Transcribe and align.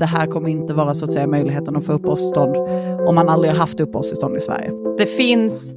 det 0.00 0.06
här 0.06 0.26
kommer 0.26 0.48
inte 0.48 0.74
vara 0.74 0.94
så 0.94 1.04
att 1.04 1.12
säga 1.12 1.26
möjligheten 1.26 1.76
att 1.76 1.84
få 1.84 1.92
uppehållstillstånd 1.92 2.56
om 3.08 3.14
man 3.14 3.28
aldrig 3.28 3.52
har 3.52 3.58
haft 3.58 3.80
uppehållstillstånd 3.80 4.36
i 4.36 4.40
Sverige. 4.40 4.72
Det 4.98 5.06
finns 5.06 5.74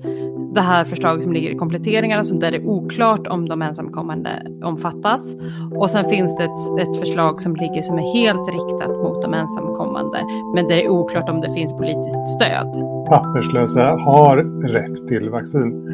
det 0.56 0.62
här 0.62 0.86
förslaget 0.86 1.24
som 1.24 1.34
ligger 1.34 1.52
i 1.52 1.56
kompletteringarna 1.56 2.24
som 2.24 2.40
där 2.40 2.52
det 2.52 2.58
är 2.58 2.66
oklart 2.66 3.28
om 3.28 3.50
de 3.50 3.62
ensamkommande 3.62 4.30
omfattas. 4.64 5.36
Och 5.76 5.90
sen 5.90 6.10
finns 6.10 6.38
det 6.38 6.44
ett, 6.44 6.88
ett 6.88 7.00
förslag 7.00 7.42
som 7.42 7.56
ligger 7.56 7.82
som 7.82 7.98
är 7.98 8.14
helt 8.14 8.48
riktat 8.48 8.90
mot 8.90 9.22
de 9.22 9.34
ensamkommande. 9.34 10.20
Men 10.56 10.68
det 10.68 10.86
är 10.86 10.90
oklart 10.90 11.30
om 11.30 11.42
det 11.42 11.54
finns 11.54 11.74
politiskt 11.74 12.30
stöd. 12.30 12.84
Papperslösa 13.10 13.84
har 13.84 14.38
rätt 14.68 15.08
till 15.08 15.30
vaccin. 15.30 15.90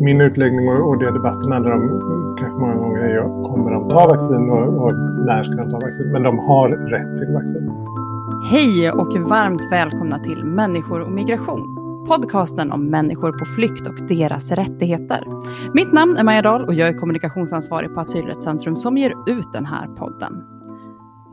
Min 0.00 0.20
utläggning 0.20 0.68
och 0.68 0.98
det 0.98 1.10
debatten 1.10 1.52
handlar 1.52 1.72
om 1.72 2.29
ju 3.10 3.42
kommer 3.42 3.70
de 3.70 3.88
ta 3.88 4.06
vaccin 4.06 4.50
och, 4.50 4.84
och 4.84 4.94
när 5.26 5.42
ska 5.42 5.54
de 5.54 5.70
ta 5.70 5.78
vaccin? 5.78 6.12
Men 6.12 6.22
de 6.22 6.38
har 6.38 6.68
rätt 6.68 7.18
till 7.18 7.34
vaccin. 7.34 7.70
Hej 8.50 8.90
och 8.90 9.30
varmt 9.30 9.72
välkomna 9.72 10.18
till 10.18 10.44
Människor 10.44 11.00
och 11.00 11.12
migration 11.12 11.80
podcasten 12.10 12.72
om 12.72 12.86
människor 12.86 13.32
på 13.32 13.44
flykt 13.44 13.86
och 13.86 14.06
deras 14.08 14.50
rättigheter. 14.50 15.24
Mitt 15.74 15.92
namn 15.92 16.16
är 16.16 16.24
Maja 16.24 16.42
Dahl 16.42 16.64
och 16.64 16.74
jag 16.74 16.88
är 16.88 16.98
kommunikationsansvarig 16.98 17.94
på 17.94 18.00
Asylrättscentrum 18.00 18.76
som 18.76 18.96
ger 18.96 19.14
ut 19.26 19.52
den 19.52 19.66
här 19.66 19.86
podden. 19.86 20.59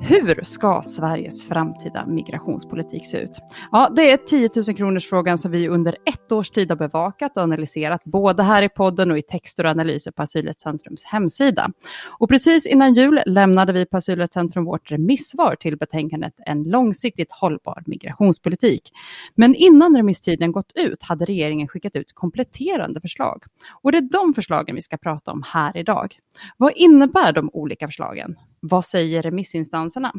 Hur 0.01 0.43
ska 0.43 0.81
Sveriges 0.81 1.43
framtida 1.43 2.05
migrationspolitik 2.05 3.05
se 3.05 3.17
ut? 3.17 3.31
Ja, 3.71 3.91
det 3.95 4.11
är 4.11 4.17
10 4.17 4.49
000 4.55 4.77
kronors 4.77 5.09
frågan 5.09 5.37
som 5.37 5.51
vi 5.51 5.67
under 5.67 5.97
ett 6.05 6.31
års 6.31 6.49
tid 6.49 6.69
har 6.69 6.75
bevakat 6.75 7.37
och 7.37 7.43
analyserat, 7.43 8.03
både 8.03 8.43
här 8.43 8.61
i 8.61 8.69
podden 8.69 9.11
och 9.11 9.17
i 9.17 9.21
texter 9.21 9.63
och 9.63 9.69
analyser 9.69 10.11
på 10.11 10.21
Asylrättscentrums 10.21 11.05
hemsida. 11.05 11.71
Och 12.19 12.29
precis 12.29 12.65
innan 12.65 12.93
jul 12.93 13.21
lämnade 13.25 13.73
vi 13.73 13.85
på 13.85 13.97
Asylrättscentrum 13.97 14.65
vårt 14.65 14.91
remissvar 14.91 15.55
till 15.55 15.77
betänkandet 15.77 16.33
En 16.37 16.63
långsiktigt 16.63 17.31
hållbar 17.31 17.83
migrationspolitik. 17.85 18.91
Men 19.35 19.55
innan 19.55 19.95
remisstiden 19.95 20.51
gått 20.51 20.71
ut 20.75 21.03
hade 21.03 21.25
regeringen 21.25 21.67
skickat 21.67 21.95
ut 21.95 22.13
kompletterande 22.13 23.01
förslag. 23.01 23.43
Och 23.81 23.91
det 23.91 23.97
är 23.97 24.09
de 24.11 24.33
förslagen 24.33 24.75
vi 24.75 24.81
ska 24.81 24.97
prata 24.97 25.31
om 25.31 25.43
här 25.45 25.77
idag. 25.77 26.15
Vad 26.57 26.71
innebär 26.75 27.33
de 27.33 27.49
olika 27.53 27.87
förslagen? 27.87 28.35
Vad 28.59 28.85
säger 28.85 29.21
remissinstanserna? 29.21 30.13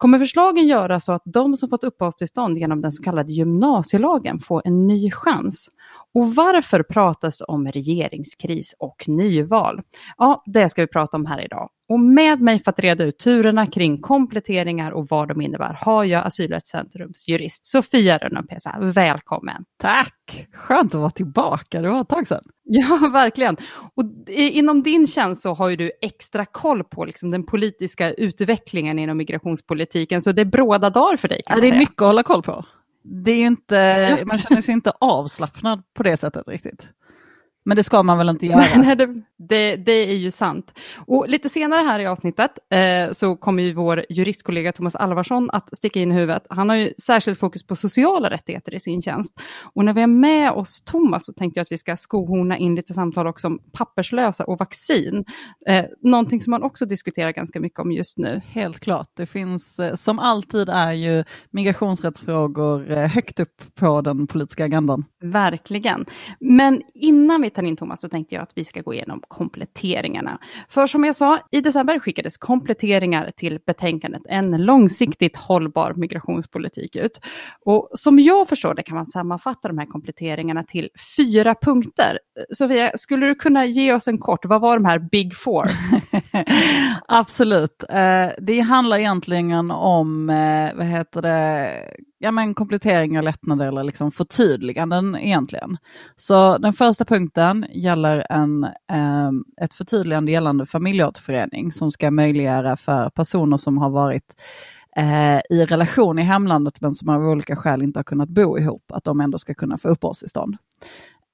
Kommer 0.00 0.18
förslagen 0.18 0.66
göra 0.66 1.00
så 1.00 1.12
att 1.12 1.22
de 1.24 1.56
som 1.56 1.68
fått 1.68 1.84
uppehållstillstånd 1.84 2.58
genom 2.58 2.80
den 2.80 2.92
så 2.92 3.02
kallade 3.02 3.32
gymnasielagen 3.32 4.38
får 4.38 4.62
en 4.64 4.86
ny 4.86 5.10
chans? 5.10 5.68
Och 6.14 6.34
varför 6.34 6.82
pratas 6.82 7.38
det 7.38 7.44
om 7.44 7.68
regeringskris 7.68 8.74
och 8.78 9.04
nyval? 9.08 9.80
Ja, 10.16 10.42
det 10.46 10.68
ska 10.68 10.82
vi 10.82 10.86
prata 10.86 11.16
om 11.16 11.26
här 11.26 11.44
idag. 11.44 11.68
Och 11.88 12.00
med 12.00 12.40
mig 12.40 12.58
för 12.58 12.70
att 12.70 12.78
reda 12.78 13.04
ut 13.04 13.18
turerna 13.18 13.66
kring 13.66 14.00
kompletteringar 14.00 14.90
och 14.90 15.06
vad 15.10 15.28
de 15.28 15.40
innebär 15.40 15.78
har 15.80 16.04
jag 16.04 16.26
Asylrättscentrums 16.26 17.28
jurist 17.28 17.66
Sofia 17.66 18.18
Rönnapesa. 18.18 18.76
Välkommen! 18.80 19.64
Tack! 19.78 20.48
Skönt 20.52 20.94
att 20.94 21.00
vara 21.00 21.10
tillbaka, 21.10 21.82
det 21.82 21.88
var 21.88 22.00
ett 22.00 22.08
tag 22.08 22.26
sedan. 22.26 22.42
Ja, 22.72 23.10
verkligen. 23.12 23.56
Och 23.94 24.04
inom 24.28 24.82
din 24.82 25.06
tjänst 25.06 25.42
så 25.42 25.54
har 25.54 25.68
ju 25.68 25.76
du 25.76 25.92
extra 26.02 26.46
koll 26.46 26.84
på 26.84 27.04
liksom 27.04 27.30
den 27.30 27.46
politiska 27.46 28.12
utvecklingen 28.12 28.98
inom 28.98 29.16
migrationspolitiken, 29.16 29.89
så 30.22 30.32
det 30.32 30.40
är 30.40 30.44
bråda 30.44 30.90
dagar 30.90 31.16
för 31.16 31.28
dig. 31.28 31.42
ja, 31.46 31.56
det 31.60 31.68
är 31.68 31.78
mycket 31.78 32.02
att 32.02 32.06
hålla 32.06 32.22
koll 32.22 32.42
på. 32.42 32.64
Det 33.02 33.32
är 33.32 33.46
inte, 33.46 34.18
man 34.26 34.38
känner 34.38 34.60
sig 34.60 34.72
inte 34.72 34.92
avslappnad 34.98 35.82
på 35.94 36.02
det 36.02 36.16
sättet 36.16 36.48
riktigt. 36.48 36.88
Men 37.70 37.76
det 37.76 37.82
ska 37.82 38.02
man 38.02 38.18
väl 38.18 38.28
inte 38.28 38.46
göra? 38.46 38.64
Nej, 38.76 38.96
det, 38.96 39.06
det, 39.38 39.76
det, 39.76 39.92
är 39.92 40.14
ju 40.14 40.30
sant. 40.30 40.72
Och 40.96 41.28
lite 41.28 41.48
senare 41.48 41.80
här 41.80 42.00
i 42.00 42.06
avsnittet 42.06 42.50
eh, 42.70 43.12
så 43.12 43.36
kommer 43.36 43.62
ju 43.62 43.72
vår 43.72 44.04
juristkollega 44.08 44.72
Thomas 44.72 44.94
Alvarsson 44.94 45.50
att 45.52 45.76
sticka 45.76 46.00
in 46.00 46.12
i 46.12 46.14
huvudet. 46.14 46.46
Han 46.50 46.68
har 46.68 46.76
ju 46.76 46.92
särskilt 47.02 47.38
fokus 47.38 47.66
på 47.66 47.76
sociala 47.76 48.30
rättigheter 48.30 48.74
i 48.74 48.80
sin 48.80 49.02
tjänst. 49.02 49.40
Och 49.74 49.84
när 49.84 49.92
vi 49.92 50.02
är 50.02 50.06
med 50.06 50.52
oss 50.52 50.82
Thomas 50.82 51.26
så 51.26 51.32
tänkte 51.32 51.58
jag 51.60 51.62
att 51.62 51.72
vi 51.72 51.78
ska 51.78 51.96
skohorna 51.96 52.58
in 52.58 52.74
lite 52.74 52.94
samtal 52.94 53.26
också 53.26 53.46
om 53.46 53.58
papperslösa 53.72 54.44
och 54.44 54.58
vaccin. 54.58 55.24
Eh, 55.66 55.84
någonting 56.02 56.40
som 56.40 56.50
man 56.50 56.62
också 56.62 56.86
diskuterar 56.86 57.32
ganska 57.32 57.60
mycket 57.60 57.78
om 57.78 57.92
just 57.92 58.18
nu. 58.18 58.40
Helt 58.46 58.80
klart. 58.80 59.08
Det 59.16 59.26
finns, 59.26 59.78
eh, 59.78 59.94
som 59.94 60.18
alltid 60.18 60.68
är 60.68 60.92
ju 60.92 61.24
migrationsrättsfrågor 61.50 62.90
eh, 62.90 63.08
högt 63.08 63.40
upp 63.40 63.74
på 63.74 64.00
den 64.00 64.26
politiska 64.26 64.64
agendan. 64.64 65.04
Verkligen. 65.22 66.06
Men 66.40 66.82
innan 66.94 67.42
vi 67.42 67.50
tar 67.50 67.59
in 67.66 67.76
Thomas 67.76 68.00
så 68.00 68.08
tänkte 68.08 68.34
jag 68.34 68.42
att 68.42 68.52
vi 68.54 68.64
ska 68.64 68.80
gå 68.80 68.94
igenom 68.94 69.22
kompletteringarna. 69.28 70.38
För 70.68 70.86
som 70.86 71.04
jag 71.04 71.16
sa, 71.16 71.38
i 71.50 71.60
december 71.60 71.98
skickades 71.98 72.36
kompletteringar 72.36 73.32
till 73.36 73.58
betänkandet 73.66 74.22
En 74.28 74.64
långsiktigt 74.64 75.36
hållbar 75.36 75.94
migrationspolitik 75.96 76.96
ut. 76.96 77.20
Och 77.64 77.88
som 77.94 78.18
jag 78.18 78.48
förstår 78.48 78.74
det 78.74 78.82
kan 78.82 78.96
man 78.96 79.06
sammanfatta 79.06 79.68
de 79.68 79.78
här 79.78 79.86
kompletteringarna 79.86 80.64
till 80.64 80.88
fyra 81.16 81.54
punkter. 81.54 82.18
Sofia, 82.52 82.90
skulle 82.94 83.26
du 83.26 83.34
kunna 83.34 83.66
ge 83.66 83.92
oss 83.92 84.08
en 84.08 84.18
kort, 84.18 84.44
vad 84.44 84.60
var 84.60 84.78
de 84.78 84.84
här 84.84 84.98
big 84.98 85.36
four? 85.36 85.66
Absolut. 87.08 87.84
Eh, 87.88 88.28
det 88.38 88.60
handlar 88.60 88.96
egentligen 88.96 89.70
om, 89.70 90.30
eh, 90.30 90.76
vad 90.76 90.86
heter 90.86 91.22
det, 91.22 91.70
ja, 92.22 92.30
men 92.30 92.54
kompletteringar, 92.54 93.22
lättnader 93.22 93.66
eller 93.66 93.84
liksom 93.84 94.12
förtydliganden 94.12 95.16
egentligen. 95.16 95.76
Så 96.16 96.58
den 96.58 96.72
första 96.72 97.04
punkten 97.04 97.66
gäller 97.72 98.26
en, 98.30 98.64
eh, 98.64 99.30
ett 99.62 99.74
förtydligande 99.74 100.32
gällande 100.32 100.66
familjeåterförening 100.66 101.72
som 101.72 101.92
ska 101.92 102.10
möjliggöra 102.10 102.76
för 102.76 103.10
personer 103.10 103.56
som 103.56 103.78
har 103.78 103.90
varit 103.90 104.34
eh, 104.96 105.40
i 105.50 105.66
relation 105.66 106.18
i 106.18 106.22
hemlandet 106.22 106.80
men 106.80 106.94
som 106.94 107.08
av 107.08 107.28
olika 107.28 107.56
skäl 107.56 107.82
inte 107.82 107.98
har 107.98 108.04
kunnat 108.04 108.28
bo 108.28 108.58
ihop, 108.58 108.92
att 108.92 109.04
de 109.04 109.20
ändå 109.20 109.38
ska 109.38 109.54
kunna 109.54 109.78
få 109.78 109.88
uppehållstillstånd. 109.88 110.56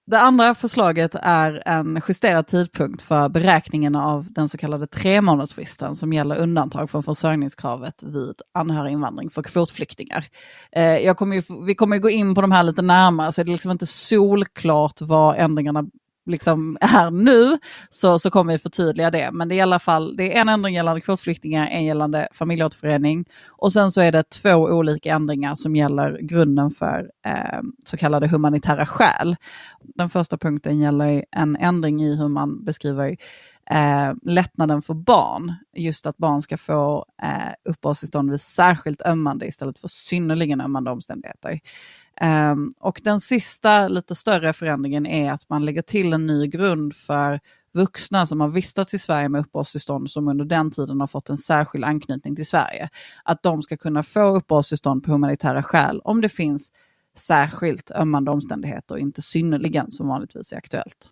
Det 0.06 0.18
andra 0.18 0.54
förslaget 0.54 1.14
är 1.14 1.62
en 1.66 2.00
justerad 2.08 2.46
tidpunkt 2.46 3.02
för 3.02 3.28
beräkningen 3.28 3.96
av 3.96 4.26
den 4.30 4.48
så 4.48 4.58
kallade 4.58 4.86
tremånadersfristen 4.86 5.94
som 5.94 6.12
gäller 6.12 6.36
undantag 6.36 6.90
från 6.90 7.02
försörjningskravet 7.02 8.02
vid 8.02 8.40
anhöriginvandring 8.54 9.30
för 9.30 9.42
kvotflyktingar. 9.42 10.24
Eh, 10.72 10.82
jag 10.82 11.16
kommer 11.16 11.36
ju, 11.36 11.42
vi 11.66 11.74
kommer 11.74 11.96
ju 11.96 12.02
gå 12.02 12.10
in 12.10 12.34
på 12.34 12.40
de 12.40 12.52
här 12.52 12.62
lite 12.62 12.82
närmare 12.82 13.32
så 13.32 13.42
det 13.42 13.50
är 13.50 13.52
liksom 13.52 13.70
inte 13.70 13.86
solklart 13.86 15.00
vad 15.00 15.36
ändringarna 15.36 15.84
liksom 16.26 16.78
är 16.80 17.10
nu 17.10 17.58
så, 17.90 18.18
så 18.18 18.30
kommer 18.30 18.52
vi 18.52 18.58
förtydliga 18.58 19.10
det. 19.10 19.30
Men 19.32 19.48
det 19.48 19.54
är 19.54 19.56
i 19.56 19.60
alla 19.60 19.78
fall 19.78 20.16
det 20.16 20.36
är 20.36 20.40
en 20.40 20.48
ändring 20.48 20.74
gällande 20.74 21.00
kvotflyktingar, 21.00 21.66
en 21.66 21.84
gällande 21.84 22.28
familjeåterförening 22.32 23.24
och 23.48 23.72
sen 23.72 23.92
så 23.92 24.00
är 24.00 24.12
det 24.12 24.30
två 24.30 24.54
olika 24.54 25.14
ändringar 25.14 25.54
som 25.54 25.76
gäller 25.76 26.18
grunden 26.22 26.70
för 26.70 27.10
eh, 27.26 27.60
så 27.84 27.96
kallade 27.96 28.28
humanitära 28.28 28.86
skäl. 28.86 29.36
Den 29.82 30.10
första 30.10 30.38
punkten 30.38 30.80
gäller 30.80 31.24
en 31.30 31.56
ändring 31.56 32.02
i 32.02 32.16
hur 32.16 32.28
man 32.28 32.64
beskriver 32.64 33.16
eh, 33.70 34.12
lättnaden 34.22 34.82
för 34.82 34.94
barn. 34.94 35.54
Just 35.76 36.06
att 36.06 36.16
barn 36.16 36.42
ska 36.42 36.56
få 36.56 37.06
eh, 37.22 37.70
uppehållstillstånd 37.70 38.30
vid 38.30 38.40
särskilt 38.40 39.02
ömmande 39.02 39.46
istället 39.46 39.78
för 39.78 39.88
synnerligen 39.88 40.60
ömmande 40.60 40.90
omständigheter. 40.90 41.60
Um, 42.20 42.74
och 42.80 43.00
den 43.04 43.20
sista 43.20 43.88
lite 43.88 44.14
större 44.14 44.52
förändringen 44.52 45.06
är 45.06 45.32
att 45.32 45.48
man 45.48 45.64
lägger 45.64 45.82
till 45.82 46.12
en 46.12 46.26
ny 46.26 46.46
grund 46.46 46.96
för 46.96 47.40
vuxna 47.74 48.26
som 48.26 48.40
har 48.40 48.48
vistats 48.48 48.94
i 48.94 48.98
Sverige 48.98 49.28
med 49.28 49.40
uppehållstillstånd 49.40 50.10
som 50.10 50.28
under 50.28 50.44
den 50.44 50.70
tiden 50.70 51.00
har 51.00 51.06
fått 51.06 51.30
en 51.30 51.36
särskild 51.36 51.84
anknytning 51.84 52.36
till 52.36 52.46
Sverige. 52.46 52.88
Att 53.24 53.42
de 53.42 53.62
ska 53.62 53.76
kunna 53.76 54.02
få 54.02 54.36
uppehållstillstånd 54.36 55.04
på 55.04 55.12
humanitära 55.12 55.62
skäl 55.62 56.00
om 56.04 56.20
det 56.20 56.28
finns 56.28 56.72
särskilt 57.16 57.90
ömmande 57.90 58.30
omständigheter 58.30 58.94
och 58.94 59.00
inte 59.00 59.22
synnerligen 59.22 59.90
som 59.90 60.08
vanligtvis 60.08 60.52
är 60.52 60.56
aktuellt. 60.56 61.10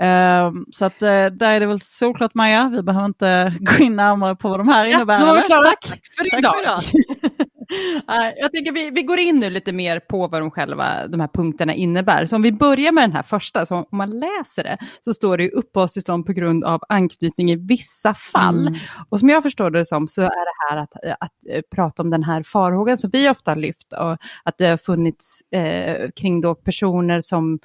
Um, 0.00 0.66
så 0.72 0.84
att 0.84 1.02
uh, 1.02 1.08
där 1.08 1.42
är 1.42 1.60
det 1.60 1.66
väl 1.66 1.80
såklart 1.80 2.34
Maja, 2.34 2.70
vi 2.72 2.82
behöver 2.82 3.06
inte 3.06 3.54
gå 3.60 3.84
in 3.84 3.96
närmare 3.96 4.36
på 4.36 4.48
vad 4.48 4.60
de 4.60 4.68
här 4.68 4.84
innebär. 4.84 5.20
Ja, 5.20 5.42
Tack. 5.48 5.80
Tack 5.80 6.00
för 6.18 6.38
idag. 6.38 6.52
Tack 6.64 6.84
för 6.84 6.98
idag. 6.98 7.46
Jag 8.36 8.52
tänker 8.52 8.72
vi, 8.72 8.90
vi 8.90 9.02
går 9.02 9.18
in 9.18 9.40
nu 9.40 9.50
lite 9.50 9.72
mer 9.72 10.00
på 10.00 10.26
vad 10.26 10.42
de 10.42 10.50
själva, 10.50 11.06
de 11.06 11.20
här 11.20 11.28
punkterna 11.28 11.74
innebär. 11.74 12.26
Så 12.26 12.36
om 12.36 12.42
vi 12.42 12.52
börjar 12.52 12.92
med 12.92 13.04
den 13.04 13.12
här 13.12 13.22
första, 13.22 13.66
så 13.66 13.74
om 13.76 13.86
man 13.90 14.10
läser 14.10 14.64
det, 14.64 14.78
så 15.00 15.14
står 15.14 15.38
det 15.38 15.50
uppehållstillstånd 15.50 16.26
på 16.26 16.32
grund 16.32 16.64
av 16.64 16.82
anknytning 16.88 17.50
i 17.50 17.56
vissa 17.56 18.14
fall. 18.14 18.66
Mm. 18.68 18.80
Och 19.08 19.20
som 19.20 19.28
jag 19.28 19.42
förstår 19.42 19.70
det 19.70 19.86
som 19.86 20.08
så 20.08 20.22
är 20.22 20.26
det 20.26 20.70
här 20.70 20.76
att, 20.76 20.92
att, 20.94 21.16
att 21.20 21.32
eh, 21.50 21.62
prata 21.74 22.02
om 22.02 22.10
den 22.10 22.22
här 22.22 22.42
farhågan 22.42 22.96
som 22.96 23.10
vi 23.10 23.30
ofta 23.30 23.54
lyft, 23.54 23.92
och 23.92 24.16
att 24.44 24.58
det 24.58 24.66
har 24.66 24.76
funnits 24.76 25.42
eh, 25.50 26.10
kring 26.10 26.40
då 26.40 26.54
personer 26.54 27.20
som 27.20 27.58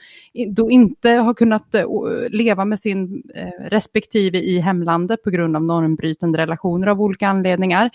då 0.48 0.72
inte 0.72 1.10
har 1.10 1.34
kunnat 1.34 1.76
eh, 1.76 1.86
leva 2.30 2.66
med 2.66 2.80
sin 2.80 3.24
eh, 3.36 3.70
respektive 3.70 4.38
i 4.38 4.60
hemlandet 4.60 5.24
på 5.24 5.30
grund 5.30 5.56
av 5.56 5.64
normbrytande 5.64 6.38
relationer 6.38 6.88
av 6.88 7.02
olika 7.02 7.28
anledningar. 7.28 7.90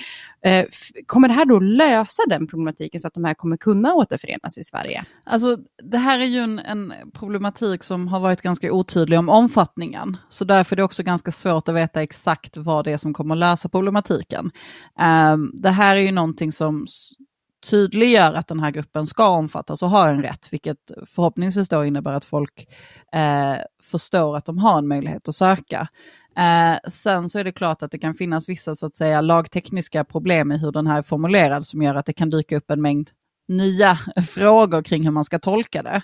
Eh, 0.44 0.64
kommer 1.06 1.28
det 1.28 1.34
här 1.34 1.44
då 1.44 1.58
lösa 1.58 1.99
lösa 2.00 2.22
den 2.28 2.46
problematiken 2.46 3.00
så 3.00 3.06
att 3.06 3.14
de 3.14 3.24
här 3.24 3.34
kommer 3.34 3.56
kunna 3.56 3.94
återförenas 3.94 4.58
i 4.58 4.64
Sverige? 4.64 5.04
Alltså 5.24 5.58
det 5.82 5.98
här 5.98 6.20
är 6.20 6.24
ju 6.24 6.38
en, 6.38 6.58
en 6.58 6.92
problematik 7.12 7.84
som 7.84 8.08
har 8.08 8.20
varit 8.20 8.42
ganska 8.42 8.72
otydlig 8.72 9.18
om 9.18 9.28
omfattningen. 9.28 10.16
Så 10.28 10.44
därför 10.44 10.74
är 10.74 10.76
det 10.76 10.82
också 10.82 11.02
ganska 11.02 11.30
svårt 11.30 11.68
att 11.68 11.74
veta 11.74 12.02
exakt 12.02 12.56
vad 12.56 12.84
det 12.84 12.92
är 12.92 12.96
som 12.96 13.14
kommer 13.14 13.34
att 13.34 13.38
lösa 13.38 13.68
problematiken. 13.68 14.50
Um, 15.32 15.52
det 15.54 15.70
här 15.70 15.96
är 15.96 16.00
ju 16.00 16.12
någonting 16.12 16.52
som 16.52 16.86
tydliggör 17.70 18.32
att 18.32 18.48
den 18.48 18.60
här 18.60 18.70
gruppen 18.70 19.06
ska 19.06 19.28
omfattas 19.28 19.82
och 19.82 19.90
har 19.90 20.08
en 20.08 20.22
rätt, 20.22 20.52
vilket 20.52 20.90
förhoppningsvis 21.06 21.68
då 21.68 21.84
innebär 21.84 22.12
att 22.12 22.24
folk 22.24 22.66
eh, 23.12 23.56
förstår 23.82 24.36
att 24.36 24.44
de 24.44 24.58
har 24.58 24.78
en 24.78 24.88
möjlighet 24.88 25.28
att 25.28 25.34
söka. 25.34 25.88
Eh, 26.40 26.90
sen 26.90 27.28
så 27.28 27.38
är 27.38 27.44
det 27.44 27.52
klart 27.52 27.82
att 27.82 27.90
det 27.90 27.98
kan 27.98 28.14
finnas 28.14 28.48
vissa 28.48 28.74
så 28.74 28.86
att 28.86 28.96
säga 28.96 29.20
lagtekniska 29.20 30.04
problem 30.04 30.52
i 30.52 30.58
hur 30.58 30.72
den 30.72 30.86
här 30.86 30.98
är 30.98 31.02
formulerad 31.02 31.66
som 31.66 31.82
gör 31.82 31.94
att 31.94 32.06
det 32.06 32.12
kan 32.12 32.30
dyka 32.30 32.56
upp 32.56 32.70
en 32.70 32.82
mängd 32.82 33.10
nya 33.48 33.98
frågor 34.30 34.82
kring 34.82 35.04
hur 35.04 35.10
man 35.10 35.24
ska 35.24 35.38
tolka 35.38 35.82
det. 35.82 36.02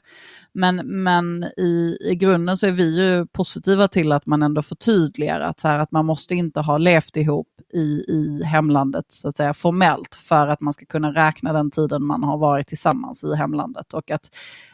Men, 0.52 0.76
men 0.76 1.44
i, 1.44 1.98
i 2.00 2.14
grunden 2.14 2.56
så 2.56 2.66
är 2.66 2.72
vi 2.72 2.96
ju 2.96 3.26
positiva 3.26 3.88
till 3.88 4.12
att 4.12 4.26
man 4.26 4.42
ändå 4.42 4.62
förtydligar 4.62 5.40
att, 5.40 5.60
så 5.60 5.68
här, 5.68 5.78
att 5.78 5.92
man 5.92 6.06
måste 6.06 6.34
inte 6.34 6.60
ha 6.60 6.78
levt 6.78 7.16
ihop 7.16 7.48
i, 7.72 8.04
i 8.08 8.42
hemlandet 8.44 9.04
så 9.08 9.28
att 9.28 9.36
säga 9.36 9.54
formellt 9.54 10.14
för 10.14 10.46
att 10.46 10.60
man 10.60 10.72
ska 10.72 10.86
kunna 10.86 11.14
räkna 11.14 11.52
den 11.52 11.70
tiden 11.70 12.04
man 12.04 12.22
har 12.22 12.38
varit 12.38 12.66
tillsammans 12.66 13.24
i 13.24 13.34
hemlandet 13.34 13.94
och 13.94 14.10
att 14.10 14.30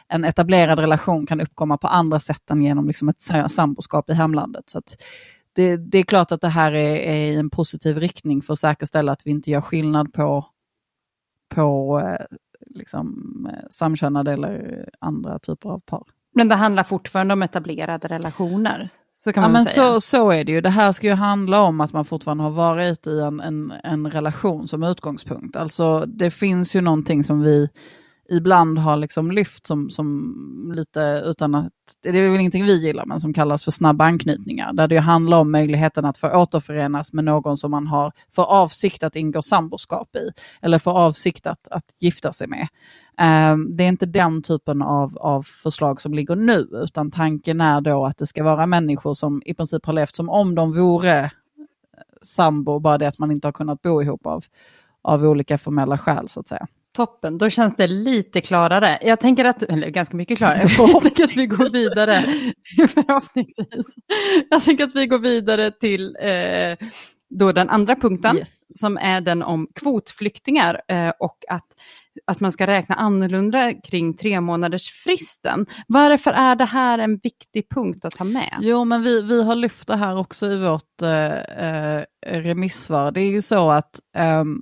en 0.07 0.23
etablerad 0.23 0.79
relation 0.79 1.25
kan 1.25 1.41
uppkomma 1.41 1.77
på 1.77 1.87
andra 1.87 2.19
sätt 2.19 2.51
än 2.51 2.63
genom 2.63 2.87
liksom 2.87 3.09
ett 3.09 3.51
samboskap 3.51 4.09
i 4.09 4.13
hemlandet. 4.13 4.69
Så 4.69 4.81
det, 5.55 5.77
det, 5.77 5.97
är 5.97 6.03
klart 6.03 6.31
att 6.31 6.41
det 6.41 6.47
här 6.47 6.71
är, 6.71 6.95
är 6.95 7.31
i 7.31 7.35
en 7.35 7.49
positiv 7.49 7.97
riktning 7.97 8.41
för 8.41 8.53
att 8.53 8.59
säkerställa 8.59 9.11
att 9.11 9.21
vi 9.25 9.31
inte 9.31 9.51
gör 9.51 9.61
skillnad 9.61 10.13
på, 10.13 10.45
på 11.55 11.99
eh, 11.99 12.25
liksom, 12.75 13.47
eh, 13.51 13.67
samkönade 13.69 14.33
eller 14.33 14.85
andra 14.99 15.39
typer 15.39 15.69
av 15.69 15.79
par. 15.79 16.03
Men 16.35 16.47
det 16.47 16.55
handlar 16.55 16.83
fortfarande 16.83 17.33
om 17.33 17.43
etablerade 17.43 18.07
relationer? 18.07 18.89
Så 19.13 19.33
kan 19.33 19.41
man 19.41 19.51
ja, 19.51 19.53
men 19.53 19.65
säga. 19.65 19.93
Så, 19.93 20.01
så 20.01 20.31
är 20.31 20.43
det 20.43 20.51
ju. 20.51 20.61
Det 20.61 20.69
här 20.69 20.91
ska 20.91 21.07
ju 21.07 21.13
handla 21.13 21.61
om 21.61 21.81
att 21.81 21.93
man 21.93 22.05
fortfarande 22.05 22.43
har 22.43 22.51
varit 22.51 23.07
i 23.07 23.19
en, 23.19 23.39
en, 23.39 23.73
en 23.83 24.11
relation 24.11 24.67
som 24.67 24.83
utgångspunkt. 24.83 25.55
Alltså 25.55 26.05
det 26.05 26.31
finns 26.31 26.75
ju 26.75 26.81
någonting 26.81 27.23
som 27.23 27.41
vi 27.41 27.69
ibland 28.33 28.79
har 28.79 28.97
liksom 28.97 29.31
lyft 29.31 29.67
som, 29.67 29.89
som 29.89 30.71
lite 30.75 31.23
utan 31.25 31.55
att, 31.55 31.71
det 32.01 32.09
är 32.09 32.29
väl 32.29 32.39
ingenting 32.39 32.65
vi 32.65 32.81
gillar, 32.81 33.05
men 33.05 33.21
som 33.21 33.33
kallas 33.33 33.63
för 33.63 33.71
snabba 33.71 34.05
anknytningar. 34.05 34.73
Där 34.73 34.87
det 34.87 34.97
handlar 34.97 35.37
om 35.37 35.51
möjligheten 35.51 36.05
att 36.05 36.17
få 36.17 36.29
återförenas 36.29 37.13
med 37.13 37.23
någon 37.23 37.57
som 37.57 37.71
man 37.71 37.87
har 37.87 38.11
för 38.35 38.43
avsikt 38.43 39.03
att 39.03 39.15
ingå 39.15 39.41
samboskap 39.41 40.15
i. 40.15 40.31
Eller 40.61 40.79
för 40.79 40.91
avsikt 40.91 41.47
att, 41.47 41.67
att 41.67 41.95
gifta 41.99 42.33
sig 42.33 42.47
med. 42.47 42.67
Ehm, 43.17 43.75
det 43.77 43.83
är 43.83 43.87
inte 43.87 44.05
den 44.05 44.41
typen 44.41 44.81
av, 44.81 45.17
av 45.17 45.43
förslag 45.43 46.01
som 46.01 46.13
ligger 46.13 46.35
nu, 46.35 46.67
utan 46.71 47.11
tanken 47.11 47.61
är 47.61 47.81
då 47.81 48.05
att 48.05 48.17
det 48.17 48.27
ska 48.27 48.43
vara 48.43 48.65
människor 48.65 49.13
som 49.13 49.41
i 49.45 49.53
princip 49.53 49.85
har 49.85 49.93
levt 49.93 50.15
som 50.15 50.29
om 50.29 50.55
de 50.55 50.71
vore 50.73 51.19
eh, 51.19 51.29
sambo, 52.21 52.79
bara 52.79 52.97
det 52.97 53.07
att 53.07 53.19
man 53.19 53.31
inte 53.31 53.47
har 53.47 53.51
kunnat 53.51 53.81
bo 53.81 54.01
ihop 54.01 54.25
av, 54.25 54.45
av 55.01 55.23
olika 55.23 55.57
formella 55.57 55.97
skäl 55.97 56.29
så 56.29 56.39
att 56.39 56.47
säga. 56.47 56.67
Toppen, 56.93 57.37
då 57.37 57.49
känns 57.49 57.75
det 57.75 57.87
lite 57.87 58.41
klarare. 58.41 58.99
Jag 59.01 59.19
tänker 59.19 59.45
att, 59.45 59.63
eller 59.63 59.89
ganska 59.89 60.17
mycket 60.17 60.37
klarare, 60.37 60.67
jag 60.77 61.01
tänker 61.01 61.23
att 61.23 61.35
vi 61.35 61.45
går 61.45 61.69
vidare, 61.69 62.21
förhoppningsvis. 62.87 63.95
Jag 64.49 64.63
tänker 64.63 64.83
att 64.83 64.95
vi 64.95 65.07
går 65.07 65.19
vidare 65.19 65.71
till 65.71 66.17
eh, 66.21 66.87
då 67.39 67.51
den 67.51 67.69
andra 67.69 67.95
punkten, 67.95 68.37
yes. 68.37 68.79
som 68.79 68.97
är 68.97 69.21
den 69.21 69.43
om 69.43 69.67
kvotflyktingar 69.75 70.81
eh, 70.87 71.11
och 71.19 71.37
att, 71.49 71.67
att 72.25 72.39
man 72.39 72.51
ska 72.51 72.67
räkna 72.67 72.95
annorlunda 72.95 73.73
kring 73.73 74.13
tre 74.13 74.41
månaders 74.41 74.91
fristen. 74.91 75.65
Varför 75.87 76.31
är 76.31 76.55
det 76.55 76.65
här 76.65 76.99
en 76.99 77.17
viktig 77.17 77.69
punkt 77.69 78.05
att 78.05 78.17
ta 78.17 78.23
med? 78.23 78.57
Jo, 78.61 78.85
men 78.85 79.03
vi, 79.03 79.21
vi 79.21 79.43
har 79.43 79.55
lyft 79.55 79.87
det 79.87 79.95
här 79.95 80.17
också 80.17 80.47
i 80.47 80.57
vårt 80.57 81.01
eh, 81.01 81.37
eh 81.37 82.03
remissvar. 82.25 83.11
Det 83.11 83.21
är 83.21 83.31
ju 83.31 83.41
så 83.41 83.71
att 83.71 83.99
um, 84.17 84.61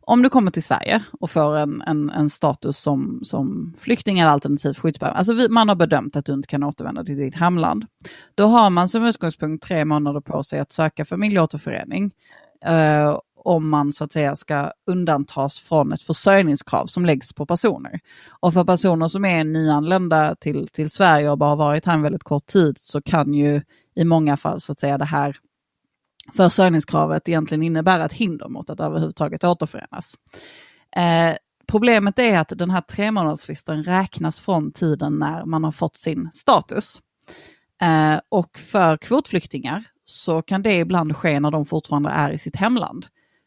om 0.00 0.22
du 0.22 0.28
kommer 0.28 0.50
till 0.50 0.62
Sverige 0.62 1.02
och 1.20 1.30
får 1.30 1.56
en, 1.56 1.82
en, 1.82 2.10
en 2.10 2.30
status 2.30 2.78
som, 2.78 3.20
som 3.22 3.74
flykting 3.80 4.18
eller 4.18 4.30
alternativt 4.30 4.78
skyddsbehövande, 4.78 5.18
alltså 5.18 5.32
vi, 5.32 5.48
man 5.48 5.68
har 5.68 5.76
bedömt 5.76 6.16
att 6.16 6.24
du 6.24 6.32
inte 6.32 6.48
kan 6.48 6.62
återvända 6.62 7.04
till 7.04 7.16
ditt 7.16 7.34
hemland, 7.34 7.86
då 8.34 8.46
har 8.46 8.70
man 8.70 8.88
som 8.88 9.04
utgångspunkt 9.04 9.64
tre 9.64 9.84
månader 9.84 10.20
på 10.20 10.42
sig 10.42 10.60
att 10.60 10.72
söka 10.72 11.04
familjeåterförening. 11.04 12.10
Eh, 12.64 13.18
om 13.44 13.68
man 13.68 13.92
så 13.92 14.04
att 14.04 14.12
säga 14.12 14.36
ska 14.36 14.72
undantas 14.86 15.60
från 15.60 15.92
ett 15.92 16.02
försörjningskrav 16.02 16.86
som 16.86 17.06
läggs 17.06 17.32
på 17.32 17.46
personer. 17.46 18.00
Och 18.40 18.54
för 18.54 18.64
personer 18.64 19.08
som 19.08 19.24
är 19.24 19.44
nyanlända 19.44 20.34
till, 20.34 20.68
till 20.68 20.90
Sverige 20.90 21.30
och 21.30 21.38
bara 21.38 21.50
har 21.50 21.56
varit 21.56 21.86
här 21.86 21.94
en 21.94 22.02
väldigt 22.02 22.24
kort 22.24 22.46
tid 22.46 22.78
så 22.78 23.02
kan 23.02 23.34
ju 23.34 23.62
i 23.94 24.04
många 24.04 24.36
fall 24.36 24.60
så 24.60 24.72
att 24.72 24.80
säga 24.80 24.98
det 24.98 25.04
här 25.04 25.36
försörjningskravet 26.34 27.28
egentligen 27.28 27.62
innebär 27.62 28.06
ett 28.06 28.12
hinder 28.12 28.48
mot 28.48 28.70
att 28.70 28.80
överhuvudtaget 28.80 29.44
återförenas. 29.44 30.14
Eh, 30.96 31.36
problemet 31.66 32.18
är 32.18 32.38
att 32.38 32.52
den 32.56 32.70
här 32.70 32.80
tre 32.80 33.10
månadersfristen 33.10 33.84
räknas 33.84 34.40
från 34.40 34.72
tiden 34.72 35.18
när 35.18 35.44
man 35.44 35.64
har 35.64 35.72
fått 35.72 35.96
sin 35.96 36.30
status. 36.32 37.00
Eh, 37.82 38.20
och 38.28 38.58
för 38.58 38.96
kvotflyktingar 38.96 39.84
så 40.04 40.42
kan 40.42 40.62
det 40.62 40.74
ibland 40.74 41.16
ske 41.16 41.40
när 41.40 41.50
de 41.50 41.64
fortfarande 41.64 42.10
är 42.10 42.30
i 42.30 42.38
sitt 42.38 42.56
hemland. 42.56 43.06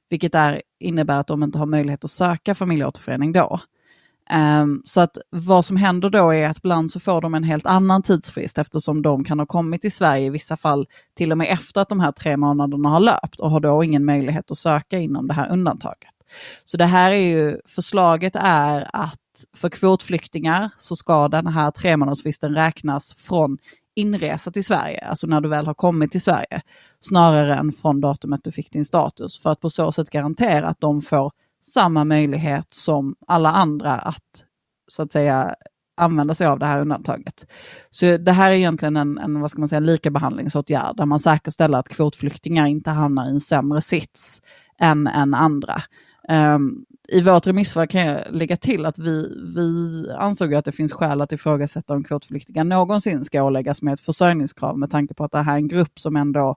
Vilket 0.10 0.36
är, 0.36 0.62
innebär 0.80 1.20
att 1.20 1.28
de 1.28 1.44
inte 1.44 1.60
har 1.60 1.66
möjlighet 1.66 2.04
att 2.04 2.12
söka 2.12 2.56
familjeåterförening 2.56 3.32
då. 3.32 3.60
Um, 4.32 4.82
så 4.86 5.02
att 5.02 5.18
vad 5.30 5.66
som 5.66 5.78
händer 5.78 6.10
då 6.10 6.34
är 6.34 6.48
att 6.48 6.58
ibland 6.58 6.92
så 6.92 7.00
får 7.00 7.22
de 7.22 7.36
en 7.36 7.44
helt 7.44 7.66
annan 7.66 8.04
tidsfrist 8.04 8.58
eftersom 8.58 9.02
de 9.02 9.24
kan 9.24 9.40
ha 9.40 9.46
kommit 9.46 9.82
till 9.82 9.92
Sverige 9.92 10.26
i 10.26 10.30
vissa 10.30 10.58
fall 10.58 10.88
till 11.18 11.32
och 11.32 11.38
med 11.38 11.52
efter 11.52 11.82
att 11.82 11.90
de 11.90 12.00
här 12.00 12.12
tre 12.12 12.38
månaderna 12.38 12.90
har 12.90 13.00
löpt 13.00 13.40
och 13.40 13.52
har 13.52 13.60
då 13.60 13.84
ingen 13.84 14.06
möjlighet 14.06 14.52
att 14.52 14.58
söka 14.58 15.00
inom 15.00 15.28
det 15.28 15.34
här 15.34 15.52
undantaget. 15.52 16.10
Så 16.64 16.78
det 16.78 16.86
här 16.86 17.12
är 17.12 17.28
ju, 17.28 17.58
förslaget 17.66 18.36
är 18.36 18.90
att 18.94 19.20
för 19.56 19.70
kvotflyktingar 19.70 20.70
så 20.78 20.96
ska 20.96 21.28
den 21.28 21.48
här 21.48 21.72
tre 21.72 21.98
månadersfristen 21.98 22.56
räknas 22.56 23.14
från 23.14 23.58
inresa 23.96 24.52
till 24.52 24.66
Sverige, 24.66 25.08
alltså 25.08 25.28
när 25.28 25.42
du 25.42 25.50
väl 25.50 25.66
har 25.66 25.74
kommit 25.74 26.12
till 26.12 26.22
Sverige, 26.22 26.62
snarare 27.00 27.56
än 27.56 27.72
från 27.72 28.02
datumet 28.02 28.44
du 28.44 28.52
fick 28.52 28.72
din 28.72 28.86
status, 28.86 29.40
för 29.40 29.52
att 29.52 29.60
på 29.60 29.70
så 29.70 29.92
sätt 29.92 30.10
garantera 30.10 30.68
att 30.68 30.82
de 30.82 31.02
får 31.02 31.32
samma 31.66 32.04
möjlighet 32.04 32.74
som 32.74 33.16
alla 33.28 33.52
andra 33.52 33.92
att 33.92 34.46
så 34.88 35.04
att 35.04 35.12
säga 35.12 35.56
använda 35.96 36.34
sig 36.34 36.48
av 36.48 36.60
det 36.60 36.66
här 36.66 36.82
undantaget. 36.82 37.48
Så 37.90 38.18
det 38.18 38.32
här 38.32 38.52
är 38.52 38.56
egentligen 38.56 38.98
en, 38.98 39.18
en 39.18 39.42
vad 39.42 39.52
ska 39.52 39.60
man 39.60 39.70
säga, 39.70 39.80
likabehandlingsåtgärd 39.80 40.98
där 40.98 41.06
man 41.06 41.20
säkerställer 41.20 41.78
att 41.78 41.90
kvotflyktingar 41.90 42.68
inte 42.68 42.90
hamnar 42.90 43.28
i 43.28 43.30
en 43.30 43.40
sämre 43.40 43.82
sits 43.82 44.42
än, 44.80 45.08
än 45.08 45.34
andra. 45.34 45.82
Um, 46.30 46.86
I 47.08 47.22
vårt 47.22 47.48
remissvar 47.48 47.86
kan 47.86 48.02
jag 48.02 48.22
lägga 48.30 48.58
till 48.58 48.86
att 48.86 49.00
vi, 49.00 49.44
vi 49.56 50.06
ansåg 50.12 50.54
att 50.54 50.66
det 50.66 50.72
finns 50.72 50.94
skäl 50.94 51.22
att 51.22 51.32
ifrågasätta 51.32 51.94
om 51.94 52.04
kvotflyktingar 52.04 52.64
någonsin 52.64 53.26
ska 53.26 53.44
åläggas 53.44 53.82
med 53.82 53.94
ett 53.94 54.00
försörjningskrav 54.00 54.78
med 54.78 54.92
tanke 54.92 55.14
på 55.14 55.24
att 55.24 55.32
det 55.32 55.42
här 55.42 55.54
är 55.54 55.58
en 55.58 55.68
grupp 55.68 56.00
som 56.00 56.16
ändå, 56.16 56.56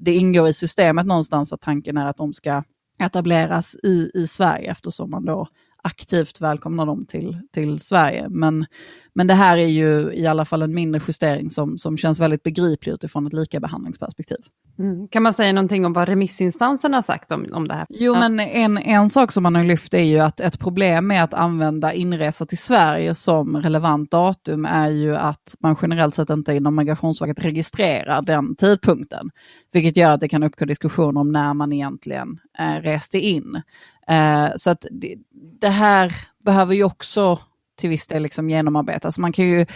det 0.00 0.14
ingår 0.14 0.48
i 0.48 0.52
systemet 0.52 1.06
någonstans 1.06 1.52
att 1.52 1.60
tanken 1.60 1.96
är 1.96 2.06
att 2.06 2.16
de 2.16 2.32
ska 2.32 2.62
etableras 2.98 3.76
i, 3.82 4.10
i 4.14 4.26
Sverige 4.26 4.70
eftersom 4.70 5.10
man 5.10 5.24
då 5.24 5.48
aktivt 5.86 6.40
välkomnar 6.40 6.86
dem 6.86 7.06
till, 7.06 7.40
till 7.52 7.80
Sverige. 7.80 8.28
Men, 8.28 8.66
men 9.14 9.26
det 9.26 9.34
här 9.34 9.58
är 9.58 9.66
ju 9.66 10.12
i 10.12 10.26
alla 10.26 10.44
fall 10.44 10.62
en 10.62 10.74
mindre 10.74 11.00
justering 11.08 11.50
som, 11.50 11.78
som 11.78 11.96
känns 11.96 12.20
väldigt 12.20 12.42
begriplig 12.42 12.92
utifrån 12.92 13.26
ett 13.26 13.32
likabehandlingsperspektiv. 13.32 14.38
Mm. 14.78 15.08
Kan 15.08 15.22
man 15.22 15.34
säga 15.34 15.52
någonting 15.52 15.86
om 15.86 15.92
vad 15.92 16.08
remissinstanserna 16.08 16.96
har 16.96 17.02
sagt 17.02 17.32
om, 17.32 17.46
om 17.52 17.68
det 17.68 17.74
här? 17.74 17.86
Jo, 17.88 18.14
ja. 18.14 18.20
men 18.20 18.40
en, 18.40 18.78
en 18.78 19.10
sak 19.10 19.32
som 19.32 19.42
man 19.42 19.54
har 19.54 19.64
lyft 19.64 19.94
är 19.94 20.02
ju 20.02 20.18
att 20.18 20.40
ett 20.40 20.58
problem 20.58 21.06
med 21.06 21.24
att 21.24 21.34
använda 21.34 21.92
inresa 21.92 22.46
till 22.46 22.58
Sverige 22.58 23.14
som 23.14 23.56
relevant 23.56 24.10
datum 24.10 24.64
är 24.64 24.88
ju 24.88 25.16
att 25.16 25.54
man 25.60 25.76
generellt 25.82 26.14
sett 26.14 26.30
inte 26.30 26.54
inom 26.54 26.76
Migrationsverket 26.76 27.44
registrerar 27.44 28.22
den 28.22 28.56
tidpunkten. 28.56 29.30
Vilket 29.72 29.96
gör 29.96 30.10
att 30.10 30.20
det 30.20 30.28
kan 30.28 30.42
uppgå 30.42 30.64
diskussioner 30.64 31.20
om 31.20 31.32
när 31.32 31.54
man 31.54 31.72
egentligen 31.72 32.38
eh, 32.58 32.82
reste 32.82 33.18
in. 33.18 33.62
Eh, 34.08 34.48
så 34.56 34.70
att 34.70 34.86
det, 34.90 35.16
det 35.60 35.68
här 35.68 36.16
behöver 36.44 36.74
ju 36.74 36.84
också 36.84 37.38
till 37.76 37.90
viss 37.90 38.06
del 38.06 38.22
liksom 38.22 38.50
genomarbetas. 38.50 39.18
Man 39.18 39.32
kan 39.32 39.44
ju 39.44 39.66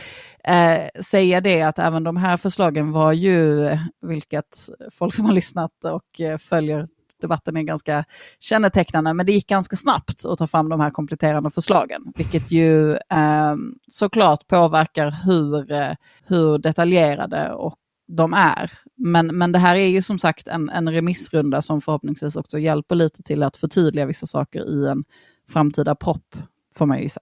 eh, 0.44 1.00
säga 1.00 1.40
det 1.40 1.62
att 1.62 1.78
även 1.78 2.04
de 2.04 2.16
här 2.16 2.37
förslagen 2.37 2.92
var 2.92 3.12
ju, 3.12 3.68
vilket 4.02 4.68
folk 4.90 5.14
som 5.14 5.25
har 5.25 5.32
lyssnat 5.32 5.84
och 5.84 6.20
eh, 6.20 6.38
följer 6.38 6.88
debatten 7.20 7.56
är 7.56 7.62
ganska 7.62 8.04
kännetecknande, 8.40 9.14
men 9.14 9.26
det 9.26 9.32
gick 9.32 9.46
ganska 9.46 9.76
snabbt 9.76 10.25
att 10.25 10.38
ta 10.38 10.46
fram 10.46 10.68
de 10.68 10.80
här 10.80 10.90
kompletterande 10.90 11.50
förslagen, 11.50 12.12
vilket 12.16 12.50
ju 12.50 12.92
eh, 12.92 13.54
såklart 13.88 14.46
påverkar 14.46 15.14
hur, 15.25 15.72
eh, 15.72 15.92
hur 16.26 16.58
detaljerade 16.58 17.52
och 17.52 17.76
de 18.17 18.35
är. 18.35 18.73
Men, 18.97 19.26
men 19.26 19.52
det 19.52 19.59
här 19.59 19.76
är 19.76 19.87
ju 19.87 20.02
som 20.02 20.19
sagt 20.19 20.49
en, 20.49 20.69
en 20.69 20.93
remissrunda 20.93 21.62
som 21.62 21.81
förhoppningsvis 21.81 22.37
också 22.37 22.59
hjälper 22.59 22.95
lite 22.95 23.23
till 23.23 23.43
att 23.43 23.57
förtydliga 23.57 24.07
vissa 24.07 24.26
saker 24.26 24.69
i 24.69 24.88
en 24.88 25.05
framtida 25.49 25.95
propp, 25.95 26.37
får 26.75 26.87
man 26.87 26.97
ju 26.97 27.02
gissa. 27.02 27.21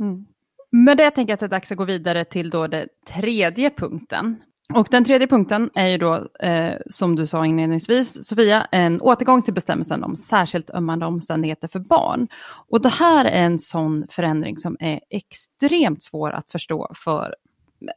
Mm. 0.00 0.26
Med 0.72 0.96
det 0.96 1.10
tänker 1.10 1.30
jag 1.30 1.34
att 1.34 1.40
det 1.40 1.46
är 1.46 1.50
dags 1.50 1.72
att 1.72 1.78
gå 1.78 1.84
vidare 1.84 2.24
till 2.24 2.50
då 2.50 2.66
den 2.66 2.88
tredje 3.08 3.70
punkten. 3.70 4.36
Och 4.74 4.88
den 4.90 5.04
tredje 5.04 5.26
punkten 5.26 5.70
är 5.74 5.86
ju 5.86 5.98
då, 5.98 6.14
eh, 6.40 6.74
som 6.86 7.16
du 7.16 7.26
sa 7.26 7.46
inledningsvis, 7.46 8.26
Sofia, 8.26 8.66
en 8.72 9.00
återgång 9.00 9.42
till 9.42 9.54
bestämmelsen 9.54 10.04
om 10.04 10.16
särskilt 10.16 10.70
ömmande 10.70 11.06
omständigheter 11.06 11.68
för 11.68 11.78
barn. 11.78 12.28
Och 12.68 12.82
det 12.82 12.88
här 12.88 13.24
är 13.24 13.44
en 13.44 13.58
sån 13.58 14.06
förändring 14.10 14.58
som 14.58 14.76
är 14.80 15.00
extremt 15.10 16.02
svår 16.02 16.30
att 16.30 16.50
förstå 16.50 16.92
för 17.04 17.34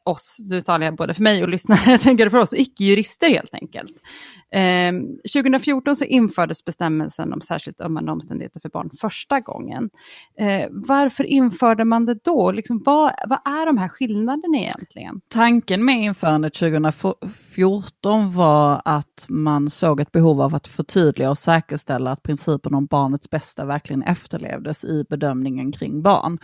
oss, 0.04 0.38
nu 0.40 0.62
talar 0.62 0.86
jag 0.86 0.96
både 0.96 1.14
för 1.14 1.24
mig 1.24 1.44
och 1.44 1.50
lyssnare, 1.50 1.80
jag 1.92 2.02
tänker 2.02 2.30
för 2.30 2.38
oss 2.38 2.54
icke-jurister 2.54 3.30
helt 3.30 3.54
enkelt. 3.54 3.94
Eh, 4.52 4.94
2014 5.34 5.96
så 5.96 6.06
infördes 6.06 6.66
bestämmelsen 6.66 7.34
om 7.34 7.42
särskilt 7.42 7.82
ömmande 7.82 8.12
omständigheter 8.12 8.60
för 8.60 8.70
barn 8.70 8.90
första 9.02 9.40
gången. 9.40 9.90
Eh, 10.40 10.68
varför 10.72 11.24
införde 11.24 11.86
man 11.86 12.06
det 12.06 12.24
då? 12.24 12.52
Liksom, 12.52 12.82
vad, 12.86 13.12
vad 13.28 13.40
är 13.46 13.66
de 13.66 13.78
här 13.78 13.90
skillnaderna 13.90 14.58
egentligen? 14.58 15.22
Tanken 15.28 15.86
med 15.86 16.04
införandet 16.04 16.54
2014 16.54 18.34
var 18.34 18.82
att 18.86 19.26
man 19.28 19.70
såg 19.70 20.00
ett 20.00 20.12
behov 20.12 20.42
av 20.42 20.56
att 20.56 20.68
förtydliga 20.68 21.30
och 21.30 21.38
säkerställa 21.38 22.12
att 22.12 22.24
principen 22.24 22.74
om 22.74 22.86
barnets 22.86 23.30
bästa 23.30 23.66
verkligen 23.66 24.04
efterlevdes 24.04 24.86
i 24.86 25.06
bedömningen 25.10 25.72
kring 25.72 26.02
barn. 26.02 26.40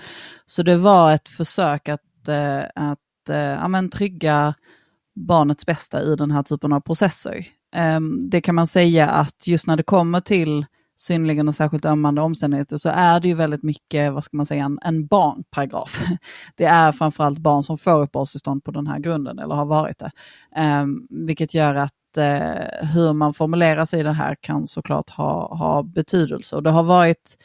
Så 0.46 0.64
det 0.64 0.78
var 0.78 1.12
ett 1.12 1.30
försök 1.30 1.90
att, 1.90 2.28
eh, 2.28 2.90
att 3.30 3.36
eh, 3.36 3.62
ja, 3.62 3.68
men, 3.68 3.90
trygga 3.90 4.54
barnets 5.16 5.66
bästa 5.66 6.02
i 6.02 6.16
den 6.16 6.32
här 6.32 6.44
typen 6.44 6.74
av 6.74 6.80
processer. 6.80 7.46
Ehm, 7.76 8.30
det 8.30 8.42
kan 8.42 8.56
man 8.56 8.68
säga 8.68 9.10
att 9.10 9.48
just 9.48 9.68
när 9.68 9.78
det 9.78 9.84
kommer 9.84 10.20
till 10.20 10.66
synnerligen 10.98 11.48
och 11.48 11.56
särskilt 11.56 11.86
ömmande 11.86 12.22
omständigheter 12.22 12.78
så 12.78 12.90
är 12.90 13.20
det 13.20 13.28
ju 13.28 13.34
väldigt 13.34 13.64
mycket, 13.64 14.14
vad 14.14 14.24
ska 14.24 14.38
man 14.38 14.46
säga, 14.46 14.66
en, 14.66 14.80
en 14.82 15.08
barnparagraf. 15.08 16.02
Det 16.56 16.66
är 16.66 16.92
framförallt 16.92 17.40
barn 17.40 17.64
som 17.64 17.78
får 17.78 18.02
uppehållstillstånd 18.02 18.64
på 18.64 18.72
den 18.72 18.88
här 18.88 19.00
grunden 19.00 19.40
eller 19.40 19.56
har 19.56 19.66
varit 19.66 20.00
det. 20.00 20.12
Um, 20.82 21.08
vilket 21.10 21.54
gör 21.54 21.76
att 21.76 21.94
uh, 22.18 22.88
hur 22.94 23.14
man 23.14 23.34
formulerar 23.34 23.86
sig 23.86 24.00
i 24.00 24.04
det 24.04 24.12
här 24.14 24.36
kan 24.42 24.68
såklart 24.68 25.10
ha, 25.10 25.56
ha 25.56 25.84
betydelse. 25.84 26.56
Och 26.56 26.64
det 26.64 26.72
har 26.72 26.84
varit 26.84 27.38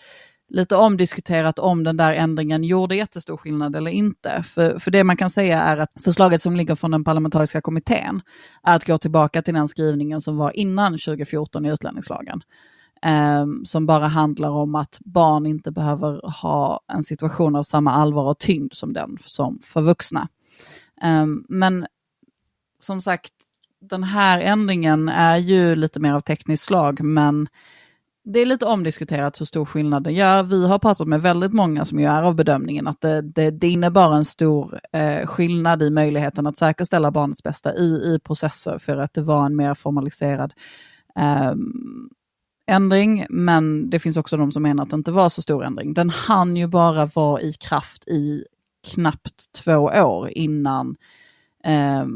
lite 0.48 0.76
omdiskuterat 0.76 1.58
om 1.58 1.84
den 1.84 1.96
där 1.96 2.12
ändringen 2.12 2.64
gjorde 2.64 2.96
jättestor 2.96 3.36
skillnad 3.36 3.76
eller 3.76 3.90
inte. 3.90 4.42
För, 4.42 4.78
för 4.78 4.90
det 4.90 5.04
man 5.04 5.16
kan 5.16 5.30
säga 5.30 5.62
är 5.62 5.76
att 5.76 5.90
förslaget 6.04 6.42
som 6.42 6.56
ligger 6.56 6.74
från 6.74 6.90
den 6.90 7.04
parlamentariska 7.04 7.60
kommittén 7.60 8.22
är 8.62 8.76
att 8.76 8.86
gå 8.86 8.98
tillbaka 8.98 9.42
till 9.42 9.54
den 9.54 9.68
skrivningen 9.68 10.20
som 10.20 10.36
var 10.36 10.56
innan 10.56 10.92
2014 10.92 11.66
i 11.66 11.70
utlänningslagen. 11.70 12.42
Eh, 13.02 13.46
som 13.64 13.86
bara 13.86 14.06
handlar 14.06 14.50
om 14.50 14.74
att 14.74 14.98
barn 15.00 15.46
inte 15.46 15.70
behöver 15.70 16.40
ha 16.42 16.80
en 16.92 17.04
situation 17.04 17.56
av 17.56 17.62
samma 17.62 17.92
allvar 17.92 18.30
och 18.30 18.38
tyngd 18.38 18.72
som 18.72 18.92
den 18.92 19.18
som 19.24 19.58
för 19.62 19.82
vuxna. 19.82 20.28
Eh, 21.02 21.26
men 21.48 21.86
som 22.78 23.00
sagt, 23.00 23.32
den 23.80 24.04
här 24.04 24.40
ändringen 24.40 25.08
är 25.08 25.36
ju 25.36 25.76
lite 25.76 26.00
mer 26.00 26.12
av 26.12 26.20
tekniskt 26.20 26.64
slag, 26.64 27.00
men 27.00 27.48
det 28.24 28.40
är 28.40 28.46
lite 28.46 28.66
omdiskuterat 28.66 29.40
hur 29.40 29.46
stor 29.46 29.64
skillnad 29.64 30.04
den 30.04 30.14
gör. 30.14 30.42
Vi 30.42 30.66
har 30.66 30.78
pratat 30.78 31.08
med 31.08 31.22
väldigt 31.22 31.52
många 31.52 31.84
som 31.84 32.00
gör 32.00 32.22
av 32.22 32.34
bedömningen 32.34 32.86
att 32.86 33.00
det, 33.00 33.22
det, 33.22 33.50
det 33.50 33.68
innebar 33.68 34.14
en 34.14 34.24
stor 34.24 34.80
eh, 34.92 35.26
skillnad 35.26 35.82
i 35.82 35.90
möjligheten 35.90 36.46
att 36.46 36.58
säkerställa 36.58 37.10
barnets 37.10 37.42
bästa 37.42 37.74
i, 37.74 38.14
i 38.14 38.18
processer 38.24 38.78
för 38.78 38.96
att 38.96 39.14
det 39.14 39.22
var 39.22 39.46
en 39.46 39.56
mer 39.56 39.74
formaliserad 39.74 40.52
eh, 41.16 41.54
ändring. 42.66 43.26
Men 43.30 43.90
det 43.90 43.98
finns 43.98 44.16
också 44.16 44.36
de 44.36 44.52
som 44.52 44.62
menar 44.62 44.82
att 44.82 44.90
det 44.90 44.96
inte 44.96 45.12
var 45.12 45.28
så 45.28 45.42
stor 45.42 45.64
ändring. 45.64 45.94
Den 45.94 46.10
hann 46.10 46.56
ju 46.56 46.66
bara 46.66 47.06
vara 47.06 47.40
i 47.40 47.52
kraft 47.52 48.08
i 48.08 48.44
knappt 48.94 49.52
två 49.52 49.76
år 49.82 50.28
innan, 50.30 50.96
eh, 51.64 52.06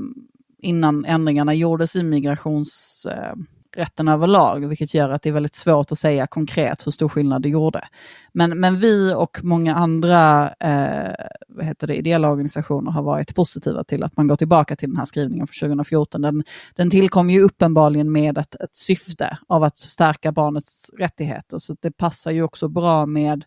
innan 0.59 1.05
ändringarna 1.05 1.55
gjordes 1.55 1.97
i 1.97 2.03
migrations 2.03 3.07
eh, 3.11 3.35
rätten 3.79 4.09
överlag, 4.09 4.69
vilket 4.69 4.95
gör 4.95 5.11
att 5.11 5.23
det 5.23 5.29
är 5.29 5.33
väldigt 5.33 5.55
svårt 5.55 5.93
att 5.93 5.99
säga 5.99 6.27
konkret 6.27 6.87
hur 6.87 6.93
stor 6.93 7.09
skillnad 7.09 7.43
det 7.43 7.49
gjorde. 7.49 7.89
Men, 8.33 8.61
men 8.61 8.79
vi 8.79 9.15
och 9.15 9.41
många 9.43 9.75
andra 9.75 10.51
eh, 10.61 11.15
vad 11.49 11.67
heter 11.67 11.87
det, 11.87 11.97
ideella 11.97 12.31
organisationer 12.31 12.91
har 12.91 13.03
varit 13.03 13.35
positiva 13.35 13.85
till 13.85 14.03
att 14.03 14.17
man 14.17 14.27
går 14.27 14.37
tillbaka 14.37 14.77
till 14.77 14.89
den 14.89 14.97
här 14.97 15.05
skrivningen 15.05 15.47
från 15.47 15.69
2014. 15.69 16.23
Den, 16.23 16.45
den 16.75 16.91
tillkom 16.91 17.31
ju 17.31 17.41
uppenbarligen 17.41 18.13
med 18.13 18.39
ett, 18.39 18.55
ett 18.55 18.77
syfte 18.77 19.39
av 19.49 19.63
att 19.63 19.79
stärka 19.79 20.33
barnets 20.33 20.91
rättigheter, 20.99 21.59
så 21.59 21.77
det 21.81 21.91
passar 21.91 22.31
ju 22.31 22.43
också 22.43 22.69
bra 22.69 23.07
med 23.07 23.45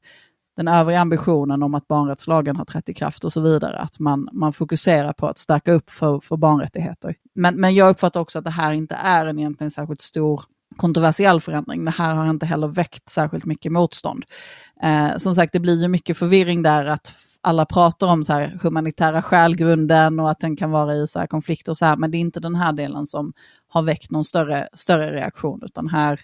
den 0.58 0.68
övriga 0.68 1.00
ambitionen 1.00 1.64
om 1.64 1.74
att 1.74 1.88
barnrättslagen 1.88 2.56
har 2.56 2.66
trätt 2.66 2.90
i 2.90 2.94
kraft 2.94 3.24
och 3.24 3.34
så 3.34 3.42
vidare. 3.42 3.78
Att 3.78 4.00
man, 4.00 4.30
man 4.32 4.54
fokuserar 4.54 5.14
på 5.14 5.28
att 5.28 5.38
stärka 5.38 5.72
upp 5.72 5.90
för, 5.90 6.20
för 6.20 6.38
barnrättigheter. 6.38 7.16
Men, 7.34 7.56
men 7.56 7.76
jag 7.76 7.90
uppfattar 7.90 8.20
också 8.20 8.40
att 8.40 8.46
det 8.46 8.52
här 8.52 8.74
inte 8.74 8.96
är 8.96 9.26
en 9.26 9.40
egentligen 9.40 9.72
särskilt 9.72 10.02
stor 10.02 10.44
kontroversiell 10.76 11.42
förändring. 11.42 11.86
Det 11.86 11.92
här 11.92 12.16
har 12.16 12.30
inte 12.30 12.46
heller 12.46 12.68
väckt 12.68 13.10
särskilt 13.10 13.46
mycket 13.46 13.72
motstånd. 13.72 14.26
Eh, 14.84 15.18
som 15.18 15.36
sagt, 15.36 15.54
det 15.54 15.60
blir 15.60 15.82
ju 15.82 15.88
mycket 15.88 16.18
förvirring 16.18 16.64
där 16.64 16.86
att 16.86 17.16
alla 17.42 17.66
pratar 17.66 18.08
om 18.08 18.24
så 18.24 18.34
här 18.34 18.60
humanitära 18.62 19.22
skälgrunden 19.22 20.20
och 20.20 20.30
att 20.32 20.40
den 20.40 20.56
kan 20.56 20.72
vara 20.72 20.96
i 20.96 21.08
så 21.08 21.20
här 21.20 21.28
konflikter 21.28 21.72
och 21.72 21.78
så 21.78 21.86
här, 21.86 21.96
men 21.96 22.12
det 22.12 22.18
är 22.18 22.20
inte 22.20 22.40
den 22.40 22.56
här 22.56 22.74
delen 22.74 23.06
som 23.06 23.34
har 23.68 23.82
väckt 23.82 24.12
någon 24.12 24.26
större, 24.26 24.70
större 24.74 25.12
reaktion, 25.12 25.62
utan 25.66 25.88
här, 25.88 26.20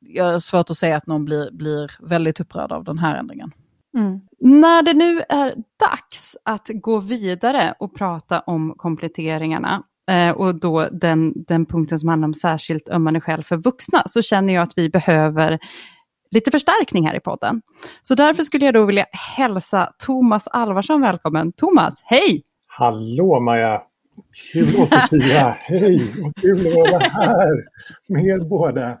jag 0.00 0.24
har 0.24 0.40
svårt 0.40 0.70
att 0.70 0.78
säga 0.78 0.96
att 0.96 1.06
någon 1.06 1.24
blir, 1.24 1.50
blir 1.52 1.90
väldigt 2.00 2.40
upprörd 2.40 2.72
av 2.72 2.84
den 2.84 2.98
här 2.98 3.18
ändringen. 3.18 3.52
Mm. 3.96 4.20
När 4.38 4.82
det 4.82 4.94
nu 4.94 5.22
är 5.28 5.54
dags 5.90 6.36
att 6.44 6.70
gå 6.74 6.98
vidare 6.98 7.74
och 7.78 7.94
prata 7.94 8.40
om 8.40 8.74
kompletteringarna 8.76 9.82
eh, 10.10 10.30
och 10.30 10.60
då 10.60 10.88
den, 10.92 11.32
den 11.46 11.66
punkten 11.66 11.98
som 11.98 12.08
handlar 12.08 12.28
om 12.28 12.34
särskilt 12.34 12.88
ömmande 12.88 13.20
skäl 13.20 13.44
för 13.44 13.56
vuxna 13.56 14.02
så 14.06 14.22
känner 14.22 14.54
jag 14.54 14.62
att 14.62 14.72
vi 14.78 14.90
behöver 14.90 15.58
lite 16.30 16.50
förstärkning 16.50 17.06
här 17.06 17.16
i 17.16 17.20
podden. 17.20 17.62
Så 18.02 18.14
därför 18.14 18.42
skulle 18.42 18.64
jag 18.64 18.74
då 18.74 18.84
vilja 18.84 19.06
hälsa 19.36 19.92
Thomas 19.98 20.48
Alvarsson 20.48 21.00
välkommen. 21.00 21.52
Thomas, 21.52 22.02
hej! 22.04 22.42
Hallå 22.66 23.40
Maja! 23.40 23.82
Kul 24.52 24.76
och 24.80 24.88
Sofia, 24.88 25.48
hej! 25.60 26.14
Och 26.24 26.34
kul 26.40 26.66
att 26.66 26.74
vara 26.74 26.98
här 26.98 27.64
med 28.08 28.24
er 28.24 28.48
båda. 28.48 28.98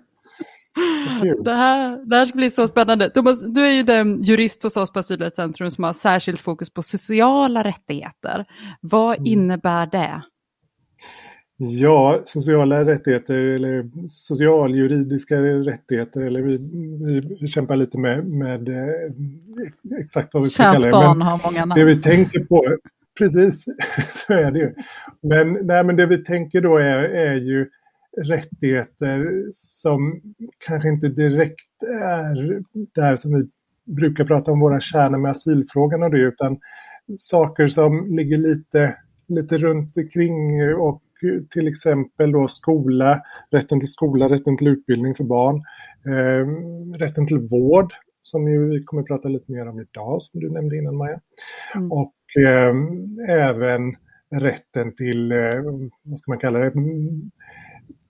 Det 1.44 1.54
här, 1.54 2.08
det 2.08 2.16
här 2.16 2.26
ska 2.26 2.36
bli 2.36 2.50
så 2.50 2.68
spännande. 2.68 3.10
Thomas, 3.10 3.42
du 3.42 3.66
är 3.66 3.70
ju 3.70 3.82
den 3.82 4.22
jurist 4.22 4.62
hos 4.62 4.76
oss 4.76 4.92
på 4.92 4.98
Asylrättscentrum 4.98 5.70
som 5.70 5.84
har 5.84 5.92
särskilt 5.92 6.40
fokus 6.40 6.70
på 6.70 6.82
sociala 6.82 7.64
rättigheter. 7.64 8.44
Vad 8.80 9.16
mm. 9.16 9.26
innebär 9.26 9.86
det? 9.86 10.22
Ja, 11.58 12.20
sociala 12.24 12.84
rättigheter 12.84 13.36
eller 13.36 13.90
socialjuridiska 14.08 15.40
rättigheter 15.40 16.22
eller 16.22 16.42
vi, 16.42 16.58
vi, 17.08 17.36
vi 17.40 17.48
kämpar 17.48 17.76
lite 17.76 17.98
med, 17.98 18.26
med 18.26 18.68
eh, 18.68 20.00
exakt 20.00 20.34
vad 20.34 20.42
vi 20.42 20.50
ska 20.50 20.62
Kärt 20.62 20.72
kalla 20.72 20.86
det. 20.86 20.90
barn 20.90 21.22
har 21.22 21.40
många 21.44 21.64
namn. 21.64 21.78
Det 21.80 21.84
vi 21.84 22.02
tänker 22.02 22.40
på, 22.40 22.76
precis, 23.18 23.64
så 24.26 24.32
är 24.32 24.50
det 24.50 24.58
ju. 24.58 24.74
Men, 25.22 25.58
nej, 25.62 25.84
men 25.84 25.96
det 25.96 26.06
vi 26.06 26.24
tänker 26.24 26.60
då 26.60 26.76
är, 26.76 27.02
är 27.02 27.34
ju 27.34 27.66
rättigheter 28.24 29.44
som 29.52 30.20
kanske 30.66 30.88
inte 30.88 31.08
direkt 31.08 31.82
är 32.02 32.62
där 32.94 33.16
som 33.16 33.34
vi 33.34 33.48
brukar 33.94 34.24
prata 34.24 34.52
om 34.52 34.60
våra 34.60 34.80
kärnor 34.80 35.18
med 35.18 35.30
asylfrågan 35.30 36.02
och 36.02 36.10
det, 36.10 36.20
utan 36.20 36.58
saker 37.12 37.68
som 37.68 38.16
ligger 38.16 38.38
lite, 38.38 38.96
lite 39.28 39.58
runt 39.58 39.96
omkring 39.96 40.74
och 40.74 41.02
till 41.50 41.68
exempel 41.68 42.32
då 42.32 42.48
skola, 42.48 43.22
rätten 43.50 43.80
till 43.80 43.88
skola, 43.88 44.28
rätten 44.28 44.56
till 44.56 44.68
utbildning 44.68 45.14
för 45.14 45.24
barn, 45.24 45.56
eh, 46.06 46.46
rätten 46.98 47.26
till 47.26 47.38
vård, 47.38 47.92
som 48.22 48.48
ju 48.48 48.68
vi 48.68 48.82
kommer 48.82 49.02
att 49.02 49.08
prata 49.08 49.28
lite 49.28 49.52
mer 49.52 49.68
om 49.68 49.80
idag, 49.80 50.22
som 50.22 50.40
du 50.40 50.50
nämnde 50.50 50.76
innan 50.76 50.96
Maja. 50.96 51.20
Mm. 51.74 51.92
Och 51.92 52.14
eh, 52.38 52.74
även 53.28 53.96
rätten 54.30 54.94
till, 54.94 55.32
eh, 55.32 55.62
vad 56.02 56.18
ska 56.18 56.30
man 56.30 56.38
kalla 56.38 56.58
det, 56.58 56.72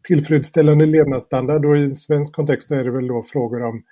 tillfredsställande 0.06 0.86
levnadsstandard 0.86 1.64
och 1.64 1.76
i 1.76 1.94
svensk 1.94 2.34
kontext 2.34 2.70
är 2.70 2.84
det 2.84 2.90
väl 2.90 3.06
då 3.06 3.22
frågor 3.22 3.62
om 3.62 3.82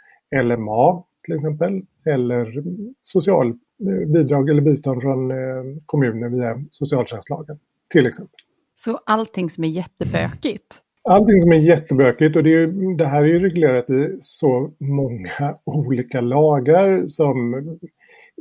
LMA 0.43 1.03
till 1.25 1.35
exempel 1.35 1.83
eller 2.07 2.63
socialbidrag 3.01 4.51
eller 4.51 4.63
bistånd 4.63 5.03
från 5.03 5.31
eh, 5.31 5.37
kommunen 5.87 6.33
via 6.33 6.65
socialtjänstlagen 6.71 7.59
till 7.91 8.07
exempel. 8.07 8.39
Så 8.75 9.01
allting 9.07 9.51
som 9.51 9.65
är 9.65 9.69
jättebökigt? 9.69 10.81
Allting 11.09 11.41
som 11.41 11.53
är 11.53 11.57
jättebökigt 11.57 12.37
och 12.37 12.43
det, 12.43 12.55
är, 12.55 12.97
det 12.97 13.07
här 13.07 13.23
är 13.23 13.29
ju 13.29 13.39
reglerat 13.39 13.91
i 13.91 14.17
så 14.21 14.71
många 14.81 15.59
olika 15.65 16.21
lagar 16.21 17.07
som 17.07 17.79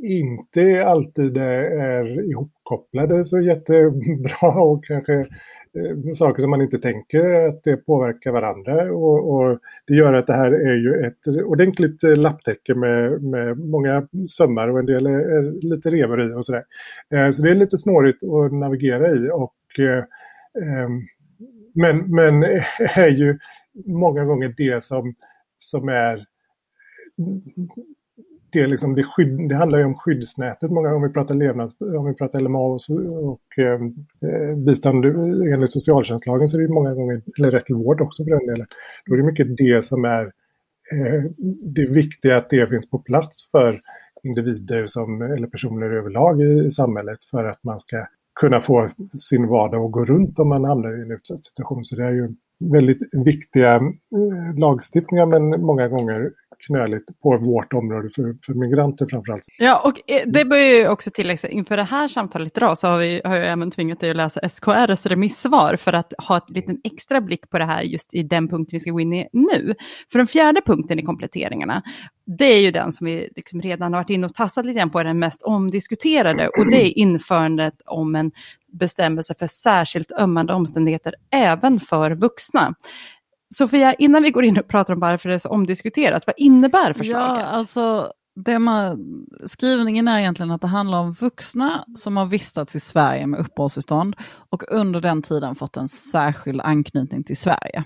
inte 0.02 0.86
alltid 0.86 1.36
är 1.36 2.30
ihopkopplade 2.30 3.24
så 3.24 3.40
jättebra 3.40 4.62
och 4.62 4.84
kanske 4.84 5.14
eh, 5.14 5.26
Eh, 5.76 6.12
saker 6.12 6.42
som 6.42 6.50
man 6.50 6.62
inte 6.62 6.78
tänker 6.78 7.48
att 7.48 7.62
det 7.62 7.76
påverkar 7.76 8.32
varandra. 8.32 8.92
Och, 8.92 9.34
och, 9.34 9.58
det 9.86 9.94
gör 9.94 10.14
att 10.14 10.26
det 10.26 10.32
här 10.32 10.52
är 10.52 10.74
ju 10.74 11.06
ett 11.06 11.44
ordentligt 11.44 12.02
lapptäcke 12.02 12.74
med, 12.74 13.22
med 13.22 13.58
många 13.58 14.08
sömmar 14.28 14.68
och 14.68 14.78
en 14.78 14.86
del 14.86 15.06
är, 15.06 15.10
är 15.10 15.42
lite 15.62 15.90
revor 15.90 16.30
i 16.30 16.34
och 16.34 16.44
sådär. 16.44 16.64
Eh, 17.10 17.30
så 17.30 17.42
det 17.42 17.50
är 17.50 17.54
lite 17.54 17.78
snårigt 17.78 18.22
att 18.24 18.52
navigera 18.52 19.10
i. 19.10 19.30
Och, 19.32 19.78
eh, 19.78 20.04
men, 21.74 22.14
men 22.14 22.42
är 22.78 23.08
ju 23.08 23.38
många 23.86 24.24
gånger 24.24 24.54
det 24.56 24.82
som, 24.82 25.14
som 25.58 25.88
är 25.88 26.24
det, 28.54 28.66
liksom, 28.66 28.94
det, 28.94 29.04
skydd, 29.04 29.48
det 29.48 29.54
handlar 29.54 29.78
ju 29.78 29.84
om 29.84 29.94
skyddsnätet 29.94 30.70
många 30.70 30.88
gånger 30.88 30.96
om 30.96 31.08
vi 31.08 31.14
pratar 31.14 31.34
levnads, 31.34 31.80
om 31.80 32.06
vi 32.06 32.14
pratar 32.14 32.40
LMA 32.40 32.58
och, 32.58 32.80
och 33.32 33.58
eh, 33.58 33.80
eh, 34.30 34.56
bistånd 34.56 35.04
enligt 35.04 35.70
socialtjänstlagen 35.70 36.48
så 36.48 36.58
är 36.58 36.62
det 36.62 36.68
många 36.68 36.94
gånger, 36.94 37.22
eller 37.38 37.50
rätt 37.50 37.66
till 37.66 37.74
vård 37.74 38.00
också 38.00 38.24
för 38.24 38.30
den 38.30 38.46
delen, 38.46 38.66
då 39.06 39.14
är 39.14 39.18
det 39.18 39.24
mycket 39.24 39.56
det 39.56 39.84
som 39.84 40.04
är 40.04 40.24
eh, 40.92 41.22
det 41.74 41.90
viktiga 41.90 42.36
att 42.36 42.50
det 42.50 42.68
finns 42.68 42.90
på 42.90 42.98
plats 42.98 43.50
för 43.50 43.80
individer 44.22 44.86
som, 44.86 45.22
eller 45.22 45.46
personer 45.46 45.90
överlag 45.90 46.42
i, 46.42 46.66
i 46.66 46.70
samhället 46.70 47.18
för 47.30 47.44
att 47.44 47.64
man 47.64 47.78
ska 47.78 48.06
kunna 48.40 48.60
få 48.60 48.90
sin 49.30 49.48
vardag 49.48 49.84
att 49.84 49.92
gå 49.92 50.04
runt 50.04 50.38
om 50.38 50.48
man 50.48 50.64
hamnar 50.64 50.98
i 50.98 51.02
en 51.02 51.10
utsatt 51.10 51.44
situation. 51.44 51.84
Så 51.84 51.96
det 51.96 52.04
är 52.04 52.12
ju 52.12 52.34
väldigt 52.58 53.14
viktiga 53.24 53.74
eh, 53.74 54.58
lagstiftningar 54.58 55.26
men 55.26 55.60
många 55.60 55.88
gånger 55.88 56.30
knöligt 56.66 57.20
på 57.22 57.38
vårt 57.38 57.72
område 57.72 58.08
för, 58.14 58.36
för 58.46 58.54
migranter 58.54 59.06
framförallt. 59.10 59.42
Ja, 59.58 59.80
och 59.84 60.12
eh, 60.12 60.22
det 60.26 60.44
bör 60.44 60.56
ju 60.56 60.88
också 60.88 61.10
tilläggas, 61.10 61.44
inför 61.44 61.76
det 61.76 61.82
här 61.82 62.08
samtalet 62.08 62.56
idag 62.56 62.78
så 62.78 62.88
har, 62.88 62.98
vi, 62.98 63.20
har 63.24 63.36
jag 63.36 63.46
även 63.46 63.70
tvingat 63.70 64.00
dig 64.00 64.10
att 64.10 64.16
läsa 64.16 64.48
SKRs 64.48 65.06
remissvar 65.06 65.76
för 65.76 65.92
att 65.92 66.12
ha 66.28 66.36
ett 66.36 66.50
liten 66.50 66.80
extra 66.84 67.20
blick 67.20 67.50
på 67.50 67.58
det 67.58 67.64
här 67.64 67.82
just 67.82 68.14
i 68.14 68.22
den 68.22 68.48
punkten 68.48 68.76
vi 68.76 68.80
ska 68.80 68.90
gå 68.90 69.00
in 69.00 69.12
i 69.12 69.28
nu. 69.32 69.74
För 70.12 70.18
den 70.18 70.26
fjärde 70.26 70.60
punkten 70.60 70.98
i 70.98 71.02
kompletteringarna, 71.02 71.82
det 72.26 72.44
är 72.44 72.60
ju 72.60 72.70
den 72.70 72.92
som 72.92 73.06
vi 73.06 73.28
liksom 73.36 73.60
redan 73.60 73.92
har 73.92 74.00
varit 74.00 74.10
inne 74.10 74.26
och 74.26 74.34
tassat 74.34 74.66
lite 74.66 74.78
grann 74.78 74.90
på, 74.90 75.02
den 75.02 75.18
mest 75.18 75.42
omdiskuterade, 75.42 76.48
och 76.48 76.70
det 76.70 76.86
är 76.86 76.98
införandet 76.98 77.74
om 77.86 78.14
en 78.14 78.32
bestämmelse 78.72 79.34
för 79.38 79.46
särskilt 79.46 80.12
ömmande 80.12 80.54
omständigheter 80.54 81.14
även 81.30 81.80
för 81.80 82.10
vuxna. 82.10 82.74
Sofia, 83.54 83.94
innan 83.94 84.22
vi 84.22 84.30
går 84.30 84.44
in 84.44 84.58
och 84.58 84.68
pratar 84.68 84.94
om 84.94 85.00
varför 85.00 85.28
det 85.28 85.34
är 85.34 85.38
så 85.38 85.48
omdiskuterat, 85.48 86.26
vad 86.26 86.34
innebär 86.38 86.92
förslaget? 86.92 87.40
Ja, 87.40 87.46
alltså 87.46 88.12
det 88.36 88.58
man, 88.58 88.98
skrivningen 89.46 90.08
är 90.08 90.18
egentligen 90.18 90.50
att 90.50 90.60
det 90.60 90.66
handlar 90.66 90.98
om 90.98 91.12
vuxna 91.12 91.84
som 91.94 92.16
har 92.16 92.26
vistats 92.26 92.76
i 92.76 92.80
Sverige 92.80 93.26
med 93.26 93.40
uppehållstillstånd 93.40 94.16
och 94.50 94.62
under 94.68 95.00
den 95.00 95.22
tiden 95.22 95.54
fått 95.54 95.76
en 95.76 95.88
särskild 95.88 96.60
anknytning 96.60 97.24
till 97.24 97.36
Sverige. 97.36 97.84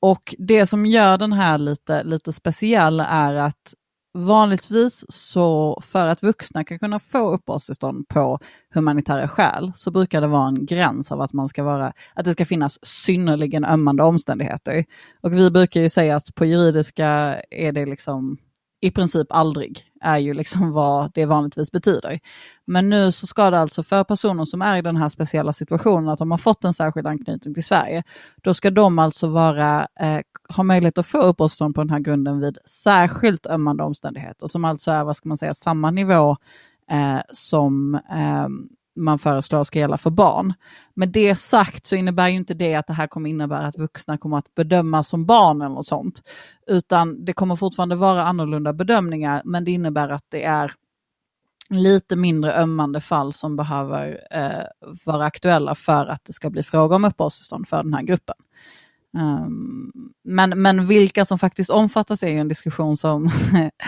Och 0.00 0.34
det 0.38 0.66
som 0.66 0.86
gör 0.86 1.18
den 1.18 1.32
här 1.32 1.58
lite, 1.58 2.04
lite 2.04 2.32
speciell 2.32 3.00
är 3.00 3.34
att 3.34 3.74
vanligtvis 4.12 5.04
så 5.08 5.80
för 5.84 6.08
att 6.08 6.22
vuxna 6.22 6.64
kan 6.64 6.78
kunna 6.78 6.98
få 6.98 7.30
uppehållstillstånd 7.30 8.08
på 8.08 8.38
humanitära 8.74 9.28
skäl 9.28 9.72
så 9.74 9.90
brukar 9.90 10.20
det 10.20 10.26
vara 10.26 10.48
en 10.48 10.66
gräns 10.66 11.12
av 11.12 11.20
att 11.20 11.32
man 11.32 11.48
ska 11.48 11.62
vara, 11.62 11.92
att 12.14 12.24
det 12.24 12.32
ska 12.32 12.44
finnas 12.44 12.78
synnerligen 12.82 13.64
ömmande 13.64 14.02
omständigheter. 14.02 14.84
Och 15.20 15.32
vi 15.32 15.50
brukar 15.50 15.80
ju 15.80 15.88
säga 15.88 16.16
att 16.16 16.34
på 16.34 16.44
juridiska 16.44 17.06
är 17.50 17.72
det 17.72 17.86
liksom 17.86 18.38
i 18.80 18.90
princip 18.90 19.26
aldrig, 19.30 19.84
är 20.00 20.18
ju 20.18 20.34
liksom 20.34 20.72
vad 20.72 21.10
det 21.14 21.26
vanligtvis 21.26 21.72
betyder. 21.72 22.20
Men 22.64 22.88
nu 22.88 23.12
så 23.12 23.26
ska 23.26 23.50
det 23.50 23.60
alltså 23.60 23.82
för 23.82 24.04
personer 24.04 24.44
som 24.44 24.62
är 24.62 24.78
i 24.78 24.82
den 24.82 24.96
här 24.96 25.08
speciella 25.08 25.52
situationen, 25.52 26.08
att 26.08 26.18
de 26.18 26.30
har 26.30 26.38
fått 26.38 26.64
en 26.64 26.74
särskild 26.74 27.06
anknytning 27.06 27.54
till 27.54 27.64
Sverige, 27.64 28.02
då 28.42 28.54
ska 28.54 28.70
de 28.70 28.98
alltså 28.98 29.28
vara, 29.28 29.88
eh, 30.00 30.20
ha 30.56 30.64
möjlighet 30.64 30.98
att 30.98 31.06
få 31.06 31.18
uppehållstillstånd 31.18 31.74
på 31.74 31.80
den 31.80 31.90
här 31.90 31.98
grunden 31.98 32.40
vid 32.40 32.58
särskilt 32.64 33.46
ömmande 33.46 33.82
omständigheter, 33.84 34.46
som 34.46 34.64
alltså 34.64 34.90
är, 34.90 35.04
vad 35.04 35.16
ska 35.16 35.28
man 35.28 35.38
säga, 35.38 35.54
samma 35.54 35.90
nivå 35.90 36.36
eh, 36.90 37.20
som 37.32 37.94
eh, 37.94 38.48
man 39.00 39.18
föreslår 39.18 39.64
ska 39.64 39.78
gälla 39.78 39.98
för 39.98 40.10
barn. 40.10 40.54
Med 40.94 41.08
det 41.08 41.34
sagt 41.34 41.86
så 41.86 41.96
innebär 41.96 42.28
ju 42.28 42.36
inte 42.36 42.54
det 42.54 42.74
att 42.74 42.86
det 42.86 42.92
här 42.92 43.06
kommer 43.06 43.30
innebära 43.30 43.66
att 43.66 43.78
vuxna 43.78 44.18
kommer 44.18 44.38
att 44.38 44.54
bedömas 44.54 45.08
som 45.08 45.26
barn 45.26 45.62
eller 45.62 45.74
något 45.74 45.86
sånt. 45.86 46.22
Utan 46.66 47.24
det 47.24 47.32
kommer 47.32 47.56
fortfarande 47.56 47.94
vara 47.94 48.24
annorlunda 48.24 48.72
bedömningar 48.72 49.42
men 49.44 49.64
det 49.64 49.70
innebär 49.70 50.08
att 50.08 50.24
det 50.28 50.44
är 50.44 50.74
lite 51.70 52.16
mindre 52.16 52.54
ömmande 52.54 53.00
fall 53.00 53.32
som 53.32 53.56
behöver 53.56 54.20
eh, 54.30 54.90
vara 55.04 55.24
aktuella 55.24 55.74
för 55.74 56.06
att 56.06 56.24
det 56.24 56.32
ska 56.32 56.50
bli 56.50 56.62
fråga 56.62 56.96
om 56.96 57.04
uppehållstillstånd 57.04 57.68
för 57.68 57.82
den 57.82 57.94
här 57.94 58.02
gruppen. 58.02 58.36
Um, 59.18 59.92
men, 60.24 60.62
men 60.62 60.86
vilka 60.86 61.24
som 61.24 61.38
faktiskt 61.38 61.70
omfattas 61.70 62.22
är 62.22 62.28
ju 62.28 62.38
en 62.38 62.48
diskussion 62.48 62.96
som, 62.96 63.30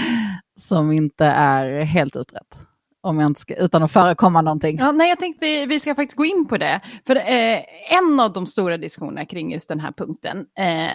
som 0.56 0.92
inte 0.92 1.26
är 1.26 1.82
helt 1.82 2.16
utrett 2.16 2.56
om 3.02 3.20
jag 3.20 3.26
inte 3.26 3.40
ska, 3.40 3.54
utan 3.54 3.82
att 3.82 3.92
förekomma 3.92 4.42
någonting. 4.42 4.78
Ja, 4.78 4.92
nej, 4.92 5.08
jag 5.08 5.18
tänkte 5.18 5.46
vi, 5.46 5.66
vi 5.66 5.80
ska 5.80 5.94
faktiskt 5.94 6.16
gå 6.16 6.24
in 6.24 6.48
på 6.48 6.58
det. 6.58 6.80
För 7.06 7.16
eh, 7.16 7.60
en 7.98 8.20
av 8.20 8.32
de 8.32 8.46
stora 8.46 8.76
diskussionerna 8.76 9.26
kring 9.26 9.52
just 9.52 9.68
den 9.68 9.80
här 9.80 9.92
punkten, 9.92 10.38
eh, 10.38 10.92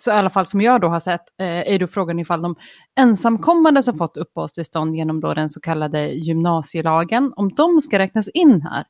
så 0.00 0.10
i 0.10 0.14
alla 0.14 0.30
fall 0.30 0.46
som 0.46 0.60
jag 0.60 0.80
då 0.80 0.88
har 0.88 1.00
sett, 1.00 1.20
eh, 1.40 1.46
är 1.46 1.78
då 1.78 1.86
frågan 1.86 2.18
ifall 2.18 2.42
de 2.42 2.56
ensamkommande 3.00 3.82
som 3.82 3.98
fått 3.98 4.16
uppehållstillstånd 4.16 4.96
genom 4.96 5.20
då 5.20 5.34
den 5.34 5.50
så 5.50 5.60
kallade 5.60 6.08
gymnasielagen, 6.08 7.32
om 7.36 7.54
de 7.54 7.80
ska 7.80 7.98
räknas 7.98 8.28
in 8.28 8.62
här, 8.62 8.84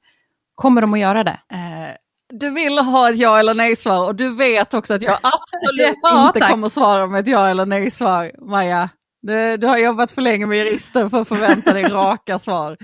kommer 0.54 0.80
de 0.80 0.94
att 0.94 1.00
göra 1.00 1.24
det? 1.24 1.40
Eh, 1.52 1.94
du 2.32 2.50
vill 2.50 2.78
ha 2.78 3.10
ett 3.10 3.18
ja 3.18 3.38
eller 3.38 3.54
nej-svar 3.54 4.06
och 4.06 4.14
du 4.14 4.34
vet 4.34 4.74
också 4.74 4.94
att 4.94 5.02
jag 5.02 5.18
absolut 5.22 5.98
ja, 6.02 6.26
inte 6.26 6.40
kommer 6.40 6.68
svara 6.68 7.06
med 7.06 7.20
ett 7.20 7.28
ja 7.28 7.48
eller 7.48 7.66
nej-svar, 7.66 8.32
Maja. 8.38 8.88
Du, 9.28 9.56
du, 9.56 9.66
har 9.66 9.78
jobbat 9.78 10.10
för 10.10 10.22
länge 10.22 10.46
med 10.46 10.58
jurister 10.58 11.08
för 11.08 11.20
att 11.20 11.28
förvänta 11.28 11.72
dig 11.72 11.82
raka 11.82 12.38
svar. 12.38 12.76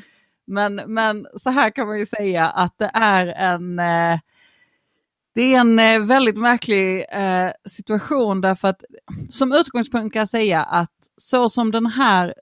Men, 0.46 0.74
men 0.86 1.26
så 1.36 1.50
här 1.50 1.70
kan 1.70 1.86
man 1.86 1.98
ju 1.98 2.06
säga 2.06 2.48
att 2.48 2.78
det 2.78 2.90
är 2.94 3.26
en, 3.26 3.78
eh, 3.78 4.18
det 5.34 5.54
är 5.54 5.60
en 5.60 5.78
eh, 5.78 6.00
väldigt 6.00 6.36
märklig 6.36 7.04
eh, 7.10 7.50
situation 7.68 8.40
därför 8.40 8.68
att 8.68 8.84
som 9.28 9.52
utgångspunkt 9.52 10.12
kan 10.12 10.20
jag 10.20 10.28
säga 10.28 10.62
att 10.62 10.92
så 11.16 11.48
som 11.48 11.70
den 11.70 11.86
här, 11.86 12.34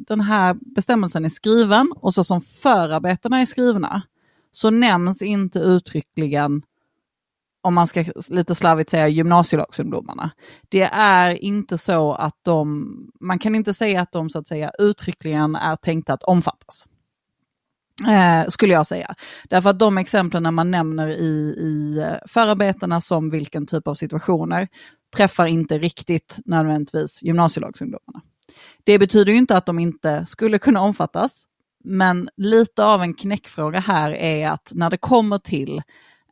den 0.00 0.20
här 0.20 0.56
bestämmelsen 0.74 1.24
är 1.24 1.28
skriven 1.28 1.92
och 1.96 2.14
så 2.14 2.24
som 2.24 2.40
förarbetena 2.40 3.40
är 3.40 3.46
skrivna 3.46 4.02
så 4.52 4.70
nämns 4.70 5.22
inte 5.22 5.58
uttryckligen 5.58 6.62
om 7.62 7.74
man 7.74 7.86
ska 7.86 8.04
lite 8.30 8.54
slarvigt 8.54 8.90
säga 8.90 9.08
gymnasielagsungdomarna. 9.08 10.30
Det 10.68 10.82
är 10.92 11.44
inte 11.44 11.78
så 11.78 12.12
att 12.12 12.36
de, 12.42 12.88
man 13.20 13.38
kan 13.38 13.54
inte 13.54 13.74
säga 13.74 14.00
att 14.00 14.12
de 14.12 14.30
så 14.30 14.38
att 14.38 14.48
säga 14.48 14.72
uttryckligen 14.78 15.56
är 15.56 15.76
tänkta 15.76 16.12
att 16.12 16.22
omfattas. 16.22 16.86
Eh, 18.08 18.48
skulle 18.48 18.72
jag 18.72 18.86
säga. 18.86 19.14
Därför 19.48 19.70
att 19.70 19.78
de 19.78 19.98
exemplen 19.98 20.54
man 20.54 20.70
nämner 20.70 21.08
i, 21.08 21.54
i 21.58 21.98
eh, 21.98 22.28
förarbetena 22.28 23.00
som 23.00 23.30
vilken 23.30 23.66
typ 23.66 23.88
av 23.88 23.94
situationer 23.94 24.68
träffar 25.16 25.46
inte 25.46 25.78
riktigt 25.78 26.38
nödvändigtvis 26.44 27.22
gymnasielagsungdomarna. 27.22 28.20
Det 28.84 28.98
betyder 28.98 29.32
inte 29.32 29.56
att 29.56 29.66
de 29.66 29.78
inte 29.78 30.26
skulle 30.26 30.58
kunna 30.58 30.80
omfattas, 30.80 31.44
men 31.84 32.28
lite 32.36 32.84
av 32.84 33.02
en 33.02 33.14
knäckfråga 33.14 33.80
här 33.80 34.12
är 34.12 34.48
att 34.48 34.72
när 34.74 34.90
det 34.90 34.96
kommer 34.96 35.38
till 35.38 35.82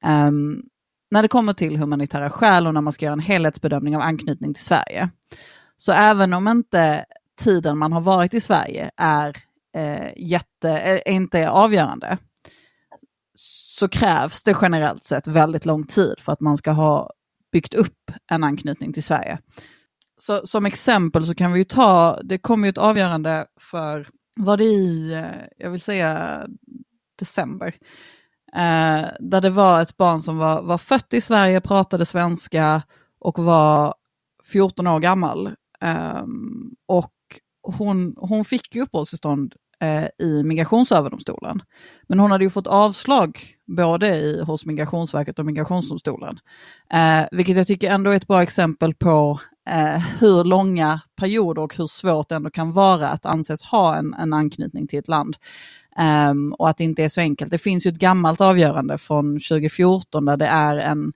um, 0.04 0.62
när 1.10 1.22
det 1.22 1.28
kommer 1.28 1.52
till 1.52 1.76
humanitära 1.76 2.30
skäl 2.30 2.66
och 2.66 2.74
när 2.74 2.80
man 2.80 2.92
ska 2.92 3.04
göra 3.04 3.12
en 3.12 3.20
helhetsbedömning 3.20 3.96
av 3.96 4.02
anknytning 4.02 4.54
till 4.54 4.64
Sverige. 4.64 5.10
Så 5.76 5.92
även 5.92 6.34
om 6.34 6.48
inte 6.48 7.04
tiden 7.38 7.78
man 7.78 7.92
har 7.92 8.00
varit 8.00 8.34
i 8.34 8.40
Sverige 8.40 8.90
är, 8.96 9.36
eh, 9.74 10.12
jätte, 10.16 10.70
eh, 10.70 11.00
är 11.06 11.10
inte 11.10 11.50
avgörande 11.50 12.18
så 13.80 13.88
krävs 13.88 14.42
det 14.42 14.56
generellt 14.62 15.04
sett 15.04 15.26
väldigt 15.26 15.66
lång 15.66 15.86
tid 15.86 16.14
för 16.18 16.32
att 16.32 16.40
man 16.40 16.56
ska 16.56 16.70
ha 16.70 17.10
byggt 17.52 17.74
upp 17.74 18.10
en 18.26 18.44
anknytning 18.44 18.92
till 18.92 19.04
Sverige. 19.04 19.38
Så 20.18 20.46
som 20.46 20.66
exempel 20.66 21.24
så 21.24 21.34
kan 21.34 21.52
vi 21.52 21.58
ju 21.58 21.64
ta, 21.64 22.20
det 22.22 22.38
kom 22.38 22.64
ju 22.64 22.70
ett 22.70 22.78
avgörande 22.78 23.46
för, 23.60 24.08
var 24.36 24.56
det 24.56 24.64
i, 24.64 25.12
eh, 25.12 25.46
jag 25.56 25.70
vill 25.70 25.80
säga 25.80 26.40
december, 27.18 27.74
Eh, 28.52 29.08
där 29.20 29.40
det 29.40 29.50
var 29.50 29.80
ett 29.80 29.96
barn 29.96 30.22
som 30.22 30.38
var, 30.38 30.62
var 30.62 30.78
fött 30.78 31.14
i 31.14 31.20
Sverige, 31.20 31.60
pratade 31.60 32.06
svenska 32.06 32.82
och 33.20 33.38
var 33.38 33.94
14 34.52 34.86
år 34.86 35.00
gammal. 35.00 35.46
Eh, 35.80 36.22
och 36.88 37.12
hon, 37.62 38.14
hon 38.16 38.44
fick 38.44 38.76
uppehållstillstånd 38.76 39.54
eh, 39.80 40.26
i 40.26 40.42
Migrationsöverdomstolen. 40.42 41.62
Men 42.08 42.18
hon 42.18 42.30
hade 42.30 42.44
ju 42.44 42.50
fått 42.50 42.66
avslag 42.66 43.38
både 43.66 44.16
i, 44.16 44.42
hos 44.42 44.66
Migrationsverket 44.66 45.38
och 45.38 45.46
Migrationsdomstolen. 45.46 46.38
Eh, 46.92 47.26
vilket 47.32 47.56
jag 47.56 47.66
tycker 47.66 47.90
ändå 47.90 48.10
är 48.10 48.16
ett 48.16 48.26
bra 48.26 48.42
exempel 48.42 48.94
på 48.94 49.40
eh, 49.70 49.98
hur 50.20 50.44
långa 50.44 51.00
perioder 51.16 51.62
och 51.62 51.76
hur 51.76 51.86
svårt 51.86 52.28
det 52.28 52.34
ändå 52.34 52.50
kan 52.50 52.72
vara 52.72 53.08
att 53.08 53.26
anses 53.26 53.62
ha 53.62 53.96
en, 53.96 54.14
en 54.14 54.32
anknytning 54.32 54.86
till 54.86 54.98
ett 54.98 55.08
land. 55.08 55.36
Um, 56.00 56.52
och 56.52 56.68
att 56.68 56.76
det 56.76 56.84
inte 56.84 57.04
är 57.04 57.08
så 57.08 57.20
enkelt. 57.20 57.50
Det 57.50 57.58
finns 57.58 57.86
ju 57.86 57.88
ett 57.88 57.98
gammalt 57.98 58.40
avgörande 58.40 58.98
från 58.98 59.38
2014 59.38 60.24
där 60.24 60.36
det 60.36 60.46
är 60.46 60.76
en, 60.76 61.12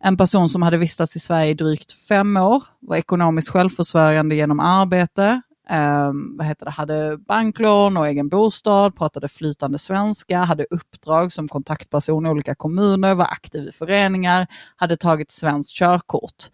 en 0.00 0.16
person 0.16 0.48
som 0.48 0.62
hade 0.62 0.76
vistats 0.76 1.16
i 1.16 1.20
Sverige 1.20 1.50
i 1.50 1.54
drygt 1.54 1.92
fem 1.92 2.36
år, 2.36 2.62
var 2.80 2.96
ekonomiskt 2.96 3.48
självförsörjande 3.48 4.34
genom 4.34 4.60
arbete, 4.60 5.42
um, 5.70 6.36
vad 6.36 6.46
heter 6.46 6.64
det, 6.64 6.70
hade 6.70 7.18
banklån 7.18 7.96
och 7.96 8.08
egen 8.08 8.28
bostad, 8.28 8.96
pratade 8.96 9.28
flytande 9.28 9.78
svenska, 9.78 10.38
hade 10.38 10.66
uppdrag 10.70 11.32
som 11.32 11.48
kontaktperson 11.48 12.26
i 12.26 12.28
olika 12.28 12.54
kommuner, 12.54 13.14
var 13.14 13.24
aktiv 13.24 13.68
i 13.68 13.72
föreningar, 13.72 14.46
hade 14.76 14.96
tagit 14.96 15.30
svenskt 15.30 15.70
körkort. 15.70 16.44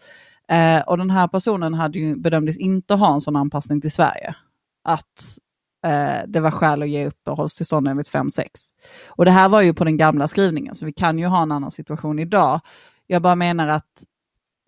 Uh, 0.53 0.81
och 0.89 0.99
den 0.99 1.11
här 1.11 1.29
personen 1.29 1.75
hade 1.75 1.99
ju, 1.99 2.17
bedömdes 2.17 2.57
inte 2.57 2.95
ha 2.95 3.15
en 3.15 3.21
sån 3.21 3.37
anpassning 3.37 3.81
till 3.81 3.93
Sverige. 3.93 4.35
Att 4.85 5.39
uh, 5.87 6.29
det 6.29 6.41
var 6.41 6.51
skäl 6.51 6.83
att 6.83 6.89
ge 6.89 7.07
uppehållstillstånd 7.07 7.89
enligt 7.89 8.11
5.6. 8.11 8.47
Och 9.09 9.25
det 9.25 9.31
här 9.31 9.49
var 9.49 9.63
ju 9.63 9.75
på 9.75 9.85
den 9.85 9.97
gamla 9.97 10.29
skrivningen, 10.29 10.75
så 10.75 10.87
vi 10.87 10.93
kan 10.93 11.19
ju 11.19 11.27
ha 11.27 11.43
en 11.43 11.53
annan 11.53 11.71
situation 11.71 12.19
idag. 12.19 12.61
Jag 13.07 13.23
bara 13.23 13.37
menar 13.37 13.69
att 13.69 14.05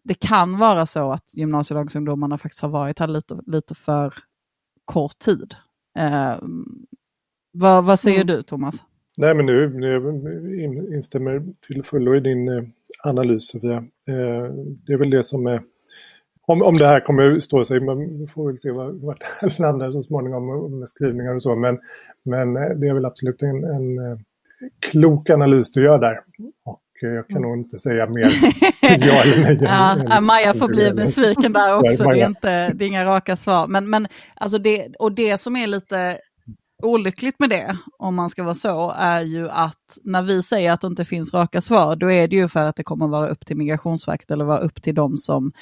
det 0.04 0.14
kan 0.14 0.58
vara 0.58 0.86
så 0.86 1.12
att 1.12 1.34
gymnasielagsungdomarna 1.34 2.38
faktiskt 2.38 2.62
har 2.62 2.68
varit 2.68 2.98
här 2.98 3.08
lite, 3.08 3.40
lite 3.46 3.74
för 3.74 4.14
kort 4.84 5.18
tid. 5.18 5.54
Eh, 5.98 6.36
vad, 7.52 7.84
vad 7.84 8.00
säger 8.00 8.22
mm. 8.22 8.26
du 8.26 8.42
Thomas? 8.42 8.84
Nej 9.18 9.34
men 9.34 9.46
nu, 9.46 9.68
nu 9.68 10.96
instämmer 10.96 11.42
till 11.66 11.82
fullo 11.82 12.14
i 12.14 12.20
din 12.20 12.48
eh, 12.48 12.64
analys 13.04 13.48
Sofia. 13.48 13.76
Eh, 14.06 14.52
det 14.86 14.92
är 14.92 14.98
väl 14.98 15.10
det 15.10 15.22
som 15.22 15.46
är 15.46 15.62
om, 16.52 16.62
om 16.62 16.74
det 16.74 16.86
här 16.86 17.00
kommer 17.00 17.36
att 17.36 17.42
stå 17.42 17.64
sig, 17.64 17.80
man 17.80 18.28
får 18.34 18.46
väl 18.46 18.58
se 18.58 18.70
vart 18.70 19.22
det 19.40 19.58
landar 19.58 19.90
så 19.90 20.02
småningom 20.02 20.78
med 20.78 20.88
skrivningar 20.88 21.34
och 21.34 21.42
så. 21.42 21.56
Men, 21.56 21.78
men 22.24 22.56
eh, 22.56 22.68
det 22.68 22.88
är 22.88 22.94
väl 22.94 23.04
absolut 23.04 23.42
en, 23.42 23.64
en 23.64 23.98
eh, 23.98 24.18
klok 24.90 25.30
analys 25.30 25.72
du 25.72 25.84
gör 25.84 25.98
där. 25.98 26.18
Och 26.64 26.82
jag 27.00 27.28
kan 27.28 27.42
nog 27.42 27.58
inte 27.58 27.78
säga 27.78 28.06
mer 28.06 28.30
ja 28.80 29.22
eller 29.22 29.42
nej. 29.42 29.58
ja, 30.08 30.20
Maja 30.20 30.54
får 30.54 30.68
bli 30.68 30.92
besviken 30.92 31.52
där 31.52 31.76
också, 31.78 32.04
det 32.04 32.20
är, 32.20 32.26
inte, 32.26 32.72
det 32.72 32.84
är 32.84 32.88
inga 32.88 33.04
raka 33.04 33.36
svar. 33.36 33.66
Men, 33.66 33.90
men 33.90 34.08
alltså 34.34 34.58
det, 34.58 34.88
och 34.98 35.12
det 35.12 35.38
som 35.38 35.56
är 35.56 35.66
lite 35.66 36.18
olyckligt 36.82 37.38
med 37.38 37.50
det, 37.50 37.76
om 37.98 38.14
man 38.14 38.30
ska 38.30 38.42
vara 38.42 38.54
så, 38.54 38.90
är 38.90 39.20
ju 39.20 39.48
att 39.48 39.98
när 40.04 40.22
vi 40.22 40.42
säger 40.42 40.72
att 40.72 40.80
det 40.80 40.86
inte 40.86 41.04
finns 41.04 41.34
raka 41.34 41.60
svar, 41.60 41.96
då 41.96 42.12
är 42.12 42.28
det 42.28 42.36
ju 42.36 42.48
för 42.48 42.66
att 42.66 42.76
det 42.76 42.82
kommer 42.82 43.08
vara 43.08 43.28
upp 43.28 43.46
till 43.46 43.56
Migrationsverket 43.56 44.30
eller 44.30 44.44
vara 44.44 44.58
upp 44.58 44.82
till 44.82 44.94
de 44.94 45.16
som 45.16 45.52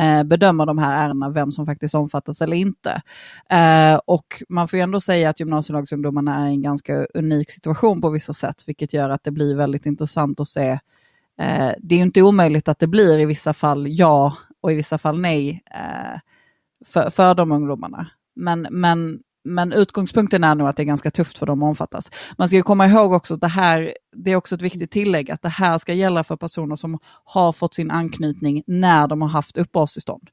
eh, 0.00 0.24
bedömer 0.24 0.66
de 0.66 0.78
här 0.78 1.04
ärendena, 1.04 1.30
vem 1.30 1.52
som 1.52 1.66
faktiskt 1.66 1.94
omfattas 1.94 2.42
eller 2.42 2.56
inte. 2.56 3.02
Eh, 3.50 4.00
och 4.06 4.42
man 4.48 4.68
får 4.68 4.76
ju 4.76 4.82
ändå 4.82 5.00
säga 5.00 5.30
att 5.30 5.40
gymnasielagsungdomarna 5.40 6.36
är 6.36 6.48
i 6.48 6.52
en 6.52 6.62
ganska 6.62 7.06
unik 7.14 7.50
situation 7.50 8.00
på 8.00 8.10
vissa 8.10 8.32
sätt, 8.32 8.62
vilket 8.66 8.92
gör 8.92 9.10
att 9.10 9.24
det 9.24 9.30
blir 9.30 9.56
väldigt 9.56 9.86
intressant 9.86 10.40
att 10.40 10.48
se. 10.48 10.70
Eh, 11.40 11.72
det 11.78 11.94
är 11.94 11.98
ju 11.98 12.02
inte 12.04 12.22
omöjligt 12.22 12.68
att 12.68 12.78
det 12.78 12.86
blir 12.86 13.18
i 13.18 13.24
vissa 13.24 13.54
fall 13.54 13.86
ja 13.88 14.36
och 14.60 14.72
i 14.72 14.74
vissa 14.74 14.98
fall 14.98 15.20
nej 15.20 15.62
eh, 15.74 16.20
för, 16.86 17.10
för 17.10 17.34
de 17.34 17.52
ungdomarna. 17.52 18.10
Men, 18.36 18.66
men 18.70 19.20
men 19.44 19.72
utgångspunkten 19.72 20.44
är 20.44 20.54
nog 20.54 20.68
att 20.68 20.76
det 20.76 20.82
är 20.82 20.84
ganska 20.84 21.10
tufft 21.10 21.38
för 21.38 21.46
dem 21.46 21.62
att 21.62 21.68
omfattas. 21.68 22.10
Man 22.38 22.48
ska 22.48 22.56
ju 22.56 22.62
komma 22.62 22.86
ihåg 22.86 23.12
också 23.12 23.34
att 23.34 23.40
det 23.40 23.48
här, 23.48 23.94
det 24.16 24.30
är 24.30 24.36
också 24.36 24.54
ett 24.54 24.62
viktigt 24.62 24.90
tillägg, 24.90 25.30
att 25.30 25.42
det 25.42 25.48
här 25.48 25.78
ska 25.78 25.92
gälla 25.94 26.24
för 26.24 26.36
personer 26.36 26.76
som 26.76 26.98
har 27.24 27.52
fått 27.52 27.74
sin 27.74 27.90
anknytning 27.90 28.62
när 28.66 29.08
de 29.08 29.22
har 29.22 29.28
haft 29.28 29.56
uppehållstillstånd. 29.58 30.30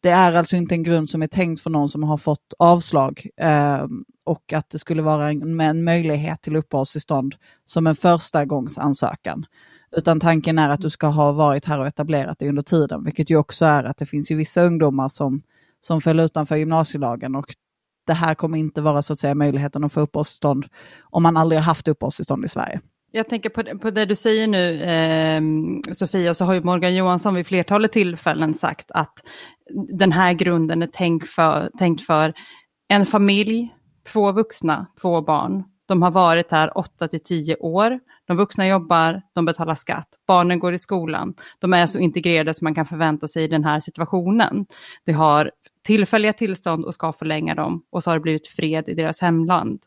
Det 0.00 0.10
är 0.10 0.32
alltså 0.32 0.56
inte 0.56 0.74
en 0.74 0.82
grund 0.82 1.10
som 1.10 1.22
är 1.22 1.26
tänkt 1.26 1.62
för 1.62 1.70
någon 1.70 1.88
som 1.88 2.02
har 2.02 2.16
fått 2.16 2.54
avslag 2.58 3.26
eh, 3.36 3.86
och 4.24 4.52
att 4.52 4.70
det 4.70 4.78
skulle 4.78 5.02
vara 5.02 5.30
en, 5.30 5.60
en 5.60 5.84
möjlighet 5.84 6.42
till 6.42 6.56
uppehållstillstånd 6.56 7.34
som 7.64 7.86
en 7.86 7.96
första 7.96 8.44
gångs 8.44 8.78
ansökan. 8.78 9.46
Utan 9.96 10.20
tanken 10.20 10.58
är 10.58 10.68
att 10.68 10.80
du 10.80 10.90
ska 10.90 11.06
ha 11.06 11.32
varit 11.32 11.64
här 11.64 11.80
och 11.80 11.86
etablerat 11.86 12.38
dig 12.38 12.48
under 12.48 12.62
tiden, 12.62 13.04
vilket 13.04 13.30
ju 13.30 13.36
också 13.36 13.64
är 13.64 13.84
att 13.84 13.96
det 13.96 14.06
finns 14.06 14.30
ju 14.30 14.36
vissa 14.36 14.62
ungdomar 14.62 15.08
som, 15.08 15.42
som 15.80 16.00
föll 16.00 16.20
utanför 16.20 16.56
gymnasielagen 16.56 17.34
och 17.34 17.46
det 18.08 18.14
här 18.14 18.34
kommer 18.34 18.58
inte 18.58 18.80
vara 18.80 19.02
så 19.02 19.12
att 19.12 19.18
säga 19.18 19.34
möjligheten 19.34 19.84
att 19.84 19.92
få 19.92 20.00
uppehållstillstånd 20.00 20.66
om 21.02 21.22
man 21.22 21.36
aldrig 21.36 21.60
har 21.60 21.64
haft 21.64 21.88
uppehållstillstånd 21.88 22.44
i 22.44 22.48
Sverige. 22.48 22.80
Jag 23.10 23.28
tänker 23.28 23.50
på, 23.50 23.78
på 23.78 23.90
det 23.90 24.04
du 24.04 24.14
säger 24.14 24.46
nu, 24.46 24.82
eh, 24.82 25.42
Sofia, 25.94 26.34
så 26.34 26.44
har 26.44 26.54
ju 26.54 26.62
Morgan 26.62 26.94
Johansson 26.94 27.34
vid 27.34 27.46
flertalet 27.46 27.92
tillfällen 27.92 28.54
sagt 28.54 28.90
att 28.90 29.14
den 29.98 30.12
här 30.12 30.32
grunden 30.32 30.82
är 30.82 30.86
tänkt 30.86 31.28
för, 31.28 31.70
tänkt 31.78 32.06
för 32.06 32.34
en 32.88 33.06
familj, 33.06 33.74
två 34.12 34.32
vuxna, 34.32 34.86
två 35.00 35.22
barn. 35.22 35.64
De 35.86 36.02
har 36.02 36.10
varit 36.10 36.50
här 36.50 36.78
8 36.78 37.08
till 37.08 37.22
10 37.22 37.56
år. 37.56 38.00
De 38.26 38.36
vuxna 38.36 38.66
jobbar, 38.66 39.22
de 39.34 39.44
betalar 39.44 39.74
skatt, 39.74 40.08
barnen 40.26 40.58
går 40.58 40.74
i 40.74 40.78
skolan. 40.78 41.34
De 41.58 41.74
är 41.74 41.86
så 41.86 41.98
integrerade 41.98 42.54
som 42.54 42.64
man 42.64 42.74
kan 42.74 42.86
förvänta 42.86 43.28
sig 43.28 43.44
i 43.44 43.48
den 43.48 43.64
här 43.64 43.80
situationen. 43.80 44.66
Det 45.04 45.12
har 45.12 45.50
tillfälliga 45.88 46.32
tillstånd 46.32 46.84
och 46.84 46.94
ska 46.94 47.12
förlänga 47.12 47.54
dem 47.54 47.82
och 47.90 48.02
så 48.02 48.10
har 48.10 48.16
det 48.16 48.20
blivit 48.20 48.48
fred 48.48 48.88
i 48.88 48.94
deras 48.94 49.20
hemland. 49.20 49.80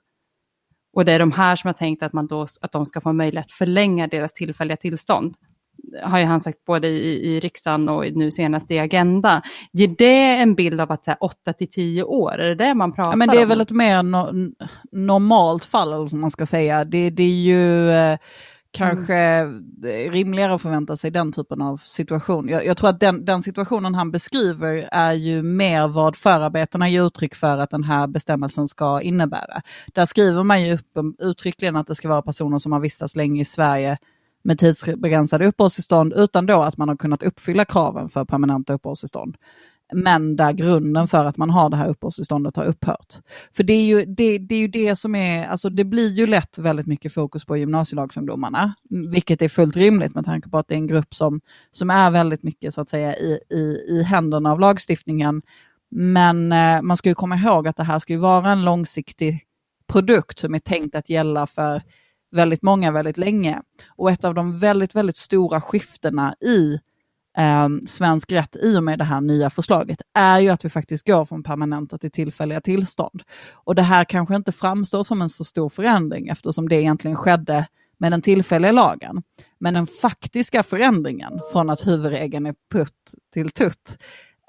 Och 0.94 1.06
det 1.06 1.12
är 1.12 1.20
de 1.20 1.32
här 1.32 1.56
som 1.56 1.68
har 1.68 1.74
tänkt 1.74 2.04
att, 2.04 2.14
man 2.14 2.28
då, 2.28 2.48
att 2.62 2.72
de 2.72 2.86
ska 2.86 3.02
få 3.02 3.14
möjlighet 3.14 3.46
att 3.46 3.52
förlänga 3.52 4.08
deras 4.08 4.34
tillfälliga 4.34 4.78
tillstånd. 4.78 5.36
Har 6.04 6.20
ju 6.20 6.26
han 6.26 6.42
sagt 6.42 6.66
både 6.66 6.88
i, 6.88 7.36
i 7.36 7.40
riksdagen 7.40 7.90
och 7.90 8.06
nu 8.14 8.32
senast 8.32 8.72
i 8.72 8.80
Agenda. 8.80 9.42
Ger 9.72 9.88
det 9.88 10.36
en 10.42 10.56
bild 10.56 10.82
av 10.82 10.92
att 10.92 11.04
säga 11.04 11.18
8 11.20 11.54
till 11.54 11.70
10 11.70 12.04
år? 12.04 12.40
Är 12.40 12.50
det 12.50 12.56
det 12.56 12.74
man 12.74 12.92
pratar 12.92 13.10
om? 13.10 13.12
Ja, 13.12 13.26
men 13.26 13.28
det 13.36 13.42
är 13.42 13.46
väl 13.46 13.62
ett 13.62 13.72
mer 13.72 14.04
no 14.04 14.52
normalt 14.92 15.66
fall, 15.66 15.94
eller 15.94 16.08
som 16.08 16.20
man 16.20 16.32
ska 16.32 16.46
säga. 16.46 16.86
Det, 16.86 17.10
det 17.10 17.24
är 17.24 17.42
ju 17.42 17.92
eh, 17.92 18.18
kanske 18.72 19.16
mm. 19.16 20.12
rimligare 20.12 20.54
att 20.54 20.62
förvänta 20.62 20.98
sig 20.98 21.12
den 21.12 21.32
typen 21.32 21.62
av 21.62 21.78
situation. 21.78 22.50
Jag, 22.50 22.66
jag 22.66 22.78
tror 22.78 22.90
att 22.90 23.00
den, 23.00 23.26
den, 23.26 23.42
situationen 23.42 23.96
han 23.96 24.12
beskriver 24.12 24.90
är 24.92 25.14
ju 25.14 25.44
mer 25.44 25.88
vad 25.88 26.16
förarbetena 26.16 26.90
ger 26.90 27.06
uttryck 27.06 27.36
för 27.36 27.58
att 27.58 27.70
den 27.70 27.84
här 27.84 28.08
bestämmelsen 28.08 28.68
ska 28.68 29.02
innebära. 29.02 29.62
Där 29.94 30.06
skriver 30.06 30.44
man 30.44 30.64
ju 30.64 30.74
upp 30.74 30.98
uttryckligen 31.20 31.76
att 31.76 31.88
det 31.88 31.96
ska 31.96 32.10
vara 32.10 32.22
personer 32.22 32.60
som 32.60 32.72
har 32.72 32.80
vistats 32.80 33.16
länge 33.16 33.42
i 33.42 33.46
Sverige 33.46 33.98
med 34.44 34.60
tidsbegränsade 34.60 35.48
uppehållstillstånd 35.48 36.14
utan 36.16 36.46
då 36.46 36.62
att 36.62 36.78
man 36.78 36.90
har 36.90 36.96
kunnat 36.96 37.24
uppfylla 37.24 37.66
kraven 37.66 38.10
för 38.10 38.26
permanenta 38.26 38.74
uppehållstillstånd 38.74 39.38
men 39.92 40.36
där 40.36 40.54
grunden 40.54 41.08
för 41.08 41.26
att 41.26 41.38
man 41.38 41.50
har 41.50 41.70
det 41.70 41.78
här 41.78 41.90
uppehållstillståndet 41.90 42.56
har 42.56 42.64
upphört. 42.64 43.16
För 43.56 43.64
det 43.64 43.74
är 43.74 43.84
ju 43.84 44.06
det, 44.06 44.38
det, 44.38 44.56
är 44.56 44.60
ju 44.60 44.68
det 44.68 44.96
som 44.96 45.16
är, 45.16 45.48
alltså 45.48 45.70
det 45.70 45.84
blir 45.84 46.10
ju 46.10 46.28
lätt 46.28 46.58
väldigt 46.58 46.88
mycket 46.88 47.14
fokus 47.14 47.46
på 47.46 47.58
gymnasielagsungdomarna, 47.58 48.74
vilket 48.90 49.42
är 49.42 49.50
fullt 49.50 49.76
rimligt 49.76 50.16
med 50.16 50.26
tanke 50.26 50.50
på 50.50 50.58
att 50.58 50.68
det 50.68 50.76
är 50.76 50.78
en 50.78 50.88
grupp 50.88 51.16
som, 51.16 51.42
som 51.72 51.90
är 51.90 52.12
väldigt 52.12 52.44
mycket 52.44 52.74
så 52.74 52.82
att 52.82 52.90
säga 52.90 53.16
i, 53.16 53.40
i, 53.50 53.78
i 53.88 54.04
händerna 54.04 54.52
av 54.52 54.60
lagstiftningen. 54.60 55.42
Men 55.92 56.52
eh, 56.52 56.82
man 56.82 56.98
ska 56.98 57.10
ju 57.10 57.16
komma 57.16 57.36
ihåg 57.36 57.68
att 57.68 57.78
det 57.78 57.84
här 57.84 58.00
ska 58.00 58.14
ju 58.14 58.20
vara 58.20 58.52
en 58.52 58.66
långsiktig 58.66 59.40
produkt 59.88 60.40
som 60.40 60.56
är 60.56 60.60
tänkt 60.60 60.96
att 60.96 61.10
gälla 61.10 61.48
för 61.48 61.82
väldigt 62.32 62.62
många 62.62 62.92
väldigt 62.92 63.18
länge. 63.18 63.62
Och 63.88 64.12
ett 64.12 64.26
av 64.26 64.34
de 64.34 64.60
väldigt, 64.60 64.96
väldigt 64.96 65.18
stora 65.18 65.62
skiftena 65.62 66.36
i 66.42 66.80
eh, 67.38 67.68
svensk 67.86 68.32
rätt 68.32 68.56
i 68.56 68.78
och 68.78 68.84
med 68.84 69.00
det 69.00 69.06
här 69.06 69.22
nya 69.22 69.50
förslaget 69.50 70.02
är 70.14 70.40
ju 70.40 70.50
att 70.50 70.66
vi 70.66 70.70
faktiskt 70.70 71.08
går 71.08 71.26
från 71.26 71.44
permanenta 71.44 71.98
till 71.98 72.12
tillfälliga 72.12 72.62
tillstånd. 72.62 73.24
Och 73.54 73.76
det 73.76 73.82
här 73.82 74.04
kanske 74.04 74.36
inte 74.36 74.52
framstår 74.52 75.04
som 75.04 75.22
en 75.22 75.30
så 75.30 75.44
stor 75.44 75.70
förändring 75.70 76.28
eftersom 76.28 76.70
det 76.70 76.76
egentligen 76.76 77.18
skedde 77.18 77.68
med 77.98 78.12
den 78.12 78.22
tillfälliga 78.22 78.72
lagen. 78.72 79.24
Men 79.60 79.74
den 79.74 79.88
faktiska 79.88 80.64
förändringen 80.64 81.40
från 81.52 81.70
att 81.70 81.88
huvudregeln 81.88 82.46
är 82.46 82.56
putt 82.72 83.14
till 83.34 83.52
tutt 83.52 83.98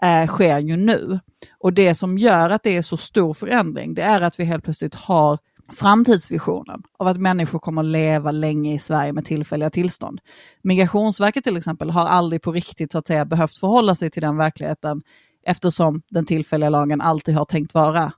eh, 0.02 0.26
sker 0.26 0.58
ju 0.58 0.76
nu. 0.76 1.20
Och 1.58 1.72
det 1.72 1.94
som 1.94 2.18
gör 2.18 2.50
att 2.50 2.62
det 2.62 2.76
är 2.76 2.82
så 2.82 2.96
stor 2.96 3.34
förändring, 3.34 3.94
det 3.94 4.02
är 4.02 4.20
att 4.20 4.40
vi 4.40 4.44
helt 4.44 4.64
plötsligt 4.64 4.94
har 4.94 5.38
framtidsvisionen 5.72 6.82
av 6.98 7.06
att 7.06 7.16
människor 7.16 7.58
kommer 7.58 7.82
att 7.82 7.88
leva 7.88 8.30
länge 8.30 8.74
i 8.74 8.78
Sverige 8.78 9.12
med 9.12 9.24
tillfälliga 9.24 9.70
tillstånd. 9.70 10.20
Migrationsverket 10.62 11.44
till 11.44 11.56
exempel 11.56 11.90
har 11.90 12.06
aldrig 12.06 12.42
på 12.42 12.52
riktigt 12.52 12.92
så 12.92 12.98
att 12.98 13.06
säga 13.06 13.24
behövt 13.24 13.58
förhålla 13.58 13.94
sig 13.94 14.10
till 14.10 14.22
den 14.22 14.36
verkligheten 14.36 15.02
eftersom 15.46 16.02
den 16.10 16.26
tillfälliga 16.26 16.70
lagen 16.70 17.00
alltid 17.00 17.34
har 17.34 17.44
tänkt 17.44 17.74
vara 17.74 18.12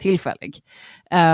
tillfällig. 0.00 0.60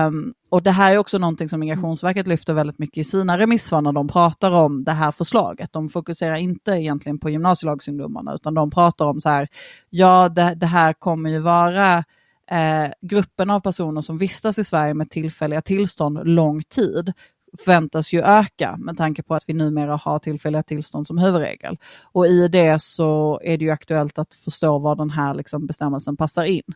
Um, 0.07 0.35
och 0.51 0.63
det 0.63 0.71
här 0.71 0.93
är 0.93 0.99
också 0.99 1.19
någonting 1.19 1.49
som 1.49 1.61
Migrationsverket 1.61 2.27
lyfter 2.27 2.55
väldigt 2.55 2.79
mycket 2.79 2.99
i 2.99 3.05
sina 3.05 3.39
remissvar 3.39 3.83
när 3.83 3.93
de 3.93 4.09
pratar 4.09 4.51
om 4.51 4.85
det 4.85 4.93
här 4.93 5.13
förslaget. 5.13 5.73
De 5.73 5.89
fokuserar 5.89 6.37
inte 6.37 6.71
egentligen 6.71 7.19
på 7.19 7.31
gymnasielagsungdomarna 7.31 8.35
utan 8.35 8.55
de 8.55 8.71
pratar 8.71 9.07
om 9.07 9.21
så 9.21 9.29
här, 9.29 9.49
ja 9.91 10.29
det, 10.29 10.55
det 10.55 10.67
här 10.67 10.93
kommer 10.93 11.31
ju 11.31 11.39
vara 11.39 12.05
eh, 12.51 12.91
gruppen 13.01 13.51
av 13.51 13.61
personer 13.61 14.01
som 14.01 14.19
vistas 14.19 14.59
i 14.59 14.65
Sverige 14.65 14.95
med 14.95 15.11
tillfälliga 15.11 15.63
tillstånd 15.63 16.19
lång 16.25 16.63
tid 16.63 17.13
förväntas 17.59 18.13
ju 18.13 18.23
öka 18.23 18.77
med 18.79 18.97
tanke 18.97 19.23
på 19.23 19.35
att 19.35 19.49
vi 19.49 19.53
numera 19.53 19.97
har 19.97 20.19
tillfälliga 20.19 20.63
tillstånd 20.63 21.07
som 21.07 21.19
huvudregel. 21.19 21.79
Och 22.03 22.27
i 22.27 22.49
det 22.49 22.83
så 22.83 23.41
är 23.45 23.59
det 23.59 23.65
ju 23.65 23.71
aktuellt 23.71 24.19
att 24.19 24.35
förstå 24.35 24.79
var 24.79 24.97
den 24.97 25.11
här 25.11 25.35
liksom 25.35 25.67
bestämmelsen 25.67 26.17
passar 26.17 26.45
in. 26.45 26.75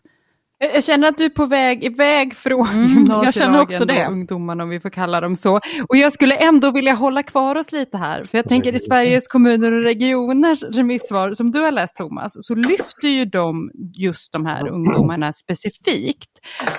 Jag 0.62 0.84
känner 0.84 1.08
att 1.08 1.18
du 1.18 1.24
är 1.24 1.28
på 1.30 1.46
väg 1.46 1.84
iväg 1.84 2.34
från 2.34 2.66
Mm, 2.68 2.86
gymnasielagen 2.86 3.24
jag 3.24 3.34
känner 3.34 3.60
också 3.62 3.84
det. 3.84 4.06
och 4.06 4.12
ungdomarna, 4.12 4.64
om 4.64 4.70
vi 4.70 4.80
får 4.80 4.90
kalla 4.90 5.20
dem 5.20 5.36
så. 5.36 5.56
Och 5.88 5.96
jag 5.96 6.12
skulle 6.12 6.34
ändå 6.36 6.70
vilja 6.70 6.94
hålla 6.94 7.22
kvar 7.22 7.56
oss 7.56 7.72
lite 7.72 7.96
här, 7.98 8.24
för 8.24 8.38
jag 8.38 8.48
tänker 8.48 8.74
i 8.74 8.78
Sveriges 8.78 9.28
kommuner 9.28 9.72
och 9.72 9.84
regioners 9.84 10.62
remissvar, 10.62 11.32
som 11.32 11.50
du 11.50 11.60
har 11.60 11.72
läst 11.72 11.96
Thomas, 11.96 12.32
så 12.40 12.54
lyfter 12.54 13.08
ju 13.08 13.24
de 13.24 13.70
just 13.94 14.32
de 14.32 14.46
här 14.46 14.68
ungdomarna 14.70 15.32
specifikt. 15.32 16.30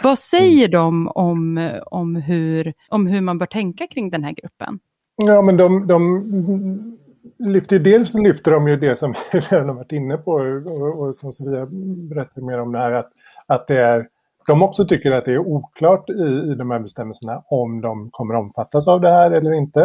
Vad 0.04 0.20
säger 0.20 0.68
de 0.68 1.08
om, 1.08 1.72
om, 1.86 2.16
hur, 2.16 2.74
om 2.90 3.08
hur 3.08 3.22
man 3.22 3.38
bör 3.38 3.46
tänka 3.46 3.88
kring 3.88 4.10
den 4.10 4.24
här 4.24 4.32
gruppen? 4.32 4.80
Ja, 5.16 5.42
men 5.42 5.58
de, 5.58 5.88
de 5.88 6.98
lyfter 7.40 7.80
dels 7.80 8.16
lyfter 8.16 8.52
de 8.52 8.68
ju 8.68 8.76
det 8.78 8.96
som 8.96 9.14
vi 9.32 9.40
redan 9.40 9.68
har 9.70 9.76
varit 9.76 9.92
inne 9.92 10.18
på 10.18 10.32
och, 10.32 11.00
och 11.08 11.16
som 11.16 11.34
Sofia 11.34 11.68
berättade 12.10 12.46
mer 12.46 12.60
om 12.60 12.72
det 12.72 12.80
här, 12.80 12.92
att, 12.92 13.12
att 13.54 13.68
det 13.68 13.82
är, 13.82 14.08
de 14.48 14.64
också 14.64 14.86
tycker 14.86 15.12
att 15.12 15.26
det 15.26 15.32
är 15.34 15.40
oklart 15.40 16.10
i, 16.10 16.52
i 16.52 16.56
de 16.56 16.72
här 16.72 16.80
bestämmelserna 16.80 17.44
om 17.46 17.82
de 17.82 18.10
kommer 18.12 18.34
omfattas 18.34 18.88
av 18.88 19.02
det 19.02 19.14
här 19.14 19.32
eller 19.32 19.54
inte. 19.54 19.82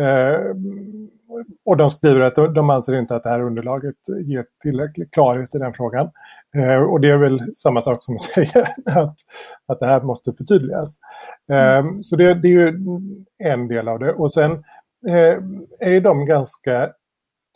Eh, 0.00 0.40
och 1.64 1.76
de 1.76 1.90
skriver 1.90 2.20
att 2.20 2.34
de, 2.34 2.54
de 2.54 2.70
anser 2.70 2.98
inte 2.98 3.16
att 3.16 3.22
det 3.22 3.30
här 3.30 3.40
underlaget 3.40 3.96
ger 4.24 4.44
tillräcklig 4.62 5.12
klarhet 5.12 5.54
i 5.54 5.58
den 5.58 5.72
frågan. 5.72 6.10
Eh, 6.56 6.82
och 6.82 7.00
det 7.00 7.10
är 7.10 7.16
väl 7.16 7.54
samma 7.54 7.82
sak 7.82 7.98
som 8.00 8.14
att 8.14 8.20
säga 8.34 8.66
att, 8.86 9.14
att 9.66 9.80
det 9.80 9.86
här 9.86 10.00
måste 10.00 10.32
förtydligas. 10.32 10.98
Eh, 11.52 11.84
så 12.00 12.16
det, 12.16 12.34
det 12.34 12.48
är 12.48 12.52
ju 12.52 12.80
en 13.44 13.68
del 13.68 13.88
av 13.88 13.98
det. 13.98 14.12
Och 14.12 14.32
sen 14.32 14.52
eh, 15.08 15.38
är 15.80 16.00
de 16.00 16.26
ganska, 16.26 16.90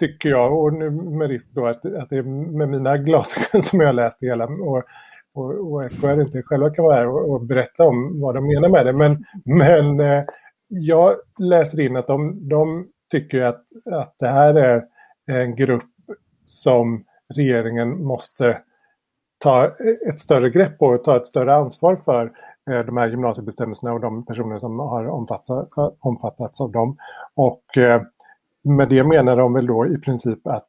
tycker 0.01 0.29
jag, 0.29 0.59
och 0.59 0.73
nu 0.73 0.91
med 0.91 1.29
risk 1.29 1.49
då 1.51 1.67
att, 1.67 1.85
att 1.85 2.11
det 2.11 2.17
är 2.17 2.23
med 2.57 2.69
mina 2.69 2.97
glasögon 2.97 3.63
som 3.63 3.81
jag 3.81 3.89
har 3.89 3.93
läst 3.93 4.21
det 4.21 4.27
hela 4.27 4.45
och, 4.45 4.83
och, 5.35 5.73
och 5.73 5.91
SKR 5.91 6.21
inte 6.21 6.43
själva 6.43 6.71
kan 6.71 6.85
vara 6.85 6.97
här 6.97 7.07
och, 7.07 7.31
och 7.31 7.41
berätta 7.41 7.85
om 7.85 8.21
vad 8.21 8.35
de 8.35 8.47
menar 8.47 8.69
med 8.69 8.87
det. 8.87 8.93
Men, 8.93 9.25
men 9.45 10.01
eh, 10.01 10.25
jag 10.69 11.17
läser 11.39 11.81
in 11.81 11.97
att 11.97 12.07
de, 12.07 12.49
de 12.49 12.89
tycker 13.11 13.41
att, 13.41 13.65
att 13.93 14.15
det 14.19 14.29
här 14.29 14.55
är 14.55 14.85
en 15.27 15.57
grupp 15.57 15.91
som 16.45 17.05
regeringen 17.35 18.05
måste 18.05 18.59
ta 19.39 19.67
ett 20.09 20.21
större 20.21 20.51
grepp 20.51 20.79
på 20.79 20.87
och 20.87 21.05
ta 21.05 21.17
ett 21.17 21.27
större 21.27 21.55
ansvar 21.55 21.97
för 21.97 22.33
eh, 22.71 22.79
de 22.79 22.97
här 22.97 23.09
gymnasiebestämmelserna 23.09 23.93
och 23.93 24.01
de 24.01 24.27
personer 24.27 24.59
som 24.59 24.79
har 24.79 25.07
omfattats, 25.07 25.75
omfattats 26.01 26.61
av 26.61 26.73
dem. 26.73 26.97
Och 27.35 27.79
eh, 27.79 28.03
med 28.63 28.89
det 28.89 29.05
menar 29.05 29.37
de 29.37 29.53
väl 29.53 29.67
då 29.67 29.87
i 29.87 29.99
princip 29.99 30.47
att 30.47 30.69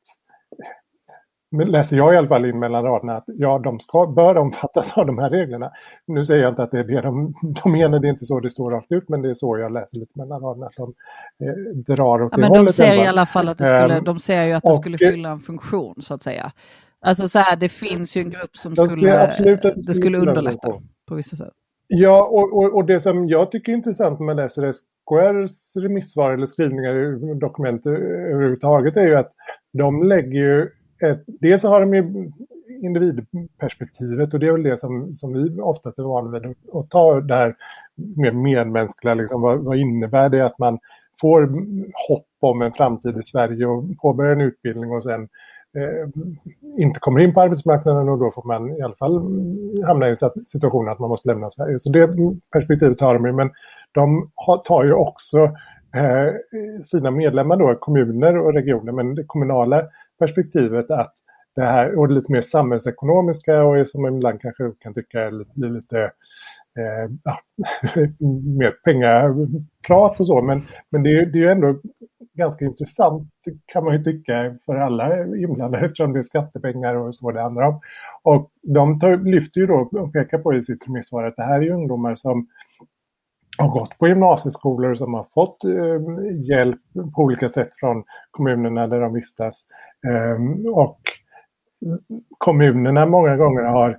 läser 1.58 1.98
jag 1.98 2.14
i 2.14 2.18
alla 2.18 2.28
fall 2.28 2.46
in 2.46 2.60
mellan 2.60 2.84
raderna 2.84 3.18
att 3.18 3.24
ja, 3.28 3.60
de 3.60 3.80
ska, 3.80 4.08
bör 4.08 4.38
omfattas 4.38 4.98
av 4.98 5.06
de 5.06 5.18
här 5.18 5.30
reglerna. 5.30 5.72
Nu 6.08 6.26
säger 6.26 6.42
jag 6.44 6.52
inte 6.52 6.64
att 6.64 6.72
det 6.72 6.80
är 6.80 6.84
det 6.84 7.02
de, 7.02 7.34
de 7.64 7.72
menar, 7.72 8.00
det 8.00 8.08
är 8.08 8.10
inte 8.10 8.26
så 8.26 8.40
det 8.40 8.50
står 8.50 8.72
rakt 8.72 8.92
ut, 8.92 9.10
men 9.10 9.22
det 9.22 9.30
är 9.30 9.34
så 9.34 9.58
jag 9.58 9.72
läser 9.74 9.98
lite 10.00 10.20
mellan 10.20 10.42
raderna, 10.42 10.66
att 10.66 10.76
de 10.78 10.94
eh, 11.46 11.96
drar 11.96 12.24
åt 12.24 12.30
Ja, 12.32 12.36
det 12.36 12.42
men 12.42 12.52
de 12.52 12.58
hållet. 12.58 12.76
ser 12.76 12.96
i 13.04 13.08
alla 13.08 13.26
fall. 13.26 13.50
att 13.50 13.58
det 13.58 13.66
skulle, 13.66 13.98
Ehm, 13.98 14.04
de 14.04 14.20
ser 14.20 14.44
ju 14.44 14.52
att 14.54 14.64
det 14.64 14.70
och- 14.70 14.76
skulle 14.78 14.98
fylla 14.98 15.30
en 15.30 15.40
funktion 15.40 15.96
så 16.02 16.14
att 16.14 16.24
säga. 16.24 16.52
Alltså 17.06 17.28
så 17.30 17.40
här, 17.40 17.56
det 17.56 17.70
finns 17.70 18.18
ju 18.18 18.22
en 18.22 18.30
grupp 18.30 18.58
som 18.58 18.74
De 18.76 18.88
skulle, 18.90 19.12
det 19.38 19.54
det 19.62 19.72
skulle 19.82 19.94
skulle 19.94 20.18
underlätta 20.18 20.68
funktion. 20.68 20.88
på 21.10 21.16
vissa 21.16 21.36
sätt. 21.36 21.52
Ja, 21.88 22.24
och, 22.32 22.58
och, 22.58 22.76
och 22.76 22.86
det 22.86 23.00
som 23.00 23.28
jag 23.28 23.52
tycker 23.52 23.72
är 23.72 23.76
intressant 23.76 24.20
när 24.20 24.26
man 24.26 24.36
läser 24.36 24.72
SKRs 24.74 25.76
remissvar 25.76 26.32
eller 26.34 26.46
skrivningar 26.46 26.96
i 26.96 27.40
dokument 27.40 27.86
överhuvudtaget 27.86 28.98
är 28.98 29.02
ju 29.08 29.16
att 29.16 29.30
de 29.78 30.04
lägger 30.04 30.40
ju 30.40 30.70
ett, 31.04 31.24
dels 31.28 31.62
så 31.62 31.70
har 31.70 31.82
de 31.82 31.94
ju 31.94 32.32
individperspektivet 32.82 34.34
och 34.34 34.40
det 34.40 34.48
är 34.48 34.52
väl 34.52 34.64
det 34.64 34.78
som, 34.78 35.14
som 35.14 35.34
vi 35.34 35.62
oftast 35.62 36.00
är 36.00 36.04
vana 36.04 36.32
vid 36.32 36.46
att- 36.46 36.90
ta 36.90 37.22
det 37.22 37.34
här 37.36 37.56
mer 38.16 38.32
medmänskliga, 38.32 39.14
liksom, 39.14 39.42
vad, 39.42 39.60
vad 39.60 39.78
innebär 39.78 40.30
det 40.30 40.46
att 40.46 40.60
man 40.60 40.80
får 41.22 41.42
hopp 42.10 42.26
om 42.40 42.62
en 42.62 42.72
framtid 42.72 43.18
i 43.18 43.24
Sverige 43.24 43.66
och 43.66 43.84
påbörjar 44.02 44.32
en 44.32 44.42
utbildning 44.42 44.92
och 44.92 45.04
sen 45.04 45.22
eh, 45.78 46.10
inte 46.78 47.00
kommer 47.00 47.20
in 47.20 47.34
på 47.34 47.42
arbetsmarknaden 47.42 48.10
och 48.10 48.20
då 48.20 48.32
får 48.32 48.44
man 48.44 48.78
i 48.78 48.82
alla 48.82 48.96
fall 48.96 49.14
hamna 49.86 50.08
i 50.08 50.10
en 50.10 50.46
situation 50.46 50.90
att 50.90 51.00
man 51.00 51.10
måste 51.10 51.30
lämna 51.30 51.50
Sverige. 51.50 51.80
Så 51.80 51.90
det 51.90 52.10
perspektivet 52.52 53.02
har 53.02 53.14
de 53.14 53.26
ju, 53.26 53.32
men 53.32 53.50
de 53.92 54.30
tar 54.66 54.84
ju 54.84 54.94
också 54.94 55.44
eh, 55.96 56.34
sina 56.84 57.12
medlemmar 57.12 57.58
då, 57.58 57.76
kommuner 57.76 58.38
och 58.38 58.54
regioner, 58.54 58.92
men 58.92 59.16
det 59.16 59.24
kommunala 59.24 59.84
perspektivet 60.20 60.92
att 60.92 61.14
det 61.56 61.66
här, 61.66 62.00
och 62.00 62.08
det 62.08 62.14
lite 62.14 62.32
mer 62.32 62.42
samhällsekonomiska 62.42 63.64
och 63.64 63.88
som 63.88 64.02
man 64.02 64.16
ibland 64.16 64.42
kanske 64.42 64.64
kan 64.80 64.94
tycka 64.94 65.22
är 65.22 65.32
lite, 65.32 65.52
blir 65.56 65.70
lite 65.70 66.00
eh, 66.80 67.12
ja, 67.24 67.32
ah, 67.32 67.40
mer 68.60 68.72
pengaprat 68.72 70.20
och 70.20 70.28
så, 70.28 70.42
men, 70.42 70.62
men 70.90 71.04
det, 71.04 71.10
är- 71.10 71.26
det 71.26 71.38
är 71.38 71.42
ju 71.42 71.52
ändå 71.52 71.80
ganska 72.34 72.66
intressant 72.66 73.30
kan 73.66 73.84
man 73.84 73.94
ju 73.98 74.04
tycka 74.04 74.56
för 74.66 74.76
alla 74.76 75.26
inblandade 75.38 75.86
eftersom 75.86 76.14
det 76.14 76.20
är 76.20 76.24
skattepengar 76.24 76.96
och 76.96 77.16
så 77.16 77.32
det 77.32 77.42
handlar 77.42 77.64
om. 77.64 77.80
Och 78.24 78.50
de 78.62 79.00
tar, 79.00 79.18
lyfter 79.18 79.62
ju 79.62 79.68
då 79.68 79.90
och 79.92 80.14
pekar 80.14 80.38
på 80.38 80.54
i 80.54 80.62
sitt 80.64 80.88
remissvar 80.88 81.24
att 81.24 81.36
det 81.36 81.44
här 81.44 81.58
är 81.58 81.62
ju 81.62 81.72
ungdomar 81.74 82.16
som 82.16 82.48
har 83.58 83.70
gått 83.70 83.98
på 83.98 84.08
gymnasieskolor 84.08 84.96
som 84.96 85.14
har 85.14 85.24
fått 85.24 85.64
eh, 85.64 86.50
hjälp 86.50 86.82
på 87.16 87.22
olika 87.22 87.50
sätt 87.50 87.70
från 87.80 88.04
kommunerna 88.32 88.88
där 88.88 89.00
de 89.00 89.14
vistas. 89.14 89.66
Eh, 90.08 90.72
och 90.72 91.00
kommunerna 92.38 93.06
många 93.06 93.38
gånger 93.38 93.62
har, 93.62 93.98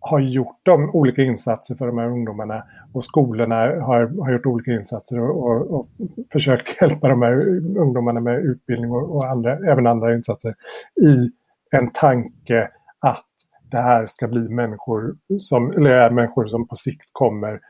har 0.00 0.20
gjort 0.20 0.60
de 0.62 0.90
olika 0.90 1.22
insatser 1.22 1.74
för 1.74 1.86
de 1.86 1.98
här 1.98 2.06
ungdomarna 2.06 2.64
och 2.92 3.04
skolorna 3.04 3.54
har, 3.56 4.22
har 4.24 4.32
gjort 4.32 4.46
olika 4.46 4.72
insatser 4.72 5.20
och, 5.20 5.44
och, 5.44 5.78
och 5.78 5.86
försökt 6.32 6.76
hjälpa 6.80 7.08
de 7.08 7.22
här 7.22 7.32
ungdomarna 7.78 8.20
med 8.20 8.44
utbildning 8.44 8.90
och, 8.90 9.16
och 9.16 9.26
andra, 9.26 9.58
även 9.72 9.86
andra 9.86 10.14
insatser 10.14 10.54
i 11.06 11.30
en 11.76 11.90
tanke 11.90 12.70
att 13.00 13.24
det 13.70 13.78
här 13.78 14.06
ska 14.06 14.28
bli 14.28 14.48
människor 14.48 15.14
som, 15.38 15.70
eller 15.70 15.90
är 15.90 16.10
människor 16.10 16.46
som 16.46 16.68
på 16.68 16.76
sikt 16.76 17.10
kommer 17.12 17.60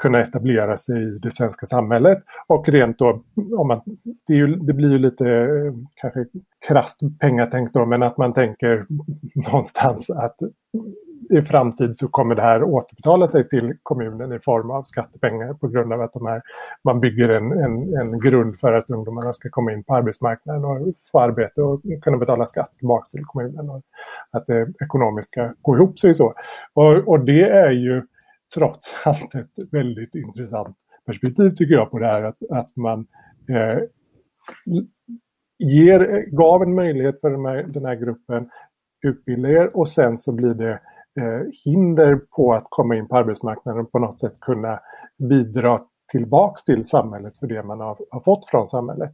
kunna 0.00 0.20
etablera 0.20 0.76
sig 0.76 1.02
i 1.02 1.18
det 1.18 1.30
svenska 1.30 1.66
samhället. 1.66 2.18
Och 2.46 2.68
rent 2.68 2.98
då, 2.98 3.22
om 3.58 3.68
man, 3.68 3.80
det, 4.26 4.32
är 4.32 4.36
ju, 4.36 4.56
det 4.56 4.72
blir 4.72 4.90
ju 4.90 4.98
lite 4.98 5.24
kanske 5.94 6.26
krasst 6.68 7.00
pengatänkt 7.20 7.74
då, 7.74 7.86
men 7.86 8.02
att 8.02 8.18
man 8.18 8.32
tänker 8.32 8.86
någonstans 9.34 10.10
att 10.10 10.36
i 11.30 11.42
framtid 11.42 11.98
så 11.98 12.08
kommer 12.08 12.34
det 12.34 12.42
här 12.42 12.62
återbetala 12.62 13.26
sig 13.26 13.48
till 13.48 13.74
kommunen 13.82 14.32
i 14.32 14.38
form 14.38 14.70
av 14.70 14.82
skattepengar 14.82 15.54
på 15.54 15.68
grund 15.68 15.92
av 15.92 16.00
att 16.00 16.12
de 16.12 16.26
här, 16.26 16.42
man 16.84 17.00
bygger 17.00 17.28
en, 17.28 17.52
en, 17.52 17.96
en 17.96 18.20
grund 18.20 18.60
för 18.60 18.72
att 18.72 18.90
ungdomarna 18.90 19.32
ska 19.32 19.48
komma 19.50 19.72
in 19.72 19.84
på 19.84 19.94
arbetsmarknaden 19.94 20.64
och 20.64 20.94
få 21.12 21.20
arbete 21.20 21.62
och 21.62 21.80
kunna 22.02 22.16
betala 22.16 22.46
skatt 22.46 22.72
tillbaka 22.78 23.04
till 23.04 23.24
kommunen. 23.24 23.70
Och 23.70 23.82
att 24.30 24.46
det 24.46 24.68
ekonomiska 24.84 25.54
går 25.62 25.76
ihop 25.76 25.98
sig 25.98 26.14
så. 26.14 26.34
Och, 26.74 27.08
och 27.08 27.20
det 27.20 27.42
är 27.42 27.70
ju 27.70 28.02
trots 28.54 28.94
allt 29.04 29.34
ett 29.34 29.72
väldigt 29.72 30.14
intressant 30.14 30.76
perspektiv 31.06 31.50
tycker 31.50 31.74
jag 31.74 31.90
på 31.90 31.98
det 31.98 32.06
här 32.06 32.22
att, 32.22 32.38
att 32.52 32.76
man 32.76 33.06
eh, 33.48 33.78
ger, 35.58 36.30
gav 36.36 36.62
en 36.62 36.74
möjlighet 36.74 37.20
för 37.20 37.30
den 37.30 37.44
här, 37.44 37.62
den 37.62 37.84
här 37.84 37.94
gruppen 37.94 38.50
utbilda 39.06 39.48
er 39.48 39.76
och 39.76 39.88
sen 39.88 40.16
så 40.16 40.32
blir 40.32 40.54
det 40.54 40.72
eh, 41.20 41.42
hinder 41.64 42.16
på 42.16 42.54
att 42.54 42.66
komma 42.68 42.96
in 42.96 43.08
på 43.08 43.16
arbetsmarknaden 43.16 43.84
och 43.84 43.92
på 43.92 43.98
något 43.98 44.20
sätt 44.20 44.40
kunna 44.40 44.80
bidra 45.18 45.80
tillbaks 46.12 46.64
till 46.64 46.84
samhället 46.84 47.38
för 47.38 47.46
det 47.46 47.62
man 47.62 47.80
har, 47.80 47.98
har 48.10 48.20
fått 48.20 48.46
från 48.46 48.66
samhället. 48.66 49.10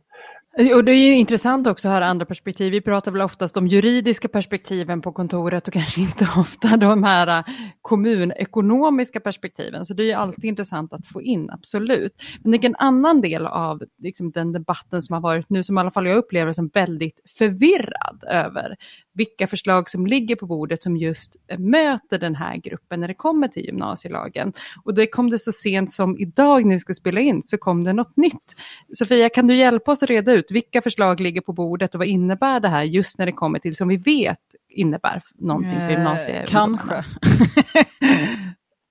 Och 0.58 0.84
det 0.84 0.92
är 0.92 1.06
ju 1.06 1.16
intressant 1.16 1.66
också 1.66 1.88
att 1.88 1.94
höra 1.94 2.06
andra 2.06 2.26
perspektiv. 2.26 2.72
Vi 2.72 2.80
pratar 2.80 3.12
väl 3.12 3.20
oftast 3.20 3.56
om 3.56 3.66
juridiska 3.66 4.28
perspektiven 4.28 5.02
på 5.02 5.12
kontoret 5.12 5.68
och 5.68 5.74
kanske 5.74 6.00
inte 6.00 6.28
ofta 6.36 6.76
de 6.76 7.04
här 7.04 7.38
äh, 7.38 7.44
kommunekonomiska 7.82 9.20
perspektiven. 9.20 9.84
Så 9.84 9.94
det 9.94 10.02
är 10.02 10.06
ju 10.06 10.12
alltid 10.12 10.44
intressant 10.44 10.92
att 10.92 11.06
få 11.06 11.22
in, 11.22 11.50
absolut. 11.50 12.22
Men 12.42 12.50
det 12.52 12.58
är 12.64 12.66
en 12.66 12.76
annan 12.78 13.20
del 13.20 13.46
av 13.46 13.82
liksom, 13.98 14.30
den 14.30 14.52
debatten 14.52 15.02
som 15.02 15.14
har 15.14 15.20
varit 15.20 15.50
nu, 15.50 15.62
som 15.62 15.78
i 15.78 15.80
alla 15.80 15.90
fall 15.90 16.06
jag 16.06 16.16
upplever 16.16 16.52
som 16.52 16.68
väldigt 16.68 17.20
förvirrad 17.38 18.24
över 18.30 18.76
vilka 19.16 19.46
förslag 19.46 19.90
som 19.90 20.06
ligger 20.06 20.36
på 20.36 20.46
bordet 20.46 20.82
som 20.82 20.96
just 20.96 21.36
möter 21.58 22.18
den 22.18 22.34
här 22.34 22.56
gruppen 22.56 23.00
när 23.00 23.08
det 23.08 23.14
kommer 23.14 23.48
till 23.48 23.64
gymnasielagen. 23.64 24.52
Och 24.84 24.94
det 24.94 25.06
kom 25.06 25.30
det 25.30 25.38
så 25.38 25.52
sent 25.52 25.92
som 25.92 26.18
idag 26.18 26.64
när 26.64 26.74
vi 26.74 26.78
ska 26.78 26.94
spela 26.94 27.20
in, 27.20 27.42
så 27.42 27.58
kom 27.58 27.84
det 27.84 27.92
något 27.92 28.16
nytt. 28.16 28.56
Sofia, 28.98 29.28
kan 29.28 29.46
du 29.46 29.56
hjälpa 29.56 29.92
oss 29.92 30.02
att 30.02 30.10
reda 30.10 30.32
ut 30.32 30.50
vilka 30.50 30.82
förslag 30.82 31.20
ligger 31.20 31.40
på 31.40 31.52
bordet 31.52 31.94
och 31.94 31.98
vad 31.98 32.08
innebär 32.08 32.60
det 32.60 32.68
här 32.68 32.82
just 32.82 33.18
när 33.18 33.26
det 33.26 33.32
kommer 33.32 33.58
till 33.58 33.76
som 33.76 33.88
vi 33.88 33.96
vet 33.96 34.38
innebär 34.68 35.22
någonting 35.34 35.78
för 35.78 35.86
Eh, 35.86 35.90
gymnasiet? 35.90 36.48
Kanske. 36.48 37.04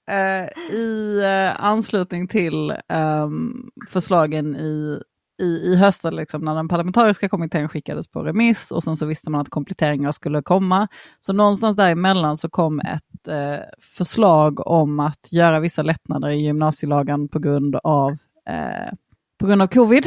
Eh, 0.07 0.73
I 0.75 1.19
eh, 1.23 1.65
anslutning 1.65 2.27
till 2.27 2.73
ehm, 2.89 3.69
förslagen 3.89 4.55
i 4.55 4.99
i, 5.39 5.45
i 5.45 5.75
hösten 5.75 6.15
liksom, 6.15 6.41
när 6.41 6.55
den 6.55 6.67
parlamentariska 6.67 7.29
kommittén 7.29 7.69
skickades 7.69 8.07
på 8.07 8.23
remiss 8.23 8.71
och 8.71 8.83
sen 8.83 8.97
så 8.97 9.05
visste 9.05 9.29
man 9.29 9.41
att 9.41 9.49
kompletteringar 9.49 10.11
skulle 10.11 10.41
komma. 10.41 10.87
Så 11.19 11.33
någonstans 11.33 11.77
däremellan 11.77 12.37
så 12.37 12.49
kom 12.49 12.79
ett 12.79 13.27
eh, 13.27 13.65
förslag 13.97 14.67
om 14.67 14.99
att 14.99 15.31
göra 15.31 15.59
vissa 15.59 15.81
lättnader 15.81 16.29
i 16.29 16.45
gymnasielagen 16.45 17.27
på 17.27 17.39
grund 17.39 17.75
av 17.75 18.11
eh, 18.49 18.93
på 19.37 19.47
grund 19.47 19.61
av 19.61 19.67
covid. 19.67 20.05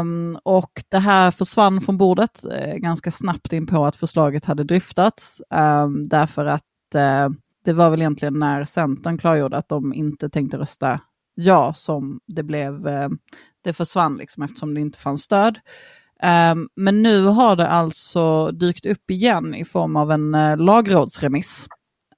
Um, 0.00 0.38
och 0.44 0.82
det 0.88 0.98
här 0.98 1.30
försvann 1.30 1.80
från 1.80 1.98
bordet 1.98 2.44
eh, 2.44 2.74
ganska 2.74 3.10
snabbt 3.10 3.52
in 3.52 3.66
på 3.66 3.86
att 3.86 3.96
förslaget 3.96 4.44
hade 4.44 4.64
dryftats. 4.64 5.42
Um, 5.50 6.08
därför 6.08 6.46
att 6.46 6.94
eh, 6.94 7.28
det 7.64 7.72
var 7.72 7.90
väl 7.90 8.00
egentligen 8.00 8.38
när 8.38 8.64
Centern 8.64 9.18
klargjorde 9.18 9.56
att 9.56 9.68
de 9.68 9.94
inte 9.94 10.28
tänkte 10.28 10.58
rösta 10.58 11.00
ja 11.34 11.74
som 11.74 12.20
det 12.26 12.42
blev, 12.42 12.86
eh, 12.86 13.08
det 13.64 13.72
försvann 13.72 14.16
liksom 14.16 14.42
eftersom 14.42 14.74
det 14.74 14.80
inte 14.80 14.98
fanns 14.98 15.22
stöd. 15.22 15.58
Um, 16.52 16.68
men 16.74 17.02
nu 17.02 17.24
har 17.24 17.56
det 17.56 17.68
alltså 17.68 18.50
dykt 18.50 18.86
upp 18.86 19.10
igen 19.10 19.54
i 19.54 19.64
form 19.64 19.96
av 19.96 20.12
en 20.12 20.30
lagrådsremiss. 20.58 21.68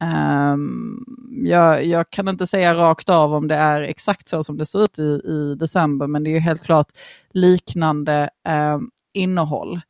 Um, 0.00 1.04
jag, 1.44 1.84
jag, 1.84 2.10
kan 2.10 2.28
inte 2.28 2.46
säga 2.46 2.74
rakt 2.74 3.10
av 3.10 3.34
om 3.34 3.48
det 3.48 3.54
är 3.54 3.80
exakt 3.80 4.28
så 4.28 4.44
som 4.44 4.58
det 4.58 4.66
ser 4.66 4.84
ut 4.84 4.98
i, 4.98 5.20
i 5.24 5.54
december, 5.58 6.06
men 6.06 6.24
det 6.24 6.30
är 6.30 6.32
ju 6.32 6.38
helt 6.38 6.62
klart 6.62 6.86
liknande 7.30 8.30
um, 8.74 8.90
innehåll. 9.12 9.80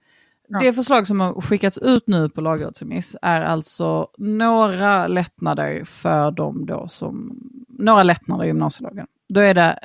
Ja. 0.48 0.58
Det 0.58 0.72
förslag 0.72 1.06
som 1.06 1.20
har 1.20 1.40
skickats 1.40 1.78
ut 1.78 2.06
nu 2.06 2.28
på 2.28 2.40
lagrådsremiss 2.40 3.16
är 3.22 3.42
alltså 3.42 4.08
några 4.18 5.06
lättnader 5.06 5.84
för 5.84 6.30
dem 6.30 6.66
då 6.66 6.88
som, 6.88 7.40
några 7.68 8.02
lättnader 8.02 8.44
i 8.44 8.46
gymnasielagen. 8.46 9.06
Då 9.28 9.40
är 9.40 9.54
det 9.54 9.78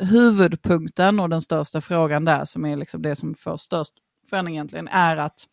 huvudpunkten 0.00 1.20
och 1.20 1.28
den 1.28 1.42
största 1.42 1.80
frågan 1.80 2.24
där 2.24 2.44
som 2.44 2.64
är 2.64 2.76
liksom 2.76 3.02
det 3.02 3.16
som 3.16 3.34
får 3.34 3.56
störst 3.56 3.94
förändring 4.30 4.54
egentligen 4.54 4.88
är 4.88 5.16
att 5.16 5.46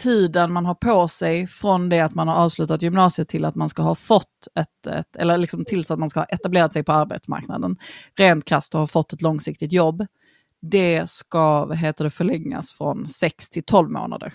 tiden 0.00 0.52
man 0.52 0.66
har 0.66 0.74
på 0.74 1.08
sig 1.08 1.46
från 1.46 1.88
det 1.88 2.00
att 2.00 2.14
man 2.14 2.28
har 2.28 2.34
avslutat 2.34 2.82
gymnasiet 2.82 3.28
till 3.28 3.44
att 3.44 3.54
man 3.54 3.68
ska 3.68 3.82
ha 3.82 3.94
fått 3.94 4.48
ett, 4.54 4.86
ett 4.86 5.16
eller 5.16 5.38
liksom 5.38 5.64
tills 5.64 5.90
att 5.90 5.98
man 5.98 6.10
ska 6.10 6.20
ha 6.20 6.24
etablerat 6.24 6.72
sig 6.72 6.84
på 6.84 6.92
arbetsmarknaden, 6.92 7.76
rent 8.16 8.44
krasst 8.44 8.74
och 8.74 8.80
ha 8.80 8.86
fått 8.86 9.12
ett 9.12 9.22
långsiktigt 9.22 9.72
jobb, 9.72 10.06
det 10.60 11.10
ska 11.10 11.64
vad 11.64 11.76
heter 11.76 12.04
det, 12.04 12.10
förlängas 12.10 12.72
från 12.72 13.08
6 13.08 13.50
till 13.50 13.64
12 13.64 13.90
månader. 13.90 14.34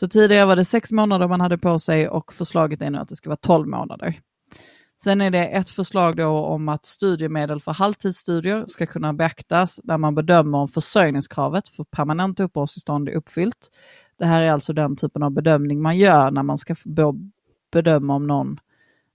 Så 0.00 0.08
tidigare 0.08 0.46
var 0.46 0.56
det 0.56 0.64
6 0.64 0.92
månader 0.92 1.28
man 1.28 1.40
hade 1.40 1.58
på 1.58 1.78
sig 1.78 2.08
och 2.08 2.32
förslaget 2.32 2.82
är 2.82 2.90
nu 2.90 2.98
att 2.98 3.08
det 3.08 3.16
ska 3.16 3.30
vara 3.30 3.36
12 3.36 3.68
månader. 3.68 4.20
Sen 5.02 5.20
är 5.20 5.30
det 5.30 5.46
ett 5.46 5.70
förslag 5.70 6.16
då 6.16 6.28
om 6.28 6.68
att 6.68 6.86
studiemedel 6.86 7.60
för 7.60 7.72
halvtidsstudier 7.72 8.64
ska 8.68 8.86
kunna 8.86 9.12
beaktas 9.12 9.80
där 9.84 9.98
man 9.98 10.14
bedömer 10.14 10.58
om 10.58 10.68
försörjningskravet 10.68 11.68
för 11.68 11.84
permanent 11.84 12.40
uppehållstillstånd 12.40 13.08
är 13.08 13.12
uppfyllt. 13.12 13.70
Det 14.18 14.26
här 14.26 14.42
är 14.42 14.50
alltså 14.50 14.72
den 14.72 14.96
typen 14.96 15.22
av 15.22 15.30
bedömning 15.30 15.82
man 15.82 15.98
gör 15.98 16.30
när 16.30 16.42
man 16.42 16.58
ska 16.58 16.76
bedöma 17.72 18.14
om 18.14 18.26
någon 18.26 18.60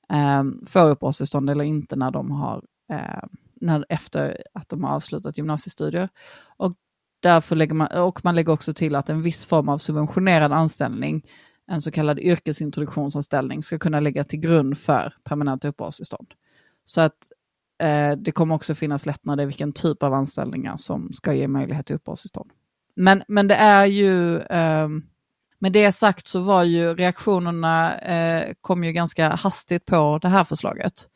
eh, 0.10 0.44
får 0.68 0.90
uppehållstillstånd 0.90 1.50
eller 1.50 1.64
inte 1.64 1.96
när 1.96 2.12
de 2.12 2.32
har, 2.32 2.64
eh, 2.92 3.24
när, 3.54 3.86
efter 3.90 4.44
att 4.54 4.70
de 4.70 4.84
har 4.84 4.96
avslutat 4.96 5.38
gymnasiestudier. 5.38 6.10
Och, 6.58 6.74
därför 7.20 7.56
lägger 7.56 7.74
man, 7.74 7.88
och 7.88 8.26
man 8.26 8.36
lägger 8.36 8.54
också 8.54 8.74
till 8.74 8.96
att 8.96 9.10
en 9.10 9.22
viss 9.22 9.46
form 9.46 9.70
av 9.70 9.78
subventionerad 9.78 10.52
anställning, 10.52 11.26
en 11.68 11.82
så 11.82 11.92
kallad 11.92 12.20
yrkesintroduktionsanställning, 12.20 13.64
ska 13.64 13.80
kunna 13.80 14.00
ligga 14.00 14.24
till 14.24 14.40
grund 14.40 14.78
för 14.78 15.14
permanent 15.24 15.66
uppehållstillstånd. 15.66 16.28
Så 16.86 17.02
att 17.02 17.32
eh, 17.80 18.12
det 18.12 18.32
kommer 18.32 18.56
också 18.56 18.76
finnas 18.76 19.06
lättnader 19.06 19.44
i 19.44 19.46
vilken 19.46 19.74
typ 19.74 20.04
av 20.04 20.14
anställningar 20.14 20.78
som 20.78 21.14
ska 21.14 21.34
ge 21.34 21.48
möjlighet 21.48 21.86
till 21.86 21.96
uppehållstillstånd. 21.96 22.52
Men, 22.96 23.24
men 23.28 23.48
det 23.48 23.56
är 23.56 23.86
ju, 23.86 24.40
eh, 24.40 24.90
med 25.60 25.72
det 25.72 25.92
sagt 25.92 26.28
så 26.28 26.40
var 26.40 26.64
ju 26.64 26.94
reaktionerna, 26.94 28.00
eh, 28.00 28.54
kom 28.62 28.84
ju 28.84 28.92
ganska 28.92 29.30
hastigt 29.30 29.86
på 29.86 30.20
det 30.22 30.30
här 30.30 30.44
förslaget. 30.44 31.10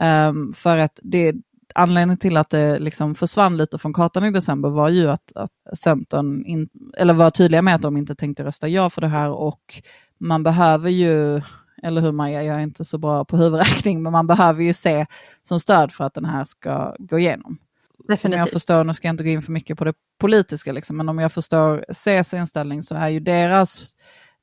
Um, 0.00 0.52
för 0.52 0.78
att 0.78 1.00
det, 1.02 1.34
anledningen 1.74 2.18
till 2.18 2.36
att 2.36 2.50
det 2.50 2.78
liksom 2.78 3.14
försvann 3.14 3.56
lite 3.56 3.78
från 3.78 3.92
kartan 3.92 4.24
i 4.24 4.30
december 4.30 4.70
var 4.70 4.88
ju 4.88 5.10
att, 5.10 5.32
att 5.34 5.78
Centern 5.78 6.44
in, 6.44 6.68
eller 6.96 7.14
var 7.14 7.30
tydliga 7.30 7.62
med 7.62 7.74
att 7.74 7.82
de 7.82 7.96
inte 7.96 8.14
tänkte 8.14 8.44
rösta 8.44 8.68
ja 8.68 8.90
för 8.90 9.00
det 9.00 9.08
här 9.08 9.30
och 9.30 9.82
man 10.18 10.42
behöver 10.42 10.90
ju, 10.90 11.42
eller 11.82 12.00
hur 12.00 12.12
Maja, 12.12 12.42
jag 12.42 12.56
är 12.56 12.60
inte 12.60 12.84
så 12.84 12.98
bra 12.98 13.24
på 13.24 13.36
huvudräkning, 13.36 14.02
men 14.02 14.12
man 14.12 14.26
behöver 14.26 14.62
ju 14.62 14.72
se 14.72 15.06
som 15.42 15.60
stöd 15.60 15.92
för 15.92 16.04
att 16.04 16.14
den 16.14 16.24
här 16.24 16.44
ska 16.44 16.94
gå 16.98 17.18
igenom. 17.18 17.58
Definitivt. 17.98 18.20
Som 18.20 18.32
jag 18.32 18.50
förstår, 18.50 18.84
nu 18.84 18.94
ska 18.94 19.08
jag 19.08 19.12
inte 19.12 19.24
gå 19.24 19.30
in 19.30 19.42
för 19.42 19.52
mycket 19.52 19.78
på 19.78 19.84
det 19.84 19.94
politiska, 20.18 20.72
liksom, 20.72 20.96
men 20.96 21.08
om 21.08 21.18
jag 21.18 21.32
förstår 21.32 21.84
Cs 21.92 22.34
inställning 22.34 22.82
så 22.82 22.94
är 22.94 23.08
ju 23.08 23.20
deras 23.20 23.94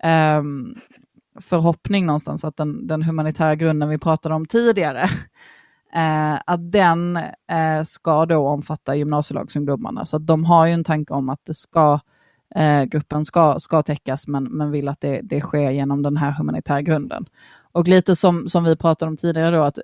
eh, 0.04 0.44
förhoppning 1.42 2.06
någonstans 2.06 2.44
att 2.44 2.58
den, 2.58 2.88
den, 2.88 3.04
humanitära 3.04 3.56
grunden 3.56 3.90
vi 3.90 3.98
pratade 3.98 4.36
om 4.36 4.46
tidigare, 4.46 5.10
eh, 5.96 6.40
att 6.46 6.72
den 6.72 7.18
eh, 7.52 7.84
ska 7.86 8.26
då 8.26 8.48
omfatta 8.48 8.96
gymnasielagsungdomarna. 8.96 10.06
Så 10.06 10.16
att 10.16 10.28
de 10.28 10.46
har 10.46 10.66
ju 10.66 10.74
en 10.74 10.84
tanke 10.84 11.14
om 11.14 11.30
att 11.30 11.46
det 11.46 11.54
ska, 11.54 12.00
eh, 12.56 12.84
gruppen 12.84 13.26
ska, 13.26 13.60
ska 13.60 13.84
täckas, 13.84 14.28
men, 14.28 14.44
men 14.44 14.72
vill 14.72 14.88
att 14.88 15.02
det, 15.02 15.22
det 15.24 15.42
sker 15.42 15.72
genom 15.72 16.02
den 16.02 16.18
här 16.18 16.32
humanitära 16.32 16.82
grunden. 16.82 17.26
Och 17.72 17.88
lite 17.88 18.16
som, 18.16 18.48
som 18.48 18.64
vi 18.64 18.76
pratade 18.76 19.10
om 19.10 19.18
tidigare 19.18 19.56
då, 19.58 19.64
att 19.64 19.78
eh, 19.78 19.84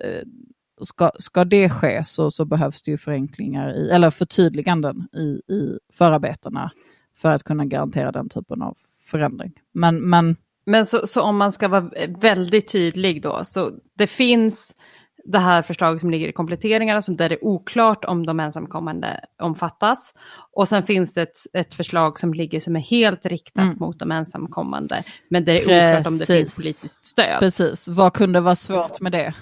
ska, 0.82 1.10
ska 1.18 1.44
det 1.44 1.68
ske 1.68 2.04
så, 2.04 2.30
så 2.30 2.44
behövs 2.44 2.82
det 2.82 2.90
ju 2.90 2.96
förenklingar, 2.96 3.74
i, 3.76 3.90
eller 3.90 4.10
förtydliganden 4.10 5.08
i, 5.12 5.52
i 5.54 5.78
förarbetena 5.92 6.70
för 7.16 7.28
att 7.28 7.42
kunna 7.42 7.64
garantera 7.64 8.12
den 8.12 8.28
typen 8.28 8.62
av 8.62 8.76
förändring. 9.04 9.52
Men, 9.72 10.10
men, 10.10 10.36
men 10.66 10.86
så, 10.86 11.06
så 11.06 11.22
om 11.22 11.36
man 11.36 11.52
ska 11.52 11.68
vara 11.68 11.90
väldigt 12.18 12.68
tydlig 12.68 13.22
då, 13.22 13.40
så 13.44 13.70
det 13.94 14.06
finns 14.06 14.74
det 15.24 15.38
här 15.38 15.62
förslaget 15.62 16.00
som 16.00 16.10
ligger 16.10 16.28
i 16.28 16.32
kompletteringarna, 16.32 17.02
som 17.02 17.16
där 17.16 17.28
det 17.28 17.34
är 17.34 17.44
oklart 17.44 18.04
om 18.04 18.26
de 18.26 18.40
ensamkommande 18.40 19.20
omfattas. 19.42 20.14
Och 20.52 20.68
sen 20.68 20.82
finns 20.82 21.14
det 21.14 21.22
ett, 21.22 21.38
ett 21.52 21.74
förslag 21.74 22.18
som 22.18 22.34
ligger 22.34 22.60
som 22.60 22.76
är 22.76 22.80
helt 22.80 23.26
riktat 23.26 23.64
mm. 23.64 23.78
mot 23.78 23.98
de 23.98 24.12
ensamkommande, 24.12 25.02
men 25.28 25.44
det 25.44 25.62
är 25.62 25.62
oklart 25.62 26.06
om 26.06 26.18
det 26.18 26.26
finns 26.26 26.56
politiskt 26.56 27.06
stöd. 27.06 27.38
Precis, 27.38 27.88
vad 27.88 28.12
kunde 28.12 28.40
vara 28.40 28.56
svårt 28.56 29.00
med 29.00 29.12
det? 29.12 29.34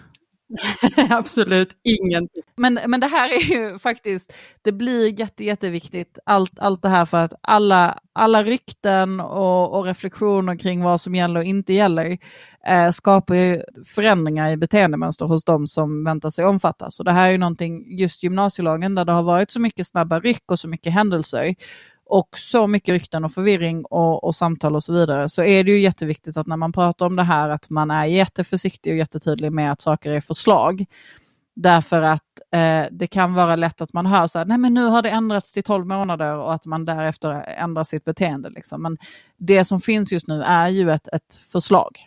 Absolut 1.10 1.76
ingenting. 1.82 2.42
Men, 2.56 2.80
men 2.86 3.00
det 3.00 3.06
här 3.06 3.30
är 3.30 3.54
ju 3.54 3.78
faktiskt, 3.78 4.32
det 4.62 4.72
blir 4.72 5.20
jätte, 5.20 5.44
jätteviktigt, 5.44 6.18
allt, 6.26 6.58
allt 6.58 6.82
det 6.82 6.88
här 6.88 7.04
för 7.04 7.18
att 7.18 7.32
alla, 7.40 7.98
alla 8.12 8.42
rykten 8.42 9.20
och, 9.20 9.78
och 9.78 9.84
reflektioner 9.84 10.56
kring 10.56 10.82
vad 10.82 11.00
som 11.00 11.14
gäller 11.14 11.40
och 11.40 11.46
inte 11.46 11.72
gäller 11.72 12.18
eh, 12.68 12.90
skapar 12.90 13.34
ju 13.34 13.62
förändringar 13.86 14.50
i 14.50 14.56
beteendemönster 14.56 15.26
hos 15.26 15.44
de 15.44 15.66
som 15.66 16.04
väntar 16.04 16.30
sig 16.30 16.44
omfattas. 16.44 16.98
Och 16.98 17.04
det 17.04 17.12
här 17.12 17.26
är 17.26 17.32
ju 17.32 17.38
någonting, 17.38 17.98
just 17.98 18.22
gymnasielagen, 18.22 18.94
där 18.94 19.04
det 19.04 19.12
har 19.12 19.22
varit 19.22 19.50
så 19.50 19.60
mycket 19.60 19.86
snabba 19.86 20.20
ryck 20.20 20.44
och 20.46 20.58
så 20.58 20.68
mycket 20.68 20.92
händelser 20.92 21.54
och 22.06 22.38
så 22.38 22.66
mycket 22.66 22.92
rykten 22.92 23.24
och 23.24 23.32
förvirring 23.32 23.84
och, 23.84 24.24
och, 24.24 24.36
samtal 24.36 24.76
och 24.76 24.84
så 24.84 24.92
vidare 24.92 25.28
så 25.28 25.42
är 25.42 25.64
det 25.64 25.70
ju 25.70 25.80
jätteviktigt 25.80 26.36
att 26.36 26.46
när 26.46 26.56
man 26.56 26.72
pratar 26.72 27.06
om 27.06 27.16
det 27.16 27.22
här 27.22 27.48
att 27.48 27.70
man 27.70 27.90
är 27.90 28.04
jätteförsiktig 28.04 28.92
och 28.92 28.96
jättetydlig 28.96 29.52
med 29.52 29.72
att 29.72 29.80
saker 29.80 30.10
är 30.10 30.20
förslag. 30.20 30.84
Därför 31.54 32.02
att 32.02 32.40
eh, 32.54 32.84
det 32.90 33.06
kan 33.06 33.34
vara 33.34 33.56
lätt 33.56 33.80
att 33.80 33.92
man 33.92 34.06
hör 34.06 34.26
så 34.26 34.38
här, 34.38 34.46
nej 34.46 34.58
men 34.58 34.74
nu 34.74 34.84
har 34.84 35.02
det 35.02 35.10
ändrats 35.10 35.52
till 35.52 35.62
12 35.62 35.86
månader 35.86 36.36
och 36.36 36.54
att 36.54 36.66
man 36.66 36.84
därefter 36.84 37.30
ändrar 37.42 37.84
sitt 37.84 38.04
beteende. 38.04 38.50
Liksom. 38.50 38.82
Men 38.82 38.98
det 39.36 39.64
som 39.64 39.80
finns 39.80 40.12
just 40.12 40.28
nu 40.28 40.42
är 40.42 40.68
ju 40.68 40.90
ett, 40.90 41.08
ett 41.08 41.36
förslag. 41.52 41.98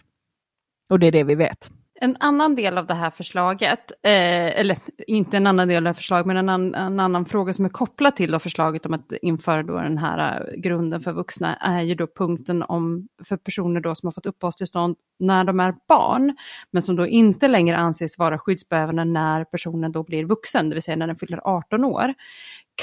Och 0.89 0.99
det 0.99 1.07
är 1.07 1.11
det 1.11 1.23
vi 1.23 1.35
vet. 1.35 1.71
En 2.01 2.17
annan 2.19 2.55
del 2.55 2.77
av 2.77 2.87
det 2.87 2.93
här 2.93 3.09
förslaget, 3.09 3.91
eh, 3.91 4.59
eller 4.59 4.77
inte 5.07 5.37
en 5.37 5.47
annan 5.47 5.67
del 5.67 5.77
av 5.77 5.83
det 5.83 5.89
här 5.89 5.93
förslaget, 5.93 6.25
men 6.25 6.37
en, 6.37 6.49
an, 6.49 6.75
en 6.75 6.99
annan 6.99 7.25
fråga 7.25 7.53
som 7.53 7.65
är 7.65 7.69
kopplad 7.69 8.15
till 8.15 8.39
förslaget 8.39 8.85
om 8.85 8.93
att 8.93 9.11
införa 9.21 9.63
då 9.63 9.73
den 9.73 9.97
här 9.97 10.47
eh, 10.47 10.59
grunden 10.59 11.01
för 11.01 11.11
vuxna, 11.11 11.55
är 11.55 11.81
ju 11.81 11.95
då 11.95 12.07
punkten 12.07 12.63
om 12.63 13.07
för 13.23 13.37
personer 13.37 13.79
då 13.79 13.95
som 13.95 14.07
har 14.07 14.11
fått 14.11 14.25
uppehållstillstånd 14.25 14.95
när 15.19 15.43
de 15.43 15.59
är 15.59 15.75
barn, 15.87 16.35
men 16.71 16.81
som 16.81 16.95
då 16.95 17.07
inte 17.07 17.47
längre 17.47 17.77
anses 17.77 18.17
vara 18.17 18.39
skyddsbehövande 18.39 19.03
när 19.05 19.43
personen 19.43 19.91
då 19.91 20.03
blir 20.03 20.25
vuxen, 20.25 20.69
det 20.69 20.75
vill 20.75 20.83
säga 20.83 20.97
när 20.97 21.07
den 21.07 21.15
fyller 21.15 21.41
18 21.43 21.85
år. 21.85 22.13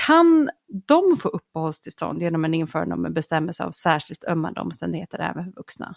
Kan 0.07 0.51
de 0.87 1.17
få 1.17 1.29
uppehållstillstånd 1.29 2.23
genom 2.23 2.45
en 2.45 2.55
införande 2.55 2.95
av 2.95 3.07
en 3.07 3.15
bestämmelse 3.15 3.65
av 3.65 3.71
särskilt 3.71 4.25
ömmande 4.25 4.61
omständigheter 4.61 5.19
även 5.19 5.45
för 5.45 5.53
vuxna? 5.53 5.95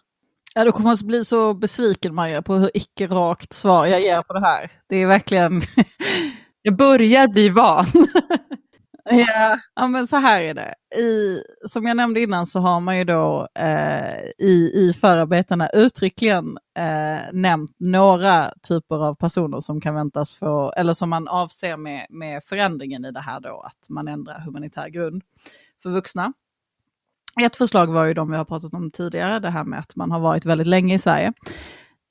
Ja, 0.58 0.64
du 0.64 0.72
kommer 0.72 0.92
att 0.92 1.02
bli 1.02 1.26
så 1.26 1.54
besviken 1.54 2.16
Maja 2.16 2.42
på 2.42 2.56
hur 2.56 2.72
icke-rakt 2.74 3.54
svar 3.54 3.86
jag 3.86 4.02
ger 4.02 4.22
på 4.22 4.34
det 4.34 4.42
här. 4.42 4.72
Det 4.90 4.96
är 4.96 5.08
verkligen... 5.08 5.62
jag 6.62 6.76
börjar 6.76 7.28
bli 7.28 7.50
van. 7.50 7.86
Ja, 9.10 9.60
ja, 9.76 9.88
men 9.88 10.08
så 10.08 10.16
här 10.16 10.42
är 10.42 10.54
det. 10.54 10.76
I, 11.02 11.42
som 11.68 11.86
jag 11.86 11.98
nämnde 11.98 12.22
innan 12.22 12.46
så 12.46 12.60
har 12.60 12.80
man 12.80 12.98
ju 12.98 13.04
då 13.04 13.48
eh, 13.60 14.24
i, 14.38 14.72
i 14.76 14.94
förarbetena 15.02 15.70
uttryckligen 15.70 16.58
eh, 16.78 17.34
nämnt 17.34 17.76
några 17.80 18.54
typer 18.68 18.96
av 19.06 19.16
personer 19.16 19.60
som 19.60 19.82
kan 19.82 19.96
väntas 19.96 20.36
få, 20.36 20.72
eller 20.72 20.94
som 20.94 21.10
man 21.10 21.28
avser 21.28 21.78
med, 21.78 22.08
med 22.10 22.44
förändringen 22.44 23.06
i 23.06 23.12
det 23.12 23.20
här 23.20 23.40
då, 23.40 23.62
att 23.62 23.90
man 23.90 24.08
ändrar 24.08 24.40
humanitär 24.40 24.90
grund 24.90 25.24
för 25.84 25.90
vuxna. 25.90 26.34
Ett 27.42 27.56
förslag 27.56 27.88
var 27.88 28.06
ju 28.06 28.14
de 28.14 28.32
vi 28.32 28.38
har 28.38 28.46
pratat 28.46 28.74
om 28.74 28.92
tidigare, 28.92 29.40
det 29.40 29.50
här 29.50 29.64
med 29.64 29.80
att 29.80 29.96
man 29.96 30.12
har 30.12 30.20
varit 30.20 30.46
väldigt 30.46 30.68
länge 30.68 30.96
i 30.96 31.00
Sverige. 31.00 31.34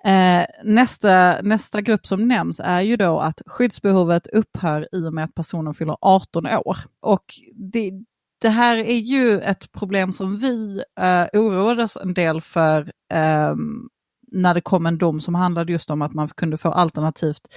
Eh, 0.05 0.47
nästa, 0.65 1.41
nästa 1.43 1.81
grupp 1.81 2.07
som 2.07 2.29
nämns 2.29 2.61
är 2.65 2.81
ju 2.81 2.97
då 2.97 3.21
att 3.21 3.43
skyddsbehovet 3.47 4.27
upphör 4.27 4.89
i 4.93 5.07
och 5.07 5.15
med 5.15 5.25
att 5.25 5.35
personen 5.35 5.75
fyller 5.75 5.97
18 6.01 6.47
år. 6.47 6.77
Och 7.01 7.25
det, 7.55 7.93
det 8.41 8.49
här 8.49 8.77
är 8.77 8.99
ju 8.99 9.41
ett 9.41 9.73
problem 9.73 10.13
som 10.13 10.39
vi 10.39 10.83
eh, 11.01 11.41
oroades 11.41 11.97
en 11.97 12.15
del 12.15 12.41
för 12.41 12.81
eh, 13.13 13.55
när 14.33 14.55
det 14.55 14.61
kom 14.61 14.87
en 14.87 14.99
dom 14.99 15.21
som 15.21 15.35
handlade 15.35 15.73
just 15.73 15.91
om 15.91 16.03
att 16.03 16.15
man 16.15 16.29
kunde 16.29 16.57
få 16.57 16.71
alternativt 16.71 17.49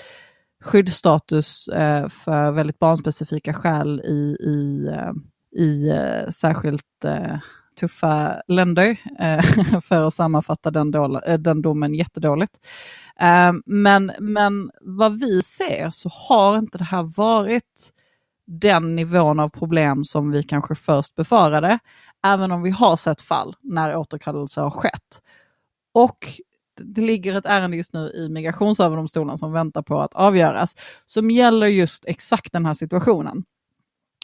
skyddsstatus 0.64 1.68
eh, 1.68 2.08
för 2.10 2.52
väldigt 2.52 2.80
barnspecifika 2.80 3.54
skäl 3.54 4.02
i, 4.02 4.38
i, 4.40 4.88
eh, 4.88 5.14
i 5.56 5.90
eh, 5.90 6.30
särskilt 6.30 7.06
eh, 7.06 7.38
tuffa 7.80 8.42
länder, 8.48 8.98
eh, 9.20 9.42
för 9.82 10.08
att 10.08 10.14
sammanfatta 10.14 10.72
den, 10.72 10.92
dola, 10.92 11.22
eh, 11.22 11.40
den 11.40 11.62
domen 11.62 11.94
jättedåligt. 11.94 12.54
Eh, 13.20 13.54
men, 13.66 14.12
men 14.20 14.72
vad 14.82 15.20
vi 15.20 15.42
ser 15.42 15.90
så 15.90 16.10
har 16.10 16.58
inte 16.58 16.78
det 16.78 16.84
här 16.84 17.04
varit 17.16 17.94
den 18.48 18.96
nivån 18.96 19.40
av 19.40 19.50
problem 19.50 20.04
som 20.04 20.32
vi 20.32 20.44
kanske 20.44 20.76
först 20.76 21.16
befarade, 21.16 21.80
även 22.26 22.52
om 22.52 22.62
vi 22.62 22.70
har 22.70 22.96
sett 22.96 23.22
fall 23.22 23.56
när 23.62 23.96
återkallelse 23.96 24.62
har 24.62 24.72
skett. 24.72 25.22
Och 25.94 26.18
det 26.82 27.02
ligger 27.02 27.36
ett 27.36 27.46
ärende 27.46 27.78
just 27.78 27.94
nu 27.94 28.12
i 28.16 28.30
Migrationsöverdomstolen 28.30 29.38
som 29.38 29.52
väntar 29.52 29.82
på 29.82 30.02
att 30.02 30.14
avgöras, 30.14 30.76
som 31.06 31.32
gäller 31.32 31.68
just 31.68 32.06
exakt 32.06 32.54
den 32.54 32.66
här 32.66 32.74
situationen 32.74 33.44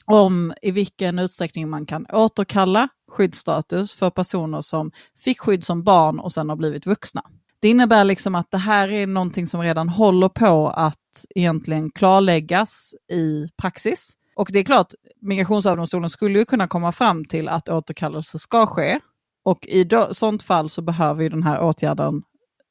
om 0.05 0.53
i 0.61 0.71
vilken 0.71 1.19
utsträckning 1.19 1.69
man 1.69 1.85
kan 1.85 2.05
återkalla 2.13 2.89
skyddsstatus 3.11 3.93
för 3.93 4.09
personer 4.09 4.61
som 4.61 4.91
fick 5.17 5.39
skydd 5.39 5.65
som 5.65 5.83
barn 5.83 6.19
och 6.19 6.33
sen 6.33 6.49
har 6.49 6.55
blivit 6.55 6.85
vuxna. 6.85 7.23
Det 7.59 7.69
innebär 7.69 8.03
liksom 8.03 8.35
att 8.35 8.51
det 8.51 8.57
här 8.57 8.91
är 8.91 9.07
någonting 9.07 9.47
som 9.47 9.61
redan 9.61 9.89
håller 9.89 10.29
på 10.29 10.69
att 10.69 11.25
egentligen 11.35 11.89
klarläggas 11.89 12.95
i 13.11 13.47
praxis. 13.57 14.17
Och 14.35 14.49
det 14.51 14.59
är 14.59 14.63
klart, 14.63 14.93
Migrationsöverdomstolen 15.21 16.09
skulle 16.09 16.39
ju 16.39 16.45
kunna 16.45 16.67
komma 16.67 16.91
fram 16.91 17.25
till 17.25 17.47
att 17.47 17.69
återkallelse 17.69 18.39
ska 18.39 18.65
ske. 18.65 18.99
Och 19.43 19.67
i 19.67 19.89
sådant 20.11 20.43
fall 20.43 20.69
så 20.69 20.81
behöver 20.81 21.23
ju 21.23 21.29
den 21.29 21.43
här 21.43 21.61
åtgärden 21.61 22.23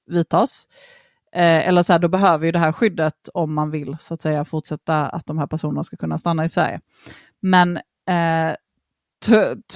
vidtas. 0.07 0.69
Eh, 1.35 1.69
eller 1.69 1.83
så 1.83 1.93
här, 1.93 2.01
då 2.01 2.09
behöver 2.09 2.47
ju 2.47 2.53
det 2.53 2.59
här 2.59 2.73
skyddet 2.73 3.29
om 3.35 3.55
man 3.55 3.71
vill 3.71 3.97
så 3.99 4.15
att 4.15 4.23
säga 4.23 4.45
fortsätta 4.45 5.07
att 5.07 5.27
de 5.27 5.39
här 5.39 5.47
personerna 5.47 5.85
ska 5.85 5.97
kunna 5.97 6.19
stanna 6.19 6.45
i 6.45 6.49
Sverige. 6.49 6.81
Men 7.41 7.77
eh, 8.09 8.55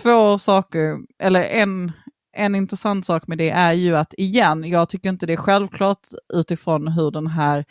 två 0.02 0.38
saker, 0.38 0.98
eller 1.18 1.42
en, 1.42 1.92
en 2.32 2.54
intressant 2.54 3.06
sak 3.06 3.26
med 3.26 3.38
det 3.38 3.50
är 3.50 3.72
ju 3.72 3.96
att 3.96 4.14
igen, 4.18 4.64
jag 4.64 4.88
tycker 4.88 5.08
inte 5.08 5.26
det 5.26 5.32
är 5.32 5.36
självklart 5.36 6.06
utifrån 6.34 6.88
hur 6.88 7.10
den 7.10 7.26
här 7.26 7.64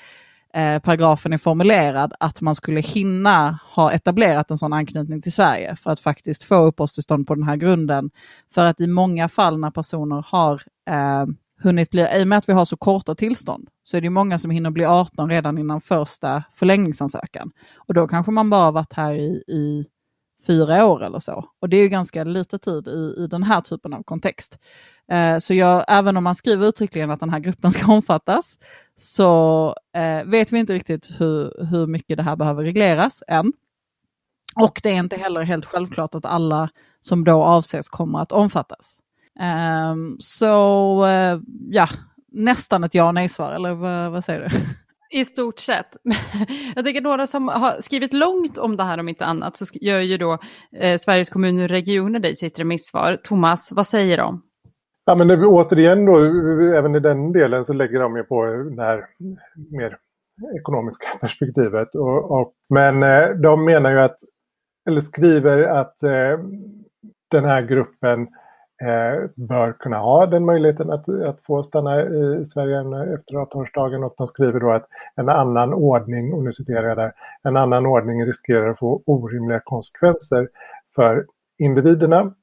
eh, 0.54 0.80
paragrafen 0.80 1.34
är 1.34 1.38
formulerad 1.38 2.14
att 2.20 2.42
man 2.42 2.56
skulle 2.56 2.80
hinna 2.80 3.60
ha 3.64 3.92
etablerat 3.92 4.52
en 4.52 4.58
sån 4.58 4.74
anknytning 4.74 5.22
till 5.22 5.34
Sverige 5.34 5.76
för 5.76 5.92
att 5.92 6.00
faktiskt 6.00 6.44
få 6.44 6.56
uppehållstillstånd 6.56 7.28
på 7.28 7.36
den 7.36 7.44
här 7.44 7.56
grunden. 7.56 8.10
För 8.54 8.66
att 8.66 8.82
i 8.82 8.88
många 8.88 9.30
fall 9.30 9.60
när 9.60 9.72
personer 9.72 10.26
har 10.28 10.62
eh, 10.90 11.26
hunnit 11.64 11.90
bli, 11.92 12.08
i 12.20 12.24
och 12.24 12.28
med 12.28 12.38
att 12.38 12.50
vi 12.50 12.54
har 12.54 12.66
så 12.66 12.78
korta 12.78 13.16
tillstånd, 13.16 13.70
så 13.84 13.98
är 13.98 14.02
det 14.02 14.10
många 14.10 14.40
som 14.40 14.52
hinner 14.52 14.70
bli 14.70 14.86
18 14.86 15.30
redan 15.30 15.58
innan 15.58 15.82
första 15.82 16.44
förlängningsansökan. 16.54 17.52
Och 17.76 17.94
då 17.94 18.08
kanske 18.08 18.32
man 18.32 18.50
bara 18.50 18.72
varit 18.72 18.94
här 18.94 19.14
i, 19.14 19.44
i 19.48 19.86
fyra 20.48 20.86
år 20.86 21.04
eller 21.04 21.20
så. 21.20 21.46
Och 21.62 21.70
det 21.70 21.78
är 21.78 21.82
ju 21.82 21.90
ganska 21.90 22.24
lite 22.24 22.60
tid 22.60 22.88
i, 22.88 23.16
i 23.24 23.28
den 23.28 23.44
här 23.44 23.62
typen 23.62 23.94
av 23.94 24.04
kontext. 24.04 24.60
Eh, 25.12 25.38
så 25.38 25.54
jag, 25.54 25.86
även 25.88 26.18
om 26.18 26.24
man 26.24 26.36
skriver 26.36 26.68
uttryckligen 26.68 27.12
att 27.12 27.20
den 27.20 27.30
här 27.30 27.40
gruppen 27.40 27.72
ska 27.72 27.92
omfattas, 27.92 28.58
så 28.98 29.68
eh, 29.96 30.24
vet 30.26 30.52
vi 30.52 30.60
inte 30.60 30.74
riktigt 30.74 31.12
hur, 31.18 31.66
hur 31.72 31.88
mycket 31.88 32.18
det 32.18 32.24
här 32.24 32.36
behöver 32.36 32.64
regleras 32.64 33.24
än. 33.28 33.54
Och 34.56 34.80
det 34.84 34.90
är 34.90 35.00
inte 35.00 35.18
heller 35.18 35.42
helt 35.42 35.66
självklart 35.66 36.16
att 36.16 36.26
alla 36.26 36.70
som 37.02 37.24
då 37.24 37.44
avses 37.44 37.90
kommer 37.90 38.20
att 38.20 38.32
omfattas. 38.32 39.00
Um, 39.40 40.18
så 40.20 41.06
uh, 41.06 41.42
ja, 41.70 41.88
nästan 42.32 42.84
ett 42.84 42.96
ja 42.96 43.12
nej-svar, 43.12 43.52
eller 43.52 43.74
vad, 43.74 44.12
vad 44.12 44.24
säger 44.24 44.40
du? 44.40 44.48
I 45.20 45.26
stort 45.26 45.60
sett. 45.60 45.96
Jag 46.76 46.86
tänker 46.86 47.02
några 47.02 47.28
som 47.28 47.48
har 47.48 47.82
skrivit 47.82 48.14
långt 48.14 48.58
om 48.58 48.78
det 48.78 48.84
här 48.84 48.98
om 49.00 49.10
inte 49.10 49.26
annat 49.26 49.58
så 49.58 49.66
gör 49.74 50.00
ju 50.00 50.18
då 50.18 50.38
eh, 50.76 50.98
Sveriges 50.98 51.30
kommuner 51.30 51.64
och 51.64 51.70
regioner 51.70 52.20
det 52.20 52.30
i 52.30 52.36
sitt 52.36 52.60
remissvar. 52.60 53.20
Thomas, 53.24 53.72
vad 53.72 53.88
säger 53.88 54.18
de? 54.18 54.42
Ja 55.06 55.16
men 55.16 55.28
det, 55.28 55.46
återigen 55.46 56.06
då, 56.06 56.18
även 56.76 56.96
i 56.96 57.00
den 57.00 57.32
delen 57.32 57.64
så 57.64 57.74
lägger 57.74 58.00
de 58.00 58.18
ju 58.18 58.24
på 58.24 58.46
det 58.46 58.84
här 58.84 59.06
mer 59.72 59.98
ekonomiska 60.60 61.08
perspektivet. 61.22 61.96
Och, 61.96 62.32
och, 62.32 62.54
men 62.70 63.04
eh, 63.04 63.30
de 63.30 63.66
menar 63.66 63.92
ju 63.92 64.00
att, 64.00 64.16
eller 64.90 65.02
skriver 65.02 65.64
att 65.64 66.04
eh, 66.04 66.40
den 67.32 67.46
här 67.46 67.62
gruppen 67.62 68.22
eh, 68.22 68.28
Eh, 68.82 69.30
bör 69.36 69.74
kunna 69.74 69.98
ha 69.98 70.26
den 70.26 70.46
möjligheten 70.46 70.92
att, 70.92 71.10
att 71.10 71.42
få 71.42 71.64
stanna 71.64 72.02
i 72.02 72.46
Sverige 72.46 72.80
efter 73.14 73.36
18-årsdagen 73.36 74.04
och 74.04 74.14
de 74.18 74.28
skriver 74.28 74.60
då 74.60 74.72
att 74.72 74.88
en 75.16 75.30
annan 75.30 75.74
ordning, 75.74 76.34
och 76.34 76.44
nu 76.44 76.54
citerar 76.54 76.88
jag 76.88 76.98
där, 76.98 77.14
en 77.44 77.58
annan 77.58 77.86
ordning 77.86 78.26
riskerar 78.26 78.70
att 78.70 78.80
få 78.80 79.04
orimliga 79.06 79.62
konsekvenser 79.64 80.50
för 80.96 81.26
individerna 81.58 82.34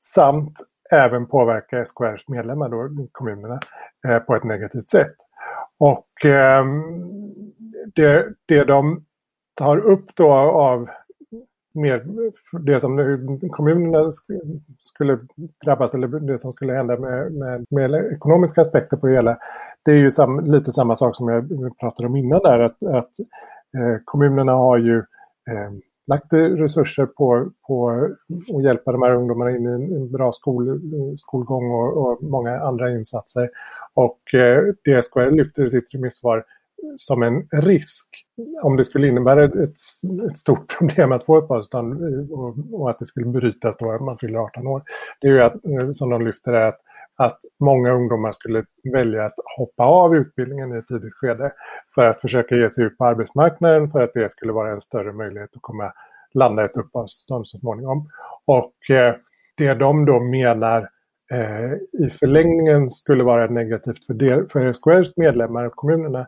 samt 0.00 0.60
även 0.92 1.26
påverka 1.26 1.84
SKRs 1.84 2.28
medlemmar, 2.28 2.68
då, 2.68 3.06
kommunerna, 3.12 3.60
eh, 4.08 4.18
på 4.18 4.34
ett 4.36 4.44
negativt 4.44 4.88
sätt. 4.88 5.14
Och 5.78 6.24
eh, 6.24 6.64
det, 7.94 8.26
det 8.46 8.64
de 8.64 9.04
tar 9.54 9.78
upp 9.78 10.06
då 10.14 10.32
av 10.32 10.88
mer 11.78 12.04
det 12.58 12.80
som 12.80 12.96
kommunerna 13.50 14.10
skulle 14.80 15.18
drabbas 15.64 15.94
eller 15.94 16.08
det 16.08 16.38
som 16.38 16.52
skulle 16.52 16.72
hända 16.72 16.98
med, 16.98 17.32
med, 17.32 17.66
med 17.70 18.12
ekonomiska 18.12 18.60
aspekter 18.60 18.96
på 18.96 19.06
det 19.06 19.12
hela. 19.12 19.38
Det 19.84 19.90
är 19.90 19.96
ju 19.96 20.10
sam, 20.10 20.40
lite 20.40 20.72
samma 20.72 20.96
sak 20.96 21.16
som 21.16 21.28
jag 21.28 21.48
pratade 21.80 22.08
om 22.08 22.16
innan 22.16 22.40
där 22.42 22.60
att, 22.60 22.82
att 22.82 23.10
eh, 23.76 24.00
kommunerna 24.04 24.52
har 24.52 24.78
ju 24.78 24.96
eh, 25.50 25.70
lagt 26.06 26.32
resurser 26.32 27.06
på, 27.06 27.50
på 27.66 27.90
att 28.56 28.64
hjälpa 28.64 28.92
de 28.92 29.02
här 29.02 29.14
ungdomarna 29.14 29.50
in 29.50 29.66
i 29.66 29.94
en 29.94 30.12
bra 30.12 30.32
skol, 30.32 30.80
skolgång 31.18 31.70
och, 31.70 31.96
och 31.96 32.22
många 32.22 32.60
andra 32.60 32.90
insatser. 32.90 33.50
Och 33.94 34.34
eh, 34.34 34.74
det 34.84 35.02
SKR 35.04 35.30
lyfter 35.30 35.66
i 35.66 35.70
sitt 35.70 35.94
remissvar 35.94 36.44
som 36.96 37.22
en 37.22 37.48
risk 37.52 38.06
om 38.62 38.76
det 38.76 38.84
skulle 38.84 39.06
innebära 39.06 39.44
ett, 39.44 39.54
ett 39.54 40.38
stort 40.38 40.76
problem 40.78 41.12
att 41.12 41.24
få 41.24 41.36
uppehållstillstånd 41.36 41.92
eh, 41.92 42.30
och, 42.30 42.56
och 42.72 42.90
att 42.90 42.98
det 42.98 43.06
skulle 43.06 43.26
brytas 43.26 43.76
då 43.76 43.98
man 43.98 44.18
fyller 44.18 44.38
18 44.38 44.66
år. 44.66 44.82
Det 45.20 45.28
är 45.28 45.32
ju 45.32 45.42
att, 45.42 45.54
eh, 45.54 45.90
som 45.92 46.10
de 46.10 46.26
lyfter 46.26 46.52
är 46.52 46.68
att, 46.68 46.80
att 47.16 47.38
många 47.60 47.92
ungdomar 47.92 48.32
skulle 48.32 48.64
välja 48.92 49.24
att 49.24 49.34
hoppa 49.56 49.84
av 49.84 50.16
utbildningen 50.16 50.74
i 50.74 50.78
ett 50.78 50.86
tidigt 50.86 51.14
skede 51.14 51.52
för 51.94 52.04
att 52.04 52.20
försöka 52.20 52.54
ge 52.54 52.70
sig 52.70 52.84
ut 52.84 52.98
på 52.98 53.04
arbetsmarknaden 53.04 53.90
för 53.90 54.02
att 54.02 54.14
det 54.14 54.30
skulle 54.30 54.52
vara 54.52 54.72
en 54.72 54.80
större 54.80 55.12
möjlighet 55.12 55.50
att 55.56 55.62
komma 55.62 55.92
landa 56.34 56.64
ett 56.64 56.76
uppehållstillstånd 56.76 57.48
så 57.48 57.58
småningom. 57.58 58.10
Och 58.44 58.90
eh, 58.90 59.14
det 59.56 59.74
de 59.74 60.04
då 60.04 60.20
menar 60.20 60.88
eh, 61.32 61.72
i 62.06 62.10
förlängningen 62.10 62.90
skulle 62.90 63.24
vara 63.24 63.46
negativt 63.46 64.04
för, 64.04 64.14
del, 64.14 64.48
för 64.48 64.72
SKRs 64.72 65.16
medlemmar 65.16 65.64
och 65.64 65.76
kommunerna 65.76 66.26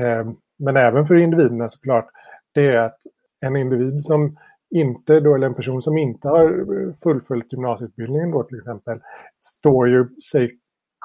Ehm, 0.00 0.36
men 0.58 0.76
även 0.76 1.06
för 1.06 1.14
individerna 1.14 1.68
såklart, 1.68 2.04
alltså 2.04 2.14
det 2.54 2.66
är 2.66 2.78
att 2.78 2.98
en 3.40 3.56
individ 3.56 4.04
som 4.04 4.36
inte 4.70 5.20
då, 5.20 5.34
eller 5.34 5.46
en 5.46 5.54
person 5.54 5.82
som 5.82 5.98
inte 5.98 6.28
har 6.28 6.44
eh, 6.44 6.94
fullföljt 7.02 7.52
gymnasieutbildningen 7.52 8.30
då 8.30 8.42
till 8.42 8.56
exempel, 8.56 9.00
står 9.40 9.88
ju 9.88 10.08
sig 10.30 10.58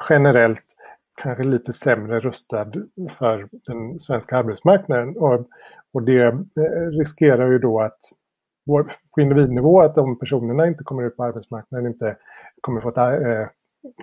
generellt 0.10 0.66
kanske 1.22 1.44
lite 1.44 1.74
sämre 1.74 2.20
rustad 2.20 2.72
för 3.18 3.50
den 3.52 4.00
svenska 4.00 4.38
arbetsmarknaden. 4.38 5.18
Och, 5.18 5.48
och 5.94 6.04
det 6.04 6.24
eh, 6.24 6.90
riskerar 7.00 7.52
ju 7.52 7.60
då 7.60 7.82
att 7.82 8.00
på 9.16 9.22
individnivå 9.22 9.82
att 9.82 9.96
de 9.96 10.20
personerna 10.20 10.68
inte 10.68 10.84
kommer 10.84 11.04
ut 11.04 11.18
på 11.18 11.24
arbetsmarknaden 11.24 11.88
inte 11.88 12.18
kommer 12.62 12.82
få 12.82 12.90
ett 12.90 12.98
eh, 12.98 13.48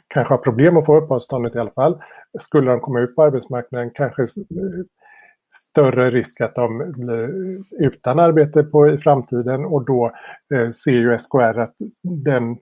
kanske 0.08 0.34
har 0.34 0.38
problem 0.38 0.76
att 0.76 0.86
få 0.86 0.96
uppehållstillståndet 0.96 1.54
i 1.54 1.58
alla 1.58 1.70
fall. 1.70 2.02
Skulle 2.38 2.70
de 2.70 2.80
komma 2.80 3.00
ut 3.00 3.16
på 3.16 3.22
arbetsmarknaden 3.22 3.90
kanske 3.94 4.26
större 5.54 6.10
risk 6.10 6.40
att 6.40 6.54
de 6.54 6.92
blir 6.96 7.30
utan 7.86 8.18
arbete 8.18 8.62
på, 8.62 8.88
i 8.88 8.98
framtiden 8.98 9.64
och 9.64 9.84
då 9.84 10.12
eh, 10.54 10.68
ser 10.68 10.92
ju 10.92 11.18
SKR 11.18 11.58
att 11.58 11.74
den, 12.02 12.56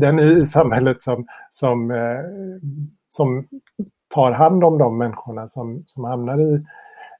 den 0.00 0.18
i 0.18 0.46
samhället 0.46 1.02
som, 1.02 1.26
som, 1.50 1.90
eh, 1.90 2.24
som 3.08 3.48
tar 4.14 4.32
hand 4.32 4.64
om 4.64 4.78
de 4.78 4.98
människorna 4.98 5.48
som, 5.48 5.82
som 5.86 6.04
hamnar 6.04 6.40
i, 6.40 6.64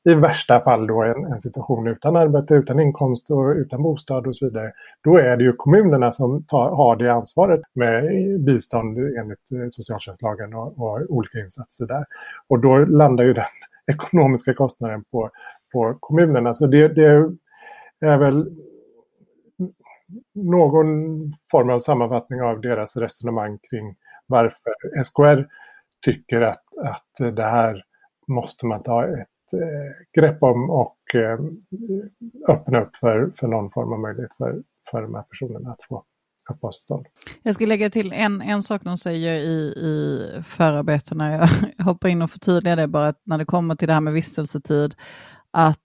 i 0.09 0.14
värsta 0.14 0.61
fall 0.61 0.86
då 0.86 1.02
en, 1.02 1.24
en, 1.24 1.40
situation 1.40 1.86
utan 1.86 2.16
arbete, 2.16 2.54
utan 2.54 2.80
inkomst 2.80 3.30
och 3.30 3.48
utan 3.56 3.82
bostad 3.82 4.26
och 4.26 4.36
så 4.36 4.46
vidare. 4.46 4.72
Då 5.04 5.16
är 5.16 5.36
det 5.36 5.44
ju 5.44 5.52
kommunerna 5.52 6.11
som 6.11 6.44
tar, 6.44 6.70
har 6.70 6.96
det 6.96 7.12
ansvaret 7.12 7.61
med 7.74 8.04
bistånd 8.40 8.98
enligt 8.98 9.52
eh, 9.52 9.68
socialtjänstlagen 9.68 10.54
och, 10.54 10.78
och 10.78 11.00
olika 11.09 11.38
insatser 11.38 11.86
där. 11.86 12.04
Och 12.48 12.59
då 12.59 12.78
landar 12.78 13.24
ju 13.24 13.32
den 13.32 13.44
ekonomiska 13.92 14.54
kostnaden 14.54 15.04
på, 15.04 15.30
på 15.72 15.96
kommunerna. 16.00 16.54
Så 16.54 16.66
det, 16.66 16.88
det 16.88 17.30
är 18.00 18.16
väl 18.16 18.56
någon 20.34 21.32
form 21.50 21.70
av 21.70 21.78
sammanfattning 21.78 22.42
av 22.42 22.61
deras 22.61 22.96
resonemang 22.96 23.59
kring 23.70 23.96
varför 24.26 24.72
SKR 25.04 25.46
tycker 26.04 26.40
att, 26.40 26.62
att 26.84 27.34
det 27.36 27.44
här 27.44 27.84
måste 28.26 28.66
man 28.66 28.82
ta 28.82 29.06
ett 29.06 29.28
Eh, 29.53 30.20
grepp 30.20 30.42
om 30.42 30.70
och 30.70 30.99
eh, 31.14 31.38
öppna 32.49 32.82
upp 32.82 32.96
för, 32.96 33.32
för 33.38 33.46
någon 33.46 33.70
form 33.70 33.92
av 33.92 34.01
möjlighet 34.01 34.36
för, 34.36 34.62
för 34.90 35.03
de 35.03 35.14
här 35.14 35.22
personerna 35.22 35.70
att 35.70 35.82
få 35.88 36.05
uppehållstillstånd. 36.51 37.07
Jag 37.42 37.55
ska 37.55 37.66
lägga 37.66 37.90
till 37.90 38.12
en, 38.12 38.42
en 38.42 38.62
sak 38.62 38.82
de 38.84 38.99
säger 38.99 39.34
i, 39.34 39.68
i 39.68 40.26
förarbetena. 40.42 41.32
Jag 41.32 41.49
hoppar 41.84 42.09
in 42.09 42.22
och 42.22 42.30
förtydligar 42.30 42.76
det 42.76 42.88
bara 42.88 43.09
att 43.09 43.20
när 43.24 43.38
det 43.38 43.44
kommer 43.44 43.74
till 43.74 43.88
det 43.88 43.94
här 43.94 44.01
med 44.01 44.12
vistelsetid, 44.12 44.94
att 45.51 45.78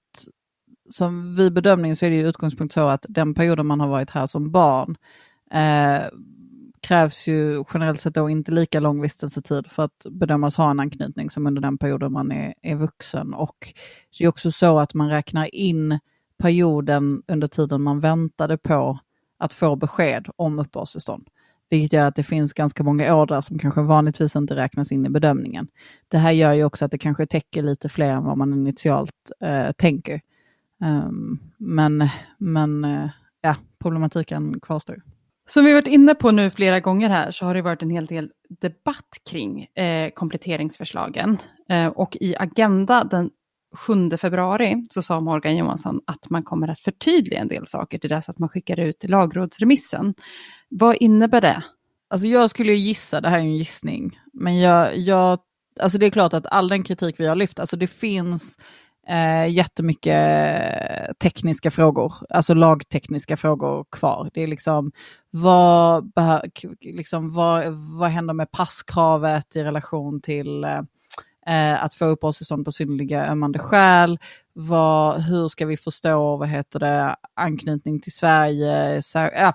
som 0.90 1.36
vid 1.36 1.54
bedömning 1.54 1.96
så 1.96 2.06
är 2.06 2.10
det 2.10 2.16
ju 2.16 2.28
utgångspunkt 2.28 2.74
så 2.74 2.88
att 2.88 3.06
den 3.10 3.34
perioden 3.34 3.66
man 3.66 3.80
har 3.80 3.88
varit 3.88 4.10
här 4.10 4.26
som 4.26 4.52
barn 4.52 4.98
eh, 5.52 6.04
krävs 6.84 7.28
ju 7.28 7.64
generellt 7.74 8.00
sett 8.00 8.14
då 8.14 8.30
inte 8.30 8.52
lika 8.52 8.80
lång 8.80 9.02
vistelsetid 9.02 9.68
för 9.68 9.84
att 9.84 10.06
bedömas 10.10 10.58
ha 10.58 10.72
en 10.72 10.80
anknytning 10.80 11.30
som 11.30 11.48
under 11.48 11.62
den 11.62 11.78
perioden 11.78 12.12
man 12.12 12.32
är, 12.32 12.54
är 12.62 12.76
vuxen. 12.76 13.34
Och 13.34 13.74
det 14.18 14.24
är 14.24 14.28
också 14.28 14.52
så 14.52 14.80
att 14.80 14.94
man 14.94 15.10
räknar 15.10 15.56
in 15.56 16.00
perioden 16.38 17.24
under 17.28 17.48
tiden 17.48 17.82
man 17.82 18.00
väntade 18.00 18.58
på 18.58 19.00
att 19.38 19.54
få 19.54 19.76
besked 19.76 20.28
om 20.36 20.60
uppehållstillstånd. 20.60 21.28
Vilket 21.70 21.94
gör 21.94 22.08
att 22.08 22.16
det 22.16 22.24
finns 22.24 22.54
ganska 22.54 22.84
många 22.84 23.16
år 23.16 23.26
där 23.26 23.42
som 23.42 23.60
kanske 23.60 23.82
vanligtvis 23.82 24.36
inte 24.36 24.56
räknas 24.56 24.92
in 24.92 25.06
i 25.06 25.10
bedömningen. 25.10 25.68
Det 26.08 26.18
här 26.18 26.32
gör 26.32 26.54
ju 26.54 26.64
också 26.64 26.86
att 26.86 26.92
det 26.92 26.98
kanske 26.98 27.26
täcker 27.26 27.64
lite 27.64 27.90
fler 27.90 28.10
än 28.10 28.24
vad 28.24 28.38
man 28.38 28.54
initialt 28.54 29.32
eh, 29.40 29.72
tänker. 29.72 30.22
Um, 30.82 31.40
men 31.58 32.10
men 32.38 32.86
eh, 32.86 33.10
ja, 33.42 33.56
problematiken 33.80 34.60
kvarstår. 34.60 35.13
Som 35.50 35.66
vi 35.66 35.74
varit 35.74 35.88
inne 35.88 36.16
på 36.16 36.32
nu 36.32 36.50
flera 36.50 36.80
gånger 36.80 37.10
här 37.10 37.32
så 37.32 37.46
har 37.46 37.54
det 37.54 37.62
varit 37.62 37.82
en 37.82 37.90
hel 37.90 38.06
del 38.06 38.30
debatt 38.62 39.22
kring 39.30 39.64
eh, 39.64 40.10
kompletteringsförslagen. 40.10 41.38
Eh, 41.70 41.88
och 41.88 42.18
i 42.22 42.36
Agenda 42.36 43.04
den 43.04 43.30
7 43.76 44.18
februari 44.18 44.84
så 44.90 45.02
sa 45.02 45.20
Morgan 45.20 45.58
Johansson 45.58 46.02
att 46.08 46.30
man 46.30 46.44
kommer 46.44 46.68
att 46.68 46.80
förtydliga 46.80 47.40
en 47.40 47.48
del 47.48 47.68
saker 47.68 47.98
till 47.98 48.10
dess 48.10 48.30
att 48.30 48.40
man 48.40 48.50
skickar 48.50 48.80
ut 48.80 49.04
lagrådsremissen. 49.04 50.14
Vad 50.70 50.96
innebär 50.96 51.42
det? 51.42 51.64
Alltså 52.10 52.28
jag 52.28 52.50
skulle 52.50 52.74
gissa, 52.74 53.22
det 53.22 53.30
här 53.30 53.38
är 53.38 53.42
en 53.42 53.58
gissning, 53.58 54.20
men 54.34 54.60
jag, 54.60 54.98
jag, 54.98 55.40
alltså 55.80 55.98
det 55.98 56.06
är 56.06 56.10
klart 56.10 56.34
att 56.34 56.46
all 56.46 56.68
den 56.68 56.84
kritik 56.84 57.20
vi 57.20 57.28
har 57.28 57.36
lyft, 57.36 57.60
alltså 57.60 57.78
det 57.78 57.88
finns 57.88 58.58
eh, 59.08 59.48
jättemycket 59.48 60.20
tekniska 61.20 61.72
frågor, 61.72 62.14
alltså 62.30 62.54
lagtekniska 62.54 63.38
frågor 63.38 63.86
kvar. 63.92 64.30
Det 64.34 64.42
är 64.42 64.48
liksom 64.48 64.92
vad, 65.30 66.12
liksom, 66.82 67.34
vad, 67.34 67.74
vad 68.00 68.10
händer 68.10 68.34
med 68.34 68.52
passkravet 68.52 69.56
i 69.56 69.64
relation 69.64 70.22
till 70.22 70.64
eh, 71.48 71.84
att 71.84 71.94
få 71.94 72.06
uppehållstillstånd 72.06 72.66
på 72.66 72.72
synnerliga 72.72 73.28
ömmande 73.28 73.60
skäl. 73.60 74.20
Vad, 74.54 75.22
hur 75.22 75.48
ska 75.48 75.66
vi 75.66 75.78
förstå 75.78 76.38
vad 76.38 76.50
heter 76.50 76.80
det, 76.80 77.16
anknytning 77.34 78.02
till 78.02 78.14
Sverige, 78.14 79.02
Så, 79.02 79.18
ja, 79.18 79.54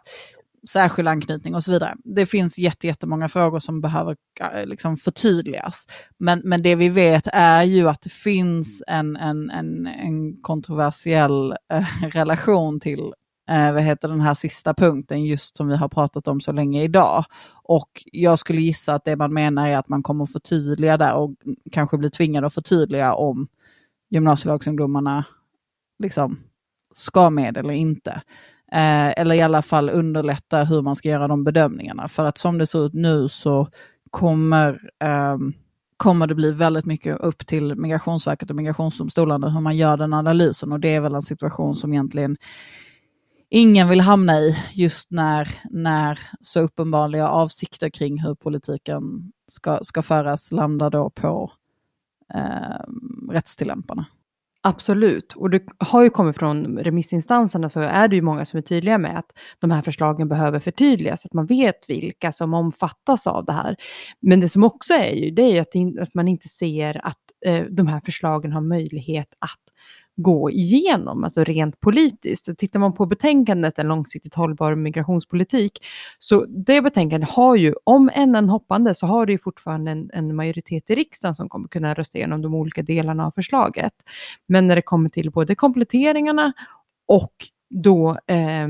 särskild 0.68 1.08
anknytning 1.08 1.54
och 1.54 1.64
så 1.64 1.72
vidare. 1.72 1.96
Det 2.04 2.26
finns 2.26 2.58
jättemånga 2.58 3.28
frågor 3.28 3.58
som 3.58 3.80
behöver 3.80 4.16
eh, 4.40 4.66
liksom 4.66 4.96
förtydligas. 4.96 5.86
Men, 6.18 6.40
men 6.44 6.62
det 6.62 6.74
vi 6.74 6.88
vet 6.88 7.28
är 7.32 7.62
ju 7.62 7.88
att 7.88 8.02
det 8.02 8.12
finns 8.12 8.82
en, 8.86 9.16
en, 9.16 9.50
en, 9.50 9.86
en 9.86 10.42
kontroversiell 10.42 11.54
eh, 11.72 11.86
relation 12.12 12.80
till 12.80 13.12
eh, 13.50 13.72
vad 13.72 13.82
heter 13.82 14.08
den 14.08 14.20
här 14.20 14.34
sista 14.34 14.74
punkten, 14.74 15.24
just 15.24 15.56
som 15.56 15.68
vi 15.68 15.76
har 15.76 15.88
pratat 15.88 16.28
om 16.28 16.40
så 16.40 16.52
länge 16.52 16.82
idag. 16.82 17.24
Och 17.62 18.04
jag 18.12 18.38
skulle 18.38 18.60
gissa 18.60 18.94
att 18.94 19.04
det 19.04 19.16
man 19.16 19.34
menar 19.34 19.68
är 19.68 19.76
att 19.76 19.88
man 19.88 20.02
kommer 20.02 20.26
förtydliga 20.26 20.96
där 20.96 21.14
och 21.14 21.30
kanske 21.72 21.98
blir 21.98 22.10
tvingad 22.10 22.44
att 22.44 22.54
förtydliga 22.54 23.14
om 23.14 23.48
gymnasielagsungdomarna 24.10 25.24
liksom 25.98 26.38
ska 26.94 27.30
med 27.30 27.56
eller 27.56 27.74
inte. 27.74 28.22
Eh, 28.72 29.20
eller 29.20 29.34
i 29.34 29.40
alla 29.40 29.62
fall 29.62 29.90
underlätta 29.90 30.64
hur 30.64 30.82
man 30.82 30.96
ska 30.96 31.08
göra 31.08 31.28
de 31.28 31.44
bedömningarna. 31.44 32.08
För 32.08 32.24
att 32.24 32.38
som 32.38 32.58
det 32.58 32.66
ser 32.66 32.86
ut 32.86 32.94
nu 32.94 33.28
så 33.28 33.68
kommer, 34.10 34.90
eh, 35.02 35.38
kommer 35.96 36.26
det 36.26 36.34
bli 36.34 36.52
väldigt 36.52 36.86
mycket 36.86 37.20
upp 37.20 37.46
till 37.46 37.74
Migrationsverket 37.74 38.50
och 38.50 38.56
migrationsdomstolarna 38.56 39.50
hur 39.50 39.60
man 39.60 39.76
gör 39.76 39.96
den 39.96 40.14
analysen. 40.14 40.72
Och 40.72 40.80
det 40.80 40.94
är 40.94 41.00
väl 41.00 41.14
en 41.14 41.22
situation 41.22 41.76
som 41.76 41.92
egentligen 41.92 42.36
ingen 43.50 43.88
vill 43.88 44.00
hamna 44.00 44.38
i 44.38 44.56
just 44.72 45.10
när, 45.10 45.48
när 45.70 46.18
så 46.40 46.60
uppenbara 46.60 47.28
avsikter 47.28 47.88
kring 47.88 48.22
hur 48.22 48.34
politiken 48.34 49.32
ska, 49.46 49.78
ska 49.82 50.02
föras 50.02 50.52
landar 50.52 50.90
då 50.90 51.10
på 51.10 51.52
eh, 52.34 53.32
rättstillämparna. 53.32 54.06
Absolut, 54.68 55.32
och 55.36 55.50
det 55.50 55.62
har 55.78 56.02
ju 56.02 56.10
kommit 56.10 56.36
från 56.36 56.78
remissinstanserna 56.78 57.68
så 57.68 57.80
är 57.80 58.08
det 58.08 58.16
ju 58.16 58.22
många 58.22 58.44
som 58.44 58.58
är 58.58 58.62
tydliga 58.62 58.98
med 58.98 59.18
att 59.18 59.30
de 59.58 59.70
här 59.70 59.82
förslagen 59.82 60.28
behöver 60.28 60.60
förtydligas, 60.60 61.24
att 61.24 61.32
man 61.32 61.46
vet 61.46 61.90
vilka 61.90 62.32
som 62.32 62.54
omfattas 62.54 63.26
av 63.26 63.44
det 63.44 63.52
här. 63.52 63.76
Men 64.20 64.40
det 64.40 64.48
som 64.48 64.64
också 64.64 64.94
är 64.94 65.12
ju, 65.12 65.30
det 65.30 65.42
är 65.42 65.52
ju 65.52 65.58
att, 65.58 66.02
att 66.02 66.14
man 66.14 66.28
inte 66.28 66.48
ser 66.48 67.06
att 67.06 67.16
eh, 67.46 67.64
de 67.70 67.86
här 67.86 68.00
förslagen 68.04 68.52
har 68.52 68.60
möjlighet 68.60 69.28
att 69.38 69.60
gå 70.20 70.50
igenom, 70.50 71.24
alltså 71.24 71.44
rent 71.44 71.80
politiskt. 71.80 72.48
Och 72.48 72.58
tittar 72.58 72.80
man 72.80 72.94
på 72.94 73.06
betänkandet 73.06 73.78
En 73.78 73.88
långsiktigt 73.88 74.34
hållbar 74.34 74.74
migrationspolitik, 74.74 75.84
så 76.18 76.44
det 76.44 76.82
betänkandet 76.82 77.30
har 77.30 77.56
ju, 77.56 77.74
om 77.84 78.10
än 78.14 78.34
en 78.34 78.48
hoppande, 78.48 78.94
så 78.94 79.06
har 79.06 79.26
det 79.26 79.32
ju 79.32 79.38
fortfarande 79.38 79.90
en, 79.90 80.10
en 80.12 80.36
majoritet 80.36 80.90
i 80.90 80.94
riksdagen 80.94 81.34
som 81.34 81.48
kommer 81.48 81.68
kunna 81.68 81.94
rösta 81.94 82.18
igenom 82.18 82.42
de 82.42 82.54
olika 82.54 82.82
delarna 82.82 83.26
av 83.26 83.30
förslaget. 83.30 83.92
Men 84.46 84.66
när 84.66 84.76
det 84.76 84.82
kommer 84.82 85.08
till 85.08 85.30
både 85.30 85.54
kompletteringarna 85.54 86.52
och 87.08 87.32
då 87.70 88.10
eh, 88.26 88.68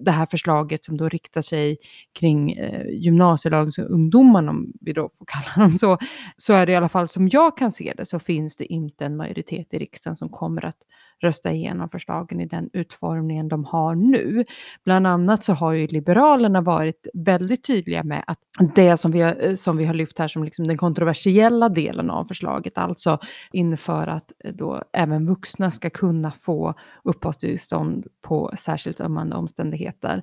det 0.00 0.10
här 0.10 0.26
förslaget 0.26 0.84
som 0.84 0.96
då 0.96 1.08
riktar 1.08 1.42
sig 1.42 1.76
kring 2.12 2.52
eh, 2.52 2.86
gymnasielagsungdomarna, 2.88 4.50
om 4.50 4.72
vi 4.80 4.92
då 4.92 5.10
får 5.18 5.26
kalla 5.54 5.68
dem 5.68 5.78
så, 5.78 5.98
så 6.36 6.52
är 6.52 6.66
det 6.66 6.72
i 6.72 6.76
alla 6.76 6.88
fall 6.88 7.08
som 7.08 7.28
jag 7.28 7.56
kan 7.56 7.72
se 7.72 7.92
det 7.96 8.06
så 8.06 8.18
finns 8.18 8.56
det 8.56 8.64
inte 8.64 9.04
en 9.04 9.16
majoritet 9.16 9.74
i 9.74 9.78
riksdagen 9.78 10.16
som 10.16 10.28
kommer 10.28 10.64
att 10.64 10.78
rösta 11.22 11.52
igenom 11.52 11.88
förslagen 11.88 12.40
i 12.40 12.46
den 12.46 12.70
utformningen 12.72 13.48
de 13.48 13.64
har 13.64 13.94
nu. 13.94 14.44
Bland 14.84 15.06
annat 15.06 15.44
så 15.44 15.52
har 15.52 15.72
ju 15.72 15.86
Liberalerna 15.86 16.60
varit 16.60 17.06
väldigt 17.14 17.64
tydliga 17.64 18.04
med 18.04 18.24
att 18.26 18.38
det 18.74 18.96
som 18.96 19.12
vi 19.12 19.20
har, 19.20 19.36
eh, 19.40 19.54
som 19.54 19.76
vi 19.76 19.84
har 19.84 19.94
lyft 19.94 20.18
här 20.18 20.28
som 20.28 20.44
liksom 20.44 20.66
den 20.66 20.78
kontroversiella 20.78 21.68
delen 21.68 22.10
av 22.10 22.24
förslaget, 22.24 22.78
alltså 22.78 23.18
inför 23.52 24.06
att 24.06 24.32
eh, 24.44 24.52
då 24.52 24.82
även 24.92 25.26
vuxna 25.26 25.70
ska 25.70 25.90
kunna 25.90 26.30
få 26.30 26.74
uppehållstillstånd 27.04 28.06
på 28.22 28.52
särskilt 28.58 29.00
ömmande 29.00 29.36
omständigheter. 29.36 30.22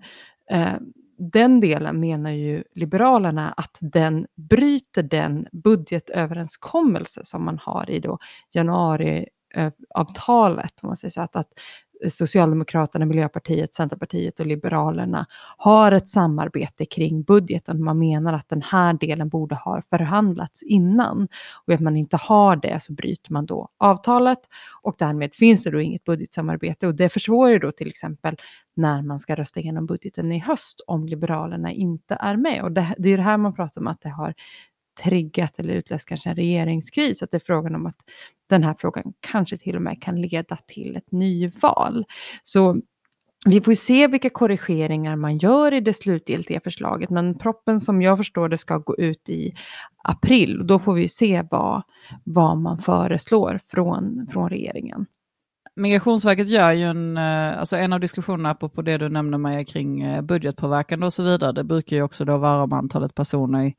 Eh, 0.51 0.73
den 1.19 1.59
delen 1.59 1.99
menar 1.99 2.31
ju 2.31 2.63
Liberalerna 2.75 3.53
att 3.57 3.77
den 3.79 4.27
bryter 4.35 5.03
den 5.03 5.47
budgetöverenskommelse 5.51 7.21
som 7.23 7.45
man 7.45 7.59
har 7.61 7.89
i 7.89 7.99
då 7.99 8.17
januari 8.53 9.27
Eh, 9.55 9.71
avtalet, 9.89 10.73
om 10.81 10.87
man 10.87 10.97
säger 10.97 11.11
så, 11.11 11.21
att, 11.21 11.35
att 11.35 11.49
Socialdemokraterna, 12.07 13.05
Miljöpartiet, 13.05 13.73
Centerpartiet 13.73 14.39
och 14.39 14.45
Liberalerna 14.45 15.25
har 15.57 15.91
ett 15.91 16.09
samarbete 16.09 16.85
kring 16.85 17.23
budgeten. 17.23 17.83
Man 17.83 17.99
menar 17.99 18.33
att 18.33 18.49
den 18.49 18.61
här 18.61 18.93
delen 18.93 19.29
borde 19.29 19.55
ha 19.55 19.81
förhandlats 19.89 20.63
innan 20.63 21.27
och 21.65 21.73
att 21.73 21.79
man 21.79 21.97
inte 21.97 22.17
har 22.17 22.55
det 22.55 22.83
så 22.83 22.93
bryter 22.93 23.33
man 23.33 23.45
då 23.45 23.69
avtalet 23.77 24.39
och 24.81 24.95
därmed 24.99 25.35
finns 25.35 25.63
det 25.63 25.71
då 25.71 25.81
inget 25.81 26.03
budgetsamarbete 26.03 26.87
och 26.87 26.95
det 26.95 27.09
försvårar 27.09 27.59
då 27.59 27.71
till 27.71 27.87
exempel 27.87 28.37
när 28.75 29.01
man 29.01 29.19
ska 29.19 29.35
rösta 29.35 29.59
igenom 29.59 29.85
budgeten 29.85 30.31
i 30.31 30.39
höst 30.39 30.81
om 30.87 31.07
Liberalerna 31.07 31.71
inte 31.71 32.17
är 32.19 32.35
med. 32.35 32.63
Och 32.63 32.71
det, 32.71 32.95
det 32.97 33.09
är 33.09 33.17
det 33.17 33.23
här 33.23 33.37
man 33.37 33.55
pratar 33.55 33.81
om 33.81 33.87
att 33.87 34.01
det 34.01 34.09
har 34.09 34.33
triggat 35.03 35.59
eller 35.59 35.73
utlöst 35.73 36.07
kanske 36.07 36.29
en 36.29 36.35
regeringskris. 36.35 37.23
Att 37.23 37.31
det 37.31 37.37
är 37.37 37.45
frågan 37.45 37.75
om 37.75 37.85
att 37.85 37.97
den 38.49 38.63
här 38.63 38.75
frågan 38.79 39.13
kanske 39.19 39.57
till 39.57 39.75
och 39.75 39.81
med 39.81 40.01
kan 40.01 40.21
leda 40.21 40.57
till 40.67 40.95
ett 40.95 41.11
nyval. 41.11 42.05
Så 42.43 42.81
vi 43.45 43.61
får 43.61 43.73
se 43.73 44.07
vilka 44.07 44.29
korrigeringar 44.29 45.15
man 45.15 45.37
gör 45.37 45.73
i 45.73 45.79
det 45.79 45.93
slutgiltiga 45.93 46.59
förslaget, 46.63 47.09
men 47.09 47.37
proppen 47.37 47.81
som 47.81 48.01
jag 48.01 48.17
förstår 48.17 48.49
det 48.49 48.57
ska 48.57 48.77
gå 48.77 48.95
ut 48.97 49.29
i 49.29 49.53
april. 50.03 50.67
Då 50.67 50.79
får 50.79 50.93
vi 50.93 51.09
se 51.09 51.43
vad, 51.51 51.81
vad 52.23 52.57
man 52.57 52.79
föreslår 52.79 53.59
från, 53.67 54.27
från 54.31 54.49
regeringen. 54.49 55.05
Migrationsverket 55.75 56.47
gör 56.47 56.71
ju 56.71 56.83
en, 56.83 57.17
eh, 57.17 57.59
alltså 57.59 57.77
en 57.77 57.93
av 57.93 57.99
diskussionerna 57.99 58.55
på 58.55 58.81
det 58.81 58.97
du 58.97 59.09
nämnde 59.09 59.37
Maja 59.37 59.65
kring 59.65 60.01
eh, 60.01 60.21
budgetpåverkan 60.21 61.03
och 61.03 61.13
så 61.13 61.23
vidare, 61.23 61.51
det 61.51 61.63
brukar 61.63 61.95
ju 61.95 62.01
också 62.01 62.25
då 62.25 62.37
vara 62.37 62.63
om 62.63 62.73
antalet 62.73 63.15
personer 63.15 63.73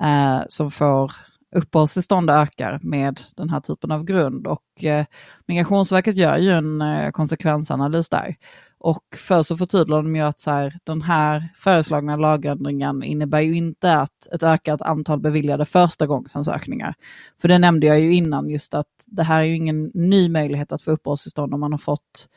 eh, 0.00 0.42
som 0.48 0.70
får 0.70 1.12
uppehållstillstånd 1.56 2.30
ökar 2.30 2.80
med 2.82 3.20
den 3.36 3.50
här 3.50 3.60
typen 3.60 3.90
av 3.90 4.04
grund 4.04 4.46
och 4.46 4.84
eh, 4.84 5.06
Migrationsverket 5.46 6.16
gör 6.16 6.36
ju 6.36 6.50
en 6.50 6.82
eh, 6.82 7.10
konsekvensanalys 7.10 8.08
där. 8.08 8.36
Och 8.78 9.04
för 9.16 9.42
så 9.42 9.56
förtydligar 9.56 10.02
de 10.02 10.16
ju 10.16 10.22
att 10.22 10.40
så 10.40 10.50
här, 10.50 10.78
den 10.84 11.02
här 11.02 11.48
föreslagna 11.54 12.16
lagändringen 12.16 13.02
innebär 13.02 13.40
ju 13.40 13.56
inte 13.56 13.94
att 13.94 14.26
ett 14.32 14.42
ökat 14.42 14.82
antal 14.82 15.20
beviljade 15.20 15.64
förstagångsansökningar. 15.64 16.94
För 17.40 17.48
det 17.48 17.58
nämnde 17.58 17.86
jag 17.86 18.00
ju 18.00 18.14
innan, 18.14 18.50
just 18.50 18.74
att 18.74 19.04
det 19.06 19.22
här 19.22 19.40
är 19.40 19.44
ju 19.44 19.56
ingen 19.56 19.90
ny 19.94 20.28
möjlighet 20.28 20.72
att 20.72 20.82
få 20.82 20.90
uppehållstillstånd 20.90 21.54
om 21.54 21.60
man 21.60 21.72
har 21.72 21.78
fått 21.78 22.28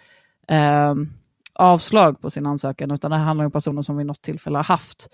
eh, 0.47 0.95
avslag 1.53 2.21
på 2.21 2.29
sin 2.29 2.45
ansökan, 2.45 2.91
utan 2.91 3.11
det 3.11 3.17
handlar 3.17 3.45
om 3.45 3.51
personer 3.51 3.81
som 3.81 3.97
vid 3.97 4.05
något 4.05 4.21
tillfälle 4.21 4.57
har 4.57 4.63
haft 4.63 5.09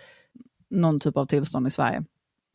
någon 0.69 0.99
typ 0.99 1.17
av 1.17 1.25
tillstånd 1.25 1.67
i 1.67 1.69
Sverige. 1.69 2.03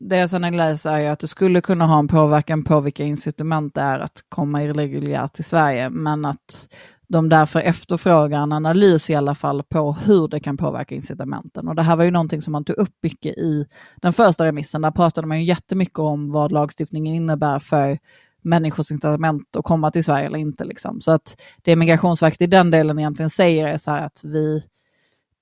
Det 0.03 0.17
jag 0.17 0.29
sen 0.29 0.57
läser 0.57 0.99
är 0.99 1.09
att 1.09 1.19
det 1.19 1.27
skulle 1.27 1.61
kunna 1.61 1.85
ha 1.85 1.99
en 1.99 2.07
påverkan 2.07 2.63
på 2.63 2.81
vilka 2.81 3.03
incitament 3.03 3.75
det 3.75 3.81
är 3.81 3.99
att 3.99 4.25
komma 4.29 4.63
irreguljärt 4.63 5.33
till 5.33 5.43
Sverige, 5.43 5.89
men 5.89 6.25
att 6.25 6.67
de 7.07 7.29
därför 7.29 7.59
efterfrågar 7.59 8.43
en 8.43 8.51
analys 8.51 9.09
i 9.09 9.15
alla 9.15 9.35
fall 9.35 9.63
på 9.63 9.93
hur 9.93 10.27
det 10.27 10.39
kan 10.39 10.57
påverka 10.57 10.95
incitamenten. 10.95 11.67
Och 11.67 11.75
det 11.75 11.83
här 11.83 11.95
var 11.95 12.03
ju 12.03 12.11
någonting 12.11 12.41
som 12.41 12.51
man 12.51 12.65
tog 12.65 12.77
upp 12.77 12.95
mycket 13.01 13.37
i 13.37 13.65
den 14.01 14.13
första 14.13 14.45
remissen. 14.45 14.81
Där 14.81 14.91
pratade 14.91 15.27
man 15.27 15.39
ju 15.39 15.45
jättemycket 15.45 15.99
om 15.99 16.31
vad 16.31 16.51
lagstiftningen 16.51 17.15
innebär 17.15 17.59
för 17.59 17.99
människors 18.41 18.91
incitament 18.91 19.55
att 19.55 19.65
komma 19.65 19.91
till 19.91 20.03
Sverige 20.03 20.25
eller 20.25 20.39
inte. 20.39 20.65
Liksom. 20.65 21.01
Så 21.01 21.11
att 21.11 21.41
det 21.61 21.75
Migrationsverket 21.75 22.41
i 22.41 22.47
den 22.47 22.71
delen 22.71 22.99
egentligen 22.99 23.29
säger 23.29 23.67
är 23.67 23.77
så 23.77 23.91
här 23.91 24.05
att 24.05 24.21
vi, 24.23 24.63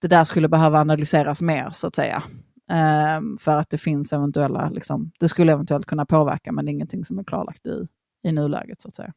det 0.02 0.08
där 0.08 0.24
skulle 0.24 0.48
behöva 0.48 0.80
analyseras 0.80 1.42
mer 1.42 1.70
så 1.70 1.88
att 1.88 1.96
säga. 1.96 2.24
Ehm, 2.70 3.38
för 3.38 3.58
att 3.58 3.70
det 3.70 3.78
finns 3.78 4.14
eventuella, 4.14 4.70
liksom, 4.70 5.12
det 5.20 5.30
skulle 5.30 5.54
eventuellt 5.54 5.86
kunna 5.86 6.06
påverka 6.06 6.52
men 6.52 6.66
det 6.66 6.72
är 6.72 6.74
ingenting 6.74 7.06
som 7.06 7.20
är 7.20 7.24
klarlagt 7.24 7.66
i, 7.66 7.88
i 8.24 8.32
nuläget 8.32 8.82
så 8.82 8.88
att 8.88 8.96
säga. 8.96 9.14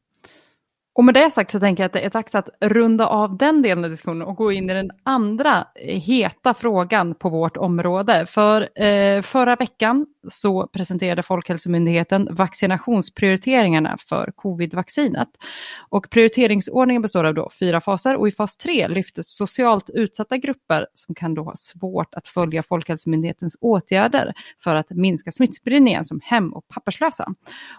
Och 0.95 1.05
med 1.05 1.15
det 1.15 1.31
sagt 1.31 1.51
så 1.51 1.61
tänker 1.61 1.83
jag 1.83 1.87
att 1.87 1.93
det 1.93 2.05
är 2.05 2.11
dags 2.11 2.35
att 2.35 2.49
runda 2.61 3.07
av 3.07 3.37
den 3.37 3.63
delen 3.63 3.85
av 3.85 3.91
diskussionen 3.91 4.23
och 4.23 4.37
gå 4.37 4.53
in 4.53 4.71
i 4.71 4.75
den 4.75 4.91
andra 5.03 5.67
eh, 5.75 6.01
heta 6.01 6.55
frågan 6.55 7.15
på 7.15 7.29
vårt 7.29 7.57
område. 7.57 8.27
För 8.27 8.83
eh, 8.83 9.23
förra 9.23 9.57
veckan 9.57 10.07
så 10.29 10.67
presenterade 10.67 11.23
Folkhälsomyndigheten 11.23 12.29
vaccinationsprioriteringarna 12.31 13.97
för 14.09 14.33
covid-vaccinet. 14.37 15.29
Och 15.89 16.11
prioriteringsordningen 16.11 17.03
består 17.03 17.25
av 17.25 17.35
då 17.35 17.51
fyra 17.61 17.81
faser 17.81 18.17
och 18.17 18.29
i 18.29 18.33
fas 18.33 18.57
tre 18.57 18.89
lyftes 18.89 19.37
socialt 19.37 19.91
utsatta 19.91 20.37
grupper 20.37 20.87
som 20.95 21.15
kan 21.15 21.35
då 21.35 21.43
ha 21.43 21.57
svårt 21.57 22.15
att 22.15 22.29
följa 22.29 22.63
Folkhälsomyndighetens 22.63 23.57
åtgärder 23.61 24.33
för 24.65 24.77
att 24.77 24.91
minska 24.91 25.33
smittspridningen 25.33 26.05
som 26.05 26.21
hem 26.25 26.53
och 26.53 26.69
papperslösa. 26.69 27.35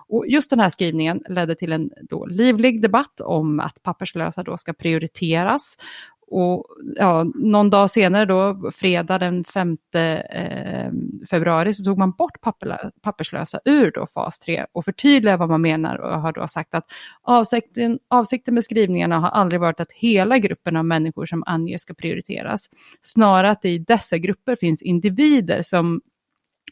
Och 0.07 0.27
just 0.27 0.49
den 0.49 0.59
här 0.59 0.69
skrivningen 0.69 1.23
ledde 1.29 1.55
till 1.55 1.71
en 1.71 1.89
då 2.09 2.25
livlig 2.25 2.81
debatt 2.81 3.21
om 3.21 3.59
att 3.59 3.83
papperslösa 3.83 4.43
då 4.43 4.57
ska 4.57 4.73
prioriteras 4.73 5.77
och 6.33 6.65
ja, 6.95 7.23
någon 7.35 7.69
dag 7.69 7.91
senare 7.91 8.25
då, 8.25 8.71
fredag 8.71 9.17
den 9.17 9.43
5 9.43 9.77
eh, 9.93 10.91
februari, 11.29 11.73
så 11.73 11.83
tog 11.83 11.97
man 11.97 12.11
bort 12.11 12.41
papperslösa 13.01 13.59
ur 13.65 13.91
då 13.91 14.07
fas 14.07 14.39
3 14.39 14.65
och 14.71 14.85
förtydligade 14.85 15.37
vad 15.37 15.49
man 15.49 15.61
menar 15.61 15.97
och 15.97 16.21
har 16.21 16.31
då 16.31 16.47
sagt 16.47 16.73
att 16.73 16.85
avsikten, 17.21 17.99
avsikten 18.07 18.53
med 18.53 18.63
skrivningarna 18.63 19.19
har 19.19 19.29
aldrig 19.29 19.61
varit 19.61 19.79
att 19.79 19.91
hela 19.91 20.37
gruppen 20.37 20.75
av 20.75 20.85
människor 20.85 21.25
som 21.25 21.43
anges 21.45 21.81
ska 21.81 21.93
prioriteras. 21.93 22.69
Snarare 23.01 23.51
att 23.51 23.61
det 23.61 23.69
i 23.69 23.77
dessa 23.77 24.17
grupper 24.17 24.55
finns 24.55 24.81
individer 24.81 25.61
som 25.61 26.01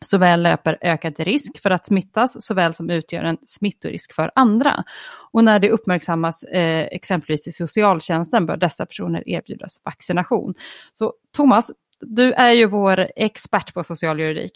såväl 0.06 0.42
löper 0.42 0.78
ökad 0.82 1.20
risk 1.20 1.62
för 1.62 1.72
att 1.72 1.88
smittas 1.88 2.46
såväl 2.46 2.74
som 2.74 2.90
utgör 2.90 3.24
en 3.24 3.38
smittorisk 3.44 4.14
för 4.14 4.32
andra. 4.36 4.84
Och 5.32 5.44
när 5.44 5.60
det 5.60 5.70
uppmärksammas 5.70 6.44
eh, 6.44 6.88
exempelvis 6.92 7.48
i 7.48 7.52
socialtjänsten 7.52 8.46
bör 8.46 8.58
dessa 8.58 8.86
personer 8.86 9.30
erbjudas 9.30 9.82
vaccination. 9.84 10.54
Så 10.94 11.14
Thomas, 11.36 11.72
du 12.00 12.34
är 12.34 12.52
ju 12.52 12.66
vår 12.66 13.08
expert 13.16 13.74
på 13.74 13.84
socialjuridik. 13.84 14.52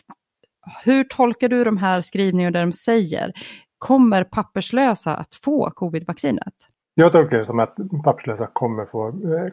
Hur 0.84 1.04
tolkar 1.04 1.50
du 1.50 1.64
de 1.64 1.78
här 1.78 2.02
skrivningarna 2.02 2.52
där 2.52 2.66
de 2.66 2.74
säger, 2.74 3.34
kommer 3.78 4.24
papperslösa 4.24 5.16
att 5.16 5.36
få 5.36 5.72
covidvaccinet? 5.72 6.54
Jag 6.94 7.12
tolkar 7.12 7.38
det 7.38 7.46
som 7.46 7.60
att 7.60 7.78
papperslösa 8.04 8.50
kommer 8.54 8.86
få 8.86 9.08
eh. 9.08 9.46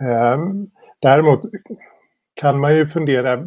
Eh, 0.00 0.38
däremot 1.00 1.40
kan 2.34 2.60
man 2.60 2.76
ju 2.76 2.86
fundera 2.86 3.44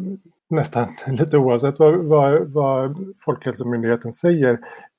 nästan 0.52 0.88
lite 1.06 1.38
oavsett 1.38 1.78
vad, 1.78 2.04
vad, 2.04 2.52
vad 2.52 3.14
Folkhälsomyndigheten 3.24 4.12
säger 4.12 4.52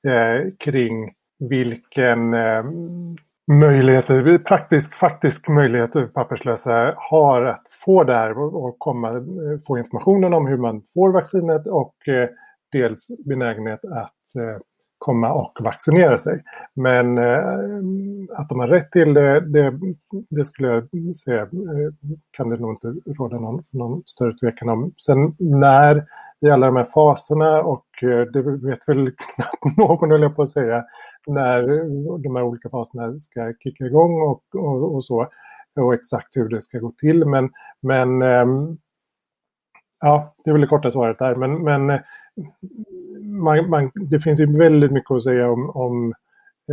eh, 0.06 0.50
kring 0.58 1.12
vilken 1.38 2.34
eh, 2.34 2.64
möjlighet, 3.52 4.06
praktisk, 4.44 4.94
faktisk 4.94 5.48
möjlighet 5.48 6.14
papperslösa 6.14 6.94
har 6.96 7.42
att 7.42 7.68
få 7.84 8.04
det 8.04 8.14
här 8.14 8.38
och 8.38 8.78
komma, 8.78 9.08
eh, 9.08 9.60
få 9.66 9.78
informationen 9.78 10.34
om 10.34 10.46
hur 10.46 10.56
man 10.56 10.82
får 10.94 11.12
vaccinet 11.12 11.66
och 11.66 12.08
eh, 12.08 12.28
dels 12.72 13.08
benägenhet 13.26 13.84
att 13.84 14.36
eh, 14.36 14.60
komma 15.04 15.32
och 15.32 15.58
vaccinera 15.60 16.18
sig. 16.18 16.42
Men 16.74 17.18
eh, 17.18 18.38
att 18.38 18.48
de 18.48 18.60
har 18.60 18.68
rätt 18.68 18.90
till 18.90 19.14
det, 19.14 19.40
det, 19.40 19.78
det, 20.30 20.44
skulle 20.44 20.68
jag 20.68 21.16
säga 21.16 21.42
eh, 21.42 21.48
kan 22.30 22.50
det 22.50 22.56
nog 22.56 22.70
inte 22.72 23.10
råda 23.18 23.38
någon, 23.38 23.64
någon 23.70 24.02
större 24.06 24.38
tvekan 24.38 24.68
om. 24.68 24.92
Sen 25.06 25.34
när 25.38 26.06
i 26.40 26.50
alla 26.50 26.66
de 26.66 26.76
här 26.76 26.84
faserna 26.84 27.62
och 27.62 27.86
eh, 28.02 28.20
det 28.20 28.42
vet 28.42 28.88
väl 28.88 29.10
knappt 29.34 29.76
någon, 29.76 30.10
höll 30.10 30.22
jag 30.22 30.36
på 30.36 30.42
att 30.42 30.48
säga, 30.48 30.84
när 31.26 31.62
de 32.22 32.36
här 32.36 32.42
olika 32.42 32.68
faserna 32.68 33.18
ska 33.18 33.52
kicka 33.60 33.84
igång 33.84 34.22
och, 34.22 34.42
och, 34.54 34.94
och 34.94 35.04
så. 35.04 35.28
Och 35.80 35.94
exakt 35.94 36.36
hur 36.36 36.48
det 36.48 36.62
ska 36.62 36.78
gå 36.78 36.92
till. 36.98 37.24
Men, 37.24 37.50
men 37.80 38.22
ehm, 38.22 38.76
ja, 40.00 40.34
det 40.44 40.50
är 40.50 40.52
väl 40.52 40.60
det 40.60 40.66
korta 40.66 40.90
svaret 40.90 41.18
där. 41.18 41.34
Men, 41.34 41.62
men 41.62 41.90
eh, 41.90 42.00
man, 43.24 43.70
man, 43.70 43.90
det 43.94 44.20
finns 44.20 44.40
ju 44.40 44.58
väldigt 44.58 44.92
mycket 44.92 45.10
att 45.10 45.22
säga 45.22 45.50
om, 45.50 45.70
om 45.70 46.14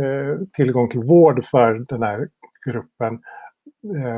eh, 0.00 0.46
tillgång 0.52 0.88
till 0.88 1.00
vård 1.00 1.44
för 1.44 1.86
den 1.88 2.02
här 2.02 2.28
gruppen. 2.66 3.18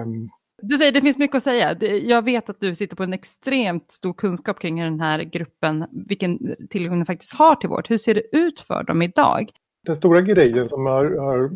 Um, 0.04 0.30
du 0.62 0.76
säger 0.76 0.92
det 0.92 1.00
finns 1.00 1.18
mycket 1.18 1.36
att 1.36 1.42
säga. 1.42 1.76
Jag 1.80 2.24
vet 2.24 2.50
att 2.50 2.60
du 2.60 2.74
sitter 2.74 2.96
på 2.96 3.02
en 3.02 3.12
extremt 3.12 3.92
stor 3.92 4.12
kunskap 4.12 4.60
kring 4.60 4.80
den 4.80 5.00
här 5.00 5.22
gruppen, 5.22 5.86
vilken 6.08 6.56
tillgång 6.70 6.98
den 6.98 7.06
faktiskt 7.06 7.34
har 7.34 7.54
till 7.54 7.68
vård. 7.68 7.86
Hur 7.88 7.98
ser 7.98 8.14
det 8.14 8.36
ut 8.36 8.60
för 8.60 8.82
dem 8.82 9.02
idag? 9.02 9.50
Den 9.86 9.96
stora 9.96 10.20
grejen 10.20 10.68
som 10.68 10.86
har, 10.86 11.04
har 11.04 11.50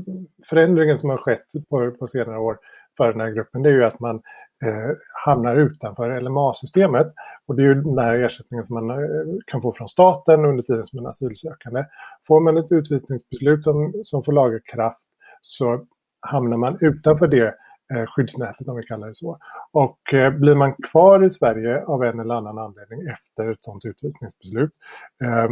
förändringen 0.49 0.99
som 0.99 1.11
har 1.11 1.17
skett 1.17 1.47
på, 1.71 1.91
på 1.91 2.07
senare 2.07 2.39
år 2.39 2.59
för 2.97 3.13
den 3.13 3.21
här 3.21 3.31
gruppen, 3.31 3.63
det 3.63 3.69
är 3.69 3.73
ju 3.73 3.85
att 3.85 4.01
man 4.01 4.23
eh, 4.65 4.91
hamnar 5.25 5.57
utanför 5.57 6.21
LMA-systemet. 6.21 7.07
Och 7.47 7.57
det 7.57 7.63
är 7.63 7.67
ju 7.67 7.75
den 7.75 7.99
här 7.99 8.15
ersättningen 8.15 8.65
som 8.65 8.75
man 8.75 8.91
eh, 8.91 9.07
kan 9.47 9.63
få 9.63 9.73
från 9.73 9.89
staten 9.89 10.45
under 10.45 10.63
tiden 10.63 10.87
som 10.87 10.97
man 10.97 11.05
är 11.05 11.11
asylsökande. 11.11 11.85
Får 12.27 12.41
man 12.41 12.57
ett 12.57 12.73
utvisningsbeslut 12.73 13.65
som, 13.65 13.93
som 14.05 14.23
får 14.23 14.33
laga 14.33 14.61
kraft 14.61 15.03
så 15.41 15.85
hamnar 16.21 16.57
man 16.57 16.79
utanför 16.81 17.27
det 17.27 17.55
eh, 17.95 18.07
skyddsnätet 18.07 18.69
om 18.69 18.77
vi 18.77 18.83
kallar 18.83 19.09
det 19.09 19.15
så. 19.15 19.39
Och 19.73 20.15
eh, 20.15 20.33
blir 20.33 20.55
man 20.55 20.75
kvar 20.75 21.25
i 21.25 21.31
Sverige 21.31 21.85
av 21.85 22.05
en 22.05 22.21
eller 22.21 22.35
annan 22.35 22.59
anledning 22.59 23.01
efter 23.09 23.51
ett 23.51 23.65
sådant 23.65 23.85
utvisningsbeslut 23.85 24.71
eh, 25.25 25.49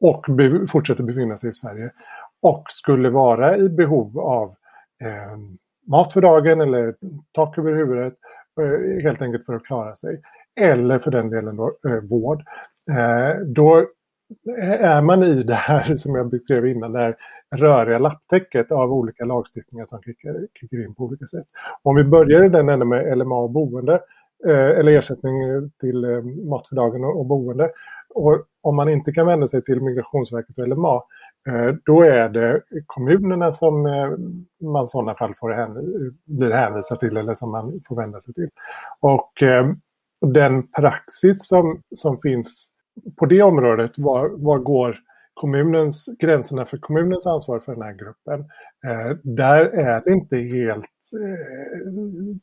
och 0.00 0.26
be 0.28 0.66
fortsätter 0.66 1.02
befinna 1.02 1.36
sig 1.36 1.50
i 1.50 1.52
Sverige 1.52 1.92
och 2.42 2.64
skulle 2.68 3.10
vara 3.10 3.56
i 3.56 3.68
behov 3.68 4.18
av 4.18 4.54
eh, 5.00 5.38
mat 5.88 6.12
för 6.12 6.20
dagen 6.20 6.60
eller 6.60 6.94
tak 7.32 7.58
över 7.58 7.72
huvudet 7.72 8.14
eh, 8.60 9.02
helt 9.02 9.22
enkelt 9.22 9.46
för 9.46 9.54
att 9.54 9.64
klara 9.64 9.94
sig. 9.94 10.20
Eller 10.60 10.98
för 10.98 11.10
den 11.10 11.30
delen 11.30 11.56
då, 11.56 11.76
eh, 11.88 12.00
vård. 12.10 12.42
Eh, 12.90 13.40
då 13.46 13.86
är 14.58 15.02
man 15.02 15.22
i 15.22 15.42
det 15.42 15.54
här 15.54 15.96
som 15.96 16.14
jag 16.14 16.30
beskrev 16.30 16.66
innan, 16.66 16.92
det 16.92 16.98
här 16.98 17.16
röriga 17.56 17.98
lapptäcket 17.98 18.72
av 18.72 18.92
olika 18.92 19.24
lagstiftningar 19.24 19.86
som 19.86 20.02
kickar, 20.02 20.46
kickar 20.60 20.84
in 20.84 20.94
på 20.94 21.04
olika 21.04 21.26
sätt. 21.26 21.46
Om 21.82 21.96
vi 21.96 22.04
börjar 22.04 22.44
i 22.44 22.48
den 22.48 22.68
änden 22.68 22.88
med 22.88 23.18
LMA 23.18 23.36
och 23.36 23.50
boende, 23.50 23.94
eh, 24.46 24.78
eller 24.78 24.92
ersättning 24.92 25.34
till 25.80 26.04
eh, 26.04 26.22
mat 26.22 26.68
för 26.68 26.76
dagen 26.76 27.04
och 27.04 27.26
boende. 27.26 27.70
Och 28.14 28.44
om 28.60 28.76
man 28.76 28.88
inte 28.88 29.12
kan 29.12 29.26
vända 29.26 29.46
sig 29.46 29.62
till 29.62 29.80
Migrationsverket 29.80 30.58
och 30.58 30.68
LMA, 30.68 31.02
Eh, 31.48 31.74
då 31.84 32.02
är 32.02 32.28
det 32.28 32.62
kommunerna 32.86 33.52
som 33.52 33.86
eh, 33.86 34.10
man 34.68 34.84
i 34.84 34.86
sådana 34.86 35.14
fall 35.14 35.34
får 35.34 35.50
hän, 35.50 35.74
blir 36.24 36.50
hänvisad 36.50 37.00
till 37.00 37.16
eller 37.16 37.34
som 37.34 37.50
man 37.50 37.80
får 37.88 37.96
vända 37.96 38.20
sig 38.20 38.34
till. 38.34 38.48
Och 39.00 39.42
eh, 39.42 39.72
den 40.26 40.68
praxis 40.68 41.48
som, 41.48 41.82
som 41.94 42.20
finns 42.20 42.70
på 43.16 43.26
det 43.26 43.42
området, 43.42 43.98
var, 43.98 44.28
var 44.28 44.58
går 44.58 44.98
kommunens, 45.38 46.08
gränserna 46.18 46.64
för 46.64 46.78
kommunens 46.78 47.26
ansvar 47.26 47.58
för 47.58 47.72
den 47.72 47.82
här 47.82 47.92
gruppen. 47.92 48.40
Eh, 48.84 49.16
där 49.22 49.60
är 49.60 50.02
det 50.04 50.12
inte 50.12 50.36
helt, 50.36 50.98
eh, 51.20 51.92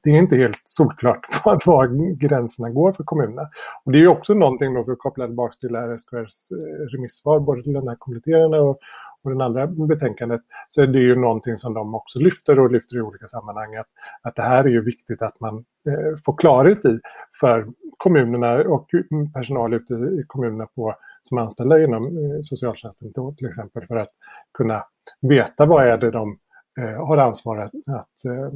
det 0.03 0.09
är 0.09 0.17
inte 0.17 0.35
helt 0.35 0.61
solklart 0.63 1.19
var, 1.45 1.59
var 1.65 2.15
gränserna 2.15 2.69
går 2.69 2.91
för 2.91 3.03
kommunerna. 3.03 3.49
Och 3.83 3.91
det 3.91 3.99
är 3.99 4.07
också 4.07 4.33
någonting 4.33 4.73
då 4.73 4.83
för 4.83 4.91
att 4.91 4.99
koppla 4.99 5.25
tillbaka 5.25 5.53
till 5.59 5.75
RSKRs 5.75 6.51
eh, 6.51 6.85
remissvar, 6.85 7.39
både 7.39 7.63
till 7.63 7.73
den 7.73 7.87
här 7.87 7.95
kompletterande 7.99 8.59
och, 8.59 8.79
och 9.23 9.31
den 9.31 9.41
andra 9.41 9.67
betänkandet, 9.67 10.41
så 10.67 10.81
är 10.81 10.87
det 10.87 10.99
ju 10.99 11.15
någonting 11.15 11.57
som 11.57 11.73
de 11.73 11.95
också 11.95 12.19
lyfter 12.19 12.59
och 12.59 12.71
lyfter 12.71 12.97
i 12.97 13.01
olika 13.01 13.27
sammanhang. 13.27 13.75
Att, 13.75 13.87
att 14.21 14.35
det 14.35 14.41
här 14.41 14.63
är 14.63 14.69
ju 14.69 14.83
viktigt 14.83 15.21
att 15.21 15.39
man 15.39 15.55
eh, 15.87 16.17
får 16.25 16.37
klarhet 16.37 16.85
i 16.85 16.99
för 17.39 17.67
kommunerna 17.97 18.55
och 18.55 18.89
personal 19.33 19.73
ute 19.73 19.93
i 19.93 20.23
kommunerna 20.27 20.67
på 20.75 20.95
som 21.27 21.37
är 21.37 21.41
anställda 21.41 21.83
inom 21.83 22.05
eh, 22.05 22.39
socialtjänsten 22.41 23.11
då, 23.15 23.33
till 23.33 23.47
exempel 23.47 23.85
för 23.87 23.95
att 23.95 24.11
kunna 24.57 24.85
veta 25.21 25.65
vad 25.65 25.87
är 25.87 25.97
det 25.97 26.11
de 26.11 26.37
eh, 26.79 27.07
har 27.07 27.17
ansvar 27.17 27.57
att, 27.57 27.73
att, 27.87 28.25
eh, 28.25 28.49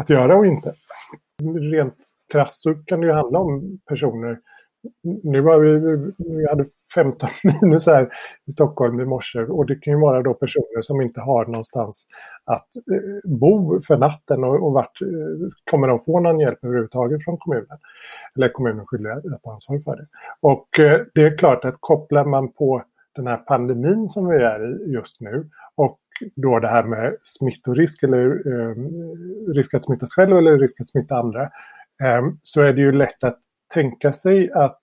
att 0.00 0.10
göra 0.10 0.36
och 0.36 0.46
inte. 0.46 0.74
Rent 1.72 1.96
krasst 2.32 2.62
så 2.62 2.74
kan 2.74 3.00
det 3.00 3.06
ju 3.06 3.12
handla 3.12 3.38
om 3.38 3.78
personer 3.88 4.38
nu 5.22 5.42
har 5.42 5.60
vi, 5.60 5.78
vi 6.18 6.48
hade 6.48 6.64
15 6.94 7.28
minus 7.62 7.86
här 7.86 8.08
i 8.46 8.50
Stockholm 8.50 9.00
i 9.00 9.04
morse 9.04 9.38
och 9.38 9.66
det 9.66 9.74
kan 9.74 9.92
ju 9.92 10.00
vara 10.00 10.22
då 10.22 10.34
personer 10.34 10.82
som 10.82 11.00
inte 11.00 11.20
har 11.20 11.46
någonstans 11.46 12.06
att 12.46 12.76
eh, 12.76 13.30
bo 13.30 13.80
för 13.80 13.96
natten 13.96 14.44
och, 14.44 14.66
och 14.66 14.72
vart 14.72 15.02
eh, 15.02 15.08
kommer 15.70 15.88
de 15.88 15.98
få 15.98 16.20
någon 16.20 16.40
hjälp 16.40 16.64
överhuvudtaget 16.64 17.24
från 17.24 17.38
kommunen 17.38 17.78
eller 18.36 18.48
kommunen 18.48 18.86
skyldig 18.86 19.10
att 19.10 19.46
ansvar 19.46 19.78
för 19.78 19.96
det. 19.96 20.06
Och 20.40 20.80
eh, 20.80 21.00
det 21.14 21.22
är 21.22 21.38
klart 21.38 21.64
att 21.64 21.76
kopplar 21.80 22.24
man 22.24 22.52
på 22.52 22.82
den 23.14 23.26
här 23.26 23.36
pandemin 23.36 24.08
som 24.08 24.28
vi 24.28 24.36
är 24.36 24.88
i 24.88 24.92
just 24.92 25.20
nu 25.20 25.50
och 25.74 25.98
då 26.36 26.58
det 26.58 26.68
här 26.68 26.82
med 26.82 27.16
smittorisk 27.22 28.02
eller 28.02 28.26
eh, 28.26 28.74
risk 29.54 29.74
att 29.74 29.84
smittas 29.84 30.12
själv 30.12 30.36
eller 30.36 30.58
risk 30.58 30.80
att 30.80 30.88
smitta 30.88 31.16
andra 31.16 31.42
eh, 32.02 32.22
så 32.42 32.62
är 32.62 32.72
det 32.72 32.80
ju 32.80 32.92
lätt 32.92 33.24
att 33.24 33.38
tänka 33.74 34.12
sig 34.12 34.50
att 34.52 34.80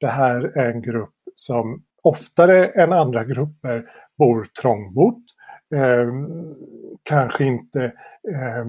det 0.00 0.06
här 0.06 0.58
är 0.58 0.70
en 0.70 0.82
grupp 0.82 1.14
som 1.34 1.82
oftare 2.02 2.66
än 2.66 2.92
andra 2.92 3.24
grupper 3.24 3.84
bor 4.18 4.46
trångbott 4.62 5.22
eh, 5.74 6.12
kanske 7.02 7.44
inte 7.44 7.84
eh, 8.32 8.66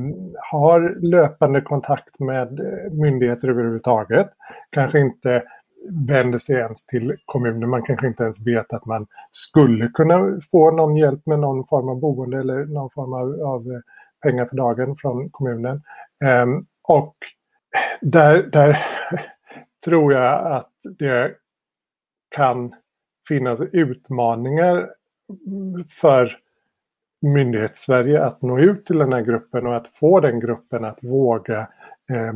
har 0.52 0.96
löpande 1.02 1.62
kontakt 1.62 2.20
med 2.20 2.60
eh, 2.60 2.92
myndigheter 2.92 3.48
överhuvudtaget. 3.48 4.30
Kanske 4.70 5.00
inte 5.00 5.44
vänder 5.90 6.38
sig 6.38 6.56
ens 6.56 6.86
till 6.86 7.16
kommunen. 7.26 7.70
Man 7.70 7.84
kanske 7.84 8.08
inte 8.08 8.24
ens 8.24 8.48
vet 8.48 8.74
att 8.74 8.86
man 8.86 9.08
skulle 9.32 9.88
kunna 9.88 10.40
få 10.52 10.72
någon 10.72 10.98
hjälp 10.98 11.26
med 11.26 11.40
någon 11.40 11.64
form 11.64 11.90
av 11.90 12.00
boende 12.00 12.40
eller 12.40 12.66
någon 12.66 12.90
form 12.90 13.14
av, 13.14 13.48
av 13.48 13.62
eh, 13.62 13.80
pengar 14.24 14.46
för 14.46 14.56
dagen 14.56 14.96
från 14.96 15.30
kommunen. 15.30 15.82
Eh, 16.24 16.46
och 16.82 17.16
där, 18.02 18.44
där 18.44 18.86
tror 19.86 20.14
jag 20.14 20.52
att 20.52 20.74
det 21.00 21.36
kan 22.36 22.76
finnas 23.28 23.62
utmaningar 23.62 24.90
för 25.90 26.38
myndighets-Sverige 27.34 28.24
att 28.24 28.42
nå 28.42 28.60
ut 28.60 28.86
till 28.86 28.98
den 28.98 29.14
här 29.14 29.22
gruppen 29.22 29.68
och 29.68 29.76
att 29.76 29.88
få 29.88 30.20
den 30.20 30.40
gruppen 30.40 30.86
att 30.86 31.04
våga 31.04 31.60
eh, 32.10 32.34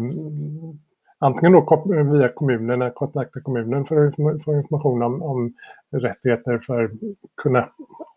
antingen 1.22 1.52
då 1.52 1.84
via 2.14 2.30
kommunen, 2.30 2.92
kontakta 2.92 3.42
kommunen 3.42 3.86
för 3.86 4.08
att 4.08 4.16
få 4.44 4.56
information 4.56 5.02
om, 5.04 5.22
om 5.22 5.54
rättigheter 5.92 6.58
för 6.58 6.84
att 6.84 6.92
kunna, 7.42 7.70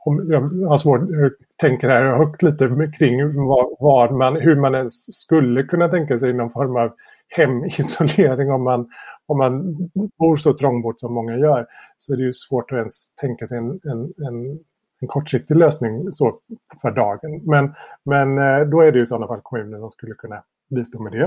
om, 0.04 0.26
jag 0.30 0.68
har 0.68 0.76
svårt, 0.76 1.00
jag 1.10 1.32
tänker 1.56 1.88
här 1.88 2.16
högt 2.16 2.42
lite 2.42 2.90
kring 2.98 3.46
vad, 3.46 3.76
vad, 3.80 4.12
man, 4.12 4.36
hur 4.36 4.56
man 4.56 4.74
ens 4.74 5.20
skulle 5.20 5.62
kunna 5.62 5.88
tänka 5.88 6.18
sig 6.18 6.32
någon 6.32 6.50
form 6.50 6.76
av 6.76 6.92
hemisolering 7.28 8.52
om 8.52 8.62
man, 8.62 8.88
om 9.26 9.38
man 9.38 9.76
bor 10.18 10.36
så 10.36 10.52
trångbott 10.52 11.00
som 11.00 11.14
många 11.14 11.36
gör. 11.36 11.66
Så 11.96 12.12
är 12.12 12.16
det 12.16 12.22
ju 12.22 12.32
svårt 12.32 12.72
att 12.72 12.78
ens 12.78 13.14
tänka 13.14 13.46
sig 13.46 13.58
en, 13.58 13.80
en, 13.84 14.26
en 14.26 14.58
en 15.04 15.08
kortsiktig 15.08 15.56
lösning 15.56 16.12
så 16.12 16.38
för 16.82 16.90
dagen. 16.90 17.40
Men, 17.44 17.74
men 18.04 18.38
eh, 18.38 18.66
då 18.66 18.80
är 18.80 18.92
det 18.92 19.00
i 19.00 19.06
sådana 19.06 19.26
fall 19.26 19.40
kommunen 19.42 19.80
som 19.80 19.90
skulle 19.90 20.14
kunna 20.14 20.42
bistå 20.70 21.02
med 21.02 21.12
det. 21.12 21.24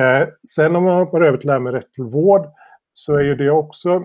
Eh, 0.00 0.28
sen 0.54 0.76
om 0.76 0.84
man 0.84 0.98
hoppar 0.98 1.20
över 1.20 1.38
till 1.38 1.46
det 1.46 1.52
här 1.52 1.60
med 1.60 1.72
rätt 1.72 1.92
till 1.92 2.04
vård 2.04 2.46
så 2.92 3.16
är 3.16 3.22
ju 3.22 3.34
det 3.34 3.50
också 3.50 4.04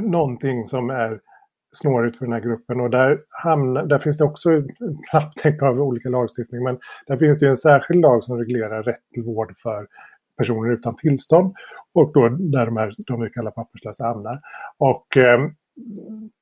någonting 0.00 0.64
som 0.64 0.90
är 0.90 1.20
snårigt 1.72 2.18
för 2.18 2.24
den 2.24 2.32
här 2.32 2.40
gruppen 2.40 2.80
och 2.80 2.90
där, 2.90 3.20
hamnar, 3.28 3.86
där 3.86 3.98
finns 3.98 4.18
det 4.18 4.24
också 4.24 4.52
ett 4.52 4.66
lapptäcke 5.12 5.64
av 5.64 5.80
olika 5.80 6.08
lagstiftning 6.08 6.62
men 6.62 6.78
där 7.06 7.16
finns 7.16 7.38
det 7.38 7.48
en 7.48 7.56
särskild 7.56 8.00
lag 8.00 8.24
som 8.24 8.38
reglerar 8.38 8.82
rätt 8.82 9.02
till 9.14 9.22
vård 9.22 9.56
för 9.62 9.86
personer 10.36 10.72
utan 10.72 10.96
tillstånd 10.96 11.54
och 11.94 12.12
då 12.12 12.28
där 12.28 12.66
de, 12.66 12.76
här, 12.76 12.92
de 13.06 13.20
vi 13.20 13.30
kallar 13.30 13.50
papperslösa 13.50 14.06
hamnar. 14.06 14.40
Och 14.78 15.16
eh, 15.16 15.40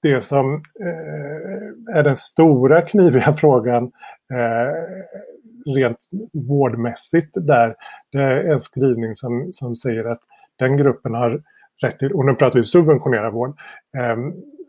det 0.03 0.21
som 0.21 0.55
eh, 0.81 1.97
är 1.97 2.03
den 2.03 2.17
stora 2.17 2.83
kniviga 2.83 3.35
frågan 3.39 3.85
eh, 4.33 5.75
rent 5.75 6.09
vårdmässigt 6.33 7.31
där, 7.35 7.77
det 8.13 8.19
är 8.19 8.53
en 8.53 8.61
skrivning 8.61 9.15
som, 9.15 9.53
som 9.53 9.77
säger 9.77 10.05
att 10.05 10.21
den 10.59 10.77
gruppen 10.77 11.15
har 11.15 11.43
rätt 11.83 11.99
till, 11.99 12.13
och 12.13 12.25
nu 12.27 12.35
pratar 12.35 12.59
vi 12.59 12.65
subventionerad 12.65 13.33
vård, 13.33 13.59
eh, 13.97 14.17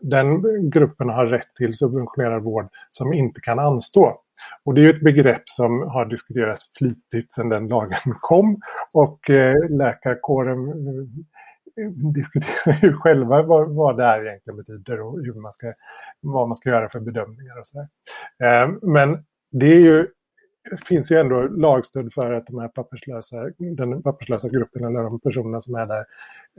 den 0.00 0.42
gruppen 0.70 1.08
har 1.08 1.26
rätt 1.26 1.54
till 1.58 1.74
subventionerad 1.74 2.42
vård 2.42 2.68
som 2.88 3.12
inte 3.12 3.40
kan 3.40 3.58
anstå. 3.58 4.20
Och 4.64 4.74
det 4.74 4.84
är 4.84 4.94
ett 4.94 5.04
begrepp 5.04 5.42
som 5.44 5.80
har 5.80 6.04
diskuterats 6.04 6.70
flitigt 6.78 7.32
sedan 7.32 7.48
den 7.48 7.68
lagen 7.68 7.98
kom 8.20 8.56
och 8.94 9.30
eh, 9.30 9.54
läkarkåren 9.70 10.68
eh, 10.68 11.04
diskuterar 12.14 12.78
ju 12.82 12.92
själva 12.92 13.42
vad, 13.42 13.74
vad 13.74 13.96
det 13.96 14.04
här 14.04 14.26
egentligen 14.26 14.56
betyder 14.56 15.00
och 15.00 15.24
hur 15.24 15.34
man 15.34 15.52
ska, 15.52 15.72
vad 16.20 16.48
man 16.48 16.56
ska 16.56 16.70
göra 16.70 16.88
för 16.88 17.00
bedömningar 17.00 17.58
och 17.58 17.66
sådär. 17.66 17.88
Eh, 18.44 18.70
men 18.82 19.24
det 19.50 19.66
är 19.66 19.80
ju, 19.80 20.08
finns 20.88 21.12
ju 21.12 21.16
ändå 21.16 21.42
lagstöd 21.42 22.12
för 22.12 22.32
att 22.32 22.46
de 22.46 22.58
här 22.58 22.68
papperslösa, 22.68 23.50
den 23.58 24.02
papperslösa 24.02 24.48
gruppen 24.48 24.84
eller 24.84 25.02
de 25.02 25.20
personerna 25.20 25.60
som 25.60 25.74
är 25.74 25.86
där 25.86 26.04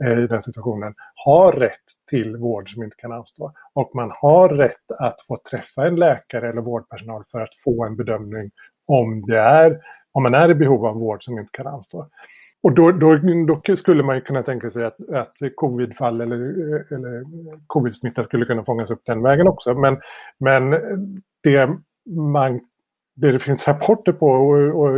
eh, 0.04 0.24
i 0.24 0.26
den 0.26 0.42
situationen 0.42 0.94
har 1.14 1.52
rätt 1.52 1.84
till 2.10 2.36
vård 2.36 2.72
som 2.72 2.82
inte 2.82 2.96
kan 2.96 3.12
anstå. 3.12 3.52
Och 3.72 3.90
man 3.94 4.12
har 4.14 4.48
rätt 4.48 4.90
att 4.98 5.20
få 5.20 5.38
träffa 5.50 5.86
en 5.86 5.96
läkare 5.96 6.48
eller 6.48 6.62
vårdpersonal 6.62 7.24
för 7.24 7.40
att 7.40 7.54
få 7.64 7.84
en 7.84 7.96
bedömning 7.96 8.50
om 8.86 9.26
det 9.26 9.38
är 9.38 9.80
om 10.12 10.22
man 10.22 10.34
är 10.34 10.50
i 10.50 10.54
behov 10.54 10.86
av 10.86 10.94
vård 10.94 11.24
som 11.24 11.38
inte 11.38 11.50
kan 11.52 11.66
anstå. 11.66 12.08
Och 12.62 12.72
då, 12.72 12.92
då, 12.92 13.16
då, 13.64 13.76
skulle 13.76 14.02
man 14.02 14.20
kunna 14.20 14.42
tänka 14.42 14.70
sig 14.70 14.84
att, 14.84 15.10
att 15.10 15.34
covidfall 15.54 16.20
eller, 16.20 16.36
eller 16.94 17.24
covid-smitta 17.66 18.24
skulle 18.24 18.44
kunna 18.44 18.64
fångas 18.64 18.90
upp 18.90 19.02
den 19.04 19.22
vägen 19.22 19.48
också. 19.48 19.74
Men, 19.74 19.98
men 20.38 20.70
det, 21.42 21.76
man, 22.16 22.60
det, 23.16 23.32
det 23.32 23.38
finns 23.38 23.68
rapporter 23.68 24.12
på 24.12 24.26
och, 24.26 24.82
och, 24.82 24.90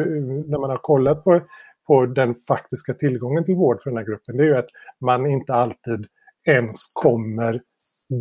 när 0.48 0.60
man 0.60 0.70
har 0.70 0.78
kollat 0.78 1.24
på, 1.24 1.40
på 1.86 2.06
den 2.06 2.34
faktiska 2.34 2.94
tillgången 2.94 3.44
till 3.44 3.54
vård 3.54 3.82
för 3.82 3.90
den 3.90 3.96
här 3.96 4.04
gruppen, 4.04 4.36
det 4.36 4.42
är 4.42 4.46
ju 4.46 4.56
att 4.56 4.70
man 5.00 5.26
inte 5.26 5.54
alltid 5.54 6.06
ens 6.44 6.92
kommer 6.92 7.60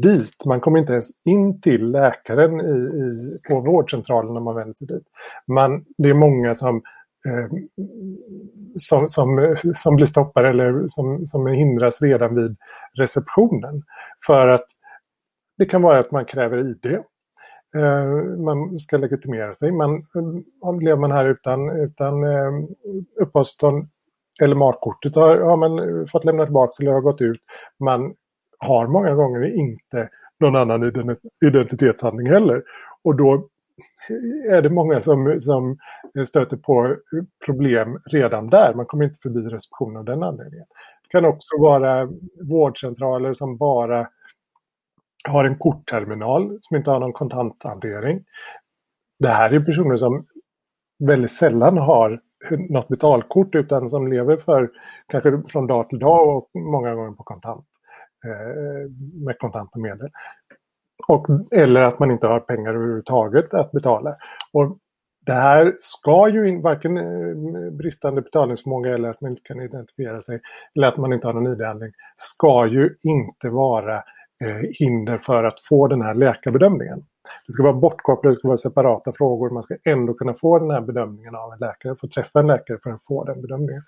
dit. 0.03 0.45
Man 0.45 0.59
kommer 0.59 0.79
inte 0.79 0.93
ens 0.93 1.07
in 1.25 1.61
till 1.61 1.91
läkaren 1.91 2.61
i, 2.61 2.97
i, 2.99 3.39
på 3.47 3.59
vårdcentralen 3.59 4.33
när 4.33 4.41
man 4.41 4.55
vänder 4.55 4.73
sig 4.73 4.87
dit. 4.87 5.07
Man, 5.47 5.85
det 5.97 6.09
är 6.09 6.13
många 6.13 6.55
som 6.55 6.81
Eh, 7.29 7.47
som, 8.75 9.09
som, 9.09 9.55
som 9.75 9.95
blir 9.95 10.05
stoppade 10.05 10.49
eller 10.49 10.87
som, 10.87 11.27
som 11.27 11.47
hindras 11.47 12.01
redan 12.01 12.35
vid 12.35 12.57
receptionen. 12.97 13.83
För 14.27 14.49
att 14.49 14.65
det 15.57 15.65
kan 15.65 15.81
vara 15.81 15.99
att 15.99 16.11
man 16.11 16.25
kräver 16.25 16.57
ID. 16.57 16.85
Eh, 17.75 18.05
man 18.45 18.79
ska 18.79 18.97
legitimera 18.97 19.53
sig. 19.53 19.71
Man, 19.71 19.91
eh, 19.91 20.79
lever 20.81 20.99
man 20.99 21.11
här 21.11 21.25
utan, 21.25 21.69
utan 21.69 22.13
uppehållstillstånd 23.21 23.89
eller 24.41 24.55
matkortet 24.55 25.15
har, 25.15 25.37
har 25.37 25.57
man 25.57 26.07
fått 26.07 26.25
lämna 26.25 26.45
tillbaka 26.45 26.71
eller 26.83 26.91
har 26.91 27.01
gått 27.01 27.21
ut. 27.21 27.41
Man 27.79 28.13
har 28.59 28.87
många 28.87 29.13
gånger 29.13 29.55
inte 29.55 30.09
någon 30.39 30.55
annan 30.55 30.91
identitetshandling 31.41 32.27
heller. 32.27 32.63
Och 33.03 33.15
då 33.15 33.47
är 34.49 34.61
det 34.61 34.69
många 34.69 35.01
som, 35.01 35.39
som 35.39 35.77
stöter 36.27 36.57
på 36.57 36.95
problem 37.45 37.99
redan 38.11 38.49
där. 38.49 38.73
Man 38.73 38.85
kommer 38.85 39.05
inte 39.05 39.19
förbi 39.21 39.39
receptionen 39.39 39.97
av 39.97 40.05
den 40.05 40.23
anledningen. 40.23 40.65
Det 41.03 41.09
kan 41.09 41.25
också 41.25 41.57
vara 41.59 42.09
vårdcentraler 42.49 43.33
som 43.33 43.57
bara 43.57 44.07
har 45.27 45.45
en 45.45 45.57
kortterminal 45.57 46.59
som 46.61 46.77
inte 46.77 46.91
har 46.91 46.99
någon 46.99 47.13
kontanthantering. 47.13 48.23
Det 49.19 49.29
här 49.29 49.53
är 49.53 49.59
personer 49.59 49.97
som 49.97 50.25
väldigt 50.99 51.31
sällan 51.31 51.77
har 51.77 52.21
något 52.69 52.87
betalkort 52.87 53.55
utan 53.55 53.89
som 53.89 54.07
lever 54.07 54.37
för 54.37 54.69
kanske 55.07 55.41
från 55.47 55.67
dag 55.67 55.89
till 55.89 55.99
dag 55.99 56.37
och 56.37 56.49
många 56.53 56.95
gånger 56.95 57.11
på 57.11 57.23
kontant. 57.23 57.65
Eh, 58.25 58.91
med 59.25 59.39
kontanta 59.39 59.79
medel. 59.79 60.09
Och, 61.07 61.27
eller 61.51 61.81
att 61.81 61.99
man 61.99 62.11
inte 62.11 62.27
har 62.27 62.39
pengar 62.39 62.73
överhuvudtaget 62.73 63.53
att 63.53 63.71
betala. 63.71 64.15
Och 64.53 64.77
det 65.25 65.33
här 65.33 65.75
ska 65.79 66.29
ju 66.29 66.49
in, 66.49 66.61
varken 66.61 66.97
eh, 66.97 67.71
bristande 67.71 68.21
betalningsförmåga 68.21 68.93
eller 68.93 69.09
att 69.09 69.21
man 69.21 69.31
inte 69.31 69.41
kan 69.43 69.61
identifiera 69.61 70.21
sig 70.21 70.41
eller 70.75 70.87
att 70.87 70.97
man 70.97 71.13
inte 71.13 71.27
har 71.27 71.33
någon 71.33 71.53
ID-handling 71.53 71.91
ska 72.17 72.67
ju 72.67 72.95
inte 73.03 73.49
vara 73.49 73.95
eh, 74.43 74.61
hinder 74.79 75.17
för 75.17 75.43
att 75.43 75.59
få 75.59 75.87
den 75.87 76.01
här 76.01 76.13
läkarbedömningen. 76.13 76.99
Det 77.47 77.51
ska 77.51 77.63
vara 77.63 77.73
bortkopplat, 77.73 78.31
det 78.31 78.35
ska 78.35 78.47
vara 78.47 78.57
separata 78.57 79.11
frågor. 79.11 79.49
Man 79.49 79.63
ska 79.63 79.75
ändå 79.83 80.13
kunna 80.13 80.33
få 80.33 80.59
den 80.59 80.71
här 80.71 80.81
bedömningen 80.81 81.35
av 81.35 81.53
en 81.53 81.59
läkare, 81.59 81.95
få 81.95 82.07
träffa 82.07 82.39
en 82.39 82.47
läkare 82.47 82.77
för 82.83 82.89
att 82.89 83.03
få 83.03 83.23
den 83.23 83.41
bedömningen. 83.41 83.83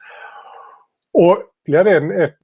Och 1.14 1.38
ytterligare 1.62 1.98
en, 1.98 2.12
ett, 2.22 2.36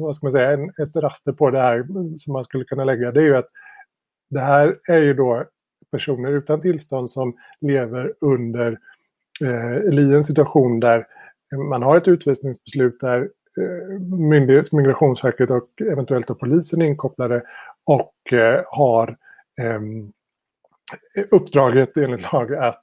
vad 0.00 0.16
ska 0.16 0.26
man 0.26 0.32
säga, 0.32 0.52
en, 0.52 0.68
ett 0.68 0.96
raster 0.96 1.32
på 1.32 1.50
det 1.50 1.60
här 1.60 1.86
som 2.18 2.32
man 2.32 2.44
skulle 2.44 2.64
kunna 2.64 2.84
lägga, 2.84 3.12
det 3.12 3.20
är 3.20 3.24
ju 3.24 3.36
att 3.36 3.50
det 4.30 4.40
här 4.40 4.78
är 4.88 4.98
ju 4.98 5.14
då 5.14 5.44
personer 5.90 6.32
utan 6.32 6.60
tillstånd 6.60 7.10
som 7.10 7.36
lever 7.60 8.14
under 8.20 8.78
eh, 9.44 9.92
LIEN 9.92 10.24
situation 10.24 10.80
där 10.80 11.06
man 11.70 11.82
har 11.82 11.96
ett 11.96 12.08
utvisningsbeslut 12.08 13.00
där 13.00 13.20
eh, 13.60 14.00
myndighets, 14.18 14.72
Migrationsverket 14.72 15.50
och 15.50 15.68
eventuellt 15.92 16.26
då 16.26 16.34
polisen 16.34 16.82
är 16.82 16.86
inkopplade 16.86 17.42
och 17.84 18.32
eh, 18.32 18.62
har 18.66 19.16
eh, 19.60 19.80
uppdraget 21.32 21.96
enligt 21.96 22.32
lag 22.32 22.54
att 22.54 22.82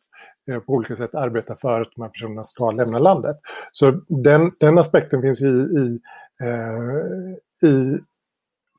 eh, 0.52 0.60
på 0.60 0.74
olika 0.74 0.96
sätt 0.96 1.16
arbeta 1.16 1.56
för 1.56 1.82
att 1.82 1.92
de 1.96 2.02
här 2.02 2.10
personerna 2.10 2.44
ska 2.44 2.72
lämna 2.72 3.00
landet. 3.00 3.40
Så 3.72 3.92
den, 4.08 4.52
den 4.60 4.78
aspekten 4.78 5.22
finns 5.22 5.42
ju 5.42 5.48
i, 5.48 5.80
i, 5.80 6.00
eh, 6.42 7.70
i 7.70 8.00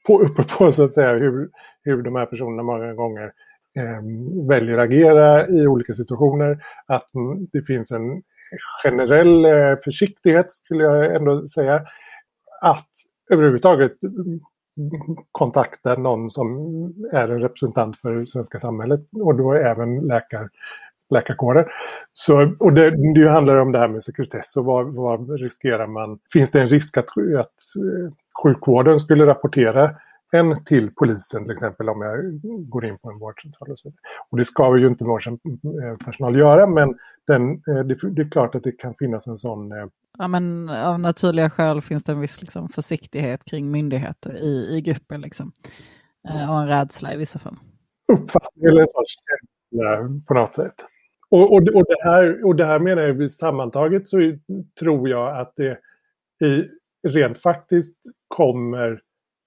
på, 0.07 0.21
uppe 0.21 0.43
på 0.43 0.71
så 0.71 0.85
att 0.85 0.93
säga 0.93 1.13
hur, 1.13 1.51
hur 1.85 2.03
de 2.03 2.17
här 2.17 2.27
personerna 2.27 2.63
många 2.63 2.95
gånger 2.95 3.33
eh, 3.77 4.01
väljer 4.49 4.79
att 4.79 4.85
agera 4.85 5.49
i 5.49 5.67
olika 5.67 5.95
situationer. 5.95 6.65
Att 6.87 7.09
det 7.53 7.63
finns 7.63 7.91
en 7.91 8.23
generell 8.83 9.45
eh, 9.45 9.77
försiktighet 9.85 10.51
skulle 10.51 10.85
jag 10.85 11.15
ändå 11.15 11.47
säga. 11.47 11.83
Att 12.61 12.89
överhuvudtaget 13.31 13.93
kontakta 15.33 15.95
någon 15.97 16.31
som 16.31 16.49
är 17.13 17.29
en 17.29 17.41
representant 17.41 17.97
för 17.97 18.27
svenska 18.27 18.59
samhället 18.59 19.01
och 19.13 19.35
då 19.35 19.53
även 19.53 20.01
läkar, 20.01 20.49
läkarkåren. 21.11 21.65
Så, 22.13 22.55
och 22.61 22.73
det, 22.73 23.15
det 23.15 23.31
handlar 23.31 23.57
om 23.57 23.73
det 23.73 23.79
här 23.79 23.89
med 23.89 24.03
sekretess 24.03 24.57
och 24.57 24.65
vad, 24.65 24.95
vad 24.95 25.41
riskerar 25.41 25.87
man? 25.87 26.19
Finns 26.33 26.51
det 26.51 26.61
en 26.61 26.69
risk 26.69 26.97
att, 26.97 27.09
att 27.39 27.55
eh, 27.77 28.13
sjukvården 28.43 29.01
skulle 29.01 29.27
rapportera 29.27 29.97
en 30.35 30.65
till 30.65 30.91
polisen 30.95 31.45
till 31.45 31.53
exempel 31.53 31.89
om 31.89 32.03
jag 32.03 32.41
går 32.69 32.85
in 32.85 32.99
på 32.99 33.11
en 33.11 33.19
vårdcentral. 33.19 33.71
Och, 33.71 33.79
så. 33.79 33.93
och 34.31 34.39
det 34.39 34.45
ska 34.45 34.79
ju 34.79 34.87
inte 34.87 35.05
vårdpersonal 35.05 36.39
göra 36.39 36.67
men 36.67 36.99
den, 37.27 37.51
eh, 37.51 37.85
det, 37.85 38.23
är 38.23 38.31
klart 38.31 38.55
att 38.55 38.63
det 38.63 38.73
kan 38.73 38.95
finnas 38.95 39.27
en 39.27 39.37
sån... 39.37 39.73
Eh, 39.73 39.87
ja 40.19 40.29
men 40.29 40.69
av 40.69 41.01
naturliga 41.01 41.51
skäl 41.51 41.83
finns 41.83 42.05
det 42.05 42.13
en 42.13 42.21
viss 42.21 42.41
liksom, 42.41 42.69
försiktighet 42.69 43.45
kring 43.45 43.71
myndigheter 43.71 44.37
i, 44.37 44.77
i 44.77 44.81
gruppen 44.81 45.21
liksom. 45.21 45.53
Eh, 46.29 46.51
och 46.55 46.61
en 46.61 46.69
rädsla 46.69 47.15
i 47.15 47.17
vissa 47.17 47.39
fall. 47.39 47.57
Uppfattning 48.13 48.65
eller 48.65 48.81
en 48.81 48.89
sorts 48.89 49.15
känsla 49.15 50.21
på 50.27 50.35
något 50.35 50.55
sätt. 50.55 50.75
Och, 51.29 51.53
och, 51.53 51.59
och, 51.59 51.85
det 51.89 52.03
här, 52.05 52.47
och 52.47 52.57
det 52.57 52.65
här 52.65 52.79
menar 52.79 53.03
jag 53.03 53.31
sammantaget 53.31 54.09
så 54.09 54.19
tror 54.81 55.09
jag 55.09 55.41
att 55.41 55.53
det 55.57 55.79
i, 56.47 56.69
rent 57.09 57.39
faktiskt 57.39 57.97
kommer 58.29 59.01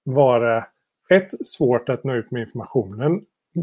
vara 0.04 0.66
ett, 1.10 1.46
svårt 1.46 1.88
att 1.88 2.04
nå 2.04 2.14
ut 2.14 2.30
med 2.30 2.42
informationen 2.42 3.20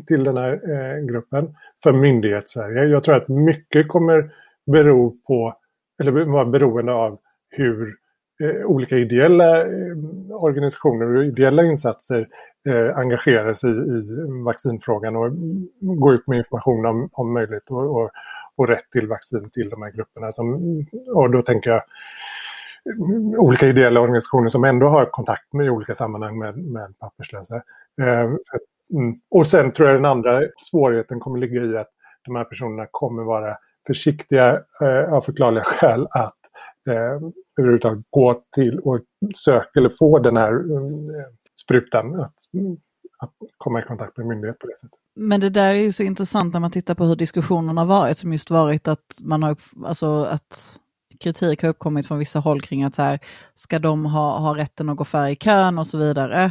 till 0.07 0.23
den 0.23 0.37
här 0.37 0.51
eh, 0.51 1.05
gruppen 1.05 1.55
för 1.83 1.91
myndighetssverige. 1.91 2.85
Jag 2.85 3.03
tror 3.03 3.15
att 3.15 3.27
mycket 3.27 3.87
kommer 3.87 4.31
bero 4.71 5.17
på, 5.27 5.57
eller 6.01 6.11
vara 6.11 6.45
beroende 6.45 6.93
av 6.93 7.19
hur 7.49 7.95
eh, 8.43 8.65
olika 8.65 8.97
ideella 8.97 9.61
eh, 9.61 9.97
organisationer 10.43 11.15
och 11.15 11.25
ideella 11.25 11.63
insatser 11.63 12.27
eh, 12.69 12.97
engagerar 12.97 13.53
sig 13.53 13.69
i, 13.69 13.73
i 13.73 14.43
vaccinfrågan 14.43 15.15
och 15.15 15.31
går 15.79 16.13
ut 16.13 16.27
med 16.27 16.37
information 16.37 16.85
om, 16.85 17.09
om 17.11 17.33
möjligt 17.33 17.69
och, 17.71 18.01
och, 18.01 18.11
och 18.55 18.67
rätt 18.67 18.89
till 18.91 19.07
vaccin 19.07 19.49
till 19.53 19.69
de 19.69 19.81
här 19.81 19.91
grupperna. 19.91 20.31
Som, 20.31 20.55
och 21.07 21.31
då 21.31 21.41
tänker 21.41 21.69
jag 21.69 21.81
olika 23.37 23.67
ideella 23.67 23.99
organisationer 23.99 24.49
som 24.49 24.63
ändå 24.63 24.87
har 24.87 25.05
kontakt 25.05 25.53
med 25.53 25.65
i 25.65 25.69
olika 25.69 25.95
sammanhang 25.95 26.37
med, 26.37 26.57
med 26.57 26.99
papperslösa. 26.99 27.55
Eh. 28.01 28.31
Mm. 28.93 29.19
Och 29.29 29.47
sen 29.47 29.71
tror 29.71 29.89
jag 29.89 29.97
den 29.97 30.05
andra 30.05 30.41
svårigheten 30.57 31.19
kommer 31.19 31.39
ligga 31.39 31.63
i 31.63 31.77
att 31.77 31.89
de 32.25 32.35
här 32.35 32.43
personerna 32.43 32.87
kommer 32.91 33.23
vara 33.23 33.57
försiktiga 33.87 34.61
eh, 34.81 35.13
av 35.13 35.21
förklarliga 35.21 35.63
skäl 35.65 36.07
att 36.11 36.39
eh, 36.89 37.29
överhuvudtaget 37.59 38.05
gå 38.09 38.41
till 38.55 38.79
och 38.79 38.99
söka 39.35 39.79
eller 39.79 39.89
få 39.89 40.19
den 40.19 40.37
här 40.37 40.51
eh, 40.51 41.25
sprutan. 41.61 42.19
Att, 42.21 42.33
att 43.17 43.33
komma 43.57 43.79
i 43.79 43.83
kontakt 43.83 44.17
med 44.17 44.27
myndighet 44.27 44.59
på 44.59 44.67
det 44.67 44.77
sättet. 44.77 44.99
Men 45.15 45.39
det 45.39 45.49
där 45.49 45.69
är 45.69 45.79
ju 45.79 45.91
så 45.91 46.03
intressant 46.03 46.53
när 46.53 46.59
man 46.59 46.71
tittar 46.71 46.95
på 46.95 47.03
hur 47.03 47.15
diskussionen 47.15 47.77
har 47.77 47.85
varit, 47.85 48.17
som 48.17 48.31
just 48.31 48.49
varit 48.49 48.87
att 48.87 49.17
man 49.23 49.43
har, 49.43 49.57
alltså 49.85 50.23
att 50.23 50.79
kritik 51.25 51.61
har 51.61 51.69
uppkommit 51.69 52.07
från 52.07 52.19
vissa 52.19 52.39
håll 52.39 52.61
kring 52.61 52.83
att 52.83 52.95
så 52.95 53.01
här, 53.01 53.19
ska 53.55 53.79
de 53.79 54.05
ha, 54.05 54.39
ha 54.39 54.57
rätten 54.57 54.89
att 54.89 54.97
gå 54.97 55.05
före 55.05 55.31
i 55.31 55.35
kön 55.35 55.79
och 55.79 55.87
så 55.87 55.97
vidare. 55.97 56.43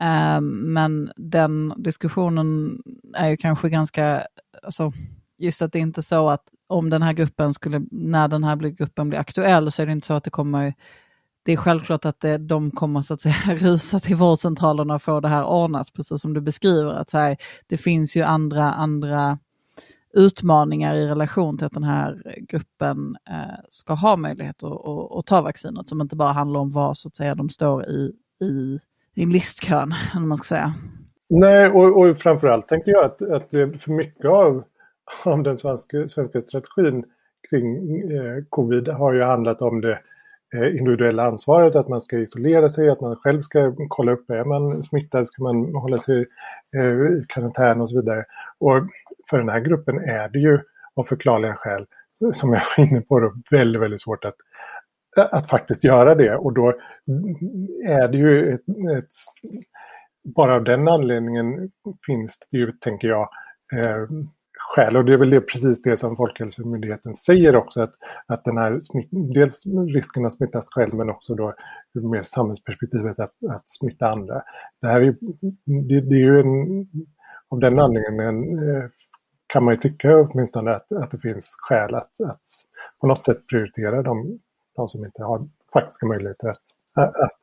Eh, 0.00 0.40
men 0.40 1.12
den 1.16 1.74
diskussionen 1.76 2.78
är 3.14 3.28
ju 3.28 3.36
kanske 3.36 3.68
ganska, 3.68 4.22
alltså, 4.62 4.92
just 5.38 5.62
att 5.62 5.72
det 5.72 5.78
är 5.78 5.80
inte 5.80 6.02
så 6.02 6.28
att 6.28 6.42
om 6.66 6.90
den 6.90 7.02
här 7.02 7.12
gruppen 7.12 7.54
skulle, 7.54 7.82
när 7.90 8.28
den 8.28 8.44
här 8.44 8.56
gruppen 8.56 9.08
blir 9.08 9.18
aktuell 9.18 9.72
så 9.72 9.82
är 9.82 9.86
det 9.86 9.92
inte 9.92 10.06
så 10.06 10.14
att 10.14 10.24
det 10.24 10.30
kommer, 10.30 10.74
det 11.42 11.52
är 11.52 11.56
självklart 11.56 12.04
att 12.04 12.20
det, 12.20 12.38
de 12.38 12.70
kommer 12.70 13.02
så 13.02 13.14
att 13.14 13.20
säga 13.20 13.34
rusa 13.56 14.00
till 14.00 14.16
vårdcentralerna 14.16 14.94
och 14.94 15.02
få 15.02 15.20
det 15.20 15.28
här 15.28 15.44
ordnat, 15.44 15.92
precis 15.94 16.20
som 16.20 16.34
du 16.34 16.40
beskriver. 16.40 16.92
att 16.92 17.10
så 17.10 17.18
här, 17.18 17.36
Det 17.66 17.76
finns 17.76 18.16
ju 18.16 18.22
andra, 18.22 18.72
andra 18.72 19.38
utmaningar 20.12 20.94
i 20.94 21.06
relation 21.06 21.58
till 21.58 21.66
att 21.66 21.72
den 21.72 21.84
här 21.84 22.36
gruppen 22.38 23.16
eh, 23.30 23.60
ska 23.70 23.94
ha 23.94 24.16
möjlighet 24.16 24.62
att, 24.62 24.72
att, 24.72 25.18
att, 25.18 25.26
ta 25.26 25.40
vaccinet 25.40 25.88
som 25.88 26.00
inte 26.00 26.16
bara 26.16 26.32
handlar 26.32 26.60
om 26.60 26.70
vad 26.70 26.98
så 26.98 27.08
att 27.08 27.16
säga 27.16 27.34
de 27.34 27.48
står 27.48 27.84
i, 27.84 28.12
i, 28.40 28.78
i 29.14 29.26
listkön, 29.26 29.94
eller 30.16 30.26
man 30.26 30.36
ska 30.36 30.54
säga. 30.54 30.74
Nej, 31.28 31.68
och, 31.68 32.00
och 32.00 32.18
framförallt 32.18 32.68
tänker 32.68 32.90
jag 32.90 33.04
att, 33.04 33.22
att 33.22 33.50
det 33.50 33.78
för 33.78 33.92
mycket 33.92 34.26
av, 34.26 34.64
av 35.24 35.42
den 35.42 35.56
svenska, 35.56 36.08
svenska 36.08 36.40
strategin 36.40 37.04
kring 37.50 38.00
eh, 38.10 38.44
covid 38.48 38.88
har 38.88 39.12
ju 39.12 39.22
handlat 39.22 39.62
om 39.62 39.80
det 39.80 39.98
eh, 40.54 40.76
individuella 40.78 41.24
ansvaret, 41.24 41.76
att 41.76 41.88
man 41.88 42.00
ska 42.00 42.18
isolera 42.18 42.68
sig, 42.68 42.90
att 42.90 43.00
man 43.00 43.16
själv 43.16 43.40
ska 43.40 43.74
kolla 43.88 44.12
upp, 44.12 44.30
är 44.30 44.44
man 44.44 44.82
smittad 44.82 45.26
ska 45.26 45.42
man 45.42 45.74
hålla 45.74 45.98
sig 45.98 46.26
eh, 46.76 46.82
i 46.82 47.24
karantän 47.28 47.80
och 47.80 47.90
så 47.90 48.00
vidare. 48.00 48.24
Och 48.58 48.82
för 49.30 49.38
den 49.38 49.48
här 49.48 49.60
gruppen 49.60 49.98
är 49.98 50.28
det 50.28 50.38
ju 50.38 50.58
av 50.96 51.04
förklarliga 51.04 51.54
skäl, 51.54 51.86
som 52.34 52.52
jag 52.52 52.62
var 52.76 52.84
inne 52.84 53.00
på, 53.00 53.20
då, 53.20 53.34
väldigt, 53.50 53.82
väldigt 53.82 54.00
svårt 54.00 54.24
att, 54.24 54.36
att 55.16 55.50
faktiskt 55.50 55.84
göra 55.84 56.14
det. 56.14 56.36
Och 56.36 56.52
då 56.52 56.68
är 57.88 58.08
det 58.08 58.18
ju 58.18 58.54
ett, 58.54 58.68
ett 58.98 59.08
bara 60.34 60.54
av 60.54 60.64
den 60.64 60.88
anledningen 60.88 61.70
finns 62.06 62.38
det 62.50 62.58
ju, 62.58 62.72
tänker 62.72 63.08
jag, 63.08 63.28
eh, 63.72 64.06
skäl. 64.58 64.96
Och 64.96 65.04
det 65.04 65.12
är 65.12 65.16
väl 65.16 65.30
det, 65.30 65.40
precis 65.40 65.82
det 65.82 65.96
som 65.96 66.16
Folkhälsomyndigheten 66.16 67.14
säger 67.14 67.56
också, 67.56 67.82
att, 67.82 67.94
att 68.26 68.44
den 68.44 68.56
här 68.56 68.80
smitt, 68.80 69.08
dels 69.34 69.64
risken 69.94 70.26
att 70.26 70.32
smittas 70.32 70.68
själv 70.70 70.94
men 70.94 71.10
också 71.10 71.34
då 71.34 71.54
mer 71.94 72.22
samhällsperspektivet 72.22 73.18
att, 73.18 73.34
att 73.50 73.68
smitta 73.68 74.08
andra. 74.08 74.42
Det 74.80 74.86
här 74.86 75.00
är, 75.00 75.16
det, 75.64 76.00
det 76.00 76.14
är 76.14 76.20
ju 76.20 76.40
en, 76.40 76.86
av 77.50 77.60
den 77.60 77.78
anledningen 77.78 78.58
eh, 78.58 78.84
kan 79.48 79.64
man 79.64 79.74
ju 79.74 79.80
tycka 79.80 80.16
åtminstone 80.20 80.74
att, 80.74 80.92
att 80.92 81.10
det 81.10 81.18
finns 81.18 81.56
skäl 81.58 81.94
att, 81.94 82.20
att 82.20 82.40
på 83.00 83.06
något 83.06 83.24
sätt 83.24 83.46
prioritera 83.46 84.02
de, 84.02 84.38
de 84.76 84.88
som 84.88 85.04
inte 85.04 85.22
har 85.22 85.48
faktiska 85.72 86.06
möjligheter 86.06 86.48
att, 86.48 86.62
att 86.96 87.38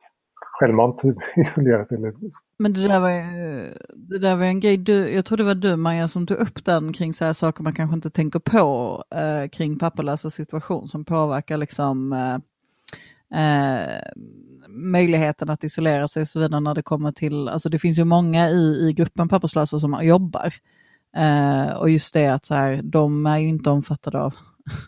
självmant 0.60 1.02
isolera 1.36 1.84
sig. 1.84 1.98
Men 2.58 2.72
det 2.72 2.88
där 2.88 3.00
var, 3.00 3.10
det 4.10 4.18
där 4.18 4.36
var 4.36 4.44
en 4.44 4.60
grej, 4.60 4.76
du, 4.76 5.10
jag 5.10 5.24
tror 5.24 5.38
det 5.38 5.44
var 5.44 5.54
du 5.54 5.76
Maja 5.76 6.08
som 6.08 6.26
tog 6.26 6.38
upp 6.38 6.64
den 6.64 6.92
kring 6.92 7.14
så 7.14 7.24
här 7.24 7.32
saker 7.32 7.62
man 7.62 7.74
kanske 7.74 7.94
inte 7.94 8.10
tänker 8.10 8.38
på 8.38 9.04
eh, 9.14 9.48
kring 9.48 9.78
papperlösa 9.78 10.30
situation 10.30 10.88
som 10.88 11.04
påverkar 11.04 11.56
liksom 11.56 12.12
eh, 12.12 12.34
eh, 13.40 14.02
möjligheten 14.68 15.50
att 15.50 15.64
isolera 15.64 16.08
sig 16.08 16.22
och 16.22 16.28
så 16.28 16.40
vidare 16.40 16.60
när 16.60 16.74
det 16.74 16.82
kommer 16.82 17.12
till, 17.12 17.48
alltså 17.48 17.68
det 17.68 17.78
finns 17.78 17.98
ju 17.98 18.04
många 18.04 18.50
i, 18.50 18.88
i 18.88 18.92
gruppen 18.92 19.28
papperslösa 19.28 19.78
som 19.78 19.98
jobbar. 20.02 20.54
Eh, 21.16 21.76
och 21.76 21.90
just 21.90 22.14
det 22.14 22.26
att 22.26 22.46
så 22.46 22.54
här, 22.54 22.80
de 22.82 23.26
är 23.26 23.38
ju 23.38 23.48
inte 23.48 23.70
omfattade 23.70 24.20
av, 24.20 24.34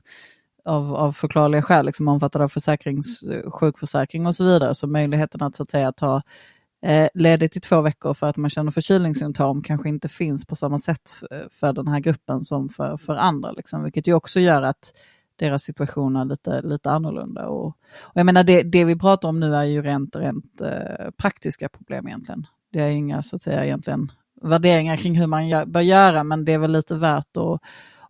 av, 0.64 0.94
av 0.94 1.12
förklarliga 1.12 1.62
skäl, 1.62 1.86
liksom 1.86 2.08
omfattade 2.08 2.44
av 2.44 2.48
försäkrings, 2.48 3.24
sjukförsäkring 3.52 4.26
och 4.26 4.36
så 4.36 4.44
vidare. 4.44 4.74
Så 4.74 4.86
möjligheten 4.86 5.42
att 5.42 5.54
så 5.54 5.62
att 5.62 5.70
säga 5.70 5.92
ta 5.92 6.22
eh, 6.82 7.08
ledigt 7.14 7.56
i 7.56 7.60
två 7.60 7.80
veckor 7.80 8.14
för 8.14 8.26
att 8.26 8.36
man 8.36 8.50
känner 8.50 8.70
förkylningssymptom 8.70 9.62
kanske 9.62 9.88
inte 9.88 10.08
finns 10.08 10.46
på 10.46 10.56
samma 10.56 10.78
sätt 10.78 11.10
för, 11.10 11.48
för 11.50 11.72
den 11.72 11.88
här 11.88 12.00
gruppen 12.00 12.40
som 12.40 12.68
för, 12.68 12.96
för 12.96 13.16
andra. 13.16 13.52
Liksom, 13.52 13.82
vilket 13.84 14.06
ju 14.06 14.14
också 14.14 14.40
gör 14.40 14.62
att 14.62 14.92
deras 15.36 15.62
situation 15.62 16.16
är 16.16 16.24
lite, 16.24 16.62
lite 16.62 16.90
annorlunda. 16.90 17.48
Och, 17.48 17.66
och 18.00 18.14
jag 18.14 18.26
menar 18.26 18.44
det, 18.44 18.62
det 18.62 18.84
vi 18.84 18.98
pratar 18.98 19.28
om 19.28 19.40
nu 19.40 19.54
är 19.54 19.64
ju 19.64 19.82
rent, 19.82 20.16
rent 20.16 20.60
eh, 20.60 21.10
praktiska 21.16 21.68
problem 21.68 22.08
egentligen. 22.08 22.46
Det 22.72 22.80
är 22.80 22.90
inga 22.90 23.22
så 23.22 23.36
att 23.36 23.42
säga 23.42 23.64
egentligen 23.64 24.12
värderingar 24.42 24.96
kring 24.96 25.14
hur 25.14 25.26
man 25.26 25.48
gör, 25.48 25.66
bör 25.66 25.80
göra, 25.80 26.24
men 26.24 26.44
det 26.44 26.52
är 26.52 26.58
väl 26.58 26.72
lite 26.72 26.94
värt 26.94 27.36
att, 27.36 27.60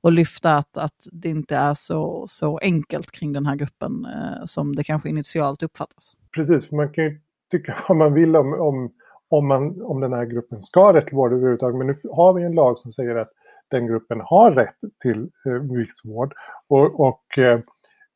att 0.03 0.13
lyfta 0.13 0.57
att, 0.57 0.79
att 0.79 1.07
det 1.13 1.29
inte 1.29 1.57
är 1.57 1.75
så, 1.75 2.27
så 2.29 2.59
enkelt 2.59 3.11
kring 3.11 3.33
den 3.33 3.47
här 3.47 3.57
gruppen 3.57 4.07
eh, 4.07 4.45
som 4.47 4.77
det 4.77 4.85
kanske 4.85 5.09
initialt 5.09 5.63
uppfattas. 5.63 6.13
Precis, 6.35 6.69
för 6.69 6.77
man 6.77 6.93
kan 6.93 7.05
ju 7.05 7.21
tycka 7.51 7.77
vad 7.89 7.97
man 7.97 8.15
vill 8.15 8.37
om, 8.37 8.53
om, 8.53 8.93
om, 9.29 9.49
man, 9.49 9.83
om 9.83 10.01
den 10.01 10.13
här 10.13 10.25
gruppen 10.25 10.63
ska 10.63 10.81
ha 10.81 10.95
rätt 10.95 11.07
till 11.07 11.17
vård 11.17 11.33
överhuvudtaget, 11.33 11.79
men 11.79 11.87
nu 11.87 11.95
har 12.13 12.33
vi 12.33 12.43
en 12.43 12.55
lag 12.55 12.79
som 12.79 12.93
säger 12.93 13.17
att 13.17 13.31
den 13.71 13.87
gruppen 13.87 14.21
har 14.25 14.53
rätt 14.53 14.79
till 15.03 15.31
eh, 15.47 15.53
viss 15.53 16.01
vård. 16.05 16.35
Och, 16.69 17.01
och 17.01 17.39
eh, 17.39 17.61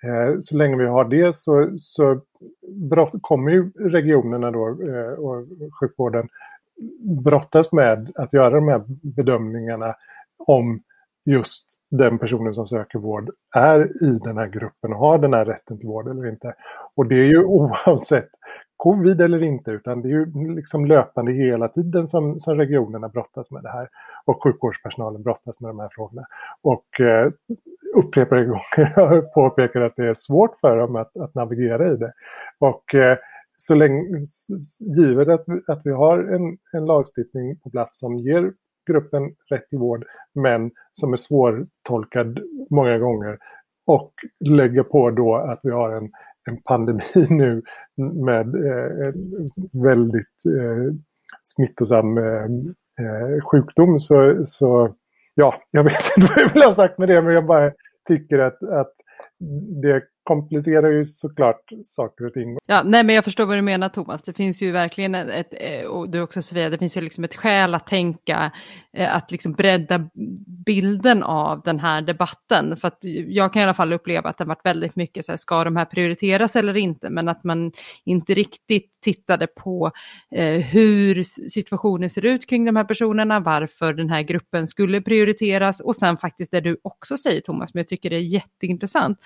eh 0.03 0.39
så 0.41 0.57
länge 0.57 0.77
vi 0.77 0.87
har 0.87 1.05
det 1.05 1.35
så, 1.35 1.71
så 1.79 2.21
brott, 2.91 3.13
kommer 3.21 3.53
ju 3.53 3.71
regionerna 3.71 4.51
då, 4.51 4.69
eh, 4.69 5.13
och 5.13 5.47
sjukvården 5.81 6.29
brottas 7.25 7.73
med 7.73 8.13
att 8.15 8.33
göra 8.33 8.55
de 8.55 8.69
här 8.69 8.83
bedömningarna 9.03 9.95
om 10.39 10.83
just 11.25 11.79
den 11.91 12.19
personen 12.19 12.55
som 12.55 12.67
söker 12.67 12.99
vård 12.99 13.31
är 13.57 14.05
i 14.05 14.19
den 14.25 14.39
här 14.39 14.47
gruppen 14.47 14.93
och 14.93 14.99
har 14.99 15.19
den 15.19 15.35
här 15.35 15.45
rätten 15.45 15.79
till 15.79 15.89
vård 15.89 16.09
eller 16.09 16.29
inte. 16.29 16.55
Och 16.95 17.07
det 17.07 17.15
är 17.15 17.27
ju 17.27 17.45
oavsett 17.45 18.29
covid 18.77 19.21
eller 19.21 19.43
inte, 19.43 19.71
utan 19.71 20.03
det 20.03 20.09
är 20.09 20.11
ju 20.11 20.55
liksom 20.55 20.87
löpande 20.87 21.33
hela 21.33 21.69
tiden 21.69 22.07
som, 22.07 22.41
som 22.41 22.57
regionerna 22.57 23.09
brottas 23.09 23.51
med 23.51 23.63
det 23.63 23.71
här. 23.71 23.89
Och 24.25 24.43
sjukvårdspersonalen 24.43 25.23
brottas 25.23 25.61
med 25.61 25.71
de 25.71 25.79
här 25.79 25.89
frågorna. 25.93 26.27
Och 26.63 27.01
eh, 27.01 27.33
upprepade 27.97 28.45
gånger 28.45 28.95
har 28.97 29.15
jag 29.15 29.33
påpekat 29.35 29.83
att 29.83 29.97
det 29.97 30.09
är 30.09 30.15
svårt 30.15 30.57
för 30.61 30.77
dem 30.77 30.97
att, 30.97 31.17
att 31.17 31.35
navigera 31.35 31.89
i 31.89 31.97
det. 31.97 32.13
Och 32.59 32.95
eh, 32.95 33.19
så 33.67 33.75
länge, 33.75 34.19
givet 34.97 35.29
att, 35.29 35.45
att 35.67 35.81
vi 35.85 35.91
har 35.91 36.19
en, 36.19 36.59
en 36.73 36.87
lagstiftning 36.87 37.59
på 37.59 37.71
plats 37.71 37.99
som 37.99 38.19
ger 38.19 38.53
gruppen 38.87 39.35
rätt 39.51 39.69
till 39.69 39.79
vård, 39.79 40.05
men 40.35 40.71
som 40.93 41.13
är 41.13 41.17
svårtolkad 41.17 42.39
många 42.71 42.99
gånger, 42.99 43.39
och 43.87 44.13
lägger 44.41 44.83
på 44.83 45.11
då 45.11 45.37
att 45.37 45.61
vi 45.63 45.71
har 45.71 45.93
en, 45.93 46.11
en 46.49 46.63
pandemi 46.63 47.05
nu 47.31 47.63
med 47.97 48.55
eh, 48.55 49.09
en 49.09 49.51
väldigt 49.83 50.47
eh, 50.59 50.95
smittosam 51.43 52.19
eh, 52.19 52.45
eh 53.01 53.45
sjukdom 53.51 54.01
så, 54.01 54.45
så 54.45 54.95
ja, 55.35 55.55
jag 55.71 55.85
vet 55.85 55.93
inte 56.17 56.33
vad 56.35 56.45
jag 56.45 56.53
vill 56.53 56.63
ha 56.63 56.73
sagt 56.73 56.99
med 56.99 57.09
det, 57.09 57.23
men 57.23 57.35
jag 57.35 57.47
bara 57.47 57.73
tycker 58.09 58.39
att, 58.39 58.63
att 58.63 58.93
det 59.83 60.03
komplicerar 60.25 60.91
ju 60.93 61.05
såklart 61.05 61.71
saker 61.85 62.27
och 62.27 62.33
ting. 62.33 62.59
Ja, 62.67 62.83
nej 62.85 63.05
men 63.05 63.15
jag 63.15 63.25
förstår 63.25 63.47
vad 63.47 63.59
du 63.59 63.63
menar 63.63 63.89
Thomas. 63.89 64.23
Det 64.23 64.33
finns 64.33 64.63
ju 64.63 64.73
verkligen 64.73 65.15
ett, 65.15 65.49
eh, 65.51 65.87
och 65.87 66.11
du 66.11 66.21
också 66.21 66.43
Sofia, 66.43 66.71
det 66.71 66.79
finns 66.79 66.97
ju 66.97 67.01
liksom 67.01 67.25
ett 67.25 67.35
skäl 67.35 67.75
att 67.75 67.87
tänka, 67.87 68.53
eh, 68.97 69.17
att 69.17 69.31
liksom 69.31 69.53
bredda 69.53 70.09
bilden 70.67 71.23
av 71.23 71.63
den 71.63 71.81
här 71.81 72.03
debatten. 72.03 72.77
För 72.77 72.89
att 72.89 72.99
jag 73.29 73.53
kan 73.53 73.61
i 73.61 73.63
alla 73.63 73.75
fall 73.75 73.93
uppleva 73.93 74.31
att 74.31 74.39
det 74.39 74.45
har 74.45 74.49
varit 74.49 74.67
väldigt 74.67 74.97
mycket 74.97 75.25
så 75.25 75.33
här, 75.33 75.37
ska 75.37 75.65
de 75.65 75.77
här 75.77 75.85
prioriteras 75.85 76.57
eller 76.57 76.77
inte? 76.77 77.11
Men 77.11 77.29
att 77.29 77.45
man 77.45 77.73
inte 78.05 78.35
riktigt 78.35 78.91
tittade 79.03 79.47
på 79.47 79.91
eh, 80.31 80.61
hur 80.61 81.23
situationen 81.49 82.11
ser 82.11 82.25
ut 82.25 82.49
kring 82.49 82.65
de 82.65 82.77
här 82.77 82.85
personerna, 82.85 83.41
varför 83.41 83.93
den 83.93 84.11
här 84.11 84.23
gruppen 84.23 84.69
skulle 84.69 85.01
prioriteras 85.01 85.81
och 85.81 85.97
sen 85.97 86.17
faktiskt 86.17 86.51
det 86.51 86.61
du 86.61 86.77
också 86.83 87.17
säger 87.17 87.41
Thomas, 87.41 87.75
men 87.75 87.81
jag 87.81 87.89
tycker 87.89 88.11
det 88.11 88.17
är 88.17 88.21
jätteintressant 88.21 89.19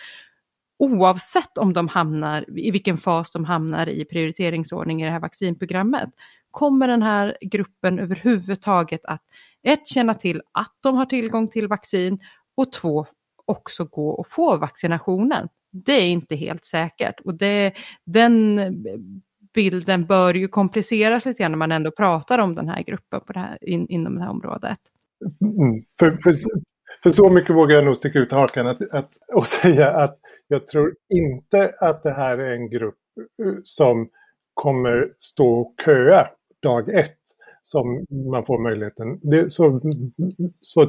oavsett 0.79 1.59
om 1.59 1.73
de 1.73 1.89
hamnar, 1.89 2.59
i 2.59 2.71
vilken 2.71 2.99
fas 2.99 3.31
de 3.31 3.45
hamnar 3.45 3.89
i 3.89 4.05
prioriteringsordning 4.05 5.03
i 5.03 5.05
det 5.05 5.11
här 5.11 5.21
vaccinprogrammet, 5.21 6.11
kommer 6.51 6.89
den 6.89 7.03
här 7.03 7.37
gruppen 7.41 7.99
överhuvudtaget 7.99 9.05
att 9.05 9.23
ett, 9.63 9.87
känna 9.87 10.15
till 10.15 10.43
att 10.53 10.77
de 10.83 10.97
har 10.97 11.07
tillgång 11.07 11.49
till 11.49 11.69
vaccin 11.69 12.19
och 12.55 12.73
två, 12.73 13.07
också 13.45 13.85
gå 13.85 14.11
och 14.11 14.29
få 14.29 14.57
vaccinationen. 14.57 15.49
Det 15.71 15.93
är 15.93 16.09
inte 16.09 16.37
helt 16.37 16.65
säkert 16.65 17.21
och 17.21 17.35
det, 17.35 17.73
den 18.05 18.61
bilden 19.55 20.07
bör 20.07 20.35
ju 20.35 20.49
kompliceras 20.49 21.27
lite 21.27 21.43
grann 21.43 21.53
när 21.53 21.59
man 21.59 21.73
ändå 21.73 21.91
pratar 21.91 22.39
om 22.39 22.55
den 22.55 22.69
här 22.69 22.83
gruppen 22.83 23.21
på 23.27 23.33
det 23.33 23.41
här, 23.41 23.59
in, 23.69 23.87
inom 23.87 24.15
det 24.15 24.21
här 24.21 24.31
området. 24.31 24.79
Mm, 25.41 25.85
för, 25.99 26.17
för, 26.17 26.35
för 27.07 27.11
så 27.11 27.31
mycket 27.31 27.57
vågar 27.57 27.77
jag 27.77 27.85
nog 27.85 27.97
sticka 27.97 28.19
ut 28.19 28.33
hakan 28.33 28.67
att, 28.67 28.95
att, 28.95 29.11
och 29.35 29.47
säga 29.63 29.91
att 29.91 30.19
jag 30.49 30.67
tror 30.67 30.95
inte 31.09 31.75
att 31.81 32.03
det 32.03 32.13
här 32.13 32.39
är 32.39 32.53
en 32.53 32.71
grupp 32.71 32.99
eh, 33.43 33.55
som 33.65 34.09
kommer 34.55 35.13
stå 35.19 35.61
och 35.61 35.75
köa 35.85 36.29
dag 36.63 36.89
ett 36.89 37.19
som 37.67 38.07
man 38.33 38.45
får 38.45 38.59
möjligheten. 38.59 39.21
Det, 39.23 39.51
så, 39.51 39.81
så 40.61 40.81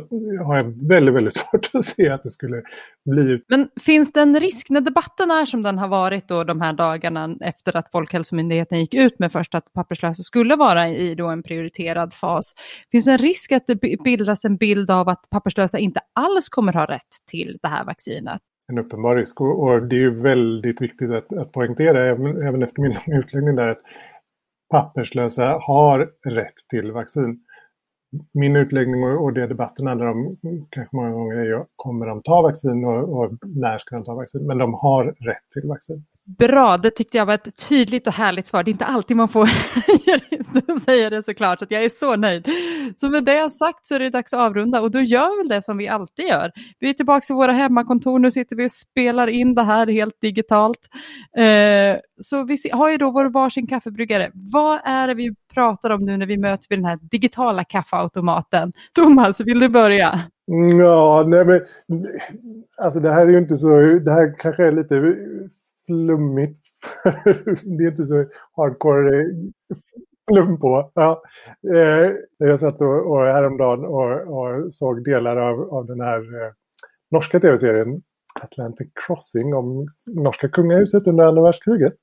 har 0.46 0.56
jag 0.56 0.88
väldigt, 0.88 1.16
väldigt 1.16 1.34
svårt 1.52 1.70
att 1.74 1.84
se 1.84 2.10
att 2.10 2.24
det 2.24 2.30
skulle 2.30 2.62
bli. 3.06 3.42
Men 3.48 3.70
finns 3.82 4.14
det 4.14 4.22
en 4.22 4.40
risk 4.40 4.70
när 4.70 4.82
debatten 4.82 5.32
är 5.32 5.46
som 5.46 5.62
den 5.62 5.78
har 5.78 5.88
varit 5.88 6.28
då 6.28 6.44
de 6.44 6.62
här 6.62 6.74
dagarna 6.74 7.36
efter 7.42 7.78
att 7.78 7.92
Folkhälsomyndigheten 7.92 8.80
gick 8.80 8.94
ut 8.94 9.20
med 9.20 9.32
först 9.32 9.56
att 9.56 9.74
papperslösa 9.74 10.24
skulle 10.24 10.56
vara 10.56 10.90
i 10.90 11.16
då 11.16 11.28
en 11.28 11.44
prioriterad 11.44 12.14
fas. 12.14 12.54
Finns 12.92 13.06
det 13.06 13.12
en 13.12 13.18
risk 13.18 13.52
att 13.52 13.68
det 13.68 13.76
bildas 14.04 14.46
en 14.46 14.58
bild 14.58 14.92
av 14.92 15.10
att 15.10 15.30
papperslösa 15.30 15.80
inte 15.80 16.00
alls 16.14 16.50
kommer 16.50 16.74
ha 16.74 16.86
rätt 16.86 17.12
till 17.32 17.58
det 17.62 17.68
här 17.68 17.86
vaccinet? 17.86 18.42
en 18.72 18.80
uppenbar 18.80 19.16
risk. 19.16 19.42
Och, 19.42 19.84
det 19.84 19.96
är 19.96 20.00
ju 20.00 20.22
väldigt 20.22 20.82
viktigt 20.82 21.12
att, 21.12 21.38
att 21.38 21.52
poängtera, 21.52 22.10
även, 22.10 22.48
även 22.48 22.64
efter 22.64 22.82
min 22.82 23.20
utläggning 23.20 23.56
där, 23.56 23.68
att 23.68 23.82
papperslösa 24.70 25.59
har 25.61 26.11
rätt 26.26 26.55
till 26.70 26.91
vaccin. 26.91 27.43
Min 28.34 28.55
utläggning 28.55 29.03
och, 29.03 29.34
det 29.34 29.47
debatten 29.47 29.88
handlar 29.88 30.05
om 30.05 30.38
kanske 30.70 30.95
många 30.95 31.11
gånger 31.11 31.36
är 31.36 31.45
ju, 31.45 31.63
kommer 31.76 32.05
de 32.05 32.22
ta 32.22 32.41
vaccin 32.41 32.86
och, 32.86 33.20
och 33.20 33.32
när 33.45 33.78
ska 33.78 33.95
de 33.95 34.03
ta 34.03 34.15
vaccin? 34.15 34.47
Men 34.47 34.57
de 34.57 34.74
har 34.74 35.05
rätt 35.05 35.49
till 35.53 35.68
vaccin. 35.70 36.05
Bra, 36.28 36.78
det 36.78 36.92
tyckte 36.92 37.18
jag 37.18 37.26
var 37.26 37.34
ett 37.34 37.68
tydligt 37.70 38.08
och 38.08 38.14
härligt 38.14 38.48
svar. 38.48 38.64
Det 38.64 38.70
är 38.70 38.74
inte 38.74 38.86
alltid 38.86 39.18
man 39.18 39.28
får 39.28 39.50
säga 40.86 41.10
det 41.10 41.24
såklart, 41.24 41.60
så 41.60 41.66
jag 41.70 41.84
är 41.84 41.90
så 41.90 42.16
nöjd. 42.16 42.48
Så 42.98 43.10
med 43.10 43.24
det 43.24 43.50
sagt 43.50 43.86
så 43.86 43.96
är 43.96 44.00
det 44.00 44.10
dags 44.10 44.34
att 44.34 44.40
avrunda 44.40 44.82
och 44.82 44.92
då 44.92 45.00
gör 45.00 45.44
vi 45.44 45.50
det 45.50 45.62
som 45.62 45.78
vi 45.78 45.88
alltid 45.88 46.26
gör. 46.26 46.52
Vi 46.80 46.90
är 46.90 46.94
tillbaka 46.94 47.34
i 47.34 47.36
våra 47.36 47.52
hemmakontor, 47.52 48.20
nu 48.20 48.32
sitter 48.32 48.56
vi 48.56 48.68
och 48.68 48.72
spelar 48.72 49.28
in 49.28 49.56
det 49.56 49.64
här 49.64 49.88
helt 49.88 50.22
digitalt. 50.22 50.80
Eh, 51.38 52.00
så 52.22 52.44
vi 52.44 52.58
har 52.72 52.90
ju 52.90 52.98
då 52.98 53.12
vår 53.12 53.30
varsin 53.30 53.68
kaffebryggare. 53.68 54.32
Vad 54.34 54.80
är 54.84 55.08
det 55.08 55.14
vi 55.14 55.36
pratar 55.54 55.90
om 55.90 56.06
nu 56.06 56.18
när 56.18 56.26
vi 56.26 56.38
möts 56.38 56.72
vid 56.72 56.78
den 56.78 56.86
här 56.86 57.00
digitala 57.02 57.64
kaffeautomaten? 57.64 58.74
Thomas, 58.96 59.42
vill 59.42 59.60
du 59.60 59.70
börja? 59.70 60.22
Mm, 60.52 60.80
ja, 60.80 61.26
nej 61.28 61.46
men 61.46 61.62
alltså 62.84 63.00
det 63.00 63.14
här 63.14 63.28
är 63.28 63.32
ju 63.32 63.38
inte 63.38 63.58
så, 63.58 63.80
det 63.80 64.12
här 64.12 64.36
kanske 64.40 64.66
är 64.66 64.72
lite 64.72 64.96
flummigt. 65.88 66.60
det 67.64 67.84
är 67.84 67.88
inte 67.88 68.06
så 68.06 68.26
hardcore-flum 68.56 70.60
på. 70.60 70.92
Ja. 70.94 71.22
Eh, 71.76 72.12
jag 72.38 72.60
satt 72.60 72.82
och, 72.82 73.12
och 73.12 73.26
häromdagen 73.26 73.86
och, 73.86 74.38
och 74.38 74.74
såg 74.74 75.04
delar 75.04 75.38
av, 75.38 75.74
av 75.74 75.86
den 75.86 76.02
här 76.02 76.20
eh, 76.20 76.52
norska 77.12 77.40
tv-serien 77.40 78.02
Atlantic 78.42 78.88
Crossing 79.06 79.54
om 79.54 79.88
norska 80.08 80.50
kungahuset 80.50 81.08
under 81.08 81.24
andra 81.24 81.44
världskriget. 81.44 81.94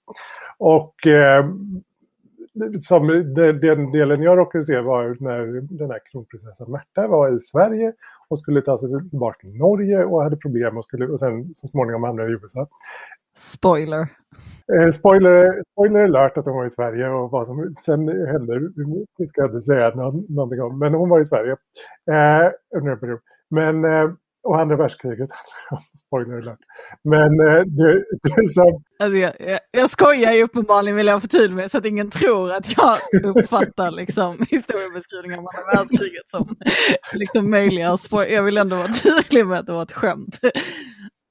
Och 0.59 1.07
eh, 1.07 1.45
som, 2.81 3.07
den 3.35 3.93
delen 3.93 4.23
jag 4.23 4.39
råkade 4.39 4.65
se 4.65 4.81
var 4.81 5.17
när 5.21 5.61
den 5.79 5.91
här 5.91 6.01
kronprinsessan 6.11 6.71
Märta 6.71 7.07
var 7.07 7.37
i 7.37 7.41
Sverige 7.41 7.93
och 8.29 8.39
skulle 8.39 8.63
ta 8.63 8.79
sig 8.79 8.89
tillbaka 9.11 9.39
till 9.41 9.57
Norge 9.57 10.05
och 10.05 10.23
hade 10.23 10.37
problem 10.37 10.77
och, 10.77 10.85
skulle, 10.85 11.07
och 11.07 11.21
sen 11.21 11.55
så 11.55 11.69
småningom 11.69 12.03
hamnade 12.03 12.29
i 12.29 12.33
USA. 12.33 12.67
Spoiler. 13.37 14.09
Eh, 14.73 14.91
spoiler, 14.91 15.63
spoiler 15.73 16.01
alert 16.01 16.39
att 16.39 16.47
hon 16.47 16.55
var 16.55 16.67
i 16.67 16.71
Sverige 16.71 17.09
och 17.09 17.31
vad 17.31 17.47
som 17.47 17.75
sen 17.85 18.09
hände. 18.09 18.61
Vi 19.19 19.27
ska 19.27 19.45
inte 19.45 19.61
säga 19.61 19.95
någonting 19.95 20.63
om, 20.63 20.79
men 20.79 20.95
hon 20.95 21.09
var 21.09 21.21
i 21.21 21.25
Sverige. 21.25 21.53
Eh, 22.11 22.51
under 22.77 22.93
en 22.93 23.01
period. 23.01 23.21
Men, 23.51 23.85
eh, 23.85 24.11
och 24.43 24.61
andra 24.61 24.77
världskriget, 24.77 25.31
spoiler 26.07 26.37
alert. 26.37 26.59
Men 27.05 27.41
eh, 27.41 27.63
det, 27.67 28.05
det 28.23 28.49
som... 28.49 28.83
Alltså 28.99 29.19
jag, 29.19 29.33
jag, 29.39 29.61
jag 29.71 29.91
skojar 29.91 30.33
ju 30.33 30.43
uppenbarligen 30.43 30.97
vill 30.97 31.07
jag 31.07 31.21
förtydliga 31.21 31.57
mig 31.57 31.71
så 31.71 31.79
att 31.79 31.87
ingen 31.87 32.11
tror 32.11 32.53
att 32.53 32.77
jag 32.77 32.99
uppfattar 33.37 33.91
liksom, 33.91 34.39
historiebeskrivningen 34.51 35.39
om 35.39 35.45
andra 35.55 35.79
världskriget 35.79 36.31
som 36.31 36.57
liksom 37.13 37.51
möjliga 37.51 37.97
Jag 38.11 38.43
vill 38.43 38.59
ändå 38.59 38.77
vara 38.77 38.93
tydlig 38.93 39.47
med 39.47 39.59
att 39.59 39.67
det 39.67 39.73
var 39.73 39.83
ett 39.83 39.93
skämt. 39.93 40.41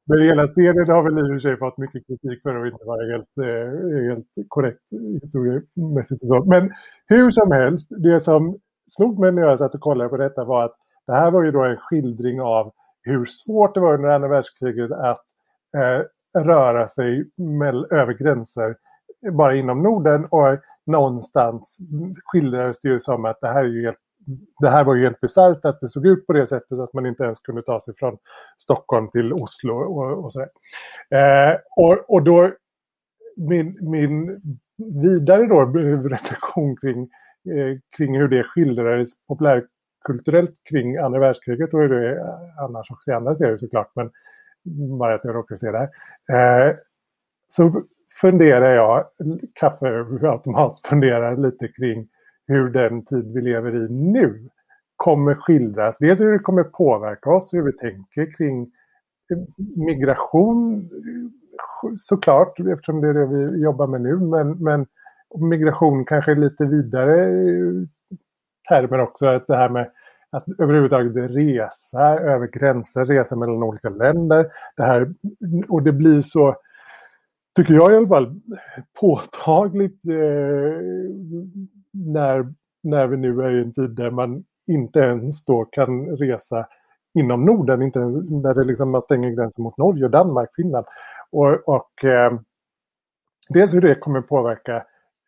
Men 0.05 0.21
hela 0.21 0.47
serien 0.47 0.89
har 0.89 1.03
väl 1.03 1.19
i 1.19 1.21
och 1.21 1.27
för 1.27 1.39
sig 1.39 1.57
fått 1.57 1.77
mycket 1.77 2.07
kritik 2.07 2.41
för 2.41 2.55
att 2.55 2.73
inte 2.73 2.85
vara 2.85 3.11
helt, 3.11 3.37
eh, 3.37 4.07
helt 4.09 4.47
korrekt 4.47 4.83
historiemässigt 5.21 6.23
och 6.23 6.27
så. 6.27 6.43
Men 6.45 6.71
hur 7.07 7.29
som 7.29 7.51
helst, 7.51 7.89
det 7.89 8.19
som 8.19 8.57
slog 8.87 9.19
mig 9.19 9.31
när 9.31 9.41
jag 9.41 9.59
satt 9.59 9.75
och 9.75 9.81
kollade 9.81 10.09
på 10.09 10.17
detta 10.17 10.45
var 10.45 10.65
att 10.65 10.75
det 11.07 11.13
här 11.13 11.31
var 11.31 11.43
ju 11.43 11.51
då 11.51 11.63
en 11.63 11.77
skildring 11.77 12.41
av 12.41 12.71
hur 13.01 13.25
svårt 13.25 13.73
det 13.73 13.79
var 13.79 13.93
under 13.93 14.09
andra 14.09 14.27
världskriget 14.27 14.91
att 14.91 15.21
eh, 15.77 16.01
röra 16.41 16.87
sig 16.87 17.29
med, 17.37 17.75
över 17.75 18.13
gränser 18.13 18.75
bara 19.31 19.55
inom 19.55 19.83
Norden 19.83 20.25
och 20.25 20.59
någonstans 20.85 21.77
skildrades 22.25 22.79
det 22.79 22.89
ju 22.89 22.99
som 22.99 23.25
att 23.25 23.41
det 23.41 23.47
här, 23.47 23.63
är 23.63 23.67
ju 23.67 23.85
helt, 23.85 23.97
det 24.59 24.69
här 24.69 24.83
var 24.83 24.95
ju 24.95 25.03
helt 25.03 25.21
bisarrt 25.21 25.65
att 25.65 25.81
det 25.81 25.89
såg 25.89 26.07
ut 26.07 26.27
på 26.27 26.33
det 26.33 26.47
sättet 26.47 26.79
att 26.79 26.93
man 26.93 27.05
inte 27.05 27.23
ens 27.23 27.39
kunde 27.39 27.61
ta 27.61 27.79
sig 27.79 27.95
från 27.95 28.17
Stockholm 28.57 29.09
till 29.09 29.33
Oslo 29.33 29.73
och, 29.73 30.23
och 30.23 30.33
sådär. 30.33 30.49
Eh, 31.09 31.57
och, 31.75 32.09
och 32.09 32.23
då 32.23 32.51
min, 33.37 33.77
min 33.81 34.41
vidare 35.03 35.47
då 35.47 35.65
reflektion 36.09 36.77
kring, 36.77 37.01
eh, 37.55 37.77
kring 37.97 38.19
hur 38.19 38.27
det 38.27 38.43
skildrades 38.43 39.09
populärkulturellt 39.27 40.63
kring 40.69 40.97
andra 40.97 41.19
världskriget 41.19 41.73
och 41.73 41.79
hur 41.79 41.89
det 41.89 42.09
är 42.09 42.63
annars 42.63 42.91
också 42.91 43.11
i 43.11 43.13
andra 43.13 43.35
serier 43.35 43.57
såklart. 43.57 43.91
Men 43.95 44.11
bara 44.99 45.15
att 45.15 45.25
jag 45.25 45.35
råkar 45.35 45.55
se 45.55 45.71
där. 45.71 45.89
Eh, 46.29 46.75
så 47.47 47.83
funderar 48.21 48.75
jag, 48.75 49.05
kaffeautomat 49.53 50.79
funderar 50.89 51.37
lite 51.37 51.67
kring 51.67 52.07
hur 52.47 52.69
den 52.69 53.05
tid 53.05 53.33
vi 53.33 53.41
lever 53.41 53.75
i 53.75 53.91
nu 53.91 54.49
kommer 54.95 55.35
skildras. 55.35 55.97
Dels 55.97 56.21
hur 56.21 56.31
det 56.31 56.39
kommer 56.39 56.63
påverka 56.63 57.29
oss, 57.29 57.53
hur 57.53 57.61
vi 57.61 57.73
tänker 57.73 58.37
kring 58.37 58.61
eh, 59.31 59.37
migration 59.75 60.89
såklart, 61.97 62.59
eftersom 62.59 63.01
det 63.01 63.07
är 63.07 63.13
det 63.13 63.25
vi 63.25 63.63
jobbar 63.63 63.87
med 63.87 64.01
nu, 64.01 64.15
men, 64.15 64.51
men 64.51 64.85
migration 65.49 66.05
kanske 66.05 66.35
lite 66.35 66.65
vidare 66.65 67.23
eh, 67.23 67.73
termer 68.69 68.99
också, 68.99 69.27
att 69.27 69.47
det 69.47 69.55
här 69.55 69.69
med 69.69 69.91
att 70.29 70.45
överhuvudtaget 70.59 71.31
resa 71.31 72.19
över 72.19 72.47
gränser, 72.47 73.05
resa 73.05 73.35
mellan 73.35 73.63
olika 73.63 73.89
länder. 73.89 74.45
Det 74.77 74.83
här, 74.83 75.13
och 75.69 75.83
det 75.83 75.91
blir 75.91 76.21
så, 76.21 76.55
tycker 77.55 77.73
jag 77.73 77.91
i 77.91 77.95
alla 77.95 78.07
fall, 78.07 78.41
påtagligt 78.99 80.07
eh, 80.07 80.15
när, 81.93 82.53
när 82.83 83.07
vi 83.07 83.17
nu 83.17 83.41
är 83.41 83.57
i 83.57 83.61
en 83.61 83.73
tid 83.73 83.89
där 83.89 84.11
man 84.11 84.43
inte 84.67 84.99
ens 84.99 85.45
då 85.45 85.65
kan 85.65 86.05
resa 86.17 86.67
inom 87.19 87.45
Norden, 87.45 87.81
inte 87.81 87.99
ens, 87.99 88.15
när 88.15 88.53
det 88.53 88.63
liksom 88.63 88.91
man 88.91 89.01
stänger 89.01 89.29
gränsen 89.29 89.63
mot 89.63 89.77
Norge, 89.77 90.07
Danmark, 90.07 90.49
Finland. 90.55 90.85
Och, 91.31 91.69
och 91.69 92.03
eh, 92.03 92.33
dels 93.49 93.73
hur 93.73 93.81
det 93.81 93.95
kommer 93.95 94.21
påverka 94.21 94.75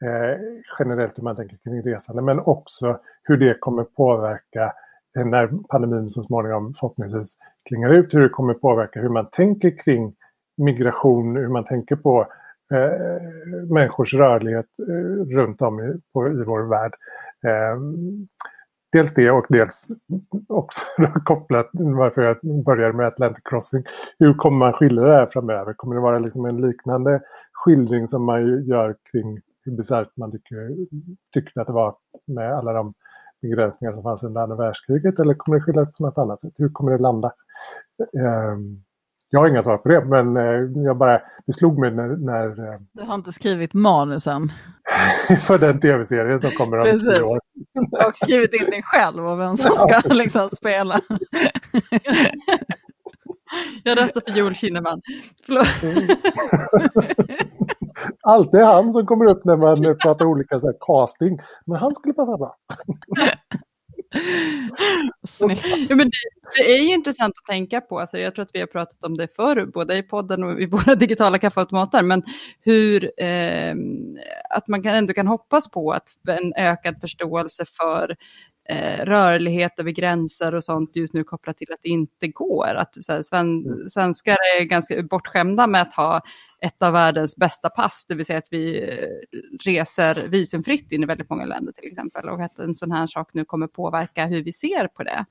eh, 0.05 0.39
generellt 0.80 1.18
hur 1.18 1.24
man 1.24 1.36
tänker 1.36 1.57
kring 1.57 1.82
resande, 1.82 2.22
men 2.22 2.39
också 2.39 2.99
hur 3.24 3.38
det 3.38 3.57
kommer 3.59 3.84
påverka 3.84 4.74
eh, 5.18 5.26
när 5.26 5.49
pandemin 5.70 6.09
så 6.09 6.24
småningom 6.24 6.74
förhoppningsvis 6.74 7.38
klingar 7.70 7.89
ut, 7.89 8.13
hur 8.13 8.22
det 8.22 8.30
kommer 8.30 8.53
påverka 8.53 9.01
hur 9.01 9.09
man 9.09 9.26
tänker 9.26 9.78
kring 9.78 10.16
migration, 10.57 11.36
hur 11.36 11.47
man 11.47 11.63
tänker 11.63 11.95
på 11.95 12.28
eh, 12.74 13.22
människors 13.74 14.13
rörlighet 14.13 14.80
eh, 14.80 15.36
runt 15.36 15.61
om 15.61 15.80
i, 15.80 16.01
på, 16.13 16.28
i 16.28 16.43
vår 16.43 16.70
värld. 16.70 16.93
Eh, 17.47 17.80
dels 18.91 19.13
det 19.13 19.32
och 19.32 19.45
dels 19.49 19.88
också 20.47 20.82
kopplat 21.26 21.70
varför 21.74 22.22
jag 22.22 22.63
började 22.66 22.93
med 22.93 23.07
Atlantic 23.07 23.43
Crossing. 23.43 23.84
Hur 24.20 24.34
kommer 24.34 24.57
man 24.57 24.74
skildra 24.74 25.07
det 25.07 25.16
här 25.16 25.30
framöver? 25.32 25.74
Kommer 25.74 25.95
det 25.95 26.01
vara 26.01 26.20
liksom 26.20 26.45
en 26.45 26.61
liknande 26.61 27.22
skildring 27.53 28.07
som 28.07 28.26
man 28.26 28.66
gör 28.66 28.95
kring 29.11 29.39
hur 29.66 29.72
bisarrt 29.72 30.18
man 30.18 30.32
tycker, 30.32 30.76
tyckte 31.34 31.61
att 31.61 31.68
det 31.68 31.74
var 31.74 31.95
med 32.28 32.53
alla 32.53 32.74
de 32.74 32.93
begränsningar 33.41 33.93
som 33.93 34.03
fanns 34.03 34.24
under 34.24 34.41
andra 34.41 34.55
världskriget 34.55 35.20
eller 35.20 35.34
kommer 35.34 35.57
det 35.57 35.63
skilja 35.63 35.86
på 35.86 36.03
något 36.03 36.18
annat 36.18 36.41
sätt? 36.41 36.53
Hur 36.57 36.70
kommer 36.70 36.91
det 36.91 36.97
landa? 36.97 37.34
Ehm, 38.20 38.84
jag 39.36 39.41
har 39.41 39.47
inga 39.47 39.61
svar 39.61 39.77
på 39.77 39.89
det, 39.89 40.05
men 40.05 40.38
eh, 40.38 40.83
jag 40.86 40.97
bara, 40.97 41.21
det 41.45 41.53
slog 41.53 41.79
mig 41.79 41.91
när... 41.91 42.07
när 42.07 42.73
eh, 42.73 42.79
du 42.93 43.03
har 43.03 43.15
inte 43.15 43.31
skrivit 43.31 43.73
manusen? 43.73 44.51
för 45.39 45.57
den 45.57 45.79
tv-serien 45.79 46.39
som 46.39 46.51
kommer 46.51 46.77
om 46.77 46.99
tio 46.99 47.21
år. 47.21 47.39
Och 48.07 48.15
skrivit 48.15 48.53
in 48.53 48.65
dig 48.65 48.83
själv 48.83 49.27
och 49.27 49.39
vem 49.39 49.57
som 49.57 49.71
ska 49.75 50.01
liksom 50.13 50.49
spela. 50.49 51.01
jag 53.83 53.97
röstar 53.97 54.21
för 54.27 54.39
Joel 54.39 54.55
Kinnaman. 54.55 55.01
Alltid 58.21 58.59
han 58.59 58.91
som 58.91 59.05
kommer 59.05 59.25
upp 59.25 59.45
när 59.45 59.57
man 59.57 59.97
pratar 59.97 60.25
olika 60.25 60.59
så 60.59 60.67
här, 60.67 60.75
casting. 60.79 61.39
Men 61.65 61.79
han 61.79 61.95
skulle 61.95 62.13
passa 62.13 62.38
bra. 62.38 62.55
ja, 65.89 65.95
men 65.95 66.09
det, 66.09 66.18
det, 66.57 66.74
är 66.74 66.82
ju 66.82 66.93
intressant 66.93 67.34
att 67.38 67.45
tänka 67.45 67.82
på. 67.82 67.99
Alltså, 67.99 68.18
jag 68.18 68.36
tror 68.36 68.43
att 68.43 68.49
vi 68.53 68.59
har 68.59 68.68
pratat 68.68 69.03
om 69.03 69.18
det 69.18 69.36
förr, 69.36 69.66
både 69.66 69.97
i 69.97 70.03
podden 70.03 70.43
och 70.43 70.61
i 70.61 70.66
våra 70.72 70.95
digitala 70.95 71.39
kaffeautomater. 71.39 72.01
Men 72.01 72.24
hur 72.61 73.11
eh, 73.24 73.76
att 74.49 74.68
man 74.68 74.84
kan, 74.84 74.95
ändå 74.95 75.13
kan 75.13 75.28
hoppas 75.28 75.72
på 75.72 75.91
att 75.91 76.07
en 76.28 76.53
ökad 76.53 77.01
förståelse 77.01 77.66
för 77.78 78.16
eh, 78.70 79.05
rörlighet 79.05 79.80
över 79.80 79.91
gränser 79.91 80.55
och 80.55 80.63
sånt 80.63 80.95
just 80.95 81.13
nu 81.13 81.24
kopplat 81.24 81.57
till 81.57 81.74
att 81.74 81.80
det 81.82 81.89
inte 81.89 82.28
går. 82.28 82.76
Att 82.76 83.03
så 83.03 83.13
här, 83.13 83.22
sven, 83.22 83.66
mm. 83.66 83.89
svenskar 83.89 84.38
är 84.59 84.63
ganska 84.63 85.03
bortskämda 85.03 85.68
med 85.68 85.82
att 85.82 85.93
ha 85.93 86.22
ett 86.61 86.82
av 86.82 86.93
världens 86.93 87.36
bästa 87.36 87.70
pass, 87.70 88.05
det 88.07 88.16
vill 88.16 88.26
säga 88.26 88.39
att 88.39 88.47
vi 88.51 88.84
eh, 88.84 89.38
reser 89.66 90.28
visumfritt 90.28 90.91
in 90.91 91.03
i 91.03 91.05
väldigt 91.05 91.30
många 91.30 91.45
länder 91.45 91.72
till 91.72 91.88
exempel. 91.88 92.30
Och 92.30 92.41
att 92.41 92.59
en 92.59 92.76
sån 92.76 92.91
här 92.91 93.07
sak 93.07 93.30
nu 93.34 93.45
kommer 93.45 93.68
påverka 93.68 94.26
hur 94.26 94.43
vi 94.43 94.53
ser 94.53 94.88
på 94.88 95.03
det. 95.03 95.26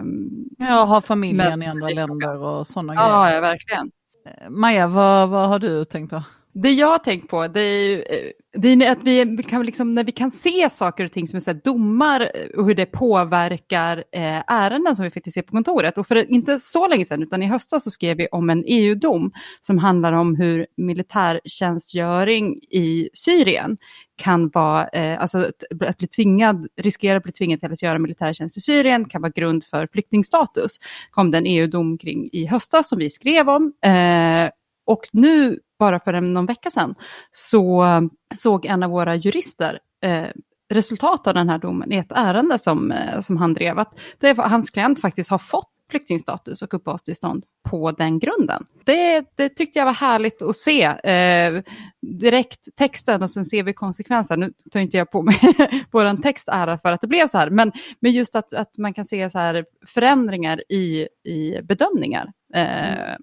Um, 0.00 0.48
ja, 0.58 0.84
ha 0.84 1.00
familjen 1.00 1.58
men, 1.58 1.62
i 1.62 1.66
andra 1.66 1.88
länder 1.88 2.36
och 2.38 2.66
sådana 2.66 2.94
ja, 2.94 3.24
grejer. 3.24 3.34
Ja, 3.34 3.40
verkligen. 3.40 3.90
Eh, 4.26 4.50
Maja, 4.50 4.86
vad, 4.86 5.28
vad 5.28 5.48
har 5.48 5.58
du 5.58 5.84
tänkt 5.84 6.10
på? 6.10 6.22
Det 6.52 6.70
jag 6.70 6.86
har 6.86 6.98
tänkt 6.98 7.30
på, 7.30 7.48
det 7.48 7.60
är, 7.60 7.88
ju, 7.88 8.02
eh, 8.02 8.30
det 8.52 8.68
är 8.68 8.92
att 8.92 9.04
vi 9.04 9.42
kan 9.42 9.66
liksom, 9.66 9.90
när 9.90 10.04
vi 10.04 10.12
kan 10.12 10.30
se 10.30 10.70
saker 10.70 11.04
och 11.04 11.12
ting 11.12 11.28
som 11.28 11.36
är 11.36 11.40
så 11.40 11.52
domar 11.52 12.20
eh, 12.20 12.58
och 12.58 12.66
hur 12.66 12.74
det 12.74 12.86
påverkar 12.86 13.96
eh, 13.96 14.42
ärenden 14.46 14.96
som 14.96 15.04
vi 15.04 15.10
faktiskt 15.10 15.34
ser 15.34 15.42
på 15.42 15.52
kontoret. 15.52 15.98
Och 15.98 16.06
för 16.06 16.30
inte 16.30 16.58
så 16.58 16.88
länge 16.88 17.04
sedan, 17.04 17.22
utan 17.22 17.42
i 17.42 17.46
höstas 17.46 17.84
så 17.84 17.90
skrev 17.90 18.16
vi 18.16 18.28
om 18.32 18.50
en 18.50 18.64
EU-dom 18.66 19.32
som 19.60 19.78
handlar 19.78 20.12
om 20.12 20.36
hur 20.36 20.66
militärtjänstgöring 20.76 22.54
i 22.70 23.08
Syrien 23.14 23.76
kan 24.16 24.48
vara, 24.48 24.88
eh, 24.88 25.20
alltså 25.20 25.38
att 25.38 25.98
bli 25.98 26.08
tvingad, 26.08 26.66
riskera 26.76 27.16
att 27.16 27.22
bli 27.22 27.32
tvingad 27.32 27.60
till 27.60 27.72
att 27.72 27.82
göra 27.82 27.98
militärtjänst 27.98 28.56
i 28.56 28.60
Syrien 28.60 29.08
kan 29.08 29.22
vara 29.22 29.32
grund 29.32 29.64
för 29.64 29.88
flyktingstatus. 29.92 30.76
kom 31.10 31.30
det 31.30 31.38
en 31.38 31.46
EU-dom 31.46 31.98
kring 31.98 32.28
i 32.32 32.46
höstas 32.46 32.88
som 32.88 32.98
vi 32.98 33.10
skrev 33.10 33.48
om. 33.48 33.72
Eh, 33.84 34.50
och 34.90 35.08
nu, 35.12 35.58
bara 35.78 36.00
för 36.00 36.20
någon 36.20 36.46
vecka 36.46 36.70
sedan, 36.70 36.94
så 37.30 37.84
eh, 37.84 38.00
såg 38.34 38.66
en 38.66 38.82
av 38.82 38.90
våra 38.90 39.16
jurister 39.16 39.78
eh, 40.04 40.28
resultat 40.70 41.26
av 41.26 41.34
den 41.34 41.48
här 41.48 41.58
domen 41.58 41.92
i 41.92 41.96
ett 41.96 42.12
ärende 42.12 42.58
som, 42.58 42.92
eh, 42.92 43.20
som 43.20 43.36
han 43.36 43.54
drev. 43.54 43.78
Att 43.78 44.00
det, 44.18 44.38
hans 44.38 44.70
klient 44.70 45.00
faktiskt 45.00 45.30
har 45.30 45.38
fått 45.38 45.70
flyktingstatus 45.90 46.62
och 46.62 46.74
uppehållstillstånd 46.74 47.44
på 47.68 47.92
den 47.92 48.18
grunden. 48.18 48.64
Det, 48.84 49.24
det 49.36 49.48
tyckte 49.48 49.78
jag 49.78 49.86
var 49.86 49.92
härligt 49.92 50.42
att 50.42 50.56
se. 50.56 50.82
Eh, 50.84 51.62
direkt 52.02 52.76
texten 52.76 53.22
och 53.22 53.30
sen 53.30 53.44
ser 53.44 53.62
vi 53.62 53.72
konsekvensen. 53.72 54.40
Nu 54.40 54.52
tar 54.70 54.80
inte 54.80 54.96
jag 54.96 55.10
på 55.10 55.22
mig 55.22 55.36
vår 55.90 56.22
text 56.22 56.48
ära 56.48 56.78
för 56.78 56.92
att 56.92 57.00
det 57.00 57.06
blev 57.06 57.26
så 57.26 57.38
här, 57.38 57.50
men, 57.50 57.72
men 58.00 58.12
just 58.12 58.36
att, 58.36 58.52
att 58.52 58.78
man 58.78 58.94
kan 58.94 59.04
se 59.04 59.30
så 59.30 59.38
här 59.38 59.64
förändringar 59.86 60.72
i, 60.72 61.08
i 61.24 61.62
bedömningar. 61.62 62.32
Eh, 62.54 63.16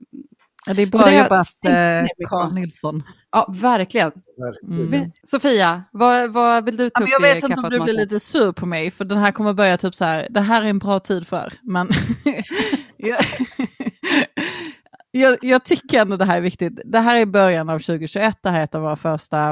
Ja, 0.68 0.74
det 0.74 0.82
är 0.82 0.88
bra 0.88 1.14
jobbat 1.14 1.48
Carl 2.30 2.54
Nilsson. 2.54 3.04
Ja, 3.32 3.54
verkligen. 3.62 4.12
Mm. 4.64 5.12
Sofia, 5.24 5.84
vad, 5.92 6.34
vad, 6.34 6.66
vill 6.66 6.78
du 6.78 6.90
ta 6.90 7.04
upp 7.04 7.10
Jag 7.10 7.22
vet 7.22 7.44
inte 7.44 7.62
om 7.62 7.70
du 7.70 7.80
blir 7.80 7.94
lite 7.94 8.20
sur 8.20 8.52
på 8.52 8.66
mig, 8.66 8.92
för 8.92 9.06
den 9.06 9.18
här 9.18 9.32
kommer 9.32 9.54
börja 9.54 9.78
typ 9.78 9.96
så 9.96 10.06
här, 10.06 10.28
det 10.30 10.42
här 10.42 10.62
är 10.62 10.66
en 10.66 10.80
bra 10.80 11.00
tid 11.00 11.28
för, 11.28 11.54
men 11.62 11.90
jag, 12.98 13.20
jag, 15.12 15.38
jag, 15.42 15.64
tycker 15.64 16.02
ändå 16.02 16.18
det 16.18 16.26
här 16.26 16.38
är 16.38 16.42
viktigt. 16.42 16.80
Det 16.86 17.00
här 17.00 17.16
är 17.16 17.26
början 17.26 17.70
av 17.70 17.80
2021, 17.80 18.38
det 18.42 18.50
här 18.50 18.60
är 18.60 18.64
ett 18.64 18.76
av 18.76 18.82
våra 18.82 18.96
första 18.96 19.52